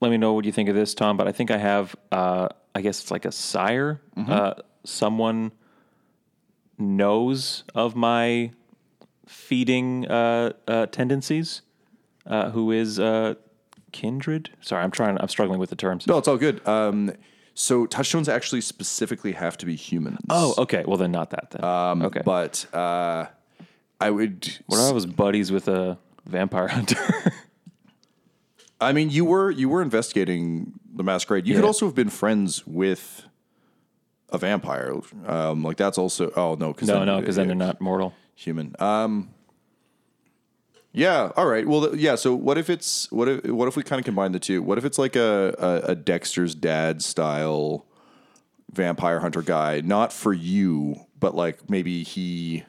let 0.00 0.10
me 0.10 0.16
know 0.16 0.32
what 0.32 0.44
you 0.44 0.52
think 0.52 0.68
of 0.68 0.74
this, 0.74 0.94
Tom. 0.94 1.16
But 1.16 1.28
I 1.28 1.32
think 1.32 1.50
I 1.50 1.58
have. 1.58 1.94
Uh, 2.10 2.48
I 2.74 2.80
guess 2.80 3.00
it's 3.00 3.10
like 3.10 3.24
a 3.24 3.32
sire. 3.32 4.00
Uh, 4.16 4.54
someone 4.84 5.52
knows 6.76 7.62
of 7.74 7.94
my 7.94 8.50
feeding 9.26 10.06
uh, 10.08 10.52
uh, 10.66 10.86
tendencies. 10.86 11.62
Uh, 12.26 12.48
who 12.48 12.70
is 12.70 12.98
uh, 12.98 13.34
kindred? 13.94 14.50
Sorry, 14.60 14.82
I'm 14.84 14.90
trying. 14.90 15.16
I'm 15.18 15.28
struggling 15.28 15.58
with 15.58 15.70
the 15.70 15.76
terms. 15.76 16.06
No, 16.06 16.18
it's 16.18 16.28
all 16.28 16.36
good. 16.36 16.66
Um, 16.68 17.12
so 17.54 17.86
touchstones 17.86 18.28
actually 18.28 18.60
specifically 18.60 19.32
have 19.32 19.56
to 19.58 19.66
be 19.66 19.76
humans. 19.76 20.18
Oh, 20.28 20.54
okay. 20.58 20.84
Well, 20.86 20.98
then 20.98 21.12
not 21.12 21.30
that. 21.30 21.52
Then. 21.52 21.64
Um, 21.64 22.02
okay. 22.02 22.20
But 22.24 22.66
uh, 22.74 23.26
I 24.00 24.10
would. 24.10 24.58
What 24.66 24.78
if 24.80 24.90
I 24.90 24.92
was 24.92 25.06
buddies 25.06 25.50
with 25.52 25.68
a 25.68 25.96
vampire 26.26 26.68
hunter? 26.76 27.32
I 28.80 28.92
mean, 28.92 29.08
you 29.10 29.24
were 29.24 29.50
you 29.50 29.68
were 29.68 29.80
investigating 29.82 30.72
the 30.94 31.04
masquerade. 31.04 31.46
You 31.46 31.54
could 31.54 31.64
also 31.64 31.86
have 31.86 31.94
been 31.94 32.10
friends 32.10 32.66
with 32.66 33.24
a 34.30 34.38
vampire. 34.38 34.94
Um, 35.26 35.62
like 35.62 35.76
that's 35.76 35.96
also. 35.98 36.32
Oh 36.36 36.56
no, 36.56 36.72
because 36.72 36.88
no, 36.88 37.04
no, 37.04 37.20
because 37.20 37.36
then 37.36 37.46
they're 37.46 37.56
not 37.56 37.80
mortal. 37.80 38.12
human. 38.34 38.74
Um, 38.80 39.33
yeah. 40.94 41.32
All 41.36 41.46
right. 41.46 41.66
Well, 41.66 41.94
yeah. 41.96 42.14
So 42.14 42.34
what 42.34 42.56
if 42.56 42.70
it's 42.70 43.10
what 43.10 43.28
if 43.28 43.44
what 43.44 43.66
if 43.66 43.76
we 43.76 43.82
kind 43.82 43.98
of 43.98 44.04
combine 44.04 44.30
the 44.32 44.38
two? 44.38 44.62
What 44.62 44.78
if 44.78 44.84
it's 44.84 44.96
like 44.96 45.16
a 45.16 45.54
a, 45.58 45.90
a 45.90 45.94
Dexter's 45.94 46.54
dad 46.54 47.02
style 47.02 47.84
vampire 48.72 49.20
hunter 49.20 49.42
guy, 49.42 49.80
not 49.80 50.12
for 50.12 50.32
you, 50.32 50.96
but 51.18 51.34
like 51.34 51.68
maybe 51.68 52.02
he. 52.04 52.64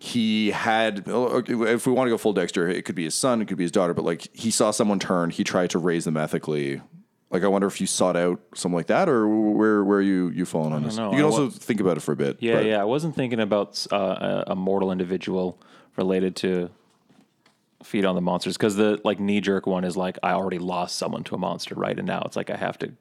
He 0.00 0.50
had, 0.50 1.04
if 1.06 1.86
we 1.86 1.92
want 1.94 2.08
to 2.08 2.10
go 2.10 2.18
full 2.18 2.34
Dexter, 2.34 2.68
it 2.68 2.84
could 2.84 2.94
be 2.94 3.04
his 3.04 3.14
son, 3.14 3.40
it 3.40 3.48
could 3.48 3.56
be 3.56 3.64
his 3.64 3.72
daughter, 3.72 3.94
but 3.94 4.04
like 4.04 4.28
he 4.34 4.50
saw 4.50 4.70
someone 4.70 4.98
turn, 4.98 5.30
he 5.30 5.44
tried 5.44 5.70
to 5.70 5.78
raise 5.78 6.04
them 6.04 6.18
ethically. 6.18 6.82
Like 7.30 7.42
I 7.42 7.48
wonder 7.48 7.66
if 7.66 7.80
you 7.80 7.86
sought 7.86 8.16
out 8.16 8.40
something 8.54 8.76
like 8.76 8.86
that, 8.86 9.08
or 9.08 9.26
where 9.26 9.82
where 9.82 10.00
you 10.00 10.28
you 10.30 10.44
falling 10.44 10.72
on 10.72 10.82
this? 10.84 10.96
know. 10.96 11.10
You 11.10 11.16
can 11.16 11.24
I 11.24 11.28
also 11.28 11.50
think 11.50 11.80
about 11.80 11.96
it 11.96 12.00
for 12.00 12.12
a 12.12 12.16
bit. 12.16 12.36
Yeah, 12.40 12.54
but- 12.54 12.66
yeah. 12.66 12.80
I 12.80 12.84
wasn't 12.84 13.16
thinking 13.16 13.40
about 13.40 13.84
uh, 13.90 14.44
a, 14.46 14.54
mortal 14.54 14.92
individual 14.92 15.60
related 15.96 16.36
to 16.36 16.70
feed 17.82 18.04
on 18.04 18.14
the 18.14 18.20
monsters 18.20 18.56
because 18.56 18.76
the 18.76 19.00
like 19.04 19.18
knee 19.20 19.40
jerk 19.40 19.66
one 19.66 19.84
is 19.84 19.96
like 19.96 20.18
I 20.22 20.32
already 20.32 20.58
lost 20.58 20.96
someone 20.96 21.24
to 21.24 21.34
a 21.34 21.38
monster, 21.38 21.74
right? 21.74 21.98
And 21.98 22.06
now 22.06 22.22
it's 22.24 22.36
like 22.36 22.50
I 22.50 22.56
have 22.56 22.78
to 22.78 22.92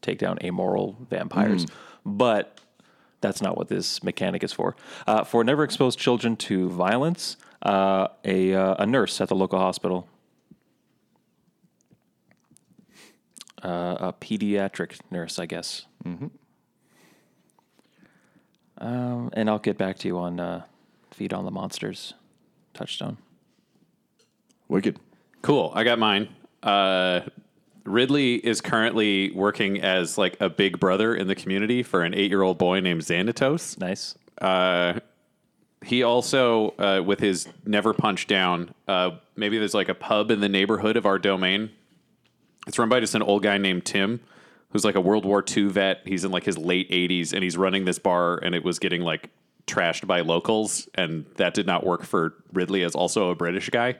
take 0.00 0.18
down 0.18 0.38
amoral 0.42 0.96
vampires, 1.10 1.66
but 2.06 2.60
that's 3.20 3.42
not 3.42 3.56
what 3.58 3.68
this 3.68 4.02
mechanic 4.02 4.42
is 4.44 4.52
for. 4.52 4.76
Uh, 5.06 5.24
for 5.24 5.42
never 5.44 5.62
expose 5.64 5.96
children 5.96 6.36
to 6.36 6.68
violence, 6.70 7.36
uh, 7.62 8.08
a 8.24 8.54
uh, 8.54 8.76
a 8.78 8.86
nurse 8.86 9.20
at 9.20 9.28
the 9.28 9.34
local 9.36 9.58
hospital. 9.58 10.08
Uh, 13.62 13.96
a 13.98 14.12
pediatric 14.12 15.00
nurse, 15.10 15.38
I 15.38 15.46
guess. 15.46 15.86
Um, 18.78 19.30
and 19.32 19.50
I'll 19.50 19.58
get 19.58 19.76
back 19.76 19.98
to 19.98 20.08
you 20.08 20.18
on 20.18 20.38
uh, 20.38 20.62
feed 21.10 21.32
on 21.32 21.44
the 21.44 21.50
monsters 21.50 22.14
touchstone. 22.74 23.18
Wicked. 24.68 25.00
Cool. 25.42 25.72
I 25.74 25.82
got 25.82 25.98
mine. 25.98 26.28
Uh, 26.62 27.22
Ridley 27.84 28.34
is 28.34 28.60
currently 28.60 29.32
working 29.32 29.80
as 29.80 30.16
like 30.16 30.36
a 30.40 30.48
big 30.48 30.78
brother 30.78 31.14
in 31.14 31.26
the 31.26 31.34
community 31.34 31.82
for 31.82 32.02
an 32.02 32.14
eight-year-old 32.14 32.58
boy 32.58 32.80
named 32.80 33.02
Xanatos. 33.02 33.78
Nice. 33.80 34.14
Uh, 34.40 35.00
he 35.84 36.02
also, 36.02 36.74
uh, 36.78 37.02
with 37.04 37.18
his 37.18 37.48
never 37.64 37.94
punch 37.94 38.26
down, 38.26 38.74
uh, 38.86 39.10
maybe 39.36 39.58
there's 39.58 39.74
like 39.74 39.88
a 39.88 39.94
pub 39.94 40.30
in 40.30 40.40
the 40.40 40.48
neighborhood 40.48 40.96
of 40.96 41.06
our 41.06 41.18
domain. 41.18 41.70
It's 42.68 42.78
run 42.78 42.88
by 42.88 43.00
just 43.00 43.14
an 43.14 43.22
old 43.22 43.42
guy 43.42 43.58
named 43.58 43.84
Tim, 43.84 44.20
who's 44.70 44.84
like 44.84 44.94
a 44.94 45.00
World 45.00 45.24
War 45.24 45.44
II 45.44 45.64
vet. 45.64 46.02
He's 46.04 46.24
in 46.24 46.30
like 46.30 46.44
his 46.44 46.56
late 46.56 46.88
80s, 46.90 47.32
and 47.32 47.42
he's 47.42 47.56
running 47.56 47.84
this 47.84 47.98
bar, 47.98 48.38
and 48.38 48.54
it 48.54 48.62
was 48.62 48.78
getting 48.78 49.02
like 49.02 49.30
trashed 49.66 50.06
by 50.06 50.20
locals, 50.20 50.88
and 50.94 51.26
that 51.36 51.54
did 51.54 51.66
not 51.66 51.84
work 51.84 52.04
for 52.04 52.34
Ridley 52.52 52.82
as 52.82 52.94
also 52.94 53.30
a 53.30 53.34
British 53.34 53.70
guy. 53.70 53.96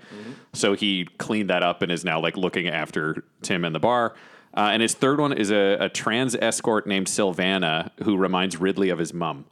So 0.52 0.74
he 0.74 1.06
cleaned 1.18 1.50
that 1.50 1.62
up 1.62 1.82
and 1.82 1.90
is 1.90 2.04
now 2.04 2.20
like 2.20 2.36
looking 2.36 2.68
after 2.68 3.24
Tim 3.42 3.64
and 3.64 3.74
the 3.74 3.80
bar. 3.80 4.14
Uh, 4.56 4.70
and 4.72 4.80
his 4.82 4.94
third 4.94 5.20
one 5.20 5.32
is 5.32 5.50
a, 5.50 5.76
a 5.80 5.88
trans 5.88 6.34
escort 6.34 6.86
named 6.86 7.06
Sylvana, 7.06 7.90
who 8.02 8.16
reminds 8.16 8.58
Ridley 8.58 8.90
of 8.90 8.98
his 8.98 9.12
mom 9.12 9.44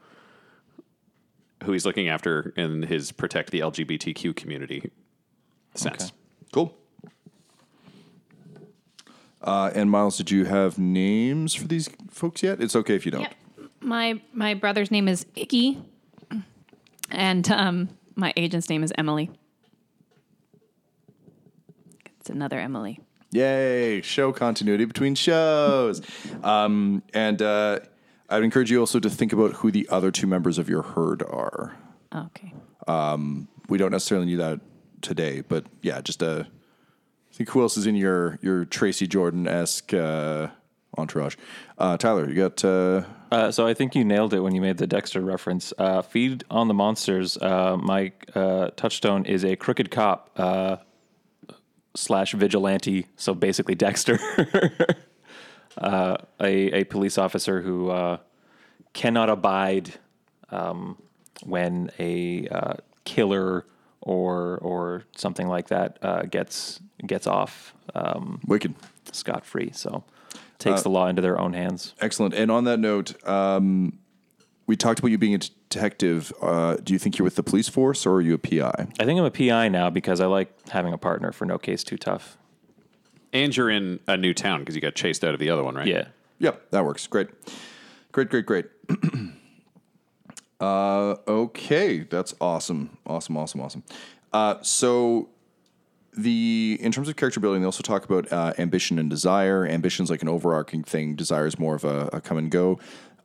who 1.64 1.72
he's 1.72 1.84
looking 1.84 2.08
after 2.08 2.52
in 2.56 2.82
his 2.82 3.12
protect 3.12 3.50
the 3.50 3.60
LGBTQ 3.60 4.34
community 4.36 4.90
sense. 5.74 6.04
Okay. 6.04 6.14
Cool. 6.52 6.74
Uh, 9.46 9.70
and 9.74 9.90
Miles, 9.90 10.16
did 10.16 10.30
you 10.30 10.44
have 10.44 10.78
names 10.78 11.54
for 11.54 11.68
these 11.68 11.88
folks 12.10 12.42
yet? 12.42 12.60
It's 12.60 12.74
okay 12.76 12.94
if 12.96 13.06
you 13.06 13.12
don't. 13.12 13.22
Yep. 13.22 13.34
My 13.80 14.20
my 14.32 14.54
brother's 14.54 14.90
name 14.90 15.06
is 15.06 15.24
Icky, 15.36 15.80
and 17.10 17.50
um, 17.50 17.88
my 18.16 18.32
agent's 18.36 18.68
name 18.68 18.82
is 18.82 18.92
Emily. 18.98 19.30
It's 22.20 22.28
another 22.28 22.58
Emily. 22.58 22.98
Yay! 23.30 24.00
Show 24.02 24.32
continuity 24.32 24.84
between 24.84 25.14
shows. 25.14 26.02
um, 26.42 27.02
and 27.14 27.40
uh, 27.40 27.78
I'd 28.28 28.42
encourage 28.42 28.70
you 28.70 28.80
also 28.80 28.98
to 28.98 29.08
think 29.08 29.32
about 29.32 29.52
who 29.54 29.70
the 29.70 29.86
other 29.90 30.10
two 30.10 30.26
members 30.26 30.58
of 30.58 30.68
your 30.68 30.82
herd 30.82 31.22
are. 31.22 31.76
Okay. 32.12 32.52
We 33.68 33.78
don't 33.78 33.90
necessarily 33.92 34.26
need 34.26 34.36
that 34.36 34.60
today, 35.02 35.42
but 35.42 35.66
yeah, 35.82 36.00
just 36.00 36.22
uh, 36.22 36.44
think 37.36 37.50
who 37.50 37.60
else 37.60 37.76
is 37.76 37.86
in 37.86 37.94
your 37.94 38.38
your 38.40 38.64
Tracy 38.64 39.06
Jordan 39.06 39.46
esque 39.46 39.92
uh, 39.92 40.48
entourage. 40.96 41.36
Uh, 41.76 41.96
Tyler, 41.96 42.28
you 42.28 42.34
got 42.34 42.64
uh, 42.64 43.02
Uh, 43.30 43.52
so 43.52 43.66
I 43.66 43.74
think 43.74 43.94
you 43.94 44.04
nailed 44.04 44.32
it 44.32 44.40
when 44.40 44.54
you 44.54 44.60
made 44.60 44.78
the 44.78 44.86
Dexter 44.86 45.20
reference. 45.20 45.72
Uh, 45.76 46.00
feed 46.00 46.44
on 46.50 46.68
the 46.68 46.74
monsters. 46.74 47.36
Uh, 47.36 47.76
my 47.76 48.12
touchstone 48.76 49.26
is 49.26 49.44
a 49.44 49.56
crooked 49.56 49.90
cop. 49.90 50.30
Slash 51.98 52.32
vigilante, 52.32 53.06
so 53.16 53.32
basically 53.32 53.74
Dexter, 53.74 54.18
a 55.78 56.18
a 56.38 56.84
police 56.84 57.16
officer 57.16 57.62
who 57.62 57.90
cannot 58.92 59.30
abide 59.30 59.94
um, 60.50 61.00
when 61.42 61.90
a 61.98 62.76
killer 63.06 63.64
or 64.06 64.58
or 64.58 65.02
something 65.16 65.48
like 65.48 65.68
that 65.68 65.98
uh, 66.00 66.22
gets 66.22 66.80
gets 67.04 67.26
off 67.26 67.74
um, 67.94 68.40
Wicked. 68.46 68.74
scot 69.12 69.44
free. 69.44 69.70
So 69.74 70.04
takes 70.58 70.82
the 70.82 70.88
law 70.88 71.06
into 71.08 71.20
their 71.20 71.38
own 71.38 71.52
hands. 71.52 71.94
Excellent. 72.00 72.32
And 72.32 72.50
on 72.50 72.64
that 72.64 72.78
note, 72.78 73.22
um, 73.28 73.98
we 74.66 74.76
talked 74.76 75.00
about 75.00 75.08
you 75.08 75.18
being 75.18 75.34
a 75.34 75.38
detective. 75.38 76.32
Uh, 76.40 76.76
do 76.76 76.92
you 76.92 76.98
think 76.98 77.18
you're 77.18 77.24
with 77.24 77.36
the 77.36 77.42
police 77.42 77.68
force 77.68 78.06
or 78.06 78.14
are 78.14 78.20
you 78.20 78.34
a 78.34 78.38
PI? 78.38 78.86
I 78.98 79.04
think 79.04 79.18
I'm 79.18 79.26
a 79.26 79.30
PI 79.30 79.68
now 79.68 79.90
because 79.90 80.20
I 80.20 80.26
like 80.26 80.68
having 80.70 80.92
a 80.92 80.98
partner 80.98 81.32
for 81.32 81.44
no 81.44 81.58
case 81.58 81.84
too 81.84 81.98
tough. 81.98 82.38
And 83.32 83.54
you're 83.54 83.68
in 83.68 84.00
a 84.06 84.16
new 84.16 84.32
town 84.32 84.60
because 84.60 84.74
you 84.76 84.80
got 84.80 84.94
chased 84.94 85.24
out 85.24 85.34
of 85.34 85.40
the 85.40 85.50
other 85.50 85.62
one, 85.62 85.74
right? 85.74 85.86
Yeah. 85.86 86.06
Yep, 86.38 86.70
that 86.70 86.84
works. 86.84 87.06
Great. 87.06 87.28
Great, 88.12 88.30
great, 88.30 88.46
great. 88.46 88.66
uh, 90.60 91.16
okay, 91.28 92.00
that's 92.00 92.34
awesome. 92.40 92.96
Awesome, 93.06 93.36
awesome, 93.36 93.60
awesome. 93.60 93.82
Uh, 94.32 94.56
so 94.62 95.28
the 96.16 96.78
in 96.80 96.92
terms 96.92 97.08
of 97.08 97.16
character 97.16 97.40
building, 97.40 97.60
they 97.60 97.66
also 97.66 97.82
talk 97.82 98.04
about 98.04 98.32
uh, 98.32 98.52
ambition 98.58 98.98
and 98.98 99.10
desire. 99.10 99.66
Ambition 99.66 100.04
is 100.04 100.10
like 100.10 100.22
an 100.22 100.28
overarching 100.28 100.82
thing. 100.82 101.14
Desire 101.14 101.46
is 101.46 101.58
more 101.58 101.74
of 101.74 101.84
a, 101.84 102.08
a 102.12 102.20
come 102.20 102.38
and 102.38 102.50
go. 102.50 102.78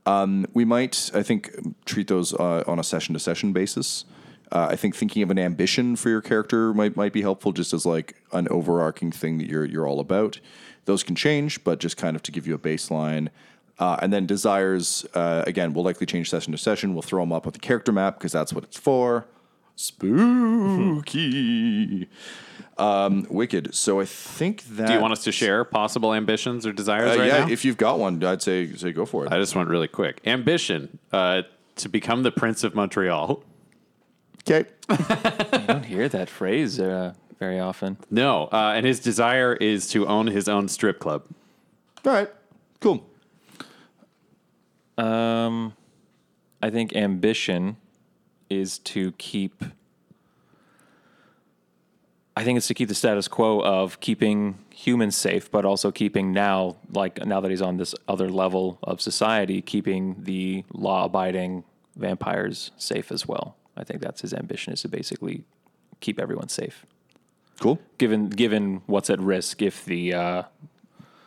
Um, 0.06 0.46
we 0.54 0.66
might, 0.66 1.12
I 1.14 1.24
think, 1.24 1.52
treat 1.86 2.08
those 2.08 2.34
uh, 2.34 2.64
on 2.68 2.80
a 2.80 2.84
session 2.84 3.14
to 3.14 3.20
session 3.20 3.54
basis. 3.54 4.06
Uh, 4.52 4.68
I 4.72 4.76
think 4.76 4.96
thinking 4.96 5.24
of 5.24 5.32
an 5.32 5.40
ambition 5.40 5.96
for 5.96 6.10
your 6.10 6.22
character 6.22 6.74
might 6.74 6.98
might 6.98 7.14
be 7.14 7.22
helpful, 7.22 7.54
just 7.54 7.72
as 7.74 7.86
like 7.86 8.22
an 8.34 8.48
overarching 8.50 9.12
thing 9.12 9.38
that 9.38 9.48
you're 9.48 9.66
you're 9.66 9.88
all 9.88 10.02
about. 10.02 10.40
Those 10.86 11.04
can 11.04 11.16
change, 11.16 11.64
but 11.64 11.80
just 11.80 11.96
kind 11.96 12.16
of 12.16 12.24
to 12.24 12.32
give 12.32 12.48
you 12.48 12.56
a 12.56 12.60
baseline. 12.60 13.30
Uh, 13.82 13.98
and 14.04 14.14
then 14.14 14.28
desires, 14.28 15.06
uh, 15.16 15.44
again, 15.48 15.74
will 15.74 15.82
likely 15.84 16.06
change 16.06 16.30
session 16.30 16.52
to 16.52 16.58
session. 16.58 16.94
We'll 16.94 17.02
throw 17.02 17.24
them 17.24 17.32
up 17.34 17.46
with 17.46 17.56
the 17.56 17.60
character 17.60 17.92
map 17.92 18.20
because 18.20 18.32
that's 18.32 18.54
what 18.54 18.64
it's 18.64 18.78
for. 18.78 19.26
Spooky. 20.62 22.08
um, 22.78 23.26
wicked. 23.28 23.74
So 23.74 24.00
I 24.00 24.06
think 24.06 24.62
that. 24.76 24.86
Do 24.86 24.94
you 24.94 25.00
want 25.00 25.14
us 25.14 25.24
to 25.24 25.32
share 25.32 25.64
possible 25.64 26.14
ambitions 26.14 26.68
or 26.68 26.74
desires 26.74 27.16
Uh, 27.16 27.20
right 27.22 27.28
yeah, 27.28 27.46
now? 27.46 27.52
if 27.52 27.66
you've 27.66 27.78
got 27.78 27.98
one, 27.98 28.24
I'd 28.24 28.44
say 28.44 28.72
say 28.76 28.92
go 28.92 29.08
for 29.08 29.26
it. 29.26 29.32
I 29.34 29.40
just 29.40 29.56
went 29.56 29.68
really 29.68 29.88
quick. 29.88 30.22
Ambition 30.28 31.00
uh, 31.12 31.42
to 31.78 31.90
become 31.90 32.22
the 32.22 32.32
Prince 32.32 32.64
of 32.64 32.76
Montreal. 32.76 33.44
Okay. 34.48 34.66
I 34.90 35.64
don't 35.68 35.86
hear 35.86 36.08
that 36.10 36.30
phrase 36.30 36.80
uh, 36.80 37.14
very 37.40 37.60
often. 37.60 37.98
No, 38.12 38.44
uh, 38.52 38.74
and 38.76 38.86
his 38.86 39.00
desire 39.00 39.54
is 39.56 39.88
to 39.90 40.06
own 40.08 40.28
his 40.28 40.48
own 40.48 40.68
strip 40.68 41.00
club. 41.00 41.24
All 42.06 42.14
right. 42.14 42.30
Cool. 42.80 43.06
Um, 44.98 45.74
I 46.62 46.70
think 46.70 46.96
ambition 46.96 47.78
is 48.50 48.80
to 48.80 49.12
keep. 49.14 49.64
I 52.36 52.44
think 52.46 52.58
it's 52.58 52.68
to 52.68 52.74
keep 52.74 52.88
the 52.88 52.96
status 52.96 53.28
quo 53.28 53.60
of 53.62 54.00
keeping 54.00 54.58
humans 54.74 55.18
safe, 55.18 55.52
but 55.52 55.66
also 55.66 55.92
keeping 55.92 56.32
now, 56.32 56.78
like 56.94 57.24
now 57.26 57.42
that 57.42 57.52
he's 57.52 57.62
on 57.62 57.76
this 57.78 57.94
other 58.08 58.30
level 58.30 58.80
of 58.84 59.02
society, 59.02 59.62
keeping 59.62 60.16
the 60.24 60.64
law-abiding 60.74 61.66
vampires 61.98 62.72
safe 62.78 63.12
as 63.12 63.28
well. 63.28 63.58
I 63.76 63.84
think 63.84 64.02
that's 64.02 64.22
his 64.22 64.34
ambition 64.34 64.72
is 64.72 64.82
to 64.84 64.88
basically 64.88 65.44
keep 66.00 66.20
everyone 66.20 66.48
safe, 66.48 66.86
Cool. 67.60 67.80
given 67.98 68.30
given 68.30 68.82
what's 68.86 69.10
at 69.10 69.20
risk 69.20 69.62
if 69.62 69.84
the 69.84 70.14
uh, 70.14 70.44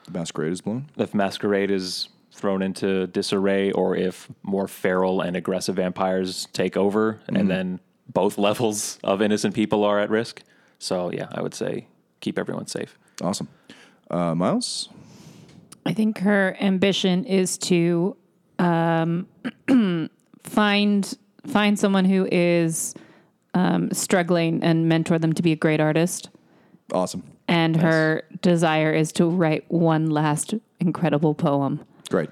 The 0.06 0.18
masquerade 0.18 0.52
is 0.52 0.60
blown. 0.62 0.86
if 0.96 1.12
masquerade 1.14 1.70
is 1.70 2.08
thrown 2.34 2.62
into 2.62 3.06
disarray 3.06 3.70
or 3.72 3.96
if 3.96 4.28
more 4.42 4.68
feral 4.68 5.20
and 5.20 5.36
aggressive 5.36 5.76
vampires 5.76 6.48
take 6.52 6.76
over 6.76 7.20
and 7.28 7.48
then 7.50 7.80
both 8.08 8.36
levels 8.48 8.98
of 9.04 9.22
innocent 9.22 9.54
people 9.54 9.84
are 9.84 10.00
at 10.00 10.10
risk. 10.10 10.42
So 10.78 11.10
yeah, 11.10 11.28
I 11.32 11.40
would 11.40 11.54
say 11.54 11.86
keep 12.20 12.38
everyone 12.38 12.66
safe. 12.66 12.98
Awesome. 13.22 13.48
Uh, 14.10 14.34
Miles? 14.34 14.88
I 15.86 15.92
think 15.92 16.18
her 16.18 16.56
ambition 16.60 17.24
is 17.24 17.58
to 17.58 18.16
um, 18.58 19.28
find 20.42 21.18
find 21.46 21.78
someone 21.78 22.04
who 22.06 22.26
is 22.32 22.94
um, 23.52 23.90
struggling 23.92 24.62
and 24.62 24.88
mentor 24.88 25.18
them 25.18 25.32
to 25.34 25.42
be 25.42 25.52
a 25.52 25.56
great 25.56 25.80
artist. 25.80 26.30
Awesome. 26.92 27.22
And 27.46 27.76
her 27.76 28.22
desire 28.40 28.92
is 28.92 29.12
to 29.12 29.26
write 29.26 29.64
one 29.70 30.10
last 30.10 30.54
incredible 30.80 31.34
poem. 31.34 31.84
Great. 32.10 32.30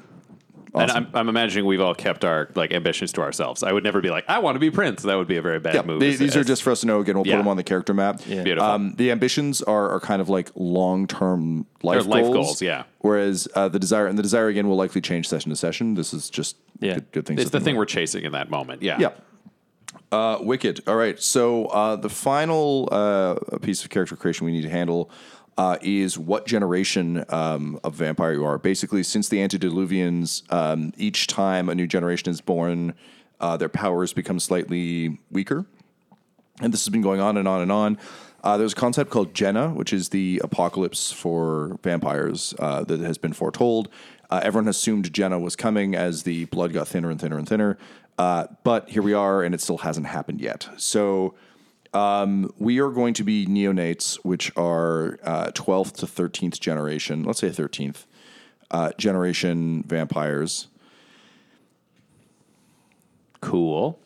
And 0.75 0.91
I'm, 0.91 1.09
I'm 1.13 1.29
imagining 1.29 1.67
we've 1.67 1.83
all 1.83 1.95
kept 1.95 2.25
our 2.25 2.49
like 2.55 2.73
ambitions 2.73 3.13
to 3.13 3.21
ourselves. 3.21 3.63
I 3.63 3.73
would 3.75 3.85
never 3.85 4.01
be 4.01 4.09
like, 4.09 4.25
I 4.27 4.39
want 4.39 4.55
to 4.55 4.59
be 4.59 4.71
Prince. 4.71 5.03
That 5.03 5.17
would 5.17 5.29
be 5.29 5.37
a 5.37 5.43
very 5.43 5.61
bad 5.61 5.75
Yeah, 5.75 5.83
move. 5.83 6.01
they- 6.01 6.15
these 6.17 6.35
are 6.35 6.45
just 6.45 6.63
for 6.63 6.71
us 6.71 6.81
to 6.81 6.87
know. 6.87 7.01
Again, 7.01 7.15
we'll 7.17 7.27
Yeah. 7.27 7.35
put 7.35 7.39
them 7.41 7.49
on 7.49 7.59
the 7.59 7.63
character 7.63 7.93
map. 7.93 8.25
Beautiful. 8.25 8.63
Um, 8.65 8.95
the 8.97 9.11
ambitions 9.11 9.61
are, 9.61 9.91
are 9.91 10.01
kind 10.01 10.23
of 10.23 10.31
like 10.31 10.51
long 10.55 11.07
term 11.07 11.67
life, 11.83 12.07
life 12.07 12.23
goals, 12.25 12.35
goals, 12.35 12.63
yeah. 12.63 12.85
Whereas 13.01 13.49
uh, 13.55 13.69
the 13.69 13.79
desire 13.79 14.07
and 14.07 14.17
the 14.19 14.23
desire 14.23 14.49
again 14.49 14.67
will 14.67 14.77
likely 14.77 15.03
change 15.03 15.29
session 15.29 15.51
to 15.51 15.57
session. 15.57 15.93
This 15.95 16.15
is 16.15 16.31
just 16.31 16.57
Yeah. 16.81 16.95
good, 16.95 17.13
good 17.13 17.27
things. 17.27 17.41
it's 17.43 17.51
to 17.51 17.59
the 17.59 17.63
thing 17.63 17.75
about. 17.75 17.81
we're 17.81 17.85
chasing 17.87 18.25
in 18.25 18.33
that 18.33 18.49
moment. 18.49 18.81
Yeah. 18.81 18.97
Yeah. 18.99 19.11
Uh, 20.11 20.39
wicked. 20.41 20.81
All 20.87 20.97
right. 20.97 21.21
So 21.21 21.67
uh, 21.67 21.97
the 21.97 22.09
final 22.09 22.89
uh, 22.91 23.35
piece 23.61 23.85
of 23.85 23.91
character 23.91 24.17
creation 24.17 24.47
we 24.47 24.53
need 24.53 24.63
to 24.63 24.71
handle 24.71 25.11
uh, 25.59 25.77
is 25.83 26.19
what 26.19 26.47
generation 26.47 27.25
um, 27.29 27.79
of 27.85 27.95
vampire 27.95 28.33
you 28.33 28.45
are. 28.45 28.59
Basically, 28.59 29.03
since 29.03 29.29
the 29.29 29.39
antediluvians, 29.39 30.51
um, 30.53 30.93
each 30.97 31.27
time 31.27 31.69
a 31.69 31.75
new 31.75 31.87
generation 31.87 32.31
is 32.31 32.41
born, 32.41 32.95
uh, 33.41 33.57
their 33.57 33.69
powers 33.69 34.13
become 34.13 34.39
slightly 34.41 35.19
weaker. 35.31 35.67
And 36.61 36.73
this 36.73 36.85
has 36.85 36.91
been 36.91 37.03
going 37.03 37.21
on 37.21 37.37
and 37.37 37.49
on 37.49 37.61
and 37.61 37.73
on. 37.73 37.99
Uh, 38.45 38.57
there's 38.57 38.73
a 38.73 38.77
concept 38.77 39.11
called 39.11 39.35
Gehenna, 39.35 39.71
which 39.71 39.93
is 39.93 40.09
the 40.09 40.41
apocalypse 40.43 41.13
for 41.13 41.79
vampires 41.83 42.55
uh, 42.59 42.83
that 42.85 43.01
has 43.01 43.19
been 43.19 43.33
foretold. 43.33 43.89
Uh, 44.31 44.41
everyone 44.43 44.69
assumed 44.69 45.13
Gehenna 45.13 45.39
was 45.39 45.55
coming 45.55 45.95
as 45.95 46.25
the 46.25 46.47
blood 46.47 46.73
got 46.73 46.89
thinner 46.89 47.11
and 47.11 47.21
thinner 47.21 47.39
and 47.39 47.49
thinner. 47.49 47.79
Uh, 48.19 48.47
but 48.65 48.89
here 48.89 49.03
we 49.03 49.13
are, 49.13 49.43
and 49.43 49.55
it 49.55 49.61
still 49.61 49.79
hasn't 49.79 50.07
happened 50.07 50.41
yet. 50.41 50.69
So 50.77 51.35
um, 51.95 52.53
we 52.59 52.81
are 52.81 52.91
going 52.91 53.15
to 53.15 53.25
be 53.25 53.47
neonates, 53.47 54.17
which 54.25 54.51
are 54.57 55.19
uh, 55.23 55.51
12th 55.53 55.97
to 55.97 56.07
13th 56.07 56.59
generation, 56.61 57.25
let's 57.25 57.41
say 57.41 57.49
13th 57.49 58.07
uh, 58.71 58.91
generation 58.97 59.83
vampires. 59.83 60.69
Cool. 63.43 63.99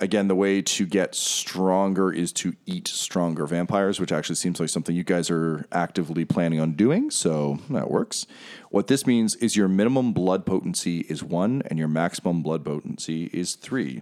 again, 0.00 0.26
the 0.26 0.34
way 0.34 0.62
to 0.62 0.86
get 0.86 1.14
stronger 1.14 2.10
is 2.10 2.32
to 2.32 2.54
eat 2.64 2.88
stronger 2.88 3.46
vampires, 3.46 4.00
which 4.00 4.10
actually 4.10 4.36
seems 4.36 4.58
like 4.58 4.70
something 4.70 4.96
you 4.96 5.04
guys 5.04 5.30
are 5.30 5.66
actively 5.70 6.24
planning 6.24 6.60
on 6.60 6.72
doing. 6.72 7.10
So 7.10 7.58
that 7.68 7.90
works. 7.90 8.26
What 8.70 8.86
this 8.86 9.06
means 9.06 9.36
is 9.36 9.54
your 9.54 9.68
minimum 9.68 10.14
blood 10.14 10.46
potency 10.46 11.00
is 11.10 11.22
one, 11.22 11.62
and 11.66 11.78
your 11.78 11.88
maximum 11.88 12.42
blood 12.42 12.64
potency 12.64 13.28
is 13.34 13.54
three. 13.54 14.00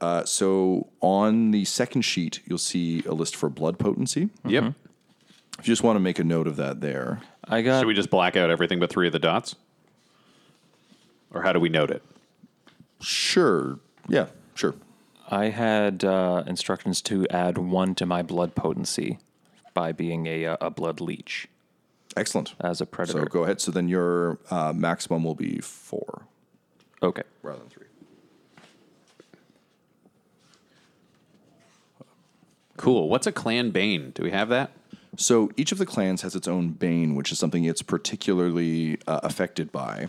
Uh, 0.00 0.24
so 0.24 0.88
on 1.00 1.50
the 1.52 1.64
second 1.64 2.02
sheet, 2.02 2.40
you'll 2.46 2.58
see 2.58 3.02
a 3.04 3.12
list 3.12 3.36
for 3.36 3.48
blood 3.48 3.78
potency. 3.78 4.28
Yep. 4.44 4.74
If 5.58 5.66
you 5.66 5.72
just 5.72 5.82
want 5.82 5.96
to 5.96 6.00
make 6.00 6.18
a 6.18 6.24
note 6.24 6.46
of 6.46 6.56
that 6.56 6.80
there. 6.80 7.20
I 7.44 7.62
got 7.62 7.80
Should 7.80 7.86
we 7.86 7.94
just 7.94 8.10
black 8.10 8.36
out 8.36 8.50
everything 8.50 8.80
but 8.80 8.90
three 8.90 9.06
of 9.06 9.12
the 9.12 9.18
dots? 9.18 9.54
Or 11.32 11.42
how 11.42 11.52
do 11.52 11.60
we 11.60 11.68
note 11.68 11.90
it? 11.90 12.02
Sure. 13.00 13.78
Yeah, 14.08 14.26
sure. 14.54 14.74
I 15.30 15.46
had 15.46 16.04
uh, 16.04 16.42
instructions 16.46 17.02
to 17.02 17.26
add 17.28 17.58
one 17.58 17.94
to 17.96 18.06
my 18.06 18.22
blood 18.22 18.54
potency 18.54 19.18
by 19.74 19.92
being 19.92 20.26
a 20.26 20.46
uh, 20.46 20.56
a 20.60 20.70
blood 20.70 21.00
leech 21.00 21.48
Excellent. 22.16 22.54
as 22.60 22.80
a 22.80 22.86
predator. 22.86 23.20
So 23.20 23.26
go 23.26 23.44
ahead. 23.44 23.60
So 23.60 23.70
then 23.70 23.88
your 23.88 24.38
uh, 24.50 24.72
maximum 24.74 25.24
will 25.24 25.34
be 25.34 25.60
four 25.60 26.22
okay. 27.02 27.22
rather 27.42 27.58
than 27.58 27.68
three. 27.68 27.87
Cool. 32.78 33.08
What's 33.08 33.26
a 33.26 33.32
clan 33.32 33.70
bane? 33.70 34.12
Do 34.12 34.22
we 34.22 34.30
have 34.30 34.48
that? 34.48 34.70
So 35.16 35.50
each 35.56 35.72
of 35.72 35.78
the 35.78 35.84
clans 35.84 36.22
has 36.22 36.36
its 36.36 36.46
own 36.46 36.70
bane, 36.70 37.16
which 37.16 37.32
is 37.32 37.38
something 37.38 37.64
it's 37.64 37.82
particularly 37.82 38.98
uh, 39.06 39.20
affected 39.24 39.72
by. 39.72 40.08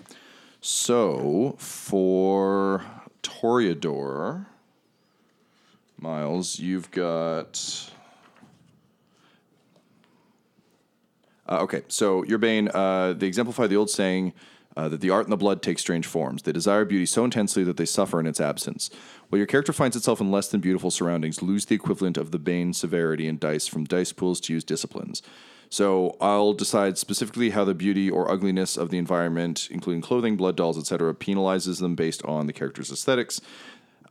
So 0.61 1.55
for 1.57 2.85
Toreador, 3.23 4.45
Miles, 5.97 6.59
you've 6.59 6.91
got. 6.91 7.91
Uh, 11.47 11.61
okay, 11.61 11.81
so 11.87 12.23
your 12.25 12.37
bane, 12.37 12.69
uh, 12.69 13.13
they 13.13 13.25
exemplify 13.25 13.65
the 13.65 13.75
old 13.75 13.89
saying, 13.89 14.31
Uh, 14.77 14.87
that 14.87 15.01
the 15.01 15.09
art 15.09 15.25
and 15.25 15.31
the 15.31 15.43
blood 15.45 15.61
take 15.61 15.79
strange 15.79 16.07
forms. 16.07 16.43
They 16.43 16.53
desire 16.53 16.85
beauty 16.85 17.05
so 17.05 17.25
intensely 17.25 17.65
that 17.65 17.75
they 17.75 17.87
suffer 17.87 18.19
in 18.19 18.27
its 18.27 18.39
absence. 18.39 18.89
While 19.29 19.37
your 19.37 19.47
character 19.47 19.73
finds 19.73 19.95
itself 19.95 20.19
in 20.19 20.31
less 20.31 20.47
than 20.47 20.59
beautiful 20.59 20.89
surroundings, 20.89 21.41
lose 21.41 21.65
the 21.65 21.75
equivalent 21.75 22.17
of 22.17 22.31
the 22.31 22.39
bane 22.39 22.73
severity 22.73 23.27
in 23.27 23.37
dice 23.37 23.67
from 23.67 23.85
dice 23.85 24.11
pools 24.11 24.39
to 24.41 24.53
use 24.53 24.63
disciplines. 24.63 25.21
So 25.69 26.17
I'll 26.19 26.53
decide 26.53 26.97
specifically 26.97 27.51
how 27.51 27.63
the 27.63 27.75
beauty 27.75 28.09
or 28.09 28.29
ugliness 28.29 28.75
of 28.75 28.89
the 28.89 28.97
environment, 28.97 29.67
including 29.69 30.01
clothing, 30.01 30.35
blood 30.35 30.55
dolls, 30.55 30.79
etc., 30.79 31.13
penalizes 31.13 31.79
them 31.79 31.93
based 31.93 32.25
on 32.25 32.47
the 32.47 32.53
character's 32.53 32.91
aesthetics. 32.91 33.39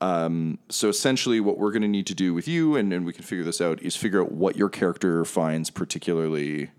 Um, 0.01 0.59
so 0.69 0.89
essentially, 0.89 1.41
what 1.41 1.59
we're 1.59 1.73
going 1.73 1.83
to 1.83 1.89
need 1.89 2.07
to 2.07 2.15
do 2.15 2.33
with 2.33 2.47
you, 2.47 2.77
and, 2.77 2.93
and 2.93 3.05
we 3.05 3.13
can 3.13 3.25
figure 3.25 3.45
this 3.45 3.61
out, 3.61 3.83
is 3.83 3.97
figure 3.97 4.23
out 4.23 4.31
what 4.31 4.57
your 4.57 4.69
character 4.69 5.25
finds 5.25 5.71
particularly 5.71 6.71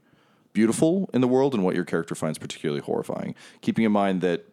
beautiful 0.54 1.10
in 1.14 1.20
the 1.20 1.28
world 1.28 1.54
and 1.54 1.66
what 1.66 1.76
your 1.76 1.84
character 1.84 2.16
finds 2.16 2.38
particularly 2.38 2.82
horrifying. 2.82 3.36
Keeping 3.62 3.84
in 3.84 3.92
mind 3.92 4.22
that 4.22 4.46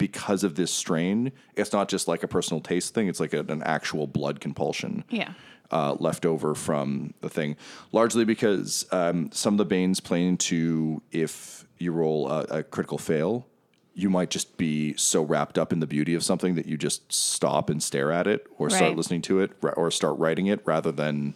because 0.00 0.42
of 0.42 0.54
this 0.54 0.72
strain, 0.72 1.30
it's 1.54 1.72
not 1.72 1.88
just 1.90 2.08
like 2.08 2.22
a 2.22 2.28
personal 2.28 2.60
taste 2.62 2.94
thing; 2.94 3.06
it's 3.06 3.20
like 3.20 3.34
a, 3.34 3.40
an 3.40 3.62
actual 3.62 4.06
blood 4.06 4.40
compulsion 4.40 5.04
Yeah. 5.10 5.34
uh, 5.70 5.94
left 6.00 6.24
over 6.24 6.54
from 6.54 7.12
the 7.20 7.28
thing, 7.28 7.56
largely 7.92 8.24
because 8.24 8.86
um, 8.92 9.30
some 9.32 9.54
of 9.54 9.58
the 9.58 9.64
banes 9.66 10.00
play 10.00 10.26
into 10.26 11.02
if 11.12 11.64
you 11.78 11.92
roll 11.92 12.28
a, 12.30 12.40
a 12.44 12.62
critical 12.62 12.96
fail, 12.96 13.46
you 13.94 14.08
might 14.08 14.30
just 14.30 14.56
be 14.56 14.94
so 14.96 15.22
wrapped 15.22 15.58
up 15.58 15.70
in 15.72 15.80
the 15.80 15.86
beauty 15.86 16.14
of 16.14 16.24
something 16.24 16.54
that 16.54 16.64
you 16.64 16.78
just 16.78 17.12
stop 17.12 17.68
and 17.68 17.82
stare 17.82 18.10
at 18.10 18.26
it, 18.26 18.46
or 18.58 18.70
start 18.70 18.82
Right. 18.90 18.96
listening 18.96 19.20
to 19.22 19.40
it, 19.40 19.50
ra- 19.60 19.74
or 19.76 19.90
start 19.90 20.18
writing 20.18 20.46
it 20.46 20.60
rather 20.64 20.90
than 20.92 21.34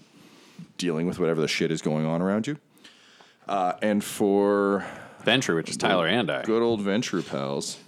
dealing 0.79 1.07
with 1.07 1.19
whatever 1.19 1.41
the 1.43 1.49
shit 1.49 1.71
is 1.71 1.83
going 1.83 2.07
on 2.07 2.23
around 2.23 2.47
you. 2.47 2.57
Uh, 3.47 3.75
and 3.83 4.03
for 4.03 4.87
Ventrue, 5.23 5.57
which 5.57 5.69
is 5.69 5.77
Tyler 5.77 6.07
and 6.07 6.31
I. 6.31 6.43
good 6.45 6.63
old 6.63 6.81
venture 6.81 7.21
pals, 7.21 7.79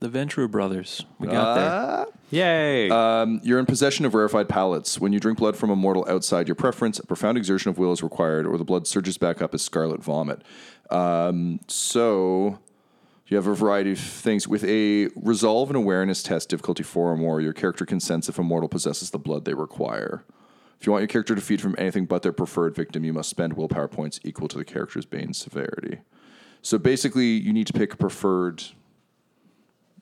The 0.00 0.08
Ventura 0.08 0.48
brothers. 0.48 1.04
We 1.18 1.28
got 1.28 1.54
there. 1.54 2.06
Yay! 2.30 2.88
You're 3.42 3.58
in 3.58 3.66
possession 3.66 4.04
of 4.04 4.14
rarefied 4.14 4.48
palates. 4.48 5.00
When 5.00 5.12
you 5.12 5.20
drink 5.20 5.38
blood 5.38 5.56
from 5.56 5.70
a 5.70 5.76
mortal 5.76 6.04
outside 6.08 6.48
your 6.48 6.56
preference, 6.56 6.98
a 6.98 7.06
profound 7.06 7.38
exertion 7.38 7.70
of 7.70 7.78
will 7.78 7.92
is 7.92 8.02
required, 8.02 8.46
or 8.46 8.58
the 8.58 8.64
blood 8.64 8.86
surges 8.86 9.16
back 9.16 9.40
up 9.40 9.54
as 9.54 9.62
scarlet 9.62 10.02
vomit. 10.02 10.42
Um, 10.90 11.60
so 11.68 12.58
you 13.28 13.36
have 13.36 13.46
a 13.46 13.54
variety 13.54 13.92
of 13.92 13.98
things. 13.98 14.46
With 14.46 14.64
a 14.64 15.08
resolve 15.16 15.70
and 15.70 15.76
awareness 15.76 16.22
test, 16.22 16.50
difficulty 16.50 16.82
four 16.82 17.10
or 17.12 17.16
more, 17.16 17.40
your 17.40 17.54
character 17.54 17.86
can 17.86 18.00
sense 18.00 18.28
if 18.28 18.38
a 18.38 18.42
mortal 18.42 18.68
possesses 18.68 19.10
the 19.10 19.18
blood 19.18 19.44
they 19.46 19.54
require. 19.54 20.24
If 20.78 20.86
you 20.86 20.92
want 20.92 21.02
your 21.02 21.08
character 21.08 21.34
to 21.34 21.40
feed 21.40 21.62
from 21.62 21.74
anything 21.78 22.04
but 22.04 22.22
their 22.22 22.32
preferred 22.32 22.74
victim, 22.74 23.04
you 23.04 23.14
must 23.14 23.30
spend 23.30 23.54
willpower 23.54 23.88
points 23.88 24.20
equal 24.22 24.48
to 24.48 24.58
the 24.58 24.64
character's 24.66 25.06
bane 25.06 25.32
severity. 25.32 26.00
So 26.60 26.78
basically, 26.78 27.28
you 27.28 27.52
need 27.54 27.66
to 27.68 27.72
pick 27.72 27.94
a 27.94 27.96
preferred 27.96 28.64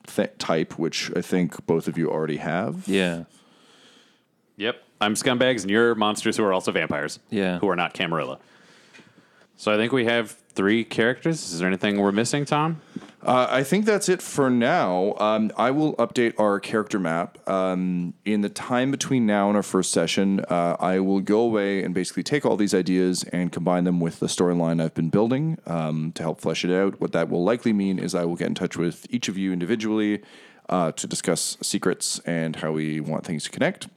th- 0.07 0.31
type, 0.37 0.77
which 0.77 1.11
I 1.15 1.21
think 1.21 1.65
both 1.65 1.87
of 1.87 1.97
you 1.97 2.09
already 2.09 2.37
have. 2.37 2.87
Yeah. 2.87 3.23
yep. 4.57 4.83
I'm 5.01 5.15
scumbags, 5.15 5.61
and 5.63 5.71
you're 5.71 5.95
monsters 5.95 6.37
who 6.37 6.43
are 6.43 6.53
also 6.53 6.71
vampires. 6.71 7.19
Yeah. 7.29 7.59
Who 7.59 7.69
are 7.69 7.75
not 7.75 7.93
Camarilla. 7.93 8.39
So 9.57 9.73
I 9.73 9.77
think 9.77 9.91
we 9.91 10.05
have 10.05 10.31
three 10.31 10.83
characters. 10.83 11.51
Is 11.51 11.59
there 11.59 11.67
anything 11.67 11.99
we're 11.99 12.11
missing, 12.11 12.45
Tom? 12.45 12.81
Uh, 13.25 13.47
I 13.49 13.63
think 13.63 13.85
that's 13.85 14.09
it 14.09 14.21
for 14.21 14.49
now. 14.49 15.15
Um, 15.17 15.49
I 15.55 15.71
will 15.71 15.95
update 15.95 16.37
our 16.37 16.59
character 16.59 16.99
map. 16.99 17.37
Um, 17.47 18.15
in 18.25 18.41
the 18.41 18.49
time 18.49 18.91
between 18.91 19.25
now 19.25 19.47
and 19.47 19.55
our 19.55 19.63
first 19.63 19.91
session, 19.91 20.41
uh, 20.49 20.75
I 20.77 20.99
will 20.99 21.21
go 21.21 21.39
away 21.39 21.83
and 21.83 21.93
basically 21.93 22.23
take 22.23 22.45
all 22.45 22.57
these 22.57 22.73
ideas 22.73 23.23
and 23.31 23.49
combine 23.49 23.85
them 23.85 24.01
with 24.01 24.19
the 24.19 24.27
storyline 24.27 24.83
I've 24.83 24.93
been 24.93 25.09
building 25.09 25.57
um, 25.65 26.11
to 26.13 26.23
help 26.23 26.41
flesh 26.41 26.65
it 26.65 26.71
out. 26.71 26.99
What 26.99 27.13
that 27.13 27.29
will 27.29 27.45
likely 27.45 27.71
mean 27.71 27.97
is 27.97 28.13
I 28.13 28.25
will 28.25 28.35
get 28.35 28.47
in 28.47 28.55
touch 28.55 28.75
with 28.75 29.07
each 29.09 29.29
of 29.29 29.37
you 29.37 29.53
individually 29.53 30.21
uh, 30.67 30.91
to 30.91 31.07
discuss 31.07 31.57
secrets 31.61 32.19
and 32.25 32.57
how 32.57 32.73
we 32.73 32.99
want 32.99 33.25
things 33.25 33.45
to 33.45 33.49
connect. 33.49 33.87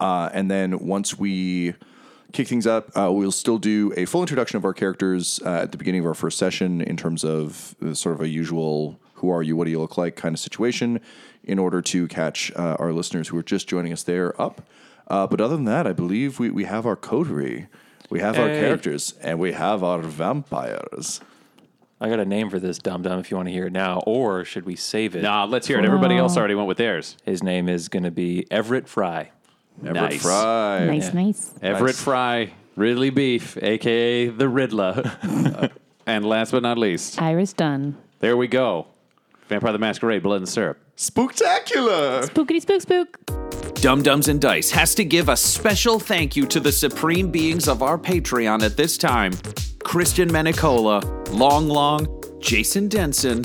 Uh, 0.00 0.30
and 0.32 0.50
then 0.50 0.80
once 0.80 1.16
we 1.16 1.74
kick 2.32 2.48
things 2.48 2.66
up, 2.66 2.90
uh, 2.96 3.10
we'll 3.12 3.32
still 3.32 3.58
do 3.58 3.92
a 3.96 4.04
full 4.04 4.22
introduction 4.22 4.56
of 4.56 4.64
our 4.64 4.72
characters 4.72 5.40
uh, 5.44 5.62
at 5.62 5.72
the 5.72 5.78
beginning 5.78 6.00
of 6.00 6.06
our 6.06 6.14
first 6.14 6.38
session 6.38 6.80
in 6.80 6.96
terms 6.96 7.24
of 7.24 7.74
uh, 7.84 7.94
sort 7.94 8.14
of 8.14 8.20
a 8.20 8.28
usual 8.28 8.98
who 9.14 9.30
are 9.30 9.42
you, 9.42 9.54
what 9.56 9.64
do 9.64 9.70
you 9.70 9.80
look 9.80 9.96
like 9.96 10.16
kind 10.16 10.34
of 10.34 10.40
situation 10.40 11.00
in 11.44 11.58
order 11.58 11.80
to 11.80 12.08
catch 12.08 12.52
uh, 12.56 12.76
our 12.78 12.92
listeners 12.92 13.28
who 13.28 13.36
are 13.36 13.42
just 13.42 13.68
joining 13.68 13.92
us 13.92 14.02
there 14.02 14.40
up. 14.40 14.62
Uh, 15.08 15.26
but 15.26 15.40
other 15.40 15.56
than 15.56 15.64
that, 15.64 15.86
I 15.86 15.92
believe 15.92 16.38
we, 16.38 16.50
we 16.50 16.64
have 16.64 16.86
our 16.86 16.96
coterie. 16.96 17.68
We 18.10 18.20
have 18.20 18.38
our 18.38 18.48
characters 18.48 19.14
and 19.22 19.38
we 19.38 19.52
have 19.52 19.82
our 19.82 20.00
vampires. 20.00 21.20
I 22.00 22.08
got 22.08 22.18
a 22.18 22.24
name 22.24 22.50
for 22.50 22.58
this 22.58 22.78
dum 22.78 23.02
dum 23.02 23.20
if 23.20 23.30
you 23.30 23.36
want 23.36 23.48
to 23.48 23.52
hear 23.52 23.68
it 23.68 23.72
now, 23.72 24.02
or 24.06 24.44
should 24.44 24.66
we 24.66 24.74
save 24.74 25.14
it? 25.14 25.22
Nah, 25.22 25.44
let's 25.44 25.66
hear 25.68 25.78
it. 25.78 25.84
Everybody 25.84 26.16
else 26.16 26.36
already 26.36 26.54
went 26.54 26.68
with 26.68 26.78
theirs. 26.78 27.16
His 27.24 27.42
name 27.42 27.68
is 27.68 27.88
going 27.88 28.02
to 28.02 28.10
be 28.10 28.44
Everett 28.50 28.88
Fry. 28.88 29.30
Everett 29.80 29.94
Nice. 29.94 30.22
Fry. 30.22 30.86
Nice, 30.86 31.12
nice. 31.14 31.54
Everett 31.62 31.96
Fry, 31.96 32.52
Ridley 32.76 33.10
Beef, 33.10 33.56
aka 33.62 34.26
the 34.28 34.48
Riddler. 34.48 35.70
and 36.06 36.24
last 36.24 36.52
but 36.52 36.62
not 36.62 36.78
least, 36.78 37.20
Iris 37.20 37.52
Dunn. 37.52 37.96
there 38.20 38.36
we 38.36 38.46
go. 38.48 38.86
Vampire 39.48 39.72
the 39.72 39.78
Masquerade, 39.78 40.22
Blood 40.22 40.36
and 40.38 40.48
Syrup. 40.48 40.78
Spooktacular! 40.96 42.24
Spookity 42.28 42.60
spook 42.60 42.80
spook. 42.82 43.74
Dumb 43.80 44.02
Dumbs 44.02 44.28
and 44.28 44.40
Dice 44.40 44.70
has 44.70 44.94
to 44.94 45.04
give 45.04 45.28
a 45.28 45.36
special 45.36 45.98
thank 45.98 46.36
you 46.36 46.46
to 46.46 46.60
the 46.60 46.70
supreme 46.70 47.30
beings 47.30 47.66
of 47.66 47.82
our 47.82 47.98
Patreon 47.98 48.62
at 48.62 48.76
this 48.76 48.96
time 48.96 49.32
Christian 49.82 50.28
Menicola, 50.30 51.02
Long 51.32 51.68
Long, 51.68 52.06
Jason 52.38 52.86
Denson, 52.88 53.44